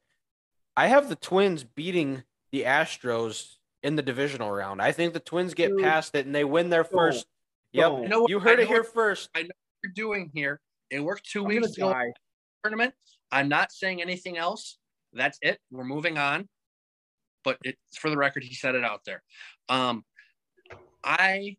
I 0.77 0.89
have 0.89 1.09
the 1.09 1.15
Twins 1.17 1.63
beating 1.63 2.25
the 2.51 2.65
Astros 2.65 3.55
in 3.85 3.95
the 3.95 4.03
divisional 4.03 4.51
round. 4.51 4.83
I 4.83 4.91
think 4.91 5.13
the 5.13 5.21
Twins 5.21 5.55
get 5.55 5.69
Dude. 5.69 5.83
past 5.83 6.17
it 6.17 6.27
and 6.27 6.35
they 6.35 6.45
win 6.45 6.69
their 6.69 6.83
first. 6.83 7.27
Yep, 7.73 7.89
Don't. 7.89 8.03
You 8.03 8.09
know 8.09 8.21
what? 8.23 8.31
you 8.31 8.41
heard 8.41 8.59
I 8.61 8.65
know 8.65 8.69
what 8.75 9.47
you're 9.85 9.93
doing 9.95 10.31
here. 10.35 10.61
It 10.91 11.01
worked 11.01 11.31
2 11.31 11.43
I'm 11.43 11.47
weeks 11.47 11.77
ago. 11.77 11.95
tournament. 12.63 12.95
I'm 13.31 13.49
not 13.49 13.73
saying 13.73 14.03
anything 14.03 14.37
else. 14.37 14.79
That's 15.13 15.39
it. 15.43 15.59
We're 15.71 15.85
moving 15.85 16.19
on. 16.19 16.49
But 17.45 17.59
it's 17.63 17.97
for 17.97 18.11
the 18.11 18.17
record, 18.17 18.45
he 18.45 18.55
said 18.55 18.75
it 18.75 18.85
out 18.85 19.05
there. 19.05 19.23
Um, 19.69 20.05
I 21.03 21.57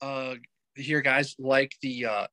uh, 0.00 0.34
here, 0.80 1.00
guys, 1.00 1.34
like 1.38 1.72
the 1.82 2.06
uh, 2.06 2.26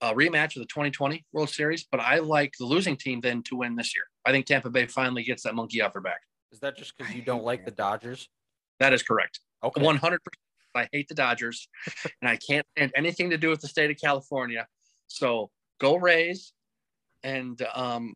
uh, 0.00 0.14
rematch 0.14 0.56
of 0.56 0.62
the 0.62 0.66
2020 0.66 1.24
World 1.32 1.50
Series, 1.50 1.86
but 1.90 2.00
I 2.00 2.18
like 2.18 2.52
the 2.58 2.66
losing 2.66 2.96
team 2.96 3.20
then 3.20 3.42
to 3.44 3.56
win 3.56 3.76
this 3.76 3.94
year. 3.96 4.04
I 4.24 4.32
think 4.32 4.46
Tampa 4.46 4.70
Bay 4.70 4.86
finally 4.86 5.22
gets 5.22 5.42
that 5.44 5.54
monkey 5.54 5.80
off 5.80 5.92
their 5.92 6.02
back. 6.02 6.20
Is 6.50 6.60
that 6.60 6.76
just 6.76 6.96
because 6.96 7.14
you 7.14 7.22
don't 7.22 7.38
hate 7.38 7.44
like 7.46 7.64
the. 7.64 7.70
Dodgers? 7.70 8.28
That 8.80 8.92
is 8.92 9.02
correct. 9.02 9.40
Okay. 9.64 9.80
100%. 9.80 10.18
I 10.74 10.88
hate 10.92 11.08
the 11.08 11.14
Dodgers, 11.14 11.68
and 12.22 12.28
I 12.28 12.36
can't 12.36 12.66
stand 12.76 12.92
anything 12.94 13.30
to 13.30 13.38
do 13.38 13.48
with 13.50 13.60
the 13.60 13.68
state 13.68 13.90
of 13.90 13.96
California. 13.98 14.66
So 15.06 15.50
go 15.80 15.96
Rays, 15.96 16.52
and 17.22 17.60
um, 17.74 18.14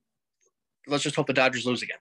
let's 0.86 1.02
just 1.02 1.16
hope 1.16 1.26
the 1.26 1.34
Dodgers 1.34 1.66
lose 1.66 1.82
again. 1.82 1.98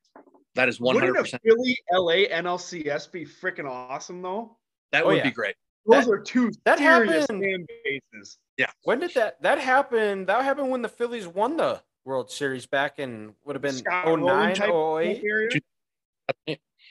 That 0.56 0.70
is 0.70 0.80
100%. 0.80 0.94
Wouldn't 0.94 1.18
a 1.18 1.40
Philly 1.44 1.78
LA 1.92 2.14
NLCS 2.34 3.12
be 3.12 3.26
freaking 3.26 3.70
awesome 3.70 4.22
though? 4.22 4.58
That 4.94 5.04
Oh, 5.04 5.08
would 5.08 5.18
yeah. 5.18 5.24
be 5.24 5.32
great. 5.32 5.56
Those 5.86 6.06
That- 6.06 6.12
are 6.12 6.20
two 6.20 6.52
that 6.66 6.78
serious 6.80 7.22
happened- 7.28 7.44
fan 7.44 7.68
bases. 7.84 8.38
When 8.84 9.00
did 9.00 9.14
that 9.14 9.42
that 9.42 9.60
happen? 9.60 10.26
That 10.26 10.44
happened 10.44 10.72
when 10.72 10.82
the 10.82 10.90
Phillies 10.90 11.28
won 11.28 11.58
the 11.58 11.82
World 12.06 12.32
Series 12.32 12.66
back 12.66 13.00
in 13.00 13.36
would 13.44 13.56
have 13.56 13.62
been 13.62 13.74
Scott 13.76 14.06
Rowland 14.08 14.58
09, 14.60 14.72
08. 15.02 15.64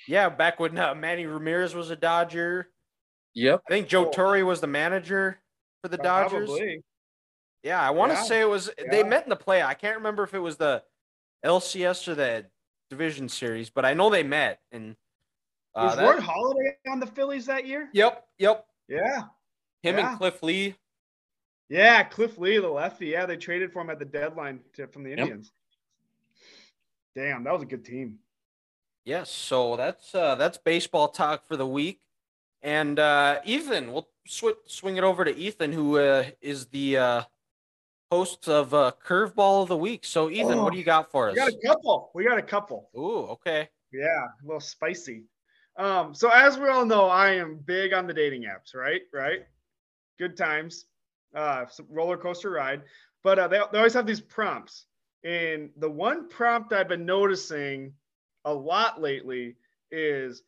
Yeah, 0.06 0.28
back 0.28 0.60
when 0.60 0.76
uh, 0.78 0.94
Manny 0.94 1.26
Ramirez 1.26 1.74
was 1.74 1.90
a 1.90 1.96
Dodger. 1.96 2.70
Yep. 3.34 3.62
I 3.66 3.70
think 3.72 3.88
Joe. 3.88 4.10
Torre 4.10 4.44
was 4.44 4.60
the 4.60 4.66
manager 4.66 5.40
for 5.82 5.88
the 5.88 5.96
Dodgers. 5.96 6.48
Probably. 6.48 6.84
Yeah, 7.62 7.80
I 7.80 7.90
want 7.90 8.12
to 8.12 8.18
Yeah, 8.18 8.24
say 8.24 8.40
it 8.42 8.48
was 8.48 8.70
they 8.90 9.02
met 9.02 9.24
in 9.24 9.30
the 9.30 9.36
play. 9.36 9.62
I 9.62 9.74
can't 9.74 9.96
remember 9.96 10.22
if 10.22 10.34
it 10.34 10.38
was 10.38 10.56
the 10.56 10.84
LCS 11.44 12.06
or 12.08 12.14
the 12.14 12.46
division 12.90 13.28
series, 13.28 13.70
but 13.70 13.84
I 13.84 13.94
know 13.94 14.10
they 14.10 14.22
met. 14.22 14.60
And 14.70 14.94
uh, 15.74 15.84
Was 15.84 15.96
that- 15.96 16.04
Roy 16.04 16.20
Halladay 16.20 16.92
on 16.92 17.00
the 17.00 17.06
Phillies 17.06 17.46
that 17.46 17.66
year? 17.66 17.88
yep, 17.94 18.26
yep. 18.38 18.66
Yeah. 18.88 19.22
Him 19.82 19.98
Yeah. 19.98 20.10
and 20.10 20.18
Cliff 20.18 20.42
Lee. 20.42 20.74
Yeah, 21.68 22.02
Cliff 22.04 22.38
Lee, 22.38 22.58
the 22.58 22.68
lefty. 22.68 23.06
Yeah, 23.06 23.26
they 23.26 23.36
traded 23.36 23.72
for 23.72 23.82
him 23.82 23.90
at 23.90 23.98
the 23.98 24.04
deadline 24.04 24.60
to, 24.74 24.86
from 24.86 25.02
the 25.02 25.10
Yep. 25.10 25.18
Indians. 25.18 25.52
Damn, 27.16 27.44
that 27.44 27.52
was 27.52 27.62
a 27.62 27.66
good 27.66 27.84
team. 27.84 28.18
Yes, 29.04 29.30
so 29.30 29.76
that's 29.76 30.14
uh, 30.14 30.34
that's 30.34 30.58
baseball 30.58 31.08
talk 31.08 31.46
for 31.46 31.56
the 31.56 31.66
week. 31.66 32.00
And 32.62 32.98
uh, 32.98 33.40
Ethan, 33.44 33.92
we'll 33.92 34.08
sw- 34.26 34.56
swing 34.66 34.96
it 34.96 35.04
over 35.04 35.24
to 35.24 35.36
Ethan, 35.36 35.72
who 35.72 35.98
uh, 35.98 36.24
is 36.40 36.66
the 36.66 36.96
uh, 36.96 37.22
host 38.10 38.48
of 38.48 38.72
uh, 38.72 38.92
Curveball 39.04 39.62
of 39.62 39.68
the 39.68 39.76
Week. 39.76 40.04
So, 40.06 40.30
Ethan, 40.30 40.62
what 40.62 40.72
do 40.72 40.78
you 40.78 40.84
got 40.84 41.10
for 41.10 41.28
us? 41.28 41.34
We 41.34 41.40
got 41.40 41.52
a 41.52 41.66
couple. 41.66 42.10
We 42.14 42.24
got 42.24 42.38
a 42.38 42.42
couple. 42.42 42.88
Ooh, 42.96 43.26
okay. 43.32 43.68
Yeah, 43.92 44.06
a 44.42 44.46
little 44.46 44.60
spicy. 44.60 45.24
Um, 45.76 46.14
so 46.14 46.30
as 46.30 46.58
we 46.58 46.68
all 46.68 46.86
know, 46.86 47.06
I 47.06 47.32
am 47.32 47.58
big 47.64 47.92
on 47.92 48.06
the 48.06 48.14
dating 48.14 48.42
apps, 48.42 48.74
right? 48.74 49.02
Right. 49.12 49.40
Good 50.18 50.36
times, 50.36 50.86
uh, 51.34 51.66
roller 51.88 52.16
coaster 52.16 52.50
ride. 52.50 52.82
But 53.22 53.38
uh, 53.38 53.48
they, 53.48 53.60
they 53.72 53.78
always 53.78 53.94
have 53.94 54.06
these 54.06 54.20
prompts, 54.20 54.86
and 55.24 55.70
the 55.78 55.90
one 55.90 56.28
prompt 56.28 56.72
I've 56.72 56.88
been 56.88 57.06
noticing 57.06 57.94
a 58.44 58.52
lot 58.52 59.00
lately 59.00 59.56
is 59.90 60.42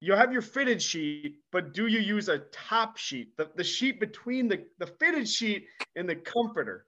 you 0.00 0.12
have 0.12 0.32
your 0.32 0.42
fitted 0.42 0.82
sheet, 0.82 1.36
but 1.50 1.72
do 1.72 1.86
you 1.86 1.98
use 1.98 2.28
a 2.28 2.40
top 2.52 2.98
sheet, 2.98 3.34
the, 3.38 3.50
the 3.56 3.64
sheet 3.64 3.98
between 3.98 4.48
the, 4.48 4.64
the 4.78 4.86
fitted 4.86 5.26
sheet 5.26 5.66
and 5.96 6.06
the 6.06 6.14
comforter? 6.14 6.84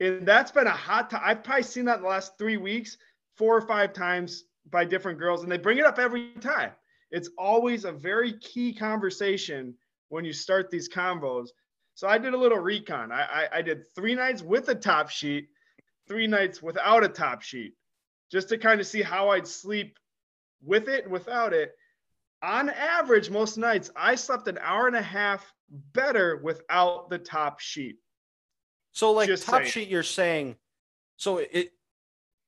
And 0.00 0.26
that's 0.26 0.50
been 0.50 0.66
a 0.66 0.70
hot 0.70 1.10
time. 1.10 1.22
I've 1.24 1.44
probably 1.44 1.62
seen 1.62 1.84
that 1.84 1.98
in 1.98 2.02
the 2.02 2.08
last 2.08 2.36
three 2.36 2.56
weeks, 2.56 2.98
four 3.36 3.56
or 3.56 3.60
five 3.60 3.92
times 3.92 4.44
by 4.70 4.84
different 4.84 5.18
girls, 5.18 5.42
and 5.42 5.50
they 5.50 5.58
bring 5.58 5.78
it 5.78 5.86
up 5.86 5.98
every 5.98 6.32
time. 6.40 6.72
It's 7.10 7.30
always 7.38 7.84
a 7.84 7.92
very 7.92 8.34
key 8.34 8.74
conversation 8.74 9.74
when 10.08 10.24
you 10.24 10.32
start 10.32 10.70
these 10.70 10.88
combos. 10.88 11.48
So 11.94 12.06
I 12.06 12.18
did 12.18 12.34
a 12.34 12.38
little 12.38 12.58
recon. 12.58 13.10
I, 13.10 13.22
I, 13.22 13.48
I 13.58 13.62
did 13.62 13.92
three 13.94 14.14
nights 14.14 14.42
with 14.42 14.68
a 14.68 14.74
top 14.74 15.10
sheet, 15.10 15.48
three 16.06 16.26
nights 16.26 16.62
without 16.62 17.04
a 17.04 17.08
top 17.08 17.42
sheet, 17.42 17.74
just 18.30 18.48
to 18.50 18.58
kind 18.58 18.80
of 18.80 18.86
see 18.86 19.02
how 19.02 19.30
I'd 19.30 19.46
sleep 19.46 19.98
with 20.62 20.88
it 20.88 21.04
and 21.04 21.12
without 21.12 21.52
it. 21.52 21.74
On 22.42 22.68
average, 22.70 23.30
most 23.30 23.58
nights 23.58 23.90
I 23.96 24.14
slept 24.14 24.46
an 24.48 24.58
hour 24.62 24.86
and 24.86 24.96
a 24.96 25.02
half 25.02 25.52
better 25.92 26.36
without 26.36 27.10
the 27.10 27.18
top 27.18 27.58
sheet. 27.60 27.96
So, 28.92 29.12
like 29.12 29.28
Just 29.28 29.44
top 29.44 29.62
saying. 29.62 29.70
sheet, 29.70 29.88
you're 29.88 30.02
saying, 30.02 30.56
so 31.16 31.38
it, 31.38 31.72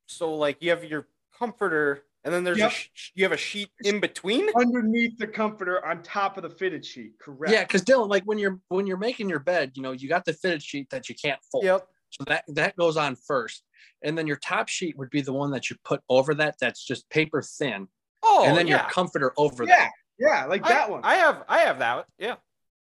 so 0.06 0.34
like 0.34 0.62
you 0.62 0.70
have 0.70 0.84
your 0.84 1.06
comforter, 1.38 2.04
and 2.24 2.32
then 2.34 2.44
there's 2.44 2.58
Yep. 2.58 2.70
a 2.70 2.74
sh- 2.74 3.10
you 3.14 3.24
have 3.24 3.32
a 3.32 3.36
sheet 3.36 3.70
in 3.84 4.00
between. 4.00 4.48
Underneath 4.56 5.16
the 5.18 5.26
comforter 5.26 5.84
on 5.84 6.02
top 6.02 6.36
of 6.36 6.42
the 6.42 6.50
fitted 6.50 6.84
sheet. 6.84 7.18
Correct. 7.18 7.52
Yeah, 7.52 7.62
because 7.64 7.82
Dylan, 7.82 8.08
like 8.08 8.24
when 8.24 8.38
you're 8.38 8.60
when 8.68 8.86
you're 8.86 8.96
making 8.98 9.28
your 9.28 9.38
bed, 9.38 9.72
you 9.74 9.82
know, 9.82 9.92
you 9.92 10.08
got 10.08 10.24
the 10.24 10.32
fitted 10.34 10.62
sheet 10.62 10.90
that 10.90 11.08
you 11.08 11.14
can't 11.14 11.40
fold. 11.50 11.64
Yep. 11.64 11.86
So 12.10 12.24
that 12.24 12.44
that 12.48 12.76
goes 12.76 12.96
on 12.96 13.14
first, 13.16 13.64
and 14.02 14.18
then 14.18 14.26
your 14.26 14.36
top 14.36 14.68
sheet 14.68 14.98
would 14.98 15.10
be 15.10 15.20
the 15.22 15.32
one 15.32 15.50
that 15.52 15.70
you 15.70 15.76
put 15.84 16.02
over 16.08 16.34
that. 16.34 16.56
That's 16.60 16.84
just 16.84 17.08
paper 17.08 17.40
thin, 17.40 17.86
Oh, 18.22 18.44
and 18.44 18.56
then 18.56 18.66
yeah. 18.66 18.82
your 18.82 18.90
comforter 18.90 19.32
over 19.36 19.64
Yeah. 19.64 19.76
that. 19.76 19.90
Yeah, 20.18 20.44
like 20.46 20.66
I, 20.66 20.68
that 20.70 20.90
one. 20.90 21.00
I 21.04 21.14
have 21.14 21.44
I 21.48 21.58
have 21.60 21.78
that. 21.78 21.94
one. 21.96 22.04
Yeah. 22.18 22.36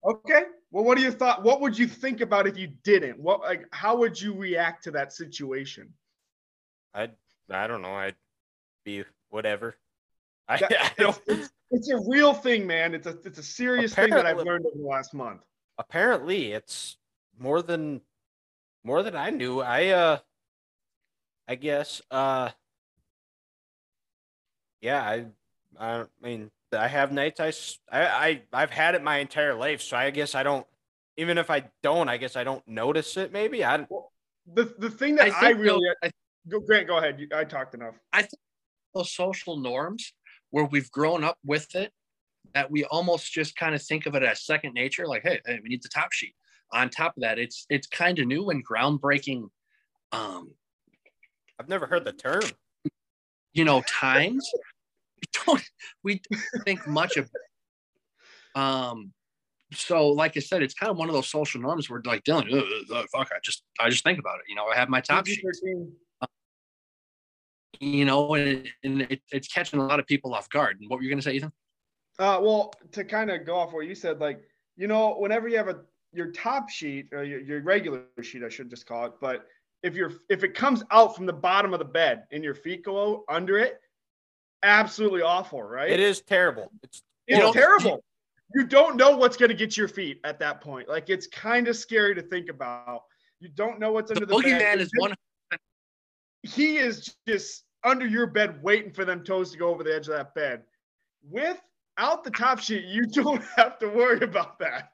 okay. 0.05 0.43
Well, 0.71 0.83
what 0.83 0.97
do 0.97 1.03
you 1.03 1.11
thought? 1.11 1.43
What 1.43 1.61
would 1.61 1.77
you 1.77 1.87
think 1.87 2.19
about 2.21 2.45
if 2.47 2.57
you 2.57 2.67
didn't? 2.83 3.17
What 3.19 3.39
like 3.41 3.65
how 3.71 3.95
would 3.97 4.19
you 4.19 4.33
react 4.33 4.83
to 4.83 4.91
that 4.91 5.13
situation? 5.13 5.93
I 6.93 7.09
I 7.49 7.67
don't 7.67 7.81
know. 7.81 7.93
I'd 7.95 8.15
be 8.83 9.03
whatever. 9.33 9.75
I, 10.47 10.57
That- 10.57 10.71
I 10.81 10.91
don't. 11.01 11.19
it's, 11.27 11.49
it's 11.71 11.89
a 11.89 11.97
real 12.07 12.33
thing, 12.33 12.67
man. 12.67 12.93
It's 12.93 13.07
a 13.07 13.17
it's 13.25 13.39
a 13.39 13.43
serious 13.43 13.93
thing 13.93 14.11
that 14.11 14.25
I've 14.25 14.37
learned 14.37 14.65
over 14.65 14.77
the 14.77 14.87
last 14.87 15.13
month. 15.13 15.43
Apparently, 15.77 16.53
it's 16.53 16.97
more 17.37 17.61
than 17.61 18.01
more 18.83 19.01
than 19.01 19.15
I 19.15 19.31
knew. 19.31 19.59
I 19.59 19.87
uh, 19.87 20.17
I 21.47 21.55
guess 21.55 22.01
uh, 22.11 22.49
yeah. 24.81 25.01
I 25.01 25.25
I 25.79 26.05
mean, 26.21 26.51
I 26.71 26.87
have 26.87 27.11
nights. 27.11 27.39
I 27.39 27.51
I, 27.91 28.41
I 28.53 28.59
have 28.59 28.69
had 28.69 28.95
it 28.95 29.03
my 29.03 29.17
entire 29.17 29.55
life, 29.55 29.81
so 29.81 29.97
I 29.97 30.11
guess 30.11 30.35
I 30.35 30.43
don't. 30.43 30.67
Even 31.17 31.37
if 31.37 31.49
I 31.49 31.65
don't, 31.83 32.09
I 32.09 32.17
guess 32.17 32.35
I 32.35 32.43
don't 32.43 32.67
notice 32.67 33.17
it. 33.17 33.31
Maybe 33.31 33.65
I. 33.65 33.87
The 34.53 34.75
the 34.77 34.89
thing 34.89 35.15
that 35.15 35.31
I, 35.31 35.39
think, 35.39 35.59
really 35.59 35.87
I 36.03 36.11
go 36.49 36.59
Grant, 36.59 36.85
go 36.85 36.97
ahead. 36.97 37.19
I 37.33 37.45
talked 37.45 37.73
enough. 37.73 37.95
Those 38.93 39.11
social 39.11 39.57
norms 39.57 40.13
where 40.51 40.65
we've 40.65 40.91
grown 40.91 41.23
up 41.23 41.37
with 41.45 41.73
it 41.75 41.91
that 42.53 42.69
we 42.69 42.83
almost 42.85 43.31
just 43.31 43.55
kind 43.55 43.73
of 43.73 43.81
think 43.81 44.05
of 44.05 44.15
it 44.15 44.23
as 44.23 44.45
second 44.45 44.73
nature 44.73 45.07
like 45.07 45.23
hey, 45.23 45.39
hey 45.45 45.59
we 45.63 45.69
need 45.69 45.81
the 45.83 45.89
top 45.89 46.11
sheet 46.11 46.35
on 46.71 46.89
top 46.89 47.15
of 47.17 47.21
that 47.21 47.39
it's 47.39 47.65
it's 47.69 47.87
kind 47.87 48.19
of 48.19 48.27
new 48.27 48.49
and 48.49 48.65
groundbreaking 48.67 49.43
um 50.11 50.51
I've 51.59 51.69
never 51.69 51.85
heard 51.85 52.03
the 52.03 52.13
term. 52.13 52.41
you 53.53 53.63
know 53.65 53.81
times 53.87 54.49
we 55.21 55.27
don't 55.45 55.69
we 56.03 56.21
don't 56.31 56.63
think 56.65 56.87
much 56.87 57.17
of 57.17 57.25
it. 57.25 58.59
um 58.59 59.11
so 59.73 60.09
like 60.09 60.37
i 60.37 60.39
said 60.39 60.61
it's 60.61 60.73
kind 60.75 60.91
of 60.91 60.97
one 60.97 61.09
of 61.09 61.15
those 61.15 61.29
social 61.29 61.59
norms 61.59 61.89
where 61.89 62.01
like 62.05 62.23
dylan 62.23 62.45
"Ugh, 62.53 62.63
ugh, 62.63 62.85
ugh, 62.93 63.05
fuck 63.11 63.29
i 63.31 63.39
just 63.43 63.63
i 63.79 63.89
just 63.89 64.03
think 64.03 64.19
about 64.19 64.35
it 64.35 64.45
you 64.47 64.55
know 64.55 64.65
i 64.65 64.75
have 64.75 64.89
my 64.89 65.01
top 65.01 65.25
sheet 65.25 65.43
PG-13. 65.43 65.91
You 67.83 68.05
know 68.05 68.35
and, 68.35 68.67
and 68.83 69.01
it, 69.03 69.21
it's 69.31 69.47
catching 69.47 69.79
a 69.79 69.85
lot 69.85 69.99
of 69.99 70.07
people 70.07 70.33
off 70.33 70.49
guard 70.49 70.77
and 70.79 70.89
what 70.89 70.97
were 70.97 71.03
you 71.03 71.09
going 71.09 71.19
to 71.19 71.23
say 71.23 71.33
ethan 71.33 71.51
Uh, 72.19 72.39
well, 72.41 72.71
to 72.91 73.03
kind 73.03 73.31
of 73.31 73.43
go 73.43 73.55
off 73.55 73.73
what 73.73 73.87
you 73.87 73.95
said, 73.95 74.19
like 74.19 74.41
you 74.75 74.87
know, 74.87 75.15
whenever 75.17 75.47
you 75.47 75.57
have 75.57 75.67
a 75.67 75.79
your 76.13 76.31
top 76.31 76.69
sheet 76.69 77.07
or 77.11 77.23
your, 77.23 77.39
your 77.39 77.61
regular 77.61 78.03
sheet, 78.21 78.43
I 78.43 78.49
should 78.49 78.69
just 78.69 78.85
call 78.85 79.05
it, 79.05 79.13
but 79.19 79.47
if 79.81 79.95
you're 79.95 80.13
if 80.29 80.43
it 80.43 80.53
comes 80.53 80.83
out 80.91 81.15
from 81.15 81.25
the 81.25 81.33
bottom 81.33 81.73
of 81.73 81.79
the 81.79 81.85
bed 81.85 82.23
and 82.31 82.43
your 82.43 82.55
feet 82.55 82.85
go 82.85 83.25
under 83.29 83.57
it, 83.57 83.81
absolutely 84.63 85.21
awful, 85.21 85.61
right? 85.61 85.91
It 85.91 85.99
is 85.99 86.21
terrible. 86.21 86.71
It's 86.83 87.01
It's 87.27 87.37
You 87.37 87.43
know, 87.43 87.53
terrible. 87.53 88.03
You 88.55 88.65
don't 88.65 88.95
know 88.95 89.17
what's 89.17 89.35
going 89.35 89.49
to 89.49 89.55
get 89.55 89.75
your 89.75 89.87
feet 89.87 90.19
at 90.23 90.39
that 90.39 90.61
point. 90.61 90.87
Like 90.87 91.09
it's 91.09 91.27
kind 91.27 91.67
of 91.67 91.75
scary 91.75 92.13
to 92.15 92.21
think 92.21 92.49
about. 92.49 93.01
You 93.39 93.49
don't 93.49 93.79
know 93.79 93.91
what's 93.91 94.09
the 94.09 94.15
under 94.15 94.25
the 94.27 94.41
bed. 94.41 94.61
boogeyman 94.61 94.77
is 94.77 94.91
one 94.97 95.15
He 96.43 96.77
is 96.77 97.15
just 97.27 97.63
under 97.83 98.05
your 98.07 98.27
bed 98.27 98.61
waiting 98.63 98.91
for 98.91 99.05
them 99.05 99.23
toes 99.23 99.51
to 99.51 99.57
go 99.57 99.69
over 99.69 99.83
the 99.83 99.93
edge 99.95 100.07
of 100.07 100.15
that 100.15 100.33
bed. 100.35 100.63
Without 101.29 102.23
the 102.23 102.31
top 102.31 102.59
sheet, 102.59 102.85
you 102.85 103.05
don't 103.11 103.43
have 103.55 103.79
to 103.79 103.87
worry 103.87 104.21
about 104.21 104.59
that. 104.59 104.91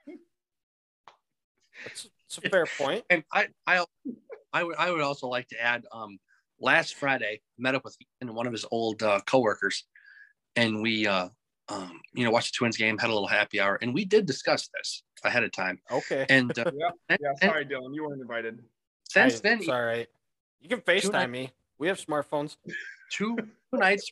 it's, 1.86 2.08
it's 2.26 2.38
a 2.38 2.50
fair 2.50 2.66
point. 2.78 3.04
and 3.10 3.24
I, 3.32 3.48
I, 3.66 3.84
I 4.54 4.64
would, 4.64 4.76
I 4.78 4.92
would 4.92 5.02
also 5.02 5.28
like 5.28 5.48
to 5.50 5.62
add. 5.62 5.86
Um, 5.92 6.20
last 6.60 6.96
Friday, 6.96 7.42
met 7.58 7.76
up 7.76 7.84
with 7.86 7.96
Ethan, 8.22 8.34
one 8.36 8.46
of 8.48 8.52
his 8.52 8.66
old 8.72 9.02
uh, 9.02 9.20
coworkers, 9.26 9.86
and 10.56 10.82
we, 10.82 11.08
uh, 11.08 11.30
um, 11.70 12.02
you 12.14 12.24
know, 12.24 12.32
watched 12.32 12.54
the 12.54 12.58
Twins 12.58 12.76
game, 12.78 12.98
had 12.98 13.10
a 13.10 13.14
little 13.14 13.28
happy 13.28 13.60
hour, 13.60 13.78
and 13.82 13.94
we 13.94 14.04
did 14.06 14.26
discuss 14.26 14.70
this 14.76 15.04
ahead 15.24 15.44
of 15.44 15.52
time. 15.52 15.80
Okay. 15.92 16.26
And 16.30 16.58
uh, 16.58 16.72
Yeah, 16.76 16.90
and- 17.10 17.20
Yeah, 17.22 17.30
and 17.30 17.40
sorry, 17.52 17.66
Dylan, 17.66 17.94
you 17.94 18.04
weren't 18.04 18.22
invited. 18.22 18.60
since 19.10 19.38
I- 19.38 19.40
then, 19.42 19.60
it's 19.60 19.70
all 19.70 19.84
right. 19.84 20.08
You 20.62 20.68
can 20.70 20.82
FaceTime 20.82 21.30
me. 21.30 21.52
We 21.80 21.88
have 21.88 22.00
smartphones. 22.04 22.58
two, 23.12 23.36
two 23.38 23.80
nights, 23.80 24.12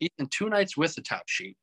Ethan, 0.00 0.26
two 0.28 0.48
nights 0.48 0.76
with 0.76 0.94
the 0.94 1.02
top 1.02 1.22
sheet, 1.28 1.56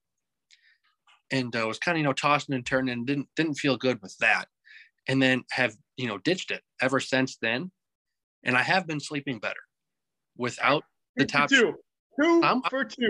and 1.32 1.56
uh, 1.56 1.66
was 1.68 1.80
kind 1.80 1.96
of 1.98 2.00
you 2.00 2.06
know 2.06 2.14
tossing 2.14 2.56
and 2.56 2.66
turning, 2.66 2.94
and 2.94 3.06
didn't 3.06 3.28
didn't 3.36 3.56
feel 3.56 3.78
good 3.78 4.02
with 4.02 4.16
that, 4.20 4.46
and 5.08 5.22
then 5.22 5.44
have 5.52 5.76
you 5.98 6.08
know 6.08 6.18
ditched 6.20 6.52
it 6.52 6.62
ever 6.82 7.00
since 7.00 7.38
then, 7.42 7.72
and 8.44 8.56
I 8.58 8.62
have 8.62 8.88
been 8.88 9.00
sleeping 9.00 9.40
better 9.40 9.60
without 10.38 10.84
the 11.18 11.26
Two 11.26 11.38
top 11.38 11.50
for 11.50 11.56
two. 11.56 11.74
Two 12.22 12.42
I'm- 12.44 12.62
for 12.70 12.86
two. 12.86 13.10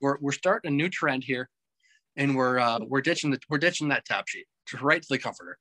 we're 0.00 0.18
we're 0.20 0.32
starting 0.32 0.72
a 0.72 0.74
new 0.74 0.88
trend 0.88 1.24
here, 1.24 1.50
and 2.16 2.36
we're 2.36 2.58
uh, 2.60 2.78
we're 2.86 3.00
ditching 3.02 3.30
the 3.30 3.40
we're 3.48 3.58
ditching 3.58 3.88
that 3.88 4.04
top 4.04 4.28
sheet 4.28 4.46
just 4.68 4.82
right 4.82 5.02
to 5.02 5.08
the 5.10 5.18
comforter. 5.18 5.58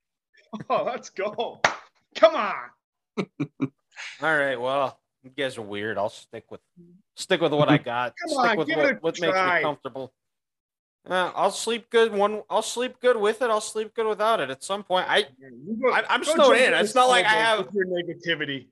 Oh, 0.70 0.84
let's 0.84 1.10
go. 1.10 1.62
Come 2.16 2.36
on. 2.36 2.56
All 4.22 4.38
right. 4.38 4.60
Well, 4.60 5.00
you 5.24 5.30
guys 5.30 5.58
are 5.58 5.62
weird. 5.62 5.98
I'll 5.98 6.10
stick 6.10 6.46
with 6.50 6.62
stick 7.16 7.42
with 7.42 7.54
what 7.54 7.70
I 7.70 7.78
got. 7.94 8.14
Come 8.20 8.30
stick 8.30 8.40
on, 8.52 8.58
with 8.58 8.68
give 8.68 8.80
it 8.80 8.82
a 8.82 8.94
what, 8.96 9.04
what 9.04 9.22
makes 9.22 9.34
try. 9.34 9.58
me 9.58 9.64
comfortable. 9.64 10.14
Uh, 11.10 11.32
I'll 11.36 11.52
sleep 11.52 11.90
good. 11.90 12.12
One. 12.14 12.44
I'll 12.50 12.62
sleep 12.62 13.00
good 13.00 13.18
with 13.18 13.42
it. 13.42 13.50
I'll 13.50 13.60
sleep 13.62 13.94
good 13.96 14.06
without 14.08 14.40
it. 14.40 14.50
At 14.52 14.64
some 14.64 14.84
point, 14.84 15.08
I. 15.10 15.24
Go- 15.24 15.92
I- 15.92 16.06
I'm 16.10 16.24
snowed 16.24 16.58
in. 16.58 16.74
It's 16.74 16.94
not 16.96 17.08
like 17.10 17.26
I 17.26 17.30
have- 17.34 17.68
your 17.74 17.86
negativity. 17.88 18.68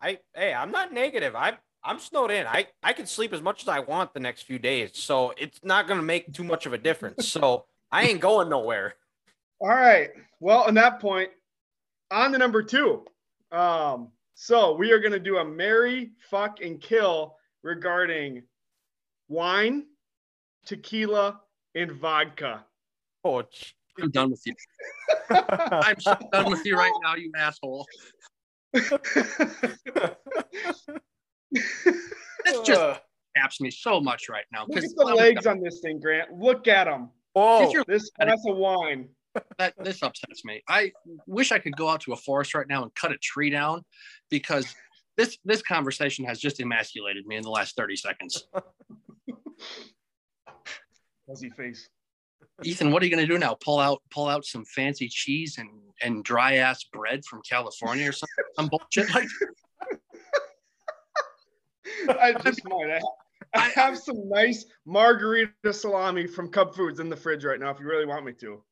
I. 0.00 0.18
Hey, 0.34 0.52
I'm 0.52 0.70
not 0.70 0.92
negative. 0.92 1.34
I. 1.34 1.56
I'm 1.82 1.98
snowed 1.98 2.30
in. 2.30 2.46
I. 2.46 2.66
I 2.82 2.92
can 2.92 3.06
sleep 3.06 3.32
as 3.32 3.40
much 3.40 3.62
as 3.62 3.68
I 3.68 3.80
want 3.80 4.12
the 4.12 4.20
next 4.20 4.42
few 4.42 4.58
days. 4.58 4.90
So 4.94 5.32
it's 5.38 5.60
not 5.64 5.88
gonna 5.88 6.02
make 6.02 6.32
too 6.34 6.44
much 6.44 6.66
of 6.66 6.74
a 6.74 6.78
difference. 6.78 7.28
So 7.28 7.64
I 7.90 8.04
ain't 8.04 8.20
going 8.20 8.50
nowhere. 8.50 8.94
All 9.60 9.68
right. 9.68 10.10
Well, 10.38 10.64
on 10.64 10.74
that 10.74 11.00
point, 11.00 11.30
on 12.10 12.32
to 12.32 12.38
number 12.38 12.62
two. 12.62 13.06
Um, 13.52 14.08
so 14.42 14.72
we 14.72 14.90
are 14.90 14.98
going 14.98 15.12
to 15.12 15.18
do 15.18 15.36
a 15.36 15.44
marry, 15.44 16.12
fuck, 16.30 16.62
and 16.62 16.80
kill 16.80 17.36
regarding 17.62 18.42
wine, 19.28 19.84
tequila, 20.64 21.42
and 21.74 21.92
vodka. 21.92 22.64
Oh. 23.22 23.42
I'm 24.00 24.10
done 24.10 24.30
with 24.30 24.40
you. 24.46 24.54
I'm 25.30 26.00
so 26.00 26.16
done 26.32 26.50
with 26.50 26.64
you 26.64 26.74
right 26.74 26.90
now, 27.02 27.16
you 27.16 27.30
asshole. 27.36 27.86
This 28.72 28.88
just 32.64 32.80
Ugh. 32.80 32.98
taps 33.36 33.60
me 33.60 33.70
so 33.70 34.00
much 34.00 34.30
right 34.30 34.46
now 34.54 34.64
Look 34.66 34.82
at 34.82 34.90
the 34.96 35.04
legs 35.04 35.44
on 35.44 35.60
this 35.60 35.80
thing, 35.80 36.00
Grant. 36.00 36.32
Look 36.32 36.66
at 36.66 36.84
them. 36.84 37.10
Whoa. 37.34 37.70
your- 37.70 37.84
This 37.86 38.08
glass 38.18 38.40
of 38.48 38.56
wine. 38.56 39.10
That 39.58 39.74
this 39.78 40.02
upsets 40.02 40.44
me. 40.44 40.62
I 40.68 40.92
wish 41.26 41.52
I 41.52 41.58
could 41.58 41.76
go 41.76 41.88
out 41.88 42.00
to 42.02 42.12
a 42.12 42.16
forest 42.16 42.54
right 42.54 42.66
now 42.68 42.82
and 42.82 42.94
cut 42.94 43.12
a 43.12 43.18
tree 43.18 43.50
down 43.50 43.84
because 44.28 44.74
this 45.16 45.38
this 45.44 45.62
conversation 45.62 46.24
has 46.24 46.40
just 46.40 46.60
emasculated 46.60 47.26
me 47.26 47.36
in 47.36 47.42
the 47.42 47.50
last 47.50 47.76
30 47.76 47.96
seconds. 47.96 48.46
Fuzzy 51.26 51.50
face. 51.50 51.88
Ethan, 52.64 52.90
what 52.90 53.02
are 53.02 53.06
you 53.06 53.10
gonna 53.10 53.26
do 53.26 53.38
now? 53.38 53.56
Pull 53.62 53.78
out 53.78 54.02
pull 54.10 54.26
out 54.26 54.44
some 54.44 54.64
fancy 54.64 55.08
cheese 55.08 55.58
and 55.58 55.70
and 56.02 56.24
dry 56.24 56.56
ass 56.56 56.84
bread 56.84 57.24
from 57.24 57.40
California 57.48 58.08
or 58.08 58.12
something 58.12 58.44
some 58.56 58.68
bullshit 58.68 59.14
like 59.14 59.28
I 62.08 62.32
just 62.44 62.64
might. 62.64 62.90
I, 62.90 63.00
I 63.54 63.68
have 63.70 63.98
some 63.98 64.28
nice 64.28 64.64
Margherita 64.86 65.72
salami 65.72 66.26
from 66.26 66.48
Cub 66.48 66.74
Foods 66.74 67.00
in 67.00 67.08
the 67.08 67.16
fridge 67.16 67.44
right 67.44 67.58
now 67.58 67.70
if 67.70 67.80
you 67.80 67.86
really 67.86 68.06
want 68.06 68.24
me 68.24 68.32
to. 68.34 68.62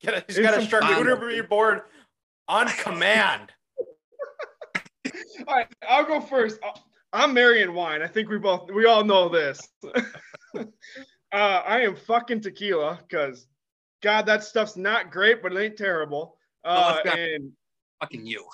Get 0.00 0.14
a, 0.14 0.24
he's 0.26 0.38
It's 0.38 0.46
got 0.46 0.62
a 0.62 0.66
charcuterie 0.66 1.48
board 1.48 1.82
on 2.46 2.68
command. 2.68 3.52
All 5.46 5.54
right, 5.54 5.66
I'll 5.88 6.04
go 6.04 6.20
first. 6.20 6.58
I'll- 6.62 6.82
I'm 7.12 7.32
marrying 7.32 7.72
wine. 7.72 8.02
I 8.02 8.06
think 8.06 8.28
we 8.28 8.38
both 8.38 8.70
we 8.70 8.84
all 8.84 9.02
know 9.02 9.28
this. 9.28 9.60
uh, 10.54 10.64
I 11.32 11.80
am 11.80 11.96
fucking 11.96 12.42
tequila 12.42 12.98
because 13.08 13.46
God, 14.02 14.26
that 14.26 14.44
stuff's 14.44 14.76
not 14.76 15.10
great, 15.10 15.42
but 15.42 15.52
it 15.52 15.58
ain't 15.58 15.76
terrible. 15.76 16.36
Uh, 16.64 16.98
and 17.16 17.52
fucking 18.00 18.26
you. 18.26 18.44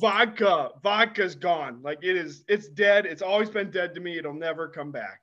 vodka, 0.00 0.70
vodka's 0.82 1.34
gone. 1.34 1.80
Like 1.82 1.98
it 2.02 2.16
is, 2.16 2.44
it's 2.48 2.68
dead. 2.68 3.04
It's 3.04 3.22
always 3.22 3.50
been 3.50 3.70
dead 3.70 3.94
to 3.94 4.00
me. 4.00 4.16
It'll 4.18 4.32
never 4.32 4.68
come 4.68 4.90
back. 4.90 5.20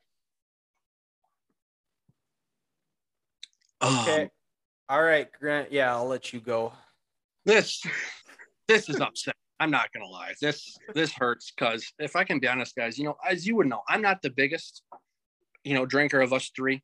Okay. 3.84 4.24
Um, 4.24 4.30
All 4.88 5.02
right, 5.02 5.28
Grant. 5.40 5.72
Yeah, 5.72 5.94
I'll 5.96 6.08
let 6.08 6.32
you 6.32 6.40
go. 6.40 6.74
this 7.46 7.82
this 8.68 8.90
is 8.90 9.00
upsetting. 9.00 9.40
I'm 9.60 9.72
not 9.72 9.92
gonna 9.94 10.08
lie. 10.08 10.34
This 10.42 10.78
this 10.94 11.12
hurts 11.12 11.52
because 11.52 11.92
if 12.00 12.16
I 12.16 12.24
can 12.24 12.40
be 12.40 12.48
honest, 12.48 12.76
guys, 12.76 12.98
you 12.98 13.06
know, 13.06 13.16
as 13.28 13.48
you 13.48 13.56
would 13.56 13.68
know, 13.68 13.82
I'm 13.88 14.02
not 14.02 14.22
the 14.22 14.30
biggest, 14.30 14.84
you 15.64 15.74
know, 15.74 15.86
drinker 15.86 16.22
of 16.22 16.34
us 16.34 16.52
three. 16.56 16.84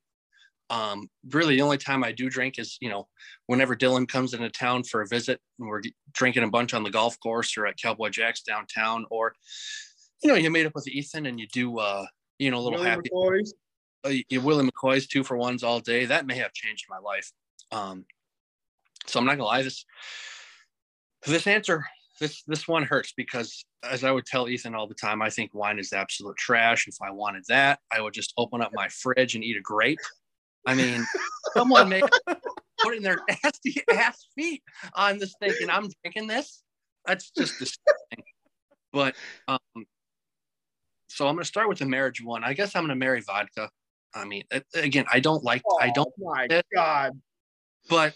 Um, 0.70 1.10
really, 1.32 1.58
the 1.58 1.64
only 1.64 1.78
time 1.78 2.02
I 2.02 2.14
do 2.14 2.30
drink 2.30 2.58
is, 2.58 2.78
you 2.80 2.90
know, 2.90 3.08
whenever 3.48 3.76
Dylan 3.76 4.08
comes 4.08 4.34
into 4.34 4.50
town 4.50 4.84
for 4.84 5.02
a 5.02 5.08
visit 5.08 5.42
and 5.60 5.68
we're 5.68 5.82
drinking 6.14 6.44
a 6.44 6.50
bunch 6.50 6.74
on 6.74 6.84
the 6.84 6.90
golf 6.90 7.20
course 7.20 7.58
or 7.58 7.68
at 7.68 7.76
Cowboy 7.78 8.08
Jack's 8.08 8.42
downtown, 8.42 9.06
or, 9.12 9.34
you 10.24 10.30
know, 10.30 10.36
you 10.36 10.50
made 10.50 10.66
up 10.66 10.74
with 10.74 10.88
Ethan 10.88 11.26
and 11.26 11.42
you 11.42 11.48
do, 11.52 11.78
uh, 11.78 12.06
you 12.40 12.52
know, 12.52 12.58
a 12.58 12.62
little 12.62 12.80
Willie 12.80 12.90
happy. 12.90 13.10
McCoy's. 13.14 13.54
Uh, 14.06 14.14
you 14.30 14.40
Willie 14.40 14.68
McCoy's 14.68 15.08
two 15.08 15.26
for 15.26 15.36
ones 15.36 15.62
all 15.62 15.82
day. 15.82 16.06
That 16.06 16.26
may 16.26 16.38
have 16.38 16.54
changed 16.54 16.86
my 16.90 17.00
life. 17.00 17.30
Um, 17.72 18.06
so 19.08 19.20
I'm 19.20 19.26
not 19.26 19.38
gonna 19.38 19.46
lie. 19.46 19.64
This 19.64 19.86
this 21.26 21.48
answer 21.48 21.86
this 22.20 22.44
this 22.44 22.68
one 22.68 22.84
hurts 22.84 23.14
because 23.16 23.66
as 23.84 24.04
I 24.04 24.12
would 24.12 24.26
tell 24.26 24.48
Ethan 24.48 24.76
all 24.76 24.88
the 24.88 24.94
time, 24.94 25.22
I 25.22 25.30
think 25.30 25.54
wine 25.54 25.80
is 25.80 25.92
absolute 25.92 26.38
trash. 26.38 26.88
If 26.88 26.96
I 27.02 27.12
wanted 27.12 27.44
that, 27.50 27.80
I 27.92 28.02
would 28.02 28.14
just 28.14 28.34
open 28.38 28.62
up 28.62 28.72
my 28.74 28.88
fridge 28.90 29.36
and 29.36 29.44
eat 29.44 29.58
a 29.58 29.62
grape. 29.62 30.00
I 30.68 30.76
mean, 30.76 31.06
someone 31.54 31.90
may 31.90 32.02
putting 32.80 33.02
their 33.02 33.18
nasty 33.28 33.82
ass 33.92 34.28
feet 34.36 34.62
on 34.96 35.18
this 35.18 35.34
thing, 35.42 35.54
and 35.62 35.72
I'm 35.72 35.90
drinking 36.04 36.28
this. 36.28 36.64
That's 37.06 37.32
just 37.32 37.58
disgusting. 37.58 38.24
But 38.94 39.16
um, 39.48 39.86
so 41.08 41.28
I'm 41.28 41.36
going 41.36 41.44
to 41.44 41.48
start 41.48 41.70
with 41.70 41.80
the 41.80 41.86
marriage 41.86 42.24
one. 42.24 42.44
I 42.44 42.54
guess 42.54 42.76
I'm 42.76 42.84
going 42.84 42.90
to 42.90 42.96
marry 42.96 43.22
vodka. 43.22 43.70
I 44.14 44.26
mean, 44.26 44.44
again, 44.74 45.06
I 45.12 45.20
don't 45.22 45.44
like, 45.44 45.62
I 45.80 45.90
don't, 45.90 46.10
Oh 46.22 46.34
my 46.36 46.64
God. 46.76 47.20
But 47.90 48.14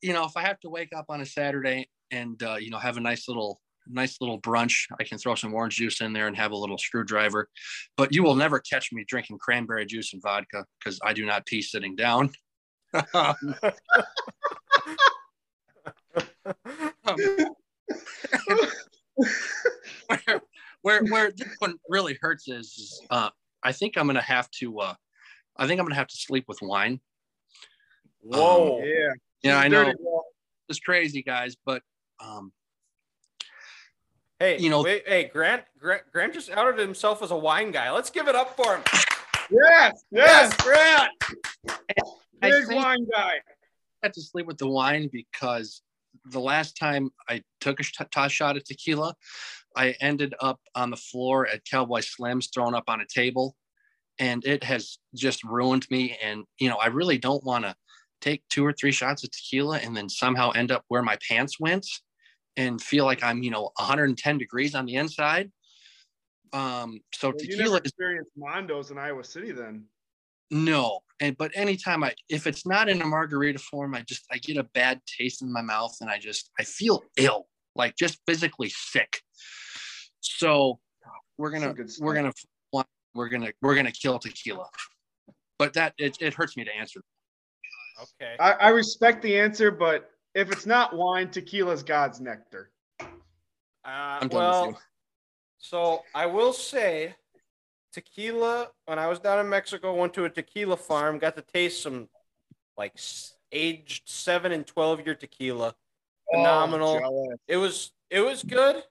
you 0.00 0.12
know, 0.12 0.24
if 0.24 0.36
I 0.36 0.42
have 0.42 0.60
to 0.60 0.70
wake 0.70 0.90
up 0.94 1.06
on 1.08 1.20
a 1.20 1.26
Saturday 1.26 1.88
and 2.10 2.40
uh, 2.42 2.56
you 2.56 2.70
know 2.70 2.78
have 2.78 2.96
a 2.96 3.00
nice 3.00 3.28
little 3.28 3.60
nice 3.86 4.18
little 4.20 4.40
brunch, 4.40 4.86
I 4.98 5.04
can 5.04 5.18
throw 5.18 5.34
some 5.34 5.54
orange 5.54 5.76
juice 5.76 6.00
in 6.00 6.12
there 6.12 6.26
and 6.26 6.36
have 6.36 6.52
a 6.52 6.56
little 6.56 6.78
screwdriver. 6.78 7.48
But 7.96 8.14
you 8.14 8.22
will 8.22 8.34
never 8.34 8.60
catch 8.60 8.92
me 8.92 9.04
drinking 9.06 9.38
cranberry 9.38 9.86
juice 9.86 10.12
and 10.12 10.22
vodka 10.22 10.64
because 10.78 10.98
I 11.04 11.12
do 11.12 11.26
not 11.26 11.46
pee 11.46 11.62
sitting 11.62 11.96
down. 11.96 12.30
Um, 13.12 13.56
where, 20.06 20.40
where 20.82 21.04
where 21.04 21.32
this 21.32 21.56
one 21.58 21.74
really 21.88 22.16
hurts 22.20 22.48
is, 22.48 23.00
uh, 23.10 23.30
I 23.62 23.72
think 23.72 23.96
I'm 23.96 24.06
gonna 24.06 24.20
have 24.20 24.50
to 24.60 24.80
uh, 24.80 24.94
I 25.56 25.66
think 25.66 25.80
I'm 25.80 25.86
gonna 25.86 25.96
have 25.96 26.08
to 26.08 26.16
sleep 26.16 26.44
with 26.46 26.58
wine. 26.62 27.00
Whoa. 28.24 28.82
Yeah. 28.82 29.12
Yeah, 29.42 29.58
I 29.58 29.68
know 29.68 29.84
dirty, 29.84 29.98
it's 30.68 30.80
crazy, 30.80 31.22
guys, 31.22 31.56
but 31.64 31.82
um, 32.20 32.52
Hey, 34.40 34.58
You 34.58 34.68
know- 34.70 34.82
wait, 34.82 35.04
hey, 35.06 35.24
Grant, 35.32 35.62
Grant, 35.78 36.02
Grant 36.10 36.34
just 36.34 36.50
outed 36.50 36.78
himself 36.78 37.22
as 37.22 37.30
a 37.30 37.36
wine 37.36 37.70
guy. 37.70 37.90
Let's 37.92 38.10
give 38.10 38.26
it 38.26 38.34
up 38.34 38.56
for 38.56 38.76
him. 38.76 38.82
Yes. 39.50 40.04
Yes. 40.10 40.56
Grant. 40.56 41.10
Big 42.40 42.66
wine 42.70 43.06
guy. 43.10 43.34
I 43.36 43.42
had 44.02 44.12
to 44.14 44.22
sleep 44.22 44.46
with 44.46 44.58
the 44.58 44.68
wine 44.68 45.08
because 45.12 45.82
the 46.26 46.40
last 46.40 46.76
time 46.76 47.10
I 47.28 47.42
took 47.60 47.78
a 47.80 48.28
shot 48.28 48.56
of 48.56 48.64
tequila, 48.64 49.14
I 49.76 49.94
ended 50.00 50.34
up 50.40 50.60
on 50.74 50.90
the 50.90 50.96
floor 50.96 51.46
at 51.46 51.64
Cowboy 51.64 52.00
Slim's, 52.00 52.48
thrown 52.52 52.74
up 52.74 52.84
on 52.88 53.00
a 53.00 53.06
table, 53.06 53.56
and 54.18 54.44
it 54.44 54.64
has 54.64 54.98
just 55.14 55.44
ruined 55.44 55.86
me. 55.90 56.18
And 56.22 56.44
you 56.58 56.68
know, 56.68 56.76
I 56.76 56.88
really 56.88 57.18
don't 57.18 57.44
want 57.44 57.64
to 57.64 57.74
take 58.20 58.42
two 58.48 58.64
or 58.64 58.72
three 58.72 58.92
shots 58.92 59.24
of 59.24 59.30
tequila 59.30 59.78
and 59.78 59.96
then 59.96 60.08
somehow 60.08 60.50
end 60.52 60.70
up 60.70 60.84
where 60.88 61.02
my 61.02 61.18
pants 61.28 61.60
went 61.60 61.86
and 62.56 62.80
feel 62.80 63.04
like 63.04 63.22
I'm, 63.22 63.42
you 63.42 63.50
know, 63.50 63.70
110 63.76 64.38
degrees 64.38 64.74
on 64.74 64.86
the 64.86 64.94
inside. 64.94 65.50
Um, 66.52 67.00
so 67.12 67.28
Well, 67.28 67.36
you 67.40 67.56
tequila 67.56 67.80
never 67.98 68.16
is 68.16 68.26
Mondo's 68.36 68.90
in 68.90 68.98
Iowa 68.98 69.24
City 69.24 69.50
then. 69.52 69.84
no, 70.50 71.00
and 71.20 71.36
but 71.36 71.50
anytime 71.54 72.04
I 72.04 72.14
if 72.28 72.46
it's 72.46 72.64
not 72.64 72.88
in 72.88 73.02
a 73.02 73.06
margarita 73.06 73.58
form, 73.58 73.94
I 73.94 74.02
just 74.02 74.24
I 74.30 74.38
get 74.38 74.56
a 74.56 74.62
bad 74.62 75.00
taste 75.06 75.42
in 75.42 75.52
my 75.52 75.62
mouth 75.62 75.96
and 76.00 76.08
I 76.08 76.18
just 76.18 76.50
I 76.58 76.62
feel 76.62 77.02
ill, 77.16 77.48
like 77.74 77.96
just 77.96 78.20
physically 78.26 78.68
sick. 78.70 79.20
So 80.20 80.78
we're 81.38 81.50
gonna 81.50 81.74
we're 81.98 82.14
gonna 82.14 82.32
we're 83.14 83.28
gonna 83.28 83.52
we're 83.60 83.74
gonna 83.74 83.92
kill 83.92 84.18
tequila. 84.18 84.68
But 85.58 85.72
that 85.74 85.94
it, 85.98 86.16
it 86.20 86.34
hurts 86.34 86.56
me 86.56 86.64
to 86.64 86.74
answer. 86.74 87.00
Okay. 88.02 88.36
I, 88.40 88.52
I 88.52 88.68
respect 88.68 89.22
the 89.22 89.38
answer, 89.38 89.70
but 89.70 90.10
if 90.34 90.50
it's 90.50 90.66
not 90.66 90.96
wine, 90.96 91.30
tequila's 91.30 91.82
God's 91.82 92.20
nectar. 92.20 92.70
Uh, 93.00 93.06
I'm 93.84 94.28
well, 94.28 94.78
so 95.58 96.02
I 96.14 96.26
will 96.26 96.52
say, 96.52 97.14
tequila. 97.92 98.68
When 98.86 98.98
I 98.98 99.06
was 99.06 99.18
down 99.20 99.38
in 99.40 99.48
Mexico, 99.48 99.94
went 99.94 100.14
to 100.14 100.24
a 100.24 100.30
tequila 100.30 100.76
farm, 100.76 101.18
got 101.18 101.36
to 101.36 101.42
taste 101.42 101.82
some 101.82 102.08
like 102.76 102.94
aged 103.52 104.08
seven 104.08 104.52
and 104.52 104.66
twelve 104.66 105.04
year 105.04 105.14
tequila. 105.14 105.74
Phenomenal. 106.32 107.00
Oh. 107.04 107.36
It 107.46 107.56
was 107.56 107.92
it 108.10 108.20
was 108.20 108.42
good, 108.42 108.82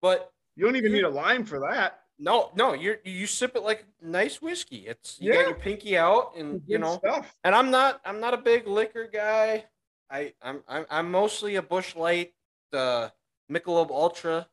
but 0.00 0.32
you 0.56 0.64
don't 0.64 0.76
even 0.76 0.92
need 0.92 1.04
a 1.04 1.10
lime 1.10 1.44
for 1.44 1.60
that. 1.60 2.01
No, 2.18 2.50
no, 2.54 2.72
you 2.72 2.98
you 3.04 3.26
sip 3.26 3.56
it 3.56 3.62
like 3.62 3.84
nice 4.00 4.40
whiskey. 4.40 4.86
It's 4.86 5.18
you 5.20 5.32
Yeah. 5.32 5.38
got 5.42 5.48
your 5.48 5.58
pinky 5.58 5.96
out, 5.96 6.36
and 6.36 6.62
you 6.66 6.78
know. 6.78 6.96
stuff. 6.98 7.34
and 7.44 7.54
I'm 7.54 7.70
not 7.70 8.00
I'm 8.04 8.20
not 8.20 8.34
a 8.34 8.36
big 8.38 8.66
liquor 8.66 9.08
guy. 9.12 9.64
I 10.10 10.34
I'm 10.42 10.62
I'm, 10.68 10.86
I'm 10.90 11.10
mostly 11.10 11.56
a 11.56 11.62
Busch 11.62 11.96
Light, 11.96 12.34
uh, 12.72 13.08
Michelob 13.50 13.90
Ultra 13.90 14.48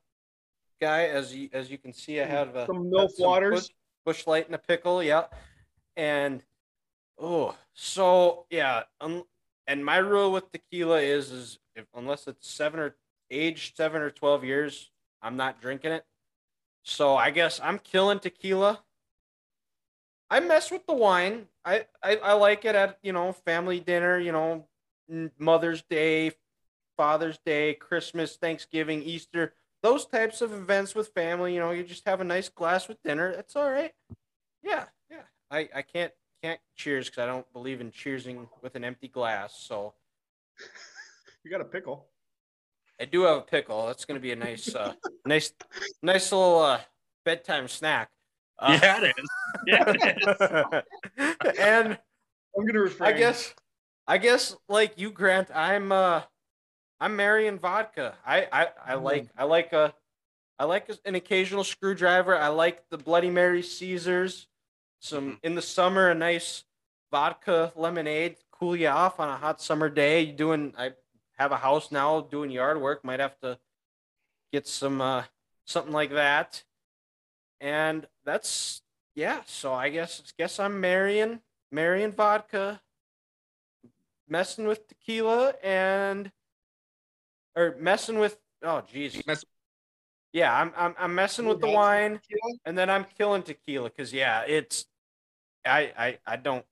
guy. 0.82 1.04
As 1.08 1.36
you 1.36 1.50
as 1.54 1.70
you 1.70 1.78
can 1.78 1.94
see, 1.94 2.20
I 2.22 2.26
have 2.26 2.56
a 2.56 2.66
Some 2.66 2.90
milk 2.90 3.12
waters. 3.20 3.68
Bush, 3.68 3.70
Busch 4.06 4.28
Light 4.28 4.46
and 4.48 4.56
a 4.56 4.60
pickle. 4.60 5.04
Yeah, 5.04 5.26
and 5.96 6.42
oh, 7.20 7.56
so 7.74 8.46
yeah. 8.50 8.84
Um, 9.02 9.26
and 9.68 9.86
my 9.86 9.98
rule 9.98 10.32
with 10.32 10.52
tequila 10.52 11.02
is 11.02 11.32
is 11.32 11.60
if 11.76 11.86
unless 11.94 12.26
it's 12.26 12.50
seven 12.50 12.80
or 12.80 12.96
aged 13.30 13.76
seven 13.78 14.02
or 14.02 14.10
twelve 14.10 14.44
years, 14.44 14.90
I'm 15.22 15.36
not 15.38 15.62
drinking 15.62 15.92
it. 15.92 16.06
So 16.84 17.16
I 17.16 17.32
guess 17.32 17.60
I'm 17.64 17.80
killing 17.80 18.20
tequila. 18.20 18.84
I 20.30 20.40
mess 20.40 20.72
with 20.72 20.86
the 20.86 20.94
wine. 20.94 21.48
I, 21.66 21.86
I 22.04 22.18
I 22.18 22.34
like 22.34 22.66
it 22.66 22.76
at 22.76 23.00
you 23.02 23.14
know 23.14 23.34
family 23.34 23.80
dinner. 23.80 24.20
You 24.20 24.32
know, 24.32 24.68
Mother's 25.38 25.82
Day, 25.84 26.32
Father's 26.98 27.40
Day, 27.46 27.74
Christmas, 27.74 28.36
Thanksgiving, 28.36 29.02
Easter. 29.04 29.54
Those 29.82 30.06
types 30.06 30.42
of 30.42 30.54
events 30.54 30.94
with 30.94 31.10
family. 31.10 31.54
You 31.54 31.62
know, 31.62 31.72
you 31.72 31.84
just 31.84 32.08
have 32.08 32.22
a 32.22 32.26
nice 32.26 32.50
glass 32.50 32.88
with 32.88 33.02
dinner. 33.04 33.30
It's 33.30 33.56
all 33.56 33.72
right. 33.72 33.94
Yeah, 34.64 34.86
yeah. 35.10 35.24
I 35.50 35.70
I 35.74 35.82
can't 35.82 36.14
can't 36.44 36.60
cheers 36.76 37.10
because 37.10 37.24
I 37.24 37.26
don't 37.26 37.52
believe 37.54 37.82
in 37.82 37.92
cheersing 37.92 38.48
with 38.62 38.76
an 38.76 38.84
empty 38.84 39.08
glass. 39.08 39.56
So 39.58 39.94
You 41.44 41.52
got 41.52 41.62
a 41.62 41.66
pickle. 41.66 42.06
I 43.00 43.06
do 43.06 43.22
have 43.24 43.38
a 43.38 43.42
pickle. 43.42 43.88
That's 43.88 44.06
gonna 44.06 44.20
be 44.20 44.32
a 44.32 44.36
nice 44.36 44.76
uh 44.76 44.94
nice 45.26 45.54
nice 46.04 46.32
little 46.32 46.60
uh 46.60 46.82
bedtime 47.26 47.68
snack. 47.68 48.10
Uh, 48.58 48.78
yeah, 48.82 49.02
it 49.04 49.16
is. 49.18 49.30
Yeah, 49.66 49.84
it 49.88 50.84
is. 51.48 51.54
and 51.60 51.98
I'm 52.58 52.66
gonna 52.66 52.80
refrain. 52.82 53.14
I 53.14 53.18
guess 53.18 53.54
I 54.08 54.18
guess 54.18 54.56
like 54.68 54.98
you, 54.98 55.12
Grant, 55.12 55.50
I'm 55.56 55.92
uh 55.92 56.22
I'm 57.00 57.16
marrying 57.16 57.58
vodka. 57.60 58.16
I 58.26 58.48
I, 58.52 58.68
I 58.86 58.94
Mm. 58.96 59.04
like 59.04 59.28
I 59.38 59.44
like 59.46 59.74
a 59.74 59.94
I 60.58 60.66
like 60.66 60.90
an 61.06 61.16
occasional 61.16 61.64
screwdriver. 61.64 62.36
I 62.36 62.50
like 62.50 62.84
the 62.90 62.98
Bloody 62.98 63.30
Mary 63.30 63.62
Caesars. 63.62 64.48
Some 65.00 65.24
Mm-hmm. 65.28 65.36
in 65.44 65.56
the 65.56 65.62
summer, 65.62 66.10
a 66.10 66.16
nice 66.16 66.66
vodka 67.12 67.72
lemonade, 67.78 68.36
cool 68.52 68.76
you 68.76 68.88
off 68.90 69.22
on 69.22 69.30
a 69.30 69.38
hot 69.38 69.62
summer 69.62 69.88
day. 69.90 70.22
You 70.24 70.34
doing 70.34 70.74
I 70.78 70.92
have 71.40 71.52
a 71.52 71.58
house 71.58 71.92
now 71.92 72.22
doing 72.22 72.52
yard 72.52 72.82
work, 72.82 73.04
might 73.04 73.20
have 73.20 73.40
to 73.42 73.60
get 74.52 74.68
some 74.68 75.02
uh 75.02 75.24
something 75.66 75.94
like 75.94 76.12
that. 76.12 76.64
And 77.62 78.08
that's 78.26 78.82
yeah, 79.16 79.42
so 79.46 79.74
I 79.74 79.90
guess 79.90 80.24
guess 80.38 80.60
I'm 80.60 80.80
marrying 80.82 81.42
marrying 81.72 82.12
vodka, 82.12 82.82
messing 84.28 84.66
with 84.68 84.88
tequila 84.88 85.54
and 85.64 86.32
or 87.56 87.76
messing 87.80 88.20
with 88.20 88.40
oh 88.64 88.82
geez. 88.82 89.22
Mess- 89.26 89.46
Yeah, 90.34 90.54
I'm 90.54 90.74
I'm 90.78 90.96
I'm 91.00 91.16
messing 91.16 91.48
with 91.48 91.62
the 91.62 91.70
wine 91.70 92.22
and 92.66 92.78
then 92.78 92.90
I'm 92.90 93.06
killing 93.18 93.44
tequila 93.44 93.90
because 93.90 94.14
yeah, 94.14 94.44
it's 94.48 94.86
I 95.66 95.94
I 95.98 96.20
I 96.28 96.36
don't 96.38 96.66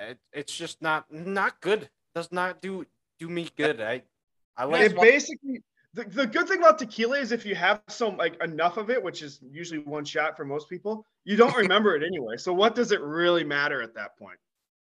it, 0.00 0.18
it's 0.32 0.56
just 0.56 0.82
not 0.82 1.12
not 1.12 1.60
good. 1.60 1.90
Does 2.14 2.32
not 2.32 2.62
do 2.62 2.86
do 3.22 3.28
me 3.28 3.48
good. 3.56 3.80
I 3.80 4.02
I 4.56 4.64
like 4.64 4.90
it 4.90 4.96
basically 5.00 5.62
the, 5.94 6.04
the 6.04 6.26
good 6.26 6.48
thing 6.48 6.58
about 6.58 6.78
tequila 6.78 7.18
is 7.18 7.32
if 7.32 7.44
you 7.44 7.54
have 7.54 7.82
some 7.88 8.16
like 8.16 8.42
enough 8.42 8.76
of 8.76 8.90
it, 8.90 9.02
which 9.02 9.22
is 9.22 9.40
usually 9.50 9.80
one 9.80 10.04
shot 10.04 10.36
for 10.36 10.44
most 10.44 10.68
people, 10.68 11.06
you 11.24 11.36
don't 11.36 11.56
remember 11.64 11.94
it 11.94 12.02
anyway. 12.02 12.36
So 12.36 12.52
what 12.52 12.74
does 12.74 12.92
it 12.92 13.00
really 13.00 13.44
matter 13.44 13.82
at 13.82 13.94
that 13.94 14.16
point? 14.18 14.38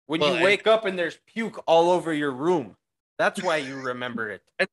when 0.08 0.22
Well, 0.22 0.30
you 0.30 0.36
and- 0.38 0.44
wake 0.44 0.68
up 0.68 0.86
and 0.86 0.98
there's 0.98 1.20
puke 1.28 1.62
all 1.68 1.92
over 1.92 2.14
your 2.14 2.32
room. 2.32 2.76
That's 3.20 3.44
why 3.44 3.58
you 3.58 3.76
remember 3.76 4.30
it. 4.30 4.42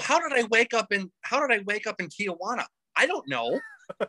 how 0.00 0.20
did 0.20 0.38
I 0.38 0.46
wake 0.50 0.74
up 0.74 0.92
in 0.92 1.10
how 1.22 1.44
did 1.46 1.58
I 1.58 1.62
wake 1.64 1.86
up 1.86 2.00
in 2.00 2.08
Tijuana? 2.08 2.64
I 2.96 3.06
don't 3.06 3.26
know. 3.28 3.58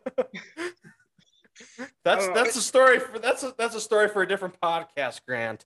That's 2.03 2.27
know. 2.27 2.33
that's 2.33 2.55
a 2.55 2.61
story 2.61 2.99
for 2.99 3.19
that's 3.19 3.43
a 3.43 3.53
that's 3.57 3.75
a 3.75 3.81
story 3.81 4.07
for 4.07 4.23
a 4.23 4.27
different 4.27 4.59
podcast, 4.61 5.21
Grant. 5.27 5.65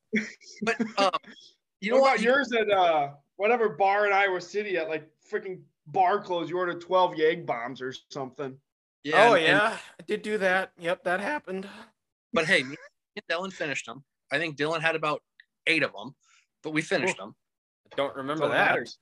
But 0.62 0.82
um, 0.98 1.12
you 1.86 1.91
know 1.91 1.98
what 2.02 2.12
what? 2.12 2.14
about 2.16 2.24
yours 2.24 2.52
at 2.53 2.70
uh 2.70 3.10
whatever 3.38 3.70
bar 3.70 4.07
in 4.07 4.14
Iowa 4.14 4.41
City 4.41 4.78
at 4.78 4.90
like 4.90 5.07
freaking 5.32 5.62
bar 5.88 6.22
close? 6.22 6.49
You 6.49 6.57
ordered 6.57 6.82
12 6.82 7.16
Yeg 7.18 7.45
bombs 7.45 7.82
or 7.82 7.94
something. 8.10 8.57
Yeah, 9.03 9.28
oh 9.30 9.34
and- 9.36 9.45
and- 9.45 9.57
yeah, 9.57 9.78
I 9.99 10.03
did 10.07 10.22
do 10.22 10.38
that. 10.40 10.72
Yep, 10.80 11.03
that 11.03 11.20
happened. 11.20 11.68
but 12.34 12.45
hey, 12.45 12.64
me 12.64 12.76
and 13.16 13.26
Dylan 13.30 13.53
finished 13.53 13.86
them. 13.86 14.03
I 14.32 14.38
think 14.40 14.57
Dylan 14.57 14.82
had 14.82 14.95
about 14.95 15.22
eight 15.68 15.84
of 15.84 15.94
them, 15.94 16.16
but 16.64 16.72
we 16.72 16.82
finished 16.82 17.18
them. 17.18 17.36
I 17.91 17.95
don't 17.95 18.16
remember 18.16 18.48
that 18.48 18.53
that. 18.53 18.70
matters. 18.72 18.98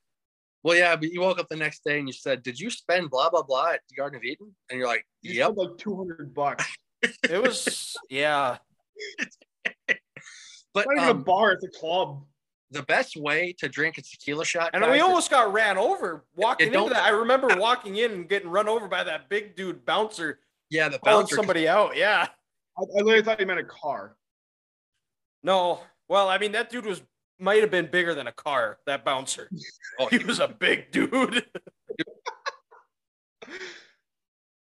Well, 0.64 0.77
yeah, 0.77 0.95
but 0.95 1.10
you 1.11 1.19
woke 1.22 1.39
up 1.39 1.49
the 1.49 1.55
next 1.57 1.84
day 1.84 1.99
and 1.99 2.07
you 2.07 2.14
said, 2.14 2.43
"Did 2.43 2.60
you 2.60 2.69
spend 2.69 3.10
blah 3.10 3.30
blah 3.30 3.43
blah 3.43 3.72
at 3.72 3.81
the 3.89 3.95
Garden 3.95 4.18
of 4.18 4.23
Eden?" 4.23 4.53
And 4.69 4.77
you're 4.80 4.88
like, 4.88 5.05
You 5.22 5.34
"Yep." 5.34 5.53
like 5.57 5.77
200 5.77 6.34
bucks. 6.34 6.65
It 7.30 7.41
was 7.41 7.95
yeah. 8.10 8.57
but 9.57 9.68
Not 9.89 9.97
But 10.73 10.85
even 10.95 11.03
a 11.03 11.11
um, 11.11 11.23
bar, 11.23 11.51
it's 11.51 11.65
a 11.65 11.69
club. 11.80 12.23
The 12.74 12.84
best 12.84 13.16
way 13.16 13.54
to 13.60 13.70
drink 13.70 13.98
a 13.98 14.02
tequila 14.02 14.45
shot, 14.45 14.72
And 14.74 14.84
guys, 14.84 14.91
we 14.91 15.00
almost 15.00 15.30
got 15.30 15.54
ran 15.54 15.78
over 15.78 16.26
walking 16.36 16.74
into 16.74 16.90
that. 16.90 17.04
I 17.04 17.10
remember 17.10 17.56
walking 17.58 17.95
in 17.95 18.12
and 18.12 18.30
getting 18.30 18.50
run 18.50 18.68
over 18.68 18.88
by 18.88 19.04
that 19.04 19.30
big 19.30 19.56
dude 19.56 19.86
bouncer 19.86 20.40
yeah, 20.70 20.90
the 20.90 21.00
pulling 21.00 21.22
bouncer. 21.22 21.36
somebody 21.36 21.68
out. 21.68 21.95
Yeah. 21.95 22.28
I, 22.78 22.82
I 22.82 23.02
literally 23.04 23.22
thought 23.22 23.40
you 23.40 23.45
meant 23.45 23.60
a 23.60 23.64
car. 23.64 24.16
No. 25.44 25.82
Well, 26.10 26.30
I 26.30 26.38
mean 26.38 26.54
that 26.54 26.70
dude 26.70 26.86
was 26.86 27.02
might 27.40 27.62
have 27.62 27.72
been 27.72 27.88
bigger 27.91 28.14
than 28.16 28.28
a 28.28 28.32
car, 28.32 28.80
that 28.86 29.06
bouncer. 29.06 29.50
Oh, 30.00 30.08
He 30.08 30.18
was 30.20 30.40
a 30.40 30.48
big 30.48 30.91
dude. 30.91 31.45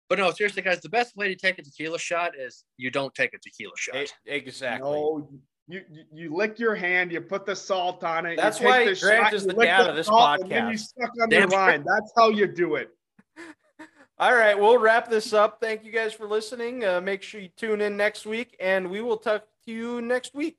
But 0.09 0.17
no, 0.17 0.31
seriously, 0.31 0.63
guys, 0.63 0.81
the 0.81 0.89
best 0.89 1.15
way 1.15 1.27
to 1.27 1.35
take 1.35 1.59
a 1.59 1.61
tequila 1.61 1.99
shot 1.99 2.31
is 2.35 2.63
you 2.77 2.89
don't 2.89 3.13
take 3.13 3.35
a 3.35 3.37
tequila 3.37 3.73
shot. 3.77 4.11
Exactly. 4.25 4.89
No, 4.89 5.29
you, 5.69 5.81
you 5.91 6.03
you 6.11 6.35
lick 6.35 6.57
your 6.59 6.73
hand, 6.75 7.11
you 7.11 7.21
put 7.21 7.45
the 7.45 7.55
salt 7.55 8.03
on 8.03 8.25
it. 8.25 8.31
you 8.31 8.35
That's 8.37 8.57
take 8.57 8.67
why 8.67 8.79
the 8.85 8.99
Grant 8.99 9.25
shot, 9.27 9.33
is 9.33 9.45
the 9.45 9.53
lick 9.55 9.67
dad 9.67 9.83
the 9.85 9.89
of 9.91 9.95
this 9.95 10.07
salt, 10.07 10.41
And 10.41 10.51
then 10.51 10.67
you 10.69 10.73
podcast. 10.73 10.93
suck 10.99 11.09
on 11.21 11.29
Damn 11.29 11.41
the 11.43 11.47
straight. 11.49 11.57
line. 11.59 11.85
That's 11.85 12.11
how 12.17 12.29
you 12.29 12.47
do 12.47 12.75
it. 12.75 12.89
All 14.19 14.33
right, 14.35 14.57
we'll 14.59 14.79
wrap 14.79 15.09
this 15.09 15.31
up. 15.31 15.59
Thank 15.61 15.85
you 15.85 15.91
guys 15.91 16.11
for 16.13 16.27
listening. 16.27 16.83
Uh, 16.83 16.99
make 16.99 17.21
sure 17.21 17.39
you 17.39 17.49
tune 17.55 17.79
in 17.81 17.95
next 17.95 18.25
week, 18.25 18.57
and 18.59 18.89
we 18.89 18.99
will 19.01 19.17
talk 19.17 19.43
to 19.65 19.71
you 19.71 20.01
next 20.01 20.33
week. 20.33 20.57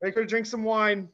Make 0.00 0.14
her 0.14 0.24
drink 0.24 0.46
some 0.46 0.62
wine. 0.64 1.08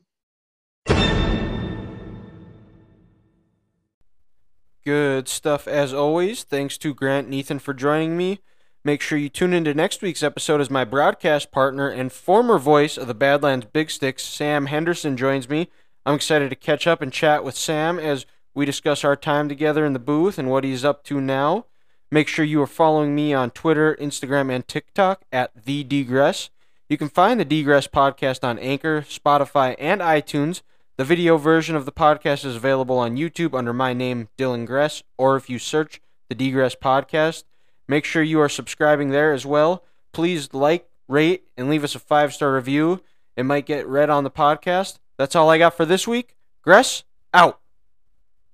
Good 4.84 5.28
stuff 5.28 5.66
as 5.66 5.94
always. 5.94 6.42
Thanks 6.44 6.76
to 6.78 6.92
Grant 6.94 7.26
and 7.26 7.34
Ethan 7.34 7.58
for 7.58 7.72
joining 7.72 8.16
me. 8.16 8.40
Make 8.86 9.00
sure 9.00 9.16
you 9.16 9.30
tune 9.30 9.54
into 9.54 9.72
next 9.72 10.02
week's 10.02 10.22
episode 10.22 10.60
as 10.60 10.68
my 10.68 10.84
broadcast 10.84 11.50
partner 11.50 11.88
and 11.88 12.12
former 12.12 12.58
voice 12.58 12.98
of 12.98 13.06
the 13.06 13.14
Badlands 13.14 13.64
Big 13.72 13.90
Sticks, 13.90 14.22
Sam 14.22 14.66
Henderson, 14.66 15.16
joins 15.16 15.48
me. 15.48 15.70
I'm 16.04 16.16
excited 16.16 16.50
to 16.50 16.56
catch 16.56 16.86
up 16.86 17.00
and 17.00 17.10
chat 17.10 17.42
with 17.44 17.56
Sam 17.56 17.98
as 17.98 18.26
we 18.54 18.66
discuss 18.66 19.02
our 19.02 19.16
time 19.16 19.48
together 19.48 19.86
in 19.86 19.94
the 19.94 19.98
booth 19.98 20.38
and 20.38 20.50
what 20.50 20.64
he's 20.64 20.84
up 20.84 21.02
to 21.04 21.18
now. 21.18 21.64
Make 22.10 22.28
sure 22.28 22.44
you 22.44 22.60
are 22.60 22.66
following 22.66 23.14
me 23.14 23.32
on 23.32 23.52
Twitter, 23.52 23.96
Instagram, 23.98 24.54
and 24.54 24.68
TikTok 24.68 25.22
at 25.32 25.64
the 25.64 25.82
Degress. 25.82 26.50
You 26.86 26.98
can 26.98 27.08
find 27.08 27.40
the 27.40 27.46
Degress 27.46 27.88
podcast 27.88 28.44
on 28.44 28.58
Anchor, 28.58 29.00
Spotify, 29.00 29.76
and 29.78 30.02
iTunes. 30.02 30.60
The 30.98 31.04
video 31.04 31.38
version 31.38 31.74
of 31.74 31.86
the 31.86 31.90
podcast 31.90 32.44
is 32.44 32.56
available 32.56 32.98
on 32.98 33.16
YouTube 33.16 33.56
under 33.56 33.72
my 33.72 33.94
name, 33.94 34.28
Dylan 34.36 34.66
Gress, 34.66 35.02
or 35.16 35.36
if 35.36 35.48
you 35.48 35.58
search 35.58 36.02
the 36.28 36.34
Degress 36.34 36.76
podcast. 36.76 37.44
Make 37.86 38.04
sure 38.04 38.22
you 38.22 38.40
are 38.40 38.48
subscribing 38.48 39.10
there 39.10 39.32
as 39.32 39.44
well. 39.44 39.84
Please 40.12 40.52
like, 40.54 40.88
rate, 41.08 41.44
and 41.56 41.68
leave 41.68 41.84
us 41.84 41.94
a 41.94 41.98
five 41.98 42.32
star 42.32 42.54
review. 42.54 43.02
It 43.36 43.44
might 43.44 43.66
get 43.66 43.86
read 43.86 44.10
on 44.10 44.24
the 44.24 44.30
podcast. 44.30 44.98
That's 45.16 45.36
all 45.36 45.50
I 45.50 45.58
got 45.58 45.76
for 45.76 45.84
this 45.84 46.06
week. 46.06 46.36
Gress, 46.62 47.04
out. 47.32 47.60